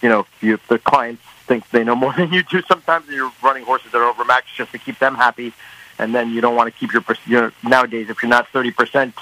you 0.00 0.08
know 0.08 0.26
you, 0.40 0.58
the 0.68 0.78
clients 0.78 1.22
think 1.46 1.68
they 1.70 1.84
know 1.84 1.94
more 1.94 2.12
than 2.16 2.32
you 2.32 2.42
do 2.42 2.62
sometimes 2.62 3.08
you're 3.08 3.32
running 3.42 3.64
horses 3.64 3.92
that 3.92 3.98
are 3.98 4.08
overmatched 4.08 4.56
just 4.56 4.72
to 4.72 4.78
keep 4.78 4.98
them 4.98 5.14
happy. 5.14 5.52
And 5.98 6.14
then 6.14 6.30
you 6.30 6.40
don't 6.40 6.56
want 6.56 6.72
to 6.72 6.78
keep 6.78 6.92
your 6.92 7.04
you 7.26 7.40
know 7.40 7.50
nowadays 7.62 8.10
if 8.10 8.22
you're 8.22 8.30
not 8.30 8.48
30 8.48 8.70
percent 8.72 9.14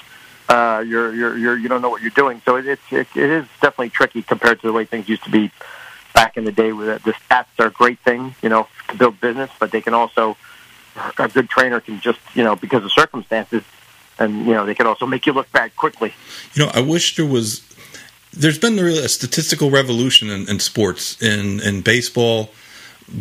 uh, 0.51 0.81
you're, 0.81 1.15
you're, 1.15 1.37
you're, 1.37 1.57
you 1.57 1.69
don't 1.69 1.81
know 1.81 1.89
what 1.89 2.01
you're 2.01 2.11
doing. 2.11 2.41
So 2.43 2.57
it, 2.57 2.67
it's, 2.67 2.81
it, 2.91 3.07
it 3.15 3.29
is 3.29 3.45
definitely 3.61 3.89
tricky 3.89 4.21
compared 4.21 4.59
to 4.61 4.67
the 4.67 4.73
way 4.73 4.83
things 4.83 5.07
used 5.07 5.23
to 5.23 5.29
be 5.29 5.49
back 6.13 6.35
in 6.35 6.43
the 6.43 6.51
day. 6.51 6.73
With 6.73 7.03
the 7.03 7.13
stats 7.13 7.45
are 7.59 7.67
a 7.67 7.71
great 7.71 7.99
thing, 7.99 8.35
you 8.41 8.49
know, 8.49 8.67
to 8.89 8.97
build 8.97 9.21
business, 9.21 9.49
but 9.59 9.71
they 9.71 9.79
can 9.79 9.93
also 9.93 10.35
a 11.17 11.29
good 11.29 11.49
trainer 11.49 11.79
can 11.79 12.01
just, 12.01 12.19
you 12.33 12.43
know, 12.43 12.57
because 12.57 12.83
of 12.83 12.91
circumstances, 12.91 13.63
and 14.19 14.45
you 14.45 14.53
know, 14.53 14.65
they 14.65 14.75
can 14.75 14.87
also 14.87 15.05
make 15.05 15.25
you 15.25 15.31
look 15.31 15.49
bad 15.53 15.73
quickly. 15.77 16.13
You 16.53 16.65
know, 16.65 16.71
I 16.73 16.81
wish 16.81 17.15
there 17.15 17.25
was. 17.25 17.65
There's 18.33 18.59
been 18.59 18.77
a 18.77 19.07
statistical 19.07 19.71
revolution 19.71 20.29
in, 20.29 20.49
in 20.49 20.59
sports 20.59 21.21
in 21.21 21.61
in 21.61 21.81
baseball 21.81 22.51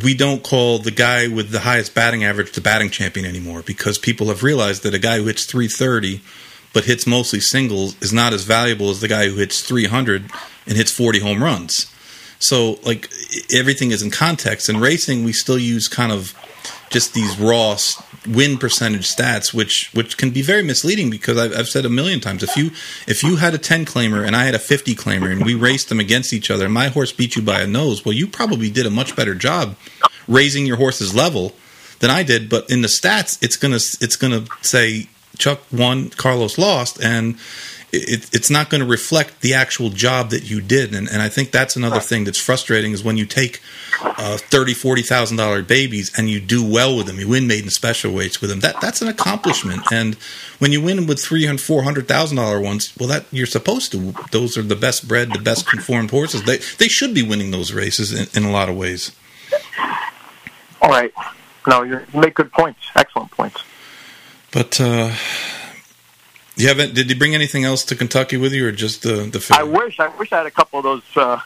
we 0.05 0.15
don't 0.15 0.45
call 0.45 0.79
the 0.79 0.93
guy 0.93 1.27
with 1.27 1.51
the 1.51 1.59
highest 1.61 1.97
batting 1.97 2.23
average 2.23 2.53
the 2.53 2.61
batting 2.61 2.91
champion 2.91 3.27
anymore 3.27 3.61
because 3.63 3.99
people 3.99 4.29
have 4.29 4.45
realized 4.45 4.85
that 4.85 4.95
a 4.95 5.01
guy 5.01 5.17
who 5.19 5.27
hits 5.27 5.45
330 5.47 6.21
but 6.73 6.85
hits 6.85 7.07
mostly 7.07 7.41
singles 7.41 8.01
is 8.01 8.13
not 8.13 8.33
as 8.33 8.45
valuable 8.45 8.91
as 8.91 9.01
the 9.01 9.09
guy 9.09 9.29
who 9.29 9.37
hits 9.37 9.61
300 9.63 10.31
and 10.67 10.77
hits 10.77 10.93
40 10.93 11.21
home 11.21 11.43
runs. 11.43 11.93
So 12.39 12.79
like 12.85 13.11
everything 13.53 13.91
is 13.91 14.03
in 14.03 14.11
context. 14.11 14.69
In 14.69 14.81
racing, 14.81 15.25
we 15.25 15.33
still 15.33 15.59
use 15.59 15.89
kind 15.89 16.11
of 16.11 16.35
just 16.89 17.15
these 17.15 17.39
raw 17.39 17.77
win 18.27 18.59
percentage 18.59 19.15
stats, 19.15 19.55
which 19.55 19.91
which 19.95 20.17
can 20.17 20.31
be 20.31 20.43
very 20.43 20.63
misleading 20.63 21.11
because 21.11 21.39
I've, 21.39 21.57
I've, 21.57 21.69
said 21.69 21.85
a 21.85 21.91
million 21.91 22.21
times 22.21 22.43
if 22.43 22.57
you 22.57 22.71
if 23.07 23.23
you 23.23 23.37
had 23.37 23.55
a 23.55 23.59
10 23.59 23.85
claimer 23.85 24.27
and 24.27 24.35
I 24.35 24.45
had 24.45 24.55
a 24.55 24.59
50 24.59 24.95
claimer 24.95 25.31
and 25.31 25.45
we 25.45 25.55
raced 25.55 25.89
them 25.89 26.01
against 26.01 26.33
each 26.33 26.51
other 26.51 26.65
and 26.65 26.75
my 26.75 26.89
horse 26.89 27.13
beat 27.13 27.37
you 27.37 27.43
by 27.43 27.61
a 27.61 27.67
nose, 27.67 28.05
well, 28.05 28.15
you 28.15 28.27
probably 28.27 28.71
did 28.71 28.87
a 28.87 28.91
much 28.91 29.15
better 29.15 29.35
job 29.35 29.77
raising 30.27 30.67
your 30.67 30.77
horse's 30.77 31.15
level 31.15 31.53
than 32.01 32.11
I 32.11 32.23
did. 32.23 32.49
But 32.49 32.71
in 32.71 32.83
the 32.83 32.89
stats, 32.89 33.39
it's 33.43 33.57
gonna 33.57 33.77
it's 33.77 34.17
gonna 34.17 34.47
say 34.63 35.09
Chuck 35.41 35.61
won, 35.73 36.11
Carlos 36.11 36.59
lost, 36.59 37.03
and 37.03 37.37
it, 37.93 38.33
it's 38.33 38.51
not 38.51 38.71
going 38.71 38.81
to 38.81 38.87
reflect 38.87 39.41
the 39.41 39.55
actual 39.55 39.91
job 39.91 40.31
that 40.31 40.49
you 40.49 40.61
did. 40.61 40.95
And, 40.95 41.09
and 41.09 41.21
I 41.21 41.29
think 41.29 41.51
that's 41.51 41.75
another 41.75 41.99
thing 41.99 42.23
that's 42.25 42.39
frustrating 42.39 42.93
is 42.93 43.03
when 43.03 43.17
you 43.17 43.27
take 43.27 43.61
uh, 44.03 44.37
thirty, 44.37 44.75
forty 44.75 45.03
thousand 45.03 45.39
dollar 45.39 45.63
babies 45.63 46.17
and 46.17 46.31
you 46.31 46.39
do 46.39 46.63
well 46.63 46.97
with 46.97 47.07
them, 47.07 47.19
you 47.19 47.29
win 47.29 47.47
maiden 47.49 47.71
special 47.71 48.13
weights 48.13 48.41
with 48.41 48.51
them. 48.51 48.61
That 48.61 48.81
that's 48.81 49.03
an 49.03 49.09
accomplishment. 49.09 49.83
And 49.91 50.15
when 50.61 50.71
you 50.71 50.81
win 50.81 51.07
with 51.09 51.19
three 51.19 51.47
hundred, 51.47 51.63
four 51.63 51.83
hundred 51.83 52.07
thousand 52.07 52.37
dollar 52.37 52.61
ones, 52.61 52.93
well, 52.99 53.09
that 53.09 53.25
you're 53.33 53.47
supposed 53.47 53.91
to. 53.93 54.15
Those 54.31 54.57
are 54.57 54.63
the 54.63 54.77
best 54.77 55.09
bred, 55.09 55.33
the 55.33 55.41
best 55.41 55.67
conformed 55.67 56.11
horses. 56.11 56.45
They 56.45 56.59
they 56.79 56.89
should 56.89 57.13
be 57.15 57.23
winning 57.23 57.51
those 57.51 57.73
races 57.73 58.13
in, 58.13 58.29
in 58.37 58.49
a 58.49 58.53
lot 58.53 58.69
of 58.69 58.77
ways. 58.77 59.11
All 60.81 60.91
right. 60.91 61.13
No, 61.67 61.83
you 61.83 62.01
make 62.15 62.35
good 62.35 62.53
points. 62.53 62.81
Excellent 62.95 63.31
points. 63.33 63.63
But 64.53 64.81
uh, 64.81 65.15
you 66.57 66.69
haven't? 66.69 66.95
Did 66.95 67.09
you 67.09 67.17
bring 67.17 67.35
anything 67.35 67.65
else 67.65 67.85
to 67.87 67.97
Kentucky 67.97 68.37
with 68.37 68.53
you, 68.53 68.67
or 68.67 68.73
just 68.73 69.03
the 69.03 69.23
the? 69.31 69.47
I 69.53 69.63
wish. 69.63 70.01
I 70.01 70.09
wish 70.17 70.33
I 70.33 70.39
had 70.39 70.47
a 70.47 70.51
couple 70.51 70.81
of 70.81 70.85
those, 70.85 71.17
uh, 71.17 71.41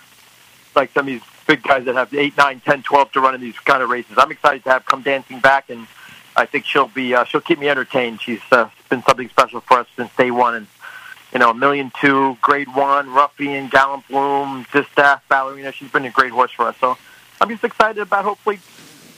like 0.74 0.92
some 0.92 1.02
of 1.02 1.06
these 1.06 1.22
big 1.46 1.62
guys 1.62 1.84
that 1.84 1.94
have 1.94 2.12
eight, 2.14 2.36
nine, 2.36 2.60
ten, 2.60 2.82
twelve 2.82 3.12
to 3.12 3.20
run 3.20 3.34
in 3.34 3.40
these 3.40 3.58
kind 3.60 3.82
of 3.82 3.90
races. 3.90 4.14
I'm 4.16 4.30
excited 4.32 4.64
to 4.64 4.70
have 4.70 4.86
come 4.86 5.02
dancing 5.02 5.40
back, 5.40 5.68
and 5.68 5.86
I 6.34 6.46
think 6.46 6.64
she'll 6.64 6.88
be 6.88 7.14
uh, 7.14 7.24
she'll 7.24 7.42
keep 7.42 7.58
me 7.58 7.68
entertained. 7.68 8.22
She's 8.22 8.40
uh, 8.50 8.70
been 8.88 9.02
something 9.02 9.28
special 9.28 9.60
for 9.60 9.80
us 9.80 9.86
since 9.96 10.10
day 10.16 10.30
one, 10.30 10.54
and 10.54 10.66
you 11.34 11.40
know, 11.40 11.50
a 11.50 11.54
million 11.54 11.92
two, 12.00 12.38
grade 12.40 12.68
one, 12.74 13.12
ruffian, 13.12 13.68
gallant 13.68 14.08
bloom, 14.08 14.66
distaff, 14.72 15.22
ballerina. 15.28 15.72
She's 15.72 15.90
been 15.90 16.04
a 16.06 16.10
great 16.10 16.32
horse 16.32 16.52
for 16.52 16.66
us. 16.66 16.76
So 16.80 16.96
I'm 17.40 17.48
just 17.50 17.64
excited 17.64 18.00
about 18.00 18.24
hopefully 18.24 18.60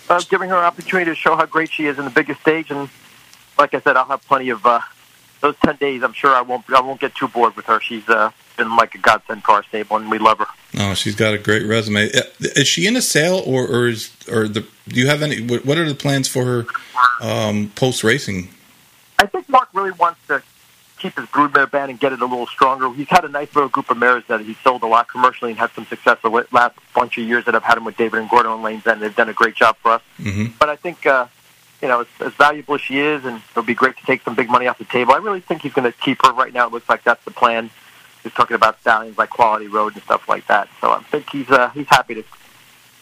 uh, 0.08 0.20
giving 0.28 0.48
her 0.48 0.56
an 0.56 0.64
opportunity 0.64 1.10
to 1.10 1.14
show 1.14 1.36
how 1.36 1.46
great 1.46 1.70
she 1.70 1.86
is 1.86 1.98
in 1.98 2.04
the 2.04 2.10
biggest 2.10 2.40
stage 2.40 2.70
and 2.70 2.88
like 3.58 3.74
I 3.74 3.80
said, 3.80 3.96
I'll 3.96 4.06
have 4.06 4.22
plenty 4.26 4.50
of 4.50 4.64
uh, 4.64 4.80
those 5.40 5.56
ten 5.64 5.76
days. 5.76 6.02
I'm 6.02 6.12
sure 6.12 6.34
I 6.34 6.42
won't 6.42 6.64
I 6.70 6.80
won't 6.80 7.00
get 7.00 7.14
too 7.14 7.28
bored 7.28 7.56
with 7.56 7.66
her. 7.66 7.80
She's 7.80 8.08
uh, 8.08 8.30
been 8.56 8.74
like 8.76 8.94
a 8.94 8.98
godsend 8.98 9.44
to 9.44 9.52
our 9.52 9.62
stable, 9.64 9.96
and 9.96 10.10
we 10.10 10.18
love 10.18 10.38
her. 10.38 10.46
Oh, 10.78 10.94
she's 10.94 11.14
got 11.14 11.34
a 11.34 11.38
great 11.38 11.64
resume. 11.66 12.10
Uh, 12.12 12.22
is 12.40 12.68
she 12.68 12.86
in 12.86 12.96
a 12.96 13.02
sale, 13.02 13.42
or 13.46 13.66
or 13.66 13.88
is 13.88 14.14
or 14.30 14.48
the? 14.48 14.66
Do 14.88 15.00
you 15.00 15.06
have 15.08 15.22
any? 15.22 15.40
What 15.40 15.78
are 15.78 15.88
the 15.88 15.94
plans 15.94 16.28
for 16.28 16.44
her 16.44 16.66
um, 17.20 17.70
post 17.74 18.04
racing? 18.04 18.48
I 19.18 19.26
think 19.26 19.48
Mark 19.48 19.68
really 19.72 19.92
wants 19.92 20.20
to 20.28 20.42
keep 20.98 21.16
his 21.16 21.26
broodmare 21.26 21.70
band 21.70 21.90
and 21.90 22.00
get 22.00 22.12
it 22.12 22.20
a 22.20 22.26
little 22.26 22.46
stronger. 22.46 22.92
He's 22.92 23.08
had 23.08 23.24
a 23.24 23.28
nice 23.28 23.54
little 23.54 23.68
group 23.68 23.90
of 23.90 23.98
mares 23.98 24.24
that 24.28 24.40
he's 24.40 24.58
sold 24.58 24.82
a 24.82 24.86
lot 24.86 25.08
commercially 25.08 25.50
and 25.50 25.58
had 25.58 25.70
some 25.72 25.84
success 25.86 26.18
the 26.22 26.30
last 26.52 26.74
bunch 26.94 27.18
of 27.18 27.24
years 27.26 27.44
that 27.44 27.54
I've 27.54 27.62
had 27.62 27.78
him 27.78 27.84
with 27.84 27.96
David 27.96 28.20
and 28.20 28.30
Gordon 28.30 28.52
on 28.52 28.62
Lanes 28.62 28.86
End. 28.86 29.02
They've 29.02 29.14
done 29.14 29.28
a 29.28 29.34
great 29.34 29.54
job 29.54 29.76
for 29.76 29.92
us. 29.92 30.02
Mm-hmm. 30.18 30.56
But 30.58 30.68
I 30.68 30.76
think 30.76 31.06
uh, 31.06 31.26
you 31.82 31.88
know, 31.88 32.00
as, 32.00 32.06
as 32.20 32.32
valuable 32.34 32.74
as 32.74 32.80
she 32.80 32.98
is, 32.98 33.24
and 33.24 33.42
it'll 33.50 33.62
be 33.62 33.74
great 33.74 33.96
to 33.96 34.06
take 34.06 34.22
some 34.22 34.34
big 34.34 34.48
money 34.48 34.66
off 34.66 34.78
the 34.78 34.84
table. 34.84 35.12
I 35.12 35.18
really 35.18 35.40
think 35.40 35.62
he's 35.62 35.72
going 35.72 35.90
to 35.90 35.96
keep 35.98 36.24
her 36.24 36.32
right 36.32 36.52
now. 36.52 36.66
It 36.66 36.72
looks 36.72 36.88
like 36.88 37.04
that's 37.04 37.24
the 37.24 37.30
plan. 37.30 37.70
He's 38.22 38.32
talking 38.32 38.54
about 38.54 38.80
stallions 38.80 39.18
like 39.18 39.30
Quality 39.30 39.68
Road 39.68 39.94
and 39.94 40.02
stuff 40.02 40.28
like 40.28 40.46
that. 40.48 40.68
So 40.80 40.90
I 40.90 41.00
think 41.02 41.30
he's 41.30 41.48
uh, 41.50 41.68
he's 41.70 41.86
happy 41.88 42.14
to 42.14 42.24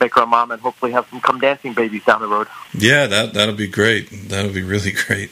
make 0.00 0.14
her 0.14 0.22
a 0.22 0.26
mom 0.26 0.50
and 0.50 0.60
hopefully 0.60 0.92
have 0.92 1.06
some 1.08 1.20
come 1.20 1.40
dancing 1.40 1.72
babies 1.72 2.04
down 2.04 2.20
the 2.20 2.28
road. 2.28 2.48
Yeah, 2.74 3.06
that 3.06 3.32
that'll 3.32 3.54
be 3.54 3.68
great. 3.68 4.10
That'll 4.28 4.52
be 4.52 4.62
really 4.62 4.92
great. 5.06 5.30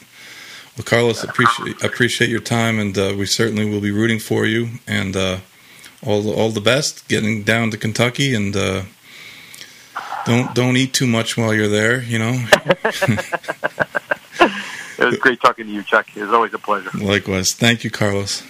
Well, 0.77 0.85
Carlos, 0.85 1.23
appreciate 1.23 1.82
appreciate 1.85 2.31
your 2.31 2.40
time, 2.40 2.78
and 2.78 2.97
uh, 2.97 3.14
we 3.16 3.27
certainly 3.27 3.69
will 3.69 3.81
be 3.81 3.90
rooting 3.90 4.19
for 4.19 4.47
you. 4.47 4.69
And 4.86 5.14
uh, 5.14 5.39
all 6.05 6.23
the, 6.23 6.32
all 6.32 6.51
the 6.51 6.60
best 6.60 7.09
getting 7.09 7.43
down 7.43 7.70
to 7.73 7.77
Kentucky, 7.77 8.35
and 8.35 8.56
uh, 8.56 8.82
don't 10.24 10.54
don't 10.54 10.76
eat 10.76 10.92
too 10.92 11.06
much 11.06 11.36
while 11.36 11.54
you're 11.54 11.68
there. 11.68 12.02
You 12.02 12.18
know. 12.18 12.46
it 12.84 13.38
was 14.98 15.16
great 15.18 15.40
talking 15.40 15.66
to 15.66 15.72
you, 15.72 15.82
Chuck. 15.82 16.08
It 16.16 16.22
was 16.22 16.32
always 16.32 16.54
a 16.54 16.58
pleasure. 16.58 16.90
Likewise. 16.94 17.52
Thank 17.52 17.84
you, 17.84 17.90
Carlos. 17.90 18.42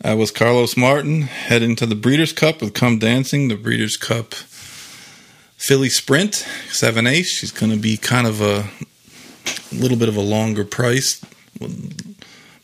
That 0.00 0.14
was 0.14 0.30
Carlos 0.30 0.78
Martin 0.78 1.22
heading 1.22 1.76
to 1.76 1.84
the 1.84 1.94
Breeders' 1.94 2.32
Cup 2.32 2.62
with 2.62 2.72
Come 2.72 2.98
Dancing, 2.98 3.48
the 3.48 3.54
Breeders' 3.54 3.98
Cup 3.98 4.32
Filly 5.60 5.90
Sprint, 5.90 6.36
7 6.70 7.06
Ace. 7.06 7.28
She's 7.28 7.52
going 7.52 7.70
to 7.70 7.78
be 7.78 7.98
kind 7.98 8.26
of 8.26 8.40
a 8.40 8.70
little 9.70 9.98
bit 9.98 10.08
of 10.08 10.16
a 10.16 10.22
longer 10.22 10.64
price, 10.64 11.20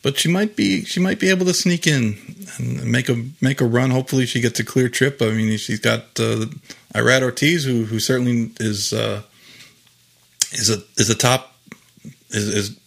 but 0.03 0.17
she 0.17 0.29
might 0.29 0.55
be 0.55 0.83
she 0.83 0.99
might 0.99 1.19
be 1.19 1.29
able 1.29 1.45
to 1.45 1.53
sneak 1.53 1.87
in 1.87 2.17
and 2.57 2.85
make 2.85 3.09
a 3.09 3.25
make 3.41 3.61
a 3.61 3.65
run. 3.65 3.91
Hopefully, 3.91 4.25
she 4.25 4.41
gets 4.41 4.59
a 4.59 4.63
clear 4.63 4.89
trip. 4.89 5.21
I 5.21 5.31
mean, 5.31 5.57
she's 5.57 5.79
got 5.79 6.01
uh, 6.19 6.45
Irad 6.93 7.23
Ortiz, 7.23 7.65
who 7.65 7.85
who 7.85 7.99
certainly 7.99 8.51
is 8.59 8.93
uh, 8.93 9.23
is 10.51 10.69
a 10.69 10.83
is 10.97 11.09
a 11.09 11.15
top 11.15 11.55
is 12.29 12.53
as 12.53 12.79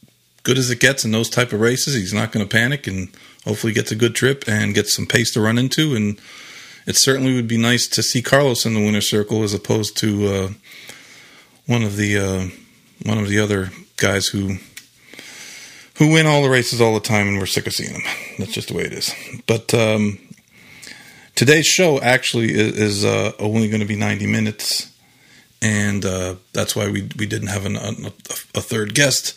good 0.43 0.59
as 0.59 0.70
it 0.70 0.81
gets 0.81 1.05
in 1.05 1.11
those 1.11 1.28
type 1.28 1.53
of 1.53 1.61
races. 1.61 1.95
He's 1.95 2.15
not 2.15 2.32
going 2.32 2.47
to 2.47 2.51
panic 2.51 2.87
and 2.87 3.09
hopefully 3.45 3.73
gets 3.73 3.91
a 3.91 3.97
good 3.97 4.15
trip 4.15 4.45
and 4.47 4.74
gets 4.74 4.95
some 4.95 5.07
pace 5.07 5.32
to 5.35 5.41
run 5.41 5.59
into. 5.59 5.95
And 5.95 6.20
it 6.87 6.97
certainly 6.97 7.35
would 7.35 7.49
be 7.49 7.59
nice 7.59 7.87
to 7.89 8.03
see 8.03 8.23
Carlos 8.23 8.66
in 8.66 8.74
the 8.74 8.85
winner's 8.85 9.09
circle 9.09 9.43
as 9.43 9.55
opposed 9.55 9.97
to 9.99 10.27
uh, 10.27 10.49
one 11.66 11.82
of 11.82 11.97
the 11.97 12.19
uh, 12.19 12.49
one 13.05 13.19
of 13.19 13.28
the 13.28 13.39
other 13.39 13.70
guys 13.97 14.28
who 14.28 14.57
who 16.01 16.10
win 16.10 16.27
all 16.27 16.43
the 16.43 16.51
races 16.51 16.81
all 16.81 16.94
the 16.94 17.01
time, 17.01 17.28
and 17.28 17.39
we're 17.39 17.47
sick 17.47 17.68
of 17.68 17.72
seeing 17.72 17.93
them. 17.93 18.02
That's 18.39 18.52
just 18.52 18.68
the 18.68 18.74
way 18.74 18.82
it 18.82 18.93
is. 18.93 19.14
But 19.47 19.72
um, 19.72 20.18
today's 21.36 21.66
show 21.66 22.01
actually 22.01 22.52
is, 22.52 22.77
is 22.77 23.05
uh, 23.05 23.31
only 23.39 23.68
going 23.68 23.82
to 23.82 23.86
be 23.86 23.94
ninety 23.94 24.27
minutes, 24.27 24.93
and 25.62 26.05
uh, 26.05 26.35
that's 26.52 26.74
why 26.74 26.90
we 26.90 27.09
we 27.16 27.27
didn't 27.27 27.48
have 27.48 27.64
an, 27.64 27.77
a, 27.77 28.12
a 28.56 28.60
third 28.60 28.94
guest 28.94 29.35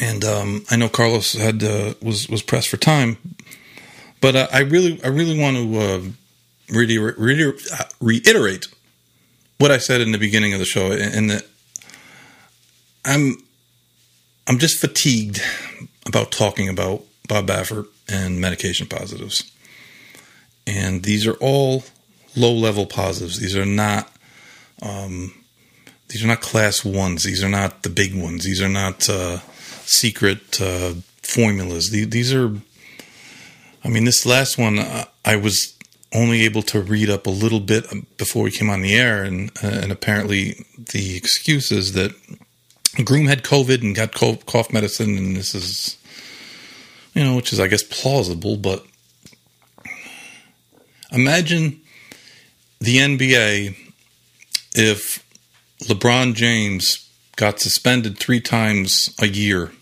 and 0.00 0.24
um, 0.24 0.64
I 0.70 0.76
know 0.76 0.88
Carlos 0.88 1.32
had 1.32 1.62
uh, 1.62 1.94
was 2.02 2.28
was 2.28 2.42
pressed 2.42 2.68
for 2.68 2.76
time, 2.76 3.18
but 4.20 4.36
uh, 4.36 4.48
I 4.52 4.60
really 4.60 5.02
I 5.04 5.08
really 5.08 5.38
want 5.38 5.56
to 5.56 5.78
uh, 5.78 6.00
reiter- 6.70 7.14
reiter- 7.18 7.56
reiterate 8.00 8.68
what 9.58 9.70
I 9.70 9.78
said 9.78 10.00
in 10.00 10.12
the 10.12 10.18
beginning 10.18 10.52
of 10.52 10.58
the 10.58 10.64
show, 10.64 10.92
and 10.92 11.30
that 11.30 11.46
I'm 13.04 13.36
I'm 14.50 14.58
just 14.58 14.80
fatigued 14.80 15.40
about 16.06 16.32
talking 16.32 16.68
about 16.68 17.04
Bob 17.28 17.46
Baffert 17.46 17.86
and 18.08 18.40
medication 18.40 18.88
positives, 18.88 19.48
and 20.66 21.04
these 21.04 21.24
are 21.24 21.34
all 21.34 21.84
low 22.34 22.50
level 22.52 22.84
positives. 22.84 23.38
These 23.38 23.56
are 23.56 23.64
not. 23.64 24.12
Um, 24.82 25.44
these 26.08 26.24
are 26.24 26.26
not 26.26 26.40
class 26.40 26.84
ones. 26.84 27.22
These 27.22 27.44
are 27.44 27.48
not 27.48 27.84
the 27.84 27.90
big 27.90 28.20
ones. 28.20 28.42
These 28.42 28.60
are 28.60 28.68
not 28.68 29.08
uh, 29.08 29.38
secret 29.84 30.60
uh, 30.60 30.94
formulas. 31.22 31.90
These 31.90 32.34
are, 32.34 32.52
I 33.84 33.88
mean, 33.88 34.04
this 34.04 34.26
last 34.26 34.58
one 34.58 34.80
uh, 34.80 35.04
I 35.24 35.36
was 35.36 35.78
only 36.12 36.42
able 36.42 36.62
to 36.62 36.80
read 36.80 37.08
up 37.08 37.28
a 37.28 37.30
little 37.30 37.60
bit 37.60 37.84
before 38.18 38.42
we 38.42 38.50
came 38.50 38.68
on 38.68 38.80
the 38.80 38.96
air, 38.96 39.22
and 39.22 39.52
uh, 39.62 39.68
and 39.68 39.92
apparently 39.92 40.66
the 40.76 41.16
excuse 41.16 41.70
is 41.70 41.92
that 41.92 42.10
groom 43.04 43.26
had 43.26 43.42
COVID 43.42 43.82
and 43.82 43.94
got 43.94 44.12
cough 44.12 44.72
medicine, 44.72 45.16
and 45.16 45.36
this 45.36 45.54
is, 45.54 45.96
you 47.14 47.22
know, 47.22 47.36
which 47.36 47.52
is 47.52 47.60
I 47.60 47.68
guess 47.68 47.82
plausible, 47.82 48.56
but 48.56 48.84
imagine 51.12 51.80
the 52.80 52.96
NBA 52.96 53.76
if 54.74 55.24
LeBron 55.82 56.34
James 56.34 57.08
got 57.36 57.60
suspended 57.60 58.18
three 58.18 58.40
times 58.40 59.14
a 59.20 59.26
year 59.26 59.72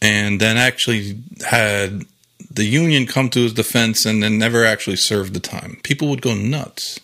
and 0.00 0.40
then 0.40 0.56
actually 0.56 1.18
had 1.46 2.04
the 2.50 2.64
union 2.64 3.06
come 3.06 3.28
to 3.30 3.40
his 3.40 3.52
defense 3.52 4.04
and 4.04 4.22
then 4.22 4.38
never 4.38 4.64
actually 4.64 4.96
served 4.96 5.32
the 5.32 5.40
time. 5.40 5.78
People 5.82 6.08
would 6.08 6.22
go 6.22 6.34
nuts. 6.34 7.00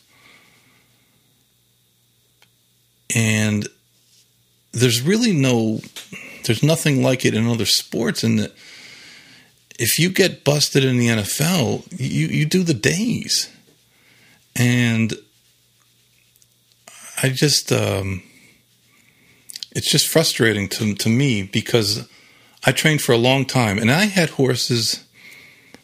And 3.15 3.69
there's 4.73 5.01
really 5.01 5.33
no, 5.33 5.81
there's 6.45 6.63
nothing 6.63 7.03
like 7.03 7.25
it 7.25 7.35
in 7.35 7.47
other 7.47 7.67
sports. 7.67 8.23
And 8.23 8.39
that 8.39 8.53
if 9.79 9.99
you 9.99 10.11
get 10.11 10.45
busted 10.45 10.85
in 10.85 10.99
the 10.99 11.09
NFL, 11.09 11.87
you, 11.99 12.29
you 12.29 12.47
do 12.47 12.63
the 12.63 12.75
days. 12.75 13.51
And 14.57 15.15
I 17.23 17.29
just, 17.29 17.73
um, 17.73 18.23
it's 19.73 19.91
just 19.91 20.09
frustrating 20.09 20.69
to, 20.71 20.95
to 20.95 21.09
me 21.09 21.43
because 21.43 22.09
I 22.65 22.73
trained 22.73 23.03
for 23.03 23.13
a 23.13 23.19
long 23.19 23.45
time, 23.45 23.79
and 23.79 23.91
I 23.91 24.07
had 24.07 24.31
horses 24.31 25.05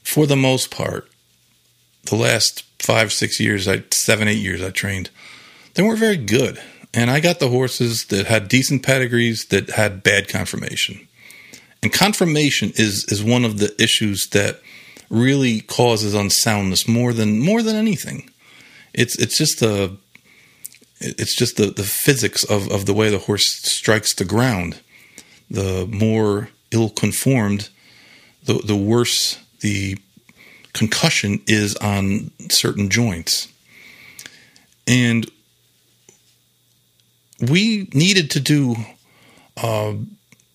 for 0.02 0.26
the 0.26 0.36
most 0.36 0.70
part. 0.70 1.08
The 2.04 2.16
last 2.16 2.64
five, 2.80 3.12
six 3.12 3.40
years, 3.40 3.66
I 3.66 3.84
seven, 3.90 4.28
eight 4.28 4.38
years, 4.38 4.62
I 4.62 4.70
trained. 4.70 5.10
They 5.74 5.82
weren't 5.82 5.98
very 5.98 6.16
good, 6.16 6.60
and 6.94 7.10
I 7.10 7.20
got 7.20 7.40
the 7.40 7.48
horses 7.48 8.06
that 8.06 8.26
had 8.26 8.48
decent 8.48 8.82
pedigrees 8.82 9.46
that 9.46 9.70
had 9.70 10.02
bad 10.02 10.28
conformation. 10.28 11.06
And 11.82 11.92
conformation 11.92 12.72
is 12.76 13.04
is 13.08 13.22
one 13.22 13.44
of 13.44 13.58
the 13.58 13.74
issues 13.82 14.28
that 14.28 14.60
really 15.10 15.60
causes 15.60 16.14
unsoundness 16.14 16.88
more 16.88 17.12
than 17.12 17.40
more 17.40 17.62
than 17.62 17.76
anything. 17.76 18.30
It's 18.94 19.18
it's 19.18 19.36
just 19.36 19.60
a 19.60 19.96
it's 21.00 21.36
just 21.36 21.56
the, 21.56 21.66
the 21.66 21.82
physics 21.82 22.44
of, 22.44 22.70
of 22.70 22.86
the 22.86 22.94
way 22.94 23.10
the 23.10 23.18
horse 23.18 23.46
strikes 23.46 24.14
the 24.14 24.24
ground. 24.24 24.80
The 25.50 25.86
more 25.86 26.48
ill 26.70 26.88
conformed, 26.88 27.68
the, 28.44 28.54
the 28.54 28.76
worse 28.76 29.38
the 29.60 29.98
concussion 30.72 31.42
is 31.46 31.76
on 31.76 32.30
certain 32.48 32.88
joints. 32.88 33.48
And 34.86 35.30
we 37.40 37.88
needed 37.92 38.30
to 38.32 38.40
do 38.40 38.76
uh, 39.56 39.94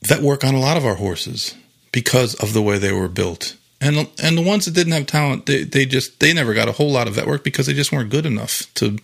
vet 0.04 0.22
work 0.22 0.44
on 0.44 0.56
a 0.56 0.60
lot 0.60 0.78
of 0.78 0.86
our 0.86 0.96
horses 0.96 1.56
because 1.92 2.36
of 2.36 2.54
the 2.54 2.62
way 2.62 2.78
they 2.78 2.94
were 2.94 3.08
built. 3.10 3.56
And 3.82 4.10
and 4.22 4.38
the 4.38 4.42
ones 4.42 4.66
that 4.66 4.74
didn't 4.74 4.94
have 4.94 5.06
talent, 5.06 5.46
they, 5.46 5.64
they 5.64 5.86
just 5.86 6.20
they 6.20 6.34
never 6.34 6.54
got 6.54 6.68
a 6.68 6.74
whole 6.74 6.92
lot 6.92 7.08
of 7.08 7.16
vet 7.16 7.28
work 7.28 7.44
because 7.44 7.66
they 7.66 7.74
just 7.74 7.92
weren't 7.92 8.10
good 8.10 8.26
enough 8.26 8.64
to 8.76 8.98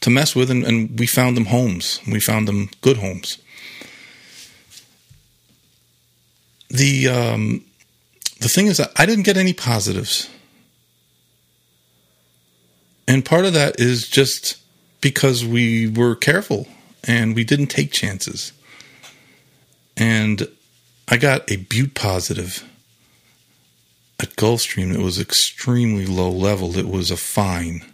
to 0.00 0.10
mess 0.10 0.34
with. 0.34 0.50
And, 0.50 0.64
and 0.64 0.98
we 0.98 1.06
found 1.06 1.36
them 1.36 1.46
homes. 1.46 2.00
We 2.06 2.20
found 2.20 2.48
them 2.48 2.70
good 2.80 2.96
homes. 2.96 3.38
the 6.70 7.08
um, 7.08 7.64
the 8.40 8.48
thing 8.48 8.66
is 8.66 8.76
that 8.76 8.92
I 8.96 9.06
didn't 9.06 9.24
get 9.24 9.36
any 9.36 9.52
positives, 9.52 10.28
and 13.06 13.24
part 13.24 13.44
of 13.44 13.54
that 13.54 13.80
is 13.80 14.08
just 14.08 14.58
because 15.00 15.44
we 15.44 15.88
were 15.88 16.14
careful 16.14 16.66
and 17.08 17.34
we 17.34 17.42
didn't 17.42 17.68
take 17.68 17.90
chances. 17.90 18.52
And 19.96 20.46
I 21.08 21.16
got 21.16 21.50
a 21.50 21.56
Bute 21.56 21.94
positive 21.94 22.62
at 24.20 24.36
Gulfstream. 24.36 24.94
It 24.94 25.00
was 25.00 25.18
extremely 25.18 26.06
low 26.06 26.30
level. 26.30 26.76
It 26.76 26.86
was 26.86 27.10
a 27.10 27.16
fine. 27.16 27.84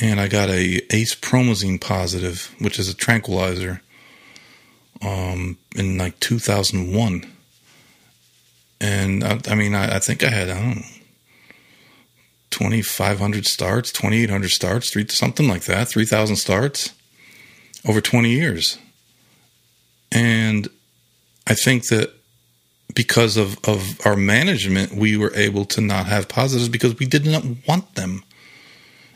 And 0.00 0.20
I 0.20 0.28
got 0.28 0.48
a 0.48 0.80
Acepromazine 0.88 1.80
positive, 1.80 2.54
which 2.60 2.78
is 2.78 2.88
a 2.88 2.94
tranquilizer, 2.94 3.82
um, 5.02 5.58
in 5.76 5.98
like 5.98 6.18
2001 6.20 7.26
and 8.80 9.22
I, 9.22 9.38
I 9.46 9.54
mean, 9.54 9.74
I, 9.76 9.96
I, 9.96 9.98
think 10.00 10.24
I 10.24 10.30
had 10.30 10.50
I 10.50 10.60
don't 10.60 10.76
know, 10.76 10.82
twenty 12.50 12.82
five 12.82 13.20
hundred 13.20 13.46
starts, 13.46 13.92
twenty 13.92 14.22
eight 14.22 14.28
hundred 14.28 14.50
starts, 14.50 14.90
three 14.90 15.06
something 15.08 15.46
like 15.46 15.66
that, 15.66 15.88
three 15.88 16.04
thousand 16.04 16.36
starts 16.36 16.90
over 17.86 18.00
twenty 18.00 18.30
years, 18.30 18.78
and 20.10 20.68
I 21.46 21.54
think 21.54 21.88
that 21.88 22.12
because 22.94 23.36
of 23.36 23.58
of 23.64 24.04
our 24.06 24.16
management, 24.16 24.94
we 24.94 25.16
were 25.16 25.34
able 25.34 25.64
to 25.66 25.80
not 25.80 26.06
have 26.06 26.28
positives 26.28 26.68
because 26.68 26.98
we 26.98 27.06
did 27.06 27.26
not 27.26 27.44
want 27.66 27.94
them. 27.94 28.22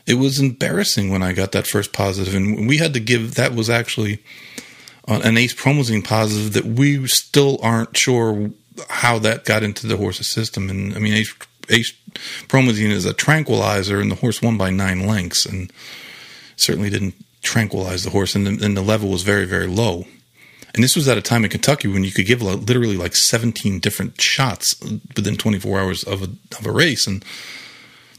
It 0.05 0.15
was 0.15 0.39
embarrassing 0.39 1.11
when 1.11 1.21
I 1.21 1.33
got 1.33 1.51
that 1.51 1.67
first 1.67 1.91
positive, 1.91 2.33
and 2.33 2.67
we 2.67 2.77
had 2.77 2.93
to 2.93 2.99
give. 2.99 3.35
That 3.35 3.53
was 3.53 3.69
actually 3.69 4.23
an 5.07 5.35
acepromazine 5.35 6.03
positive 6.03 6.53
that 6.53 6.65
we 6.65 7.07
still 7.07 7.59
aren't 7.61 7.95
sure 7.95 8.51
how 8.89 9.19
that 9.19 9.45
got 9.45 9.63
into 9.63 9.87
the 9.87 9.97
horse's 9.97 10.27
system. 10.27 10.69
And 10.69 10.95
I 10.95 10.99
mean, 10.99 11.13
Ace, 11.13 11.33
Ace 11.69 11.93
as 12.53 13.05
a 13.05 13.13
tranquilizer, 13.13 13.99
and 13.99 14.11
the 14.11 14.15
horse 14.15 14.41
won 14.41 14.57
by 14.57 14.69
nine 14.69 15.07
lengths, 15.07 15.45
and 15.45 15.71
certainly 16.55 16.89
didn't 16.89 17.15
tranquilize 17.41 18.03
the 18.03 18.09
horse, 18.09 18.35
and 18.35 18.45
the, 18.45 18.65
and 18.65 18.75
the 18.75 18.81
level 18.81 19.09
was 19.09 19.23
very, 19.23 19.45
very 19.45 19.67
low. 19.67 20.05
And 20.73 20.83
this 20.83 20.95
was 20.95 21.07
at 21.07 21.17
a 21.17 21.21
time 21.21 21.43
in 21.43 21.49
Kentucky 21.49 21.87
when 21.87 22.03
you 22.03 22.11
could 22.11 22.27
give 22.27 22.41
literally 22.41 22.97
like 22.97 23.15
17 23.15 23.79
different 23.79 24.21
shots 24.21 24.79
within 25.15 25.35
24 25.35 25.79
hours 25.79 26.03
of 26.03 26.21
a, 26.21 26.29
of 26.59 26.65
a 26.65 26.71
race. 26.71 27.07
And 27.07 27.25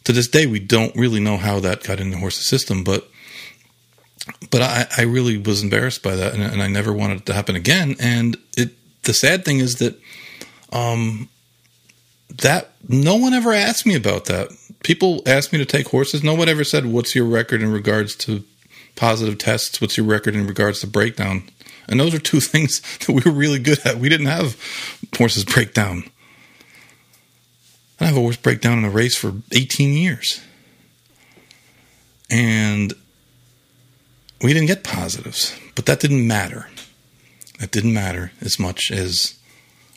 to 0.05 0.12
this 0.12 0.27
day, 0.27 0.47
we 0.47 0.59
don't 0.59 0.97
really 0.97 1.20
know 1.20 1.36
how 1.36 1.61
that 1.61 1.85
got 1.85 2.01
in 2.01 2.11
the 2.11 2.19
horse's 2.19 2.47
system, 2.47 2.82
but 2.82 3.09
but 4.51 4.61
I, 4.61 4.86
I 4.99 5.03
really 5.03 5.39
was 5.39 5.62
embarrassed 5.62 6.03
by 6.03 6.16
that, 6.16 6.35
and, 6.35 6.43
and, 6.43 6.62
I 6.62 6.69
never 6.69 6.93
wanted 6.93 7.20
it 7.20 7.27
to 7.27 7.35
happen 7.35 7.57
again. 7.57 7.97
And 7.99 8.36
it 8.57 8.70
the 9.05 9.15
sad 9.15 9.45
thing 9.45 9.59
is 9.59 9.77
that 9.77 9.99
um, 10.73 11.28
that 12.43 12.73
no 12.89 13.16
one 13.16 13.32
ever 13.32 13.53
asked 13.53 13.86
me 13.86 13.95
about 13.95 14.27
that. 14.27 14.49
People 14.82 15.23
asked 15.27 15.53
me 15.53 15.59
to 15.59 15.65
take 15.65 15.89
horses. 15.89 16.23
No 16.23 16.35
one 16.35 16.49
ever 16.49 16.65
said, 16.65 16.86
"What's 16.86 17.15
your 17.15 17.24
record 17.24 17.62
in 17.62 17.73
regards 17.73 18.15
to 18.16 18.45
positive 18.99 19.39
tests? 19.39 19.81
What's 19.81 19.97
your 19.97 20.07
record 20.07 20.35
in 20.35 20.47
regards 20.47 20.81
to 20.81 20.87
breakdown?" 20.87 21.49
And 21.89 21.99
those 21.99 22.15
are 22.15 22.19
two 22.19 22.41
things 22.53 22.81
that 22.99 23.09
we 23.09 23.23
were 23.25 23.37
really 23.37 23.59
good 23.59 23.79
at. 23.87 23.99
We 23.99 24.09
didn't 24.09 24.27
have 24.27 24.57
horses 25.16 25.45
break 25.45 25.73
down. 25.73 26.05
I 28.01 28.07
have 28.07 28.16
a 28.16 28.20
horse 28.20 28.37
break 28.37 28.61
down 28.61 28.79
in 28.79 28.85
a 28.85 28.91
race 28.91 29.16
for 29.16 29.33
18 29.53 29.95
years. 29.95 30.41
And 32.31 32.93
we 34.41 34.53
didn't 34.53 34.69
get 34.69 34.85
positives, 34.85 35.59
but 35.75 35.87
that 35.87 36.01
didn't 36.01 36.27
matter. 36.27 36.69
That 37.59 37.73
didn't 37.73 37.95
matter 37.95 38.31
as 38.41 38.59
much 38.59 38.93
as 38.93 39.37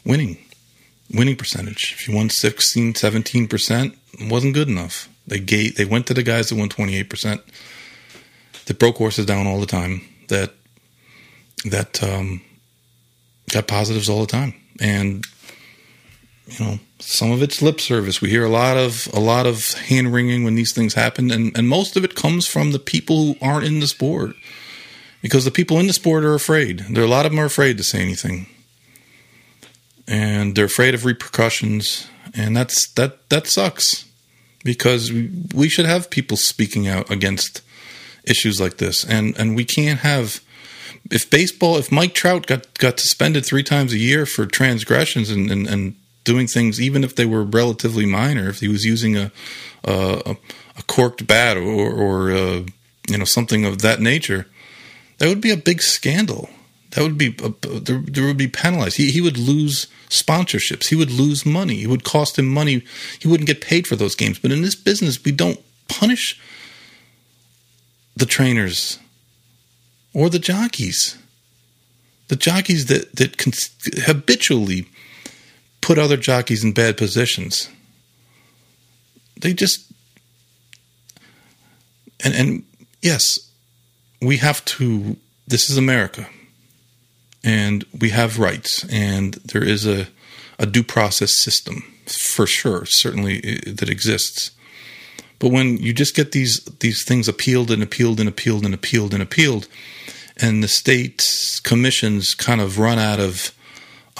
winning, 0.03 0.37
winning 1.13 1.35
percentage. 1.35 1.93
If 1.95 2.07
you 2.07 2.15
won 2.15 2.29
16, 2.29 2.93
17%, 2.93 3.95
it 4.13 4.31
wasn't 4.31 4.55
good 4.55 4.67
enough. 4.67 5.09
They 5.27 5.39
gave, 5.39 5.75
they 5.75 5.85
went 5.85 6.07
to 6.07 6.15
the 6.15 6.23
guys 6.23 6.49
that 6.49 6.55
won 6.55 6.69
28%, 6.69 7.41
that 8.65 8.79
broke 8.79 8.97
horses 8.97 9.25
down 9.25 9.47
all 9.47 9.59
the 9.59 9.65
time, 9.65 10.01
that 10.27 10.53
that 11.65 12.01
um, 12.03 12.41
got 13.51 13.67
positives 13.67 14.09
all 14.09 14.21
the 14.21 14.31
time, 14.31 14.53
and 14.79 15.25
you 16.47 16.65
know 16.65 16.79
some 16.99 17.31
of 17.31 17.41
it's 17.41 17.61
lip 17.61 17.79
service. 17.79 18.21
We 18.21 18.29
hear 18.29 18.43
a 18.43 18.49
lot 18.49 18.77
of 18.77 19.07
a 19.13 19.19
lot 19.19 19.45
of 19.45 19.73
hand 19.73 20.13
wringing 20.13 20.43
when 20.43 20.55
these 20.55 20.73
things 20.73 20.93
happen, 20.93 21.31
and 21.31 21.55
and 21.57 21.67
most 21.67 21.97
of 21.97 22.03
it 22.03 22.15
comes 22.15 22.47
from 22.47 22.71
the 22.71 22.79
people 22.79 23.25
who 23.25 23.35
aren't 23.41 23.65
in 23.65 23.79
the 23.79 23.87
sport, 23.87 24.35
because 25.21 25.45
the 25.45 25.51
people 25.51 25.79
in 25.79 25.87
the 25.87 25.93
sport 25.93 26.23
are 26.23 26.33
afraid. 26.33 26.79
There 26.89 27.03
are 27.03 27.07
a 27.07 27.09
lot 27.09 27.25
of 27.25 27.31
them 27.31 27.39
are 27.39 27.45
afraid 27.45 27.77
to 27.77 27.83
say 27.83 28.01
anything, 28.01 28.47
and 30.07 30.55
they're 30.55 30.65
afraid 30.65 30.93
of 30.93 31.05
repercussions, 31.05 32.07
and 32.33 32.55
that's 32.55 32.87
that 32.93 33.29
that 33.29 33.47
sucks, 33.47 34.05
because 34.63 35.11
we, 35.11 35.29
we 35.53 35.69
should 35.69 35.85
have 35.85 36.09
people 36.09 36.37
speaking 36.37 36.87
out 36.87 37.09
against 37.09 37.61
issues 38.25 38.59
like 38.59 38.77
this, 38.77 39.03
and 39.03 39.37
and 39.37 39.55
we 39.55 39.65
can't 39.65 39.99
have 39.99 40.41
if 41.09 41.29
baseball, 41.29 41.77
if 41.77 41.91
Mike 41.91 42.13
Trout 42.13 42.45
got, 42.45 42.77
got 42.77 42.99
suspended 42.99 43.45
three 43.45 43.63
times 43.63 43.93
a 43.93 43.97
year 43.97 44.25
for 44.25 44.45
transgressions 44.45 45.29
and, 45.29 45.49
and, 45.49 45.67
and 45.67 45.95
doing 46.23 46.47
things, 46.47 46.79
even 46.79 47.03
if 47.03 47.15
they 47.15 47.25
were 47.25 47.43
relatively 47.43 48.05
minor, 48.05 48.49
if 48.49 48.59
he 48.59 48.67
was 48.67 48.85
using 48.85 49.17
a 49.17 49.31
a, 49.83 50.37
a 50.77 50.83
corked 50.83 51.25
bat 51.25 51.57
or, 51.57 51.91
or 51.91 52.31
uh, 52.31 52.63
you 53.09 53.17
know 53.17 53.25
something 53.25 53.65
of 53.65 53.81
that 53.81 53.99
nature, 53.99 54.47
that 55.17 55.27
would 55.27 55.41
be 55.41 55.51
a 55.51 55.57
big 55.57 55.81
scandal. 55.81 56.49
That 56.91 57.01
would 57.03 57.17
be 57.17 57.35
a, 57.41 57.79
there, 57.79 57.99
there 57.99 58.25
would 58.25 58.37
be 58.37 58.47
penalized. 58.47 58.97
He 58.97 59.11
he 59.11 59.21
would 59.21 59.37
lose 59.37 59.87
sponsorships. 60.09 60.89
He 60.89 60.95
would 60.95 61.11
lose 61.11 61.45
money. 61.45 61.83
It 61.83 61.87
would 61.87 62.03
cost 62.03 62.37
him 62.37 62.47
money. 62.47 62.83
He 63.19 63.27
wouldn't 63.27 63.47
get 63.47 63.61
paid 63.61 63.87
for 63.87 63.95
those 63.95 64.15
games. 64.15 64.39
But 64.39 64.51
in 64.51 64.61
this 64.61 64.75
business, 64.75 65.23
we 65.23 65.31
don't 65.31 65.59
punish 65.87 66.39
the 68.21 68.25
trainers 68.27 68.99
or 70.13 70.29
the 70.29 70.39
jockeys. 70.39 71.17
The 72.27 72.35
jockeys 72.35 72.85
that, 72.85 73.15
that 73.15 73.35
habitually 74.05 74.85
put 75.81 75.97
other 75.97 76.17
jockeys 76.17 76.63
in 76.63 76.71
bad 76.71 76.97
positions. 76.97 77.67
They 79.41 79.53
just 79.53 79.91
and 82.23 82.35
and 82.35 82.63
yes, 83.01 83.49
we 84.21 84.37
have 84.37 84.63
to 84.65 85.17
this 85.47 85.69
is 85.69 85.77
America. 85.77 86.27
And 87.43 87.83
we 87.99 88.09
have 88.11 88.37
rights 88.37 88.85
and 88.89 89.33
there 89.43 89.63
is 89.63 89.87
a 89.87 90.07
a 90.59 90.67
due 90.67 90.83
process 90.83 91.31
system 91.39 91.83
for 92.05 92.45
sure, 92.45 92.85
certainly 92.85 93.41
that 93.65 93.89
exists. 93.89 94.51
But 95.41 95.51
when 95.51 95.77
you 95.77 95.91
just 95.91 96.15
get 96.15 96.33
these 96.33 96.63
these 96.81 97.03
things 97.03 97.27
appealed 97.27 97.71
and 97.71 97.81
appealed 97.81 98.19
and 98.19 98.29
appealed 98.29 98.63
and 98.63 98.75
appealed 98.75 99.11
and 99.11 99.23
appealed, 99.23 99.67
and 100.37 100.63
the 100.63 100.67
state's 100.67 101.59
commissions 101.59 102.35
kind 102.35 102.61
of 102.61 102.77
run 102.77 102.99
out 102.99 103.19
of 103.19 103.51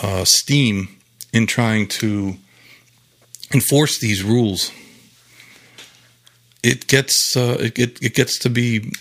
uh, 0.02 0.26
steam 0.26 0.98
in 1.32 1.46
trying 1.46 1.88
to 1.90 2.38
enforce 3.54 4.00
these 4.00 4.24
rules. 4.24 4.72
It 6.64 6.88
gets 6.88 7.38
uh, 7.38 7.58
it, 7.60 8.02
it 8.02 8.16
gets 8.16 8.40
to 8.40 8.50
be 8.50 8.92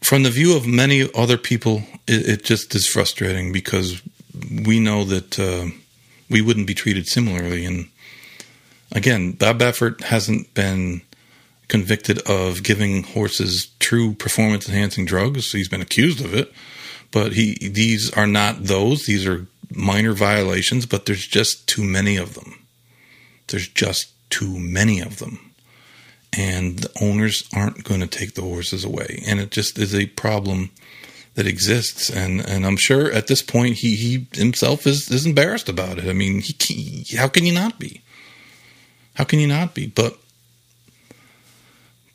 from 0.00 0.22
the 0.22 0.30
view 0.30 0.56
of 0.56 0.64
many 0.64 1.08
other 1.12 1.38
people. 1.38 1.82
It, 2.06 2.28
it 2.28 2.44
just 2.44 2.72
is 2.76 2.86
frustrating 2.86 3.50
because 3.52 4.00
we 4.64 4.78
know 4.78 5.02
that 5.02 5.40
uh, 5.40 5.74
we 6.28 6.40
wouldn't 6.40 6.68
be 6.68 6.74
treated 6.74 7.08
similarly. 7.08 7.64
And 7.64 7.88
again, 8.92 9.32
Bob 9.32 9.58
Baffert 9.58 10.02
hasn't 10.02 10.52
been 10.54 11.02
convicted 11.68 12.18
of 12.28 12.62
giving 12.62 13.02
horses 13.02 13.68
true 13.78 14.12
performance 14.14 14.68
enhancing 14.68 15.04
drugs. 15.04 15.52
He's 15.52 15.68
been 15.68 15.80
accused 15.80 16.24
of 16.24 16.34
it, 16.34 16.52
but 17.10 17.32
he 17.32 17.68
these 17.68 18.12
are 18.12 18.26
not 18.26 18.64
those. 18.64 19.06
These 19.06 19.26
are 19.26 19.46
minor 19.72 20.12
violations, 20.12 20.86
but 20.86 21.06
there's 21.06 21.26
just 21.26 21.66
too 21.68 21.84
many 21.84 22.16
of 22.16 22.34
them. 22.34 22.66
There's 23.48 23.68
just 23.68 24.12
too 24.30 24.58
many 24.58 25.00
of 25.00 25.18
them. 25.18 25.52
And 26.32 26.78
the 26.78 26.90
owners 27.02 27.48
aren't 27.54 27.82
going 27.82 28.00
to 28.00 28.06
take 28.06 28.34
the 28.34 28.42
horses 28.42 28.84
away. 28.84 29.22
And 29.26 29.40
it 29.40 29.50
just 29.50 29.78
is 29.78 29.94
a 29.94 30.06
problem 30.06 30.70
that 31.34 31.46
exists. 31.46 32.08
And, 32.08 32.40
and 32.40 32.64
I'm 32.64 32.76
sure 32.76 33.12
at 33.12 33.26
this 33.26 33.42
point 33.42 33.76
he, 33.76 33.96
he 33.96 34.26
himself 34.32 34.86
is, 34.86 35.10
is 35.10 35.26
embarrassed 35.26 35.68
about 35.68 35.98
it. 35.98 36.08
I 36.08 36.12
mean, 36.12 36.40
he, 36.40 36.54
he 37.04 37.16
how 37.16 37.26
can 37.26 37.44
you 37.44 37.52
not 37.52 37.80
be? 37.80 38.02
How 39.20 39.24
can 39.24 39.38
you 39.38 39.48
not 39.48 39.74
be? 39.74 39.86
But 39.86 40.16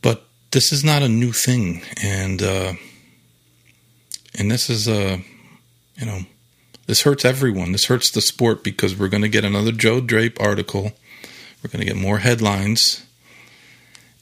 but 0.02 0.26
this 0.50 0.74
is 0.74 0.84
not 0.84 1.04
a 1.04 1.08
new 1.08 1.32
thing, 1.32 1.84
and 2.02 2.42
uh, 2.42 2.74
and 4.34 4.50
this 4.50 4.72
is 4.72 4.88
a, 4.88 5.14
uh, 5.14 5.18
you 5.98 6.06
know, 6.08 6.22
this 6.88 7.04
hurts 7.04 7.24
everyone. 7.24 7.74
This 7.74 7.86
hurts 7.86 8.10
the 8.10 8.22
sport 8.22 8.64
because 8.64 8.98
we're 8.98 9.10
going 9.10 9.22
to 9.22 9.30
get 9.30 9.46
another 9.46 9.72
Joe 9.72 10.02
Drape 10.02 10.42
article. 10.42 10.94
We're 11.62 11.70
going 11.70 11.86
to 11.86 11.94
get 11.94 11.96
more 11.96 12.18
headlines, 12.18 13.06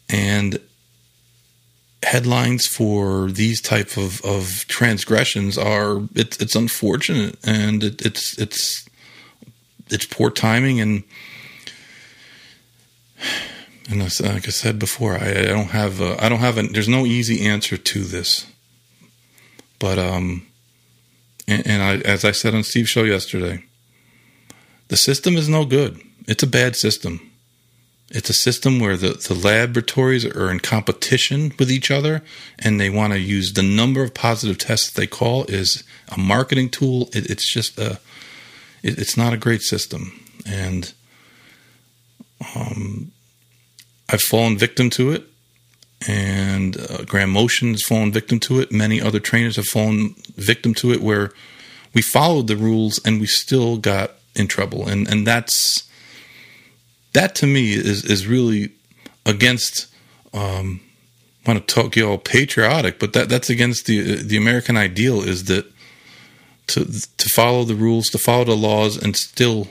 and 0.10 0.60
headlines 2.04 2.68
for 2.68 3.32
these 3.32 3.62
type 3.62 3.96
of, 3.96 4.20
of 4.26 4.66
transgressions 4.68 5.58
are 5.58 6.02
it's 6.16 6.36
it's 6.42 6.54
unfortunate 6.54 7.40
and 7.46 7.82
it, 7.82 8.06
it's 8.06 8.38
it's 8.38 8.86
it's 9.90 10.06
poor 10.06 10.30
timing 10.30 10.82
and 10.82 11.06
and 13.90 14.00
like 14.00 14.48
I 14.48 14.52
said 14.52 14.80
before, 14.80 15.16
I, 15.16 15.30
I 15.30 15.46
don't 15.46 15.72
have 15.72 16.00
a, 16.02 16.24
I 16.24 16.30
don't 16.30 16.40
have 16.40 16.58
a, 16.58 16.64
there's 16.64 16.88
no 16.88 17.06
easy 17.06 17.46
answer 17.46 17.78
to 17.78 18.04
this. 18.04 18.48
But 19.80 20.00
um, 20.00 20.48
and, 21.48 21.68
and 21.68 21.84
I, 21.84 21.96
as 21.98 22.24
I 22.24 22.32
said 22.32 22.56
on 22.56 22.64
Steve's 22.64 22.90
show 22.90 23.04
yesterday, 23.04 23.64
the 24.88 24.98
system 24.98 25.36
is 25.36 25.50
no 25.50 25.66
good. 25.66 26.02
It's 26.28 26.44
a 26.44 26.48
bad 26.48 26.76
system. 26.76 27.32
It's 28.10 28.30
a 28.30 28.34
system 28.34 28.80
where 28.80 28.96
the, 28.96 29.14
the 29.14 29.34
laboratories 29.34 30.24
are 30.26 30.52
in 30.52 30.60
competition 30.60 31.54
with 31.58 31.72
each 31.72 31.90
other 31.90 32.22
and 32.60 32.80
they 32.80 32.90
want 32.90 33.14
to 33.14 33.20
use 33.20 33.54
the 33.54 33.64
number 33.64 34.04
of 34.04 34.14
positive 34.14 34.60
tests 34.60 34.92
that 34.92 35.00
they 35.00 35.08
call 35.08 35.46
is 35.46 35.84
a 36.10 36.20
marketing 36.20 36.70
tool. 36.70 37.10
It, 37.14 37.30
it's 37.30 37.52
just 37.52 37.78
a, 37.80 38.00
it, 38.84 39.00
it's 39.00 39.18
not 39.18 39.34
a 39.34 39.38
great 39.38 39.64
system. 39.64 40.20
And 40.46 40.94
um, 42.56 43.13
I've 44.10 44.22
fallen 44.22 44.58
victim 44.58 44.90
to 44.92 45.12
it, 45.12 45.24
and 46.08 46.78
uh, 46.78 47.04
Graham 47.06 47.32
Motion 47.32 47.72
has 47.72 47.84
fallen 47.84 48.12
victim 48.12 48.40
to 48.42 48.60
it. 48.60 48.72
Many 48.72 49.02
other 49.02 49.20
trainers 49.20 49.56
have 49.56 49.66
fallen 49.66 50.16
victim 50.36 50.74
to 50.76 50.92
it, 50.92 51.02
where 51.02 51.32
we 51.94 52.02
followed 52.02 52.48
the 52.48 52.58
rules 52.58 53.00
and 53.06 53.20
we 53.20 53.28
still 53.28 53.78
got 53.78 54.12
in 54.36 54.48
trouble, 54.48 54.88
and 54.88 55.08
and 55.08 55.26
that's 55.26 55.84
that 57.14 57.36
to 57.36 57.48
me 57.48 57.74
is 57.74 58.04
is 58.06 58.28
really 58.28 58.72
against. 59.26 59.88
Um, 60.34 60.82
I 61.46 61.52
want 61.52 61.68
to 61.68 61.76
talk 61.76 61.98
you 61.98 62.10
all 62.10 62.18
patriotic, 62.18 63.00
but 63.00 63.14
that 63.14 63.30
that's 63.30 63.50
against 63.50 63.86
the 63.86 64.16
the 64.16 64.38
American 64.38 64.78
ideal 64.78 65.22
is 65.22 65.46
that 65.46 65.66
to 66.68 66.86
to 66.86 67.30
follow 67.30 67.64
the 67.64 67.76
rules, 67.76 68.10
to 68.10 68.18
follow 68.18 68.46
the 68.46 68.56
laws, 68.56 68.98
and 68.98 69.16
still 69.16 69.68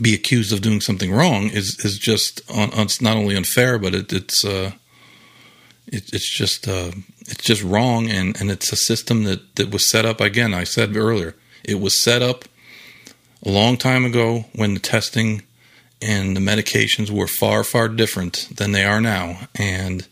be 0.00 0.14
accused 0.14 0.52
of 0.52 0.62
doing 0.62 0.80
something 0.80 1.12
wrong 1.12 1.48
is 1.48 1.78
is 1.84 1.98
just 1.98 2.40
on, 2.50 2.72
on, 2.72 2.82
it's 2.82 3.00
not 3.00 3.16
only 3.16 3.36
unfair, 3.36 3.78
but 3.78 3.94
it, 3.94 4.12
it's 4.12 4.44
uh, 4.44 4.72
it, 5.86 6.12
it's 6.12 6.28
just 6.28 6.66
uh, 6.68 6.92
it's 7.20 7.44
just 7.44 7.62
wrong, 7.62 8.08
and, 8.08 8.40
and 8.40 8.50
it's 8.50 8.72
a 8.72 8.76
system 8.76 9.24
that, 9.24 9.56
that 9.56 9.70
was 9.70 9.90
set 9.90 10.04
up 10.04 10.20
again. 10.20 10.54
I 10.54 10.64
said 10.64 10.96
earlier, 10.96 11.34
it 11.64 11.80
was 11.80 12.00
set 12.00 12.22
up 12.22 12.44
a 13.44 13.50
long 13.50 13.76
time 13.76 14.04
ago 14.04 14.46
when 14.54 14.74
the 14.74 14.80
testing 14.80 15.42
and 16.00 16.36
the 16.36 16.40
medications 16.40 17.10
were 17.10 17.28
far 17.28 17.62
far 17.62 17.88
different 17.88 18.48
than 18.56 18.72
they 18.72 18.84
are 18.84 19.00
now, 19.00 19.48
and 19.54 20.06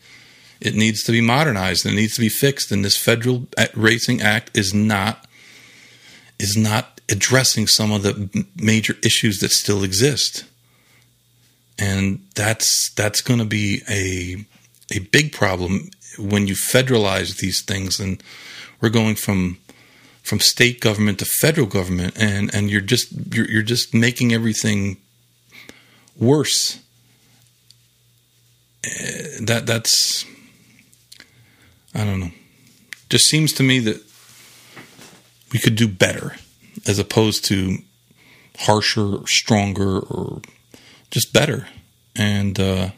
it 0.59 0.75
needs 0.75 1.03
to 1.03 1.11
be 1.11 1.21
modernized 1.21 1.85
it 1.85 1.93
needs 1.93 2.15
to 2.15 2.21
be 2.21 2.29
fixed. 2.29 2.71
And 2.71 2.85
this 2.85 2.97
federal 2.97 3.47
racing 3.73 4.21
act 4.21 4.55
is 4.55 4.73
not 4.73 5.25
is 6.39 6.55
not 6.55 7.00
addressing 7.11 7.67
some 7.67 7.91
of 7.91 8.03
the 8.03 8.45
major 8.55 8.95
issues 9.03 9.39
that 9.39 9.51
still 9.51 9.83
exist. 9.83 10.45
And 11.77 12.25
that's 12.35 12.89
that's 12.91 13.21
going 13.21 13.39
to 13.39 13.45
be 13.45 13.81
a 13.89 14.45
a 14.95 14.99
big 14.99 15.33
problem 15.33 15.89
when 16.17 16.47
you 16.47 16.55
federalize 16.55 17.37
these 17.37 17.61
things. 17.61 17.99
And 17.99 18.23
we're 18.79 18.89
going 18.89 19.15
from 19.15 19.57
from 20.23 20.39
state 20.39 20.79
government 20.79 21.19
to 21.19 21.25
federal 21.25 21.67
government 21.67 22.15
and 22.17 22.53
and 22.53 22.69
you're 22.69 22.81
just 22.81 23.11
you're, 23.33 23.49
you're 23.49 23.61
just 23.61 23.93
making 23.93 24.33
everything 24.33 24.97
worse. 26.17 26.79
Uh, 28.85 29.41
that 29.41 29.63
that's 29.65 30.25
i 31.93 32.03
don't 32.05 32.19
know. 32.19 32.31
Just 33.09 33.25
seems 33.25 33.51
to 33.53 33.63
me 33.63 33.79
that 33.79 34.01
we 35.51 35.59
could 35.59 35.75
do 35.75 35.87
better 35.87 36.35
as 36.87 36.99
opposed 36.99 37.45
to 37.45 37.77
harsher 38.59 39.15
or 39.15 39.27
stronger 39.27 39.99
or 39.99 40.41
just 41.09 41.33
better 41.33 41.67
and 42.15 42.59
uh, 42.59 42.89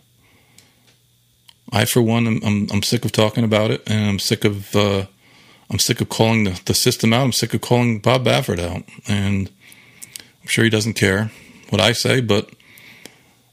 I, 1.72 1.86
for 1.86 2.02
one, 2.02 2.28
am 2.28 2.40
I'm, 2.44 2.68
I'm, 2.72 2.84
sick 2.84 3.06
of 3.06 3.12
talking 3.12 3.44
about 3.44 3.72
it, 3.72 3.82
and 3.88 4.10
I'm 4.10 4.20
sick 4.20 4.46
of 4.46 4.76
uh, 4.76 5.06
I'm 5.70 5.80
sick 5.80 6.02
of 6.02 6.10
calling 6.10 6.44
the, 6.44 6.62
the 6.66 6.74
system 6.74 7.14
out. 7.14 7.24
I'm 7.24 7.32
sick 7.32 7.54
of 7.54 7.62
calling 7.62 8.00
Bob 8.00 8.26
Baffert 8.26 8.60
out, 8.60 8.84
and 9.08 9.50
I'm 10.42 10.48
sure 10.48 10.64
he 10.64 10.70
doesn't 10.70 10.94
care 10.94 11.32
what 11.70 11.82
I 11.82 11.94
say, 11.94 12.22
but 12.22 12.50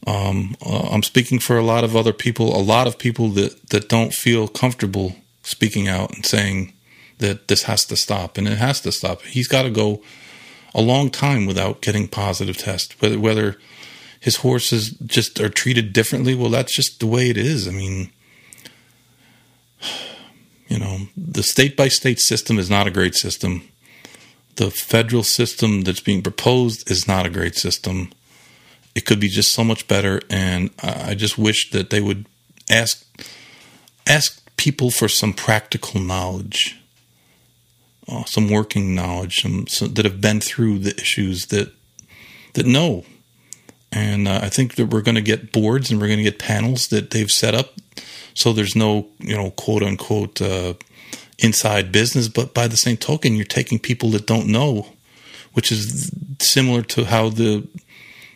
um, 0.07 0.57
uh, 0.65 0.89
I'm 0.91 1.03
speaking 1.03 1.39
for 1.39 1.57
a 1.57 1.65
lot 1.65 1.85
of 1.85 1.97
other 1.97 2.13
people, 2.13 2.55
a 2.55 2.61
lot 2.61 2.87
of 2.87 2.99
people 2.99 3.29
that, 3.31 3.71
that 3.71 3.89
don't 3.89 4.13
feel 4.13 4.49
comfortable 4.49 5.17
speaking 5.43 5.89
out 5.89 6.15
and 6.15 6.25
saying 6.25 6.75
that 7.19 7.49
this 7.49 7.65
has 7.65 7.85
to 7.87 7.97
stop, 7.97 8.37
and 8.37 8.47
it 8.47 8.59
has 8.59 8.81
to 8.83 8.93
stop. 8.93 9.23
He's 9.23 9.49
got 9.49 9.63
to 9.63 9.71
go 9.71 10.03
a 10.75 10.81
long 10.81 11.11
time 11.11 11.47
without 11.47 11.83
getting 11.83 12.09
positive 12.09 12.57
tests, 12.57 12.95
whether 13.01 13.19
whether 13.19 13.59
his 14.21 14.37
horses 14.37 14.91
just 14.91 15.41
are 15.41 15.49
treated 15.49 15.93
differently. 15.93 16.35
Well, 16.35 16.51
that's 16.51 16.75
just 16.75 17.01
the 17.01 17.07
way 17.07 17.31
it 17.31 17.37
is. 17.37 17.67
I 17.67 17.71
mean, 17.71 18.11
you 20.69 20.79
know, 20.79 21.09
the 21.17 21.43
state 21.43 21.77
by 21.77 21.89
state 21.89 22.21
system 22.21 22.59
is 22.59 22.69
not 22.69 22.87
a 22.87 22.91
great 22.91 23.15
system. 23.15 23.63
The 24.57 24.71
federal 24.71 25.23
system 25.23 25.83
that's 25.83 26.01
being 26.01 26.23
proposed 26.23 26.91
is 26.91 27.09
not 27.09 27.25
a 27.25 27.31
great 27.31 27.57
system. 27.57 28.13
It 28.95 29.07
could 29.07 29.21
be 29.21 29.29
just 29.29 29.53
so 29.53 29.65
much 29.65 29.89
better, 29.89 30.21
and 30.29 30.71
I 30.83 31.15
just 31.15 31.39
wish 31.39 31.71
that 31.71 31.91
they 31.91 32.01
would 32.01 32.27
ask 32.69 33.07
ask 34.07 34.43
people 34.57 34.91
for 34.91 35.09
some 35.09 35.33
practical 35.33 36.01
knowledge, 36.01 36.80
uh, 38.11 38.25
some 38.25 38.51
working 38.51 38.95
knowledge, 38.95 39.43
some, 39.43 39.67
some, 39.67 39.95
that 39.95 40.05
have 40.05 40.21
been 40.21 40.41
through 40.41 40.79
the 40.81 40.95
issues 40.97 41.47
that 41.47 41.73
that 42.55 42.67
know 42.67 43.05
and 43.93 44.29
uh, 44.29 44.41
I 44.43 44.49
think 44.49 44.77
that 44.77 44.87
we're 44.87 45.03
going 45.03 45.17
to 45.17 45.21
get 45.21 45.53
boards 45.53 45.91
and 45.91 46.01
we're 46.01 46.07
going 46.07 46.19
to 46.19 46.25
get 46.25 46.39
panels 46.39 46.89
that 46.89 47.11
they've 47.11 47.31
set 47.31 47.55
up, 47.55 47.75
so 48.35 48.53
there's 48.53 48.77
no 48.77 49.09
you 49.19 49.37
know 49.37 49.51
quote 49.51 49.83
unquote 49.83 50.41
uh, 50.41 50.75
inside 51.39 51.91
business. 51.91 52.29
But 52.29 52.55
by 52.55 52.69
the 52.69 52.77
same 52.77 52.97
token, 52.97 53.35
you're 53.35 53.45
taking 53.45 53.79
people 53.79 54.11
that 54.11 54.27
don't 54.27 54.47
know, 54.47 54.87
which 55.55 55.73
is 55.73 56.13
similar 56.41 56.83
to 56.83 57.05
how 57.05 57.31
the 57.31 57.67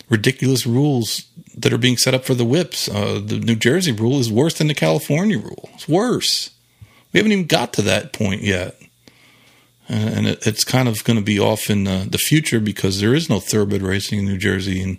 ridiculous 0.09 0.67
rules 0.67 1.27
that 1.57 1.73
are 1.73 1.79
being 1.79 1.97
set 1.97 2.15
up 2.15 2.25
for 2.25 2.35
the 2.35 2.45
whips. 2.45 2.89
Uh, 2.89 3.21
the 3.25 3.39
New 3.39 3.57
Jersey 3.57 3.93
rule 3.93 4.19
is 4.19 4.33
worse 4.33 4.55
than 4.55 4.67
the 4.67 4.75
California 4.75 5.39
rule. 5.39 5.71
It's 5.75 5.89
worse. 5.89 6.51
We 7.13 7.19
haven't 7.19 7.33
even 7.33 7.47
got 7.47 7.73
to 7.75 7.83
that 7.83 8.13
point 8.13 8.43
yet. 8.43 8.77
Uh, 9.89 9.93
and 9.93 10.27
it's 10.27 10.65
kind 10.65 10.89
of 10.89 11.05
going 11.05 11.19
to 11.19 11.25
be 11.25 11.39
off 11.39 11.69
in 11.69 11.87
uh, 11.87 12.07
the 12.09 12.19
future 12.19 12.59
because 12.59 13.01
there 13.01 13.15
is 13.15 13.29
no 13.29 13.39
thoroughbred 13.39 13.83
racing 13.83 14.21
in 14.21 14.25
New 14.25 14.39
Jersey, 14.39 14.83
and 14.83 14.99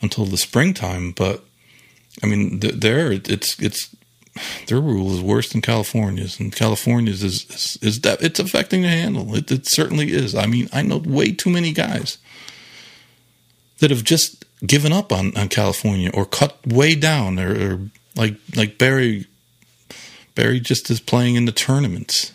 until 0.00 0.24
the 0.24 0.36
springtime. 0.36 1.12
But 1.12 1.44
I 2.22 2.26
mean, 2.26 2.60
there 2.60 3.10
it's 3.10 3.58
it's 3.60 3.94
their 4.68 4.80
rule 4.80 5.12
is 5.12 5.20
worse 5.20 5.50
than 5.50 5.62
California's, 5.62 6.38
and 6.38 6.54
California's 6.54 7.24
is 7.24 7.44
is, 7.50 7.78
is 7.82 8.00
that 8.02 8.22
it's 8.22 8.38
affecting 8.38 8.82
the 8.82 8.88
handle. 8.88 9.34
It, 9.34 9.50
it 9.50 9.66
certainly 9.66 10.12
is. 10.12 10.34
I 10.34 10.46
mean, 10.46 10.68
I 10.72 10.82
know 10.82 10.98
way 10.98 11.32
too 11.32 11.50
many 11.50 11.72
guys 11.72 12.18
that 13.80 13.90
have 13.90 14.04
just 14.04 14.44
given 14.64 14.92
up 14.92 15.12
on, 15.12 15.36
on 15.36 15.48
California 15.48 16.10
or 16.12 16.24
cut 16.24 16.58
way 16.66 16.94
down, 16.94 17.40
or, 17.40 17.50
or 17.50 17.80
like 18.14 18.36
like 18.54 18.78
Barry. 18.78 19.26
Barry 20.36 20.60
just 20.60 20.88
is 20.88 21.00
playing 21.00 21.34
in 21.34 21.46
the 21.46 21.52
tournaments 21.52 22.32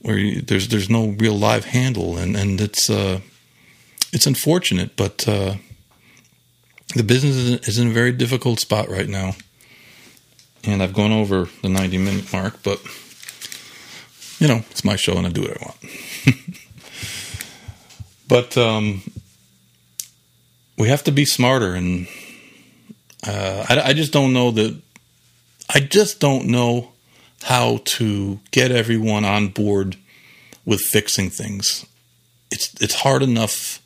where 0.00 0.18
you, 0.18 0.40
there's 0.40 0.68
there's 0.68 0.90
no 0.90 1.08
real 1.08 1.34
live 1.34 1.66
handle, 1.66 2.16
and 2.16 2.36
and 2.36 2.60
it's 2.60 2.88
uh, 2.90 3.20
it's 4.12 4.26
unfortunate, 4.26 4.96
but 4.96 5.26
uh, 5.28 5.54
the 6.94 7.02
business 7.02 7.36
is 7.68 7.78
in 7.78 7.88
a 7.88 7.92
very 7.92 8.12
difficult 8.12 8.60
spot 8.60 8.88
right 8.88 9.08
now. 9.08 9.34
And 10.64 10.82
I've 10.82 10.92
gone 10.92 11.12
over 11.12 11.48
the 11.62 11.68
90 11.68 11.98
minute 11.98 12.32
mark, 12.32 12.62
but 12.62 12.82
you 14.38 14.48
know, 14.48 14.62
it's 14.70 14.84
my 14.84 14.96
show 14.96 15.16
and 15.16 15.26
I 15.26 15.30
do 15.30 15.42
what 15.42 15.50
I 15.50 15.64
want. 15.64 15.76
but 18.28 18.56
um, 18.56 19.02
we 20.76 20.88
have 20.88 21.04
to 21.04 21.12
be 21.12 21.24
smarter. 21.24 21.74
And 21.74 22.08
uh, 23.26 23.66
I, 23.68 23.80
I 23.80 23.92
just 23.92 24.12
don't 24.12 24.32
know 24.32 24.50
that, 24.50 24.80
I 25.72 25.80
just 25.80 26.20
don't 26.20 26.46
know 26.46 26.92
how 27.44 27.80
to 27.84 28.40
get 28.50 28.70
everyone 28.70 29.24
on 29.24 29.48
board 29.48 29.96
with 30.64 30.80
fixing 30.80 31.30
things. 31.30 31.86
It's 32.50 32.74
it's 32.80 33.02
hard 33.02 33.22
enough 33.22 33.80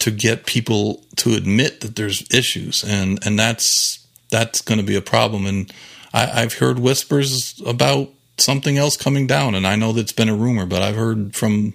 to 0.00 0.10
get 0.10 0.46
people 0.46 1.04
to 1.16 1.34
admit 1.34 1.80
that 1.80 1.96
there's 1.96 2.22
issues, 2.32 2.84
and 2.84 3.24
and 3.26 3.38
that's 3.38 4.06
that's 4.30 4.60
going 4.60 4.78
to 4.78 4.86
be 4.86 4.96
a 4.96 5.02
problem. 5.02 5.46
And 5.46 5.72
I, 6.12 6.42
I've 6.42 6.54
heard 6.54 6.78
whispers 6.78 7.60
about 7.66 8.10
something 8.36 8.78
else 8.78 8.96
coming 8.96 9.26
down, 9.26 9.54
and 9.54 9.66
I 9.66 9.76
know 9.76 9.92
that's 9.92 10.12
been 10.12 10.28
a 10.28 10.36
rumor, 10.36 10.66
but 10.66 10.82
I've 10.82 10.96
heard 10.96 11.34
from 11.34 11.74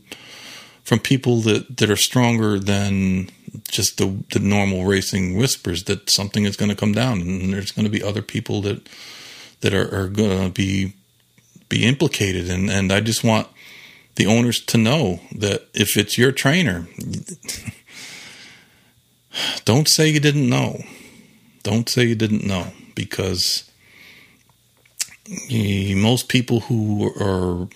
from 0.83 0.99
people 0.99 1.39
that, 1.41 1.77
that 1.77 1.89
are 1.89 1.95
stronger 1.95 2.59
than 2.59 3.29
just 3.69 3.97
the, 3.97 4.21
the 4.33 4.39
normal 4.39 4.83
racing 4.83 5.37
whispers 5.37 5.85
that 5.85 6.09
something 6.09 6.43
is 6.43 6.57
going 6.57 6.69
to 6.69 6.75
come 6.75 6.91
down, 6.91 7.21
and 7.21 7.53
there's 7.53 7.71
going 7.71 7.85
to 7.85 7.91
be 7.91 8.03
other 8.03 8.21
people 8.21 8.61
that 8.61 8.87
that 9.61 9.73
are, 9.73 9.95
are 9.97 10.07
going 10.09 10.45
to 10.45 10.49
be 10.49 10.93
be 11.73 11.85
implicated, 11.85 12.49
and 12.49 12.69
and 12.69 12.91
I 12.91 12.99
just 13.01 13.23
want 13.23 13.47
the 14.15 14.27
owners 14.27 14.59
to 14.65 14.77
know 14.77 15.19
that 15.35 15.67
if 15.73 15.97
it's 15.97 16.17
your 16.17 16.31
trainer, 16.31 16.87
don't 19.65 19.87
say 19.87 20.09
you 20.09 20.19
didn't 20.19 20.49
know. 20.49 20.83
Don't 21.63 21.89
say 21.89 22.03
you 22.03 22.15
didn't 22.15 22.45
know 22.45 22.67
because 22.93 23.69
most 25.95 26.27
people 26.27 26.59
who 26.61 27.11
are 27.19 27.67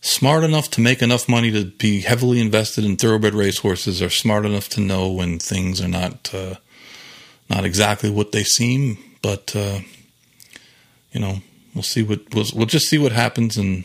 smart 0.00 0.44
enough 0.44 0.68
to 0.72 0.80
make 0.80 1.00
enough 1.00 1.28
money 1.28 1.50
to 1.52 1.64
be 1.64 2.00
heavily 2.00 2.40
invested 2.40 2.84
in 2.84 2.96
thoroughbred 2.96 3.32
racehorses 3.32 4.02
are 4.02 4.10
smart 4.10 4.44
enough 4.44 4.68
to 4.68 4.80
know 4.80 5.10
when 5.10 5.38
things 5.38 5.80
are 5.80 5.88
not 5.88 6.34
uh, 6.34 6.56
not 7.48 7.64
exactly 7.64 8.10
what 8.10 8.32
they 8.32 8.44
seem. 8.44 8.98
But 9.22 9.56
uh, 9.56 9.80
you 11.12 11.20
know, 11.20 11.40
we'll 11.74 11.82
see 11.82 12.02
what 12.02 12.20
we'll, 12.34 12.46
we'll 12.54 12.66
just 12.66 12.88
see 12.88 12.98
what 12.98 13.12
happens 13.12 13.56
and 13.56 13.84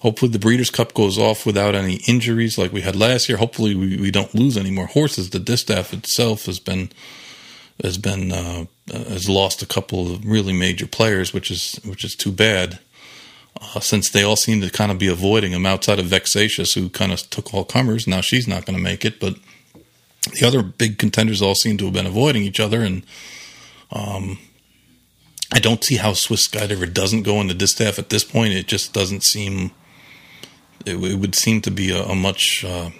Hopefully, 0.00 0.30
the 0.30 0.38
Breeders' 0.38 0.70
Cup 0.70 0.94
goes 0.94 1.18
off 1.18 1.44
without 1.44 1.74
any 1.74 1.96
injuries 2.06 2.56
like 2.56 2.72
we 2.72 2.82
had 2.82 2.94
last 2.94 3.28
year. 3.28 3.36
Hopefully, 3.36 3.74
we, 3.74 3.96
we 3.96 4.12
don't 4.12 4.32
lose 4.32 4.56
any 4.56 4.70
more 4.70 4.86
horses. 4.86 5.30
The 5.30 5.40
distaff 5.40 5.92
itself 5.92 6.46
has 6.46 6.60
been 6.60 6.90
has 7.82 7.98
been 7.98 8.30
uh, 8.30 8.66
has 8.92 9.28
lost 9.28 9.60
a 9.60 9.66
couple 9.66 10.12
of 10.12 10.24
really 10.24 10.52
major 10.52 10.86
players, 10.86 11.34
which 11.34 11.50
is 11.50 11.80
which 11.84 12.04
is 12.04 12.14
too 12.14 12.30
bad. 12.30 12.78
Uh, 13.60 13.80
since 13.80 14.08
they 14.10 14.22
all 14.22 14.36
seem 14.36 14.60
to 14.60 14.70
kind 14.70 14.92
of 14.92 15.00
be 15.00 15.08
avoiding 15.08 15.50
him 15.50 15.66
outside 15.66 15.98
of 15.98 16.06
Vexatious, 16.06 16.74
who 16.74 16.88
kind 16.88 17.10
of 17.10 17.28
took 17.30 17.52
all 17.52 17.64
comers. 17.64 18.06
Now 18.06 18.20
she's 18.20 18.46
not 18.46 18.66
going 18.66 18.76
to 18.76 18.82
make 18.82 19.04
it, 19.04 19.18
but 19.18 19.34
the 20.38 20.46
other 20.46 20.62
big 20.62 20.98
contenders 20.98 21.42
all 21.42 21.56
seem 21.56 21.76
to 21.78 21.86
have 21.86 21.94
been 21.94 22.06
avoiding 22.06 22.44
each 22.44 22.60
other, 22.60 22.82
and 22.82 23.04
um, 23.90 24.38
I 25.52 25.60
don't 25.60 25.82
see 25.82 25.96
how 25.96 26.12
Swiss 26.12 26.46
Skydiver 26.46 26.92
doesn't 26.92 27.22
go 27.22 27.40
in 27.40 27.48
the 27.48 27.54
distaff 27.54 27.98
at 27.98 28.10
this 28.10 28.24
point. 28.24 28.52
It 28.52 28.66
just 28.66 28.92
doesn't 28.92 29.24
seem 29.24 29.70
it, 30.84 30.96
it 30.96 31.18
would 31.18 31.34
seem 31.34 31.60
to 31.62 31.70
be 31.70 31.90
a, 31.90 32.02
a 32.02 32.14
much 32.14 32.64
uh, 32.64 32.90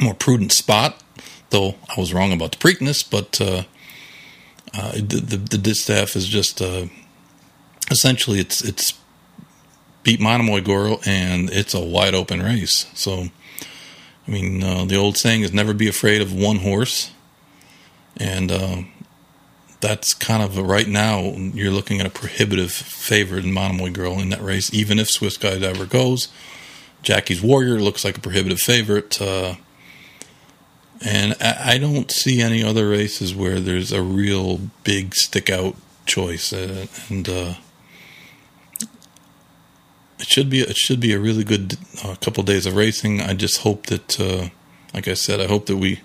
more 0.00 0.14
prudent 0.14 0.52
spot 0.52 1.02
though 1.50 1.76
I 1.88 1.98
was 1.98 2.12
wrong 2.12 2.32
about 2.32 2.52
the 2.52 2.58
Preakness, 2.58 3.08
but 3.08 3.40
uh, 3.40 3.64
uh, 4.74 4.92
the, 4.92 5.20
the, 5.20 5.36
the 5.36 5.58
distaff 5.58 6.16
is 6.16 6.26
just 6.26 6.60
uh, 6.60 6.86
essentially 7.90 8.38
it's 8.38 8.62
it's 8.62 8.94
beat 10.02 10.20
Monomoy 10.20 10.60
Girl 10.60 11.00
and 11.06 11.50
it's 11.50 11.74
a 11.74 11.80
wide 11.80 12.14
open 12.14 12.42
race. 12.42 12.86
So, 12.94 13.26
I 14.26 14.30
mean, 14.30 14.62
uh, 14.62 14.84
the 14.84 14.96
old 14.96 15.16
saying 15.16 15.42
is 15.42 15.52
never 15.52 15.74
be 15.74 15.88
afraid 15.88 16.20
of 16.20 16.34
one 16.34 16.56
horse, 16.56 17.12
and 18.16 18.52
uh, 18.52 18.82
that's 19.80 20.12
kind 20.14 20.42
of 20.42 20.58
a, 20.58 20.62
right 20.62 20.88
now 20.88 21.20
you're 21.20 21.70
looking 21.70 22.00
at 22.00 22.06
a 22.06 22.10
prohibitive 22.10 22.72
favorite 22.72 23.44
in 23.44 23.52
Monomoy 23.52 23.90
Girl 23.90 24.18
in 24.18 24.30
that 24.30 24.42
race. 24.42 24.72
Even 24.72 24.98
if 24.98 25.10
Swiss 25.10 25.42
ever 25.42 25.86
goes, 25.86 26.28
Jackie's 27.02 27.42
Warrior 27.42 27.80
looks 27.80 28.04
like 28.04 28.18
a 28.18 28.20
prohibitive 28.20 28.60
favorite. 28.60 29.20
Uh, 29.20 29.54
and 31.04 31.36
I, 31.40 31.74
I, 31.74 31.78
don't 31.78 32.10
see 32.10 32.40
any 32.40 32.62
other 32.64 32.88
races 32.88 33.32
where 33.32 33.60
there's 33.60 33.92
a 33.92 34.02
real 34.02 34.60
big 34.82 35.14
stick 35.14 35.48
out 35.48 35.76
choice. 36.06 36.52
Uh, 36.52 36.86
and 37.08 37.28
uh, 37.28 37.54
it 40.18 40.26
should 40.26 40.50
be 40.50 40.60
it 40.60 40.76
should 40.76 40.98
be 40.98 41.12
a 41.12 41.20
really 41.20 41.44
good 41.44 41.76
uh, 42.04 42.16
couple 42.16 42.42
days 42.42 42.66
of 42.66 42.74
racing. 42.74 43.20
I 43.20 43.34
just 43.34 43.58
hope 43.58 43.86
that, 43.86 44.18
uh, 44.18 44.48
like 44.92 45.06
I 45.06 45.14
said, 45.14 45.40
I 45.40 45.46
hope 45.46 45.66
that 45.66 45.76
we 45.76 46.00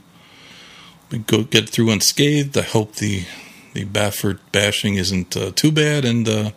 we 1.10 1.20
go 1.20 1.44
get 1.44 1.70
through 1.70 1.90
unscathed. 1.90 2.56
I 2.56 2.62
hope 2.62 2.96
the 2.96 3.26
the 3.74 3.86
Baffert 3.86 4.40
bashing 4.52 4.96
isn't 4.96 5.36
uh, 5.36 5.52
too 5.52 5.72
bad, 5.72 6.06
and 6.06 6.28
uh, 6.28 6.52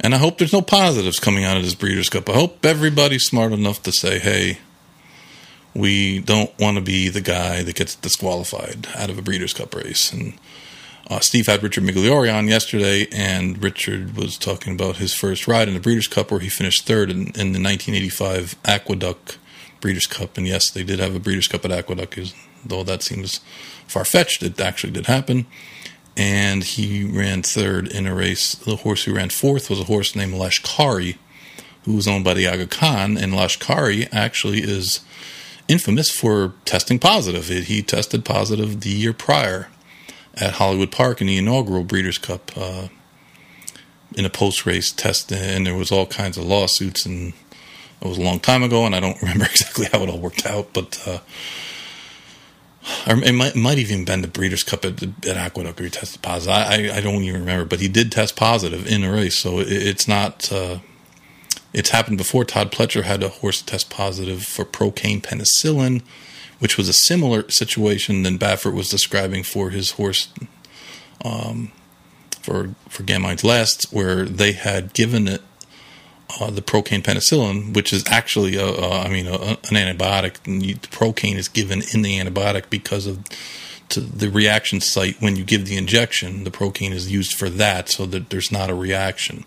and 0.00 0.14
I 0.14 0.18
hope 0.18 0.38
there's 0.38 0.52
no 0.52 0.62
positives 0.62 1.18
coming 1.18 1.44
out 1.44 1.56
of 1.56 1.62
this 1.62 1.74
Breeders' 1.74 2.10
Cup. 2.10 2.28
I 2.28 2.34
hope 2.34 2.64
everybody's 2.64 3.24
smart 3.24 3.52
enough 3.52 3.82
to 3.84 3.92
say, 3.92 4.18
hey, 4.18 4.58
we 5.74 6.20
don't 6.20 6.56
want 6.58 6.76
to 6.76 6.82
be 6.82 7.08
the 7.08 7.20
guy 7.20 7.62
that 7.62 7.76
gets 7.76 7.94
disqualified 7.94 8.88
out 8.94 9.10
of 9.10 9.18
a 9.18 9.22
Breeders' 9.22 9.54
Cup 9.54 9.74
race. 9.74 10.12
And 10.12 10.34
uh, 11.08 11.20
Steve 11.20 11.46
had 11.46 11.62
Richard 11.62 11.84
Migliore 11.84 12.32
on 12.32 12.48
yesterday, 12.48 13.06
and 13.12 13.62
Richard 13.62 14.16
was 14.16 14.36
talking 14.36 14.74
about 14.74 14.96
his 14.96 15.14
first 15.14 15.48
ride 15.48 15.68
in 15.68 15.74
the 15.74 15.80
Breeders' 15.80 16.08
Cup 16.08 16.30
where 16.30 16.40
he 16.40 16.48
finished 16.48 16.86
third 16.86 17.10
in, 17.10 17.28
in 17.28 17.52
the 17.52 17.62
1985 17.62 18.56
Aqueduct 18.64 19.38
Breeders' 19.80 20.06
Cup. 20.06 20.36
And 20.36 20.46
yes, 20.46 20.70
they 20.70 20.82
did 20.82 20.98
have 20.98 21.14
a 21.14 21.20
Breeders' 21.20 21.48
Cup 21.48 21.64
at 21.64 21.72
Aqueduct, 21.72 22.34
though 22.64 22.82
that 22.82 23.02
seems 23.02 23.40
far 23.86 24.04
fetched. 24.04 24.42
It 24.42 24.60
actually 24.60 24.92
did 24.92 25.06
happen 25.06 25.46
and 26.16 26.64
he 26.64 27.04
ran 27.04 27.42
third 27.42 27.88
in 27.88 28.06
a 28.06 28.14
race. 28.14 28.54
The 28.54 28.76
horse 28.76 29.04
who 29.04 29.14
ran 29.14 29.30
fourth 29.30 29.68
was 29.68 29.80
a 29.80 29.84
horse 29.84 30.16
named 30.16 30.34
Lashkari, 30.34 31.16
who 31.84 31.94
was 31.94 32.08
owned 32.08 32.24
by 32.24 32.34
the 32.34 32.46
Aga 32.46 32.66
Khan, 32.66 33.16
and 33.18 33.32
Lashkari 33.32 34.08
actually 34.12 34.60
is 34.60 35.00
infamous 35.68 36.10
for 36.10 36.54
testing 36.64 36.98
positive. 36.98 37.46
He 37.48 37.82
tested 37.82 38.24
positive 38.24 38.80
the 38.80 38.90
year 38.90 39.12
prior 39.12 39.68
at 40.34 40.54
Hollywood 40.54 40.90
Park 40.90 41.20
in 41.20 41.26
the 41.26 41.38
inaugural 41.38 41.84
Breeders' 41.84 42.18
Cup 42.18 42.50
uh, 42.56 42.88
in 44.14 44.24
a 44.24 44.30
post-race 44.30 44.92
test, 44.92 45.30
and 45.32 45.66
there 45.66 45.76
was 45.76 45.92
all 45.92 46.06
kinds 46.06 46.38
of 46.38 46.44
lawsuits, 46.44 47.04
and 47.04 47.34
it 48.00 48.08
was 48.08 48.18
a 48.18 48.22
long 48.22 48.40
time 48.40 48.62
ago, 48.62 48.86
and 48.86 48.94
I 48.94 49.00
don't 49.00 49.20
remember 49.22 49.44
exactly 49.44 49.86
how 49.92 50.02
it 50.02 50.08
all 50.08 50.18
worked 50.18 50.46
out, 50.46 50.72
but. 50.72 51.02
Uh, 51.06 51.18
or 53.06 53.22
it 53.22 53.32
might, 53.32 53.56
might 53.56 53.78
even 53.78 54.04
been 54.04 54.22
the 54.22 54.28
Breeders' 54.28 54.62
Cup 54.62 54.84
at, 54.84 55.02
at 55.02 55.36
Aqueduct 55.36 55.78
where 55.78 55.84
he 55.84 55.90
tested 55.90 56.22
positive. 56.22 56.54
I, 56.54 56.60
I, 56.60 56.96
I, 56.96 57.00
don't 57.00 57.22
even 57.22 57.40
remember, 57.40 57.64
but 57.64 57.80
he 57.80 57.88
did 57.88 58.12
test 58.12 58.36
positive 58.36 58.86
in 58.86 59.04
a 59.04 59.12
race, 59.12 59.36
so 59.36 59.60
it, 59.60 59.68
it's 59.70 60.08
not. 60.08 60.50
Uh, 60.52 60.78
it's 61.72 61.90
happened 61.90 62.16
before. 62.16 62.44
Todd 62.44 62.72
Pletcher 62.72 63.02
had 63.02 63.22
a 63.22 63.28
horse 63.28 63.60
test 63.60 63.90
positive 63.90 64.42
for 64.44 64.64
procaine 64.64 65.20
penicillin, 65.20 66.02
which 66.58 66.78
was 66.78 66.88
a 66.88 66.94
similar 66.94 67.48
situation 67.50 68.22
than 68.22 68.38
Baffert 68.38 68.72
was 68.72 68.88
describing 68.88 69.42
for 69.42 69.70
his 69.70 69.92
horse 69.92 70.28
um, 71.24 71.72
for 72.40 72.74
for 72.88 73.02
Gamines 73.02 73.44
Last, 73.44 73.92
where 73.92 74.24
they 74.24 74.52
had 74.52 74.94
given 74.94 75.28
it 75.28 75.42
uh, 76.40 76.50
the 76.50 76.62
procaine 76.62 77.02
penicillin, 77.02 77.74
which 77.74 77.92
is 77.92 78.04
actually, 78.08 78.56
a, 78.56 78.66
a, 78.66 79.00
I 79.02 79.08
mean, 79.08 79.26
a, 79.26 79.34
an 79.34 79.76
antibiotic. 79.76 80.42
The 80.44 80.88
procaine 80.88 81.36
is 81.36 81.48
given 81.48 81.82
in 81.92 82.02
the 82.02 82.18
antibiotic 82.18 82.68
because 82.70 83.06
of 83.06 83.24
the 83.88 84.28
reaction 84.28 84.80
site 84.80 85.20
when 85.20 85.36
you 85.36 85.44
give 85.44 85.66
the 85.66 85.76
injection. 85.76 86.44
The 86.44 86.50
procaine 86.50 86.92
is 86.92 87.10
used 87.10 87.34
for 87.34 87.48
that, 87.50 87.88
so 87.88 88.06
that 88.06 88.30
there's 88.30 88.50
not 88.50 88.70
a 88.70 88.74
reaction, 88.74 89.44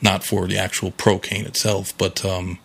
not 0.00 0.24
for 0.24 0.46
the 0.46 0.56
actual 0.56 0.92
procaine 0.92 1.46
itself. 1.46 1.96
But 1.98 2.24
um, 2.24 2.58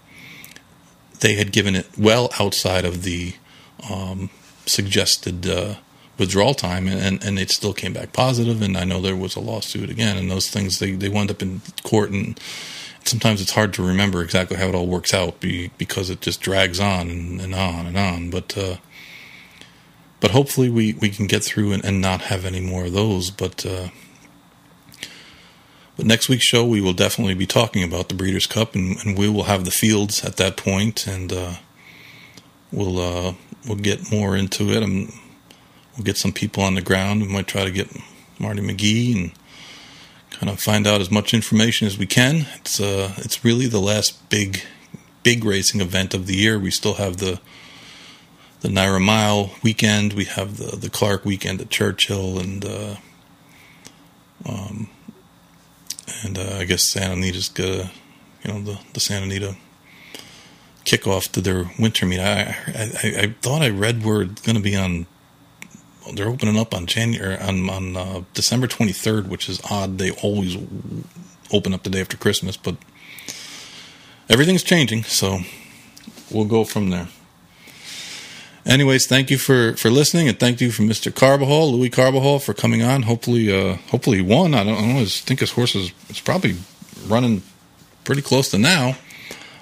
they 1.20 1.34
had 1.36 1.52
given 1.52 1.76
it 1.76 1.88
well 1.98 2.30
outside 2.40 2.86
of 2.86 3.04
the 3.04 3.34
um, 3.90 4.30
suggested 4.66 5.48
uh, 5.48 5.76
withdrawal 6.20 6.54
time, 6.54 6.88
and, 6.88 7.24
and 7.24 7.40
it 7.40 7.50
still 7.50 7.74
came 7.74 7.94
back 7.94 8.14
positive. 8.14 8.62
And 8.62 8.78
I 8.78 8.84
know 8.84 9.02
there 9.02 9.16
was 9.16 9.36
a 9.36 9.40
lawsuit 9.40 9.90
again, 9.90 10.18
and 10.18 10.30
those 10.30 10.50
things 10.50 10.78
they 10.78 10.92
they 10.92 11.10
wound 11.10 11.32
up 11.32 11.42
in 11.42 11.62
court 11.84 12.12
and 12.12 12.40
sometimes 13.06 13.42
it's 13.42 13.52
hard 13.52 13.74
to 13.74 13.86
remember 13.86 14.22
exactly 14.22 14.58
how 14.58 14.68
it 14.68 14.76
all 14.76 14.88
works 14.88 15.14
out 15.14 15.40
be, 15.40 15.72
because 15.78 16.10
it 16.10 16.22
just 16.22 16.42
drags 16.42 16.80
on 16.80 17.10
and, 17.10 17.42
and 17.42 17.56
on 17.56 17.86
and 17.86 17.98
on. 17.98 18.30
But 18.30 18.58
uh, 18.58 18.78
but 20.20 20.32
hopefully 20.32 20.70
we, 20.70 20.94
we 20.94 21.10
can 21.10 21.28
get 21.28 21.44
through 21.44 21.72
and, 21.72 21.84
and 21.84 22.02
not 22.02 22.22
have 22.24 22.46
any 22.46 22.60
more 22.60 22.86
of 22.86 22.94
those. 22.94 23.32
But 23.32 23.66
uh, 23.66 23.90
but 25.98 26.06
next 26.06 26.30
week's 26.30 26.46
show 26.46 26.66
we 26.66 26.82
will 26.82 26.94
definitely 26.94 27.34
be 27.34 27.46
talking 27.46 27.84
about 27.84 28.10
the 28.10 28.16
Breeders' 28.16 28.48
Cup 28.48 28.76
and, 28.76 28.98
and 29.04 29.18
we 29.18 29.28
will 29.28 29.44
have 29.44 29.66
the 29.66 29.72
fields 29.72 30.24
at 30.24 30.38
that 30.38 30.56
point 30.56 31.06
and 31.08 31.34
uh, 31.34 31.54
we'll 32.72 33.00
uh, 33.00 33.34
we'll 33.68 33.78
get 33.78 34.12
more 34.12 34.36
into 34.36 34.72
it 34.72 34.84
and 34.84 35.12
we'll 35.96 36.06
get 36.06 36.18
some 36.18 36.32
people 36.32 36.64
on 36.64 36.76
the 36.76 36.82
ground. 36.82 37.22
We 37.22 37.28
might 37.28 37.48
try 37.48 37.66
to 37.66 37.72
get 37.72 37.90
Marty 38.40 38.62
McGee 38.62 39.16
and 39.16 39.32
kind 40.40 40.50
of 40.50 40.60
find 40.60 40.88
out 40.88 41.02
as 41.02 41.12
much 41.12 41.34
information 41.34 41.86
as 41.86 41.98
we 41.98 42.06
can. 42.06 42.48
It's 42.56 42.80
uh, 42.80 43.14
it's 43.18 43.44
really 43.44 43.68
the 43.68 43.80
last 43.80 44.30
big 44.30 44.62
big 45.22 45.44
racing 45.44 45.82
event 45.82 46.14
of 46.14 46.28
the 46.28 46.36
year. 46.36 46.58
We 46.58 46.72
still 46.72 46.96
have 46.96 47.18
the 47.18 47.42
the 48.62 48.70
NYRA 48.70 49.02
Mile 49.02 49.52
weekend. 49.64 50.14
We 50.14 50.26
have 50.26 50.58
the 50.58 50.78
the 50.78 50.90
Clark 50.90 51.26
weekend 51.26 51.60
at 51.60 51.70
Churchill, 51.70 52.40
and 52.40 52.64
uh, 52.64 52.96
um, 54.46 54.90
and 56.24 56.38
uh, 56.38 56.58
I 56.60 56.64
guess 56.64 56.90
Santa 56.90 57.14
Anita's 57.14 57.50
got 57.50 57.92
you 58.44 58.54
know 58.54 58.62
the 58.62 58.80
the 58.94 59.00
Santa 59.02 59.26
Anita 59.26 59.58
kickoff 60.86 61.32
to 61.34 61.42
their 61.42 61.70
winter 61.78 62.06
meet. 62.06 62.22
I 62.22 62.56
I, 62.68 63.14
I 63.18 63.36
thought 63.42 63.62
I 63.62 63.70
read 63.70 64.06
we're 64.06 64.24
going 64.24 64.56
to 64.56 64.62
be 64.62 64.78
on 64.78 65.06
they're 66.14 66.30
opening 66.30 66.58
up 66.58 66.74
on 66.74 66.86
January 66.86 67.38
on 67.38 67.70
on 67.70 67.98
uh, 67.98 68.22
December 68.34 68.68
23rd, 68.68 69.28
which 69.28 69.50
is 69.50 69.62
odd. 69.70 69.98
They 69.98 70.12
always 70.12 70.58
open 71.52 71.74
up 71.74 71.84
the 71.84 71.90
day 71.90 72.02
after 72.02 72.18
Christmas, 72.18 72.58
but 72.58 72.76
everything's 74.30 74.64
changing, 74.64 75.04
so 75.04 75.40
we'll 76.32 76.46
go 76.46 76.64
from 76.64 76.90
there. 76.90 77.08
Anyways, 78.66 79.08
thank 79.08 79.32
you 79.32 79.38
for, 79.38 79.74
for 79.78 79.90
listening, 79.90 80.28
and 80.28 80.40
thank 80.40 80.62
you 80.62 80.72
for 80.72 80.84
Mr. 80.84 81.14
Carvajal, 81.14 81.72
Luis 81.72 81.94
Carvajal, 81.94 82.40
for 82.40 82.54
coming 82.54 82.84
on. 82.84 83.04
Hopefully, 83.04 83.52
uh, 83.52 83.78
hopefully 83.90 84.18
he 84.18 84.24
won. 84.24 84.54
I 84.54 84.64
don't, 84.64 84.76
I 84.76 84.82
don't 84.82 84.94
know. 84.94 85.00
I 85.00 85.06
think 85.06 85.40
his 85.40 85.52
horse 85.52 85.76
is 85.76 85.92
it's 86.10 86.20
probably 86.20 86.58
running 87.08 87.42
pretty 88.04 88.22
close 88.22 88.52
to 88.52 88.58
now. 88.58 88.98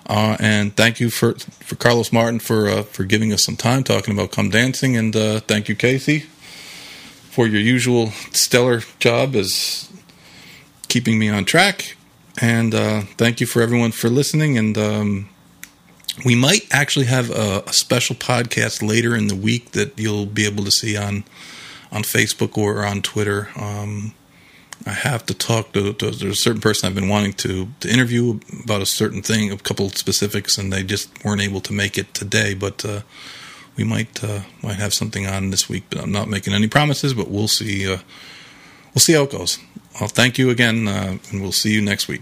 Uh, 0.08 0.38
and 0.40 0.76
thank 0.76 1.00
you 1.00 1.10
for 1.10 1.34
for 1.34 1.76
Carlos 1.76 2.14
Martin 2.14 2.40
for 2.40 2.70
uh, 2.70 2.84
for 2.84 3.04
giving 3.04 3.34
us 3.34 3.44
some 3.44 3.58
time 3.58 3.84
talking 3.84 4.14
about 4.14 4.32
come 4.32 4.50
dancing, 4.50 4.96
and 4.96 5.14
uh, 5.14 5.42
thank 5.42 5.68
you 5.68 5.76
Casey 5.76 6.26
for 7.38 7.46
your 7.46 7.62
usual 7.62 8.08
stellar 8.32 8.82
job 8.98 9.36
as 9.36 9.92
keeping 10.88 11.20
me 11.20 11.30
on 11.30 11.46
track. 11.46 11.96
And 12.42 12.74
uh, 12.74 13.02
thank 13.16 13.40
you 13.40 13.46
for 13.46 13.62
everyone 13.62 13.92
for 13.92 14.10
listening. 14.10 14.58
And 14.58 14.76
um, 14.76 15.30
we 16.26 16.34
might 16.34 16.66
actually 16.72 17.06
have 17.06 17.30
a, 17.30 17.62
a, 17.68 17.74
special 17.74 18.16
podcast 18.16 18.82
later 18.82 19.16
in 19.16 19.28
the 19.28 19.36
week 19.36 19.74
that 19.74 20.00
you'll 20.00 20.26
be 20.26 20.48
able 20.48 20.64
to 20.64 20.72
see 20.72 20.98
on 20.98 21.26
on 21.92 22.02
Facebook 22.02 22.58
or 22.58 22.84
on 22.84 23.04
Twitter. 23.04 23.50
Um, 23.56 24.16
I 24.88 24.94
have 24.94 25.24
to 25.28 25.36
talk 25.36 25.74
to, 25.74 25.94
to, 25.94 26.10
there's 26.10 26.24
a 26.24 26.34
certain 26.34 26.60
person 26.60 26.88
I've 26.88 26.96
been 26.96 27.08
wanting 27.08 27.34
to 27.34 27.68
to 27.82 27.88
interview 27.88 28.40
about 28.64 28.82
a 28.82 28.88
certain 28.88 29.22
thing, 29.22 29.52
a 29.52 29.58
couple 29.58 29.92
specifics, 29.92 30.58
and 30.58 30.74
they 30.74 30.82
just 30.82 31.24
weren't 31.24 31.42
able 31.42 31.62
to 31.62 31.72
make 31.72 32.00
it 32.00 32.16
today. 32.16 32.56
But 32.56 32.84
uh, 32.84 33.02
we 33.78 33.84
might 33.84 34.24
uh, 34.24 34.42
might 34.62 34.76
have 34.76 34.94
something 34.94 35.28
on 35.28 35.52
this 35.52 35.70
week, 35.70 35.84
but 35.90 36.02
I'm 36.02 36.12
not 36.12 36.28
making 36.28 36.54
any 36.54 36.68
promises. 36.68 37.14
But 37.14 37.30
we'll 37.30 37.48
see. 37.48 37.92
Uh, 37.92 38.00
we'll 38.94 39.00
see 39.00 39.14
how 39.14 39.24
it 39.24 39.32
goes. 39.32 39.60
Well, 40.00 40.10
thank 40.10 40.38
you 40.38 40.50
again, 40.50 40.88
uh, 40.88 41.18
and 41.32 41.42
we'll 41.42 41.52
see 41.52 41.72
you 41.74 41.82
next 41.82 42.08
week. 42.08 42.22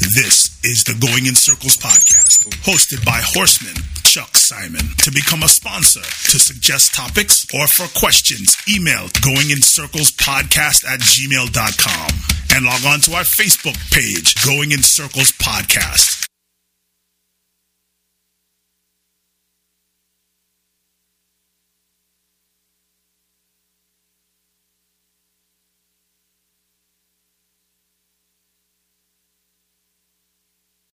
This 0.00 0.58
is 0.64 0.82
the 0.84 0.96
Going 0.98 1.26
in 1.26 1.34
Circles 1.34 1.76
podcast, 1.76 2.48
hosted 2.64 3.04
by 3.04 3.20
Horseman 3.22 3.74
Chuck 4.02 4.36
Simon. 4.36 4.82
To 5.04 5.12
become 5.12 5.42
a 5.44 5.48
sponsor, 5.48 6.00
to 6.00 6.38
suggest 6.38 6.94
topics, 6.94 7.46
or 7.54 7.68
for 7.68 7.86
questions, 7.98 8.56
email 8.68 9.06
goingincirclespodcast 9.22 10.84
at 10.86 11.00
gmail.com 11.00 12.10
and 12.56 12.64
log 12.64 12.84
on 12.84 13.00
to 13.00 13.14
our 13.14 13.22
Facebook 13.22 13.78
page, 13.92 14.34
Going 14.44 14.72
in 14.72 14.82
Circles 14.82 15.30
Podcast. 15.32 16.19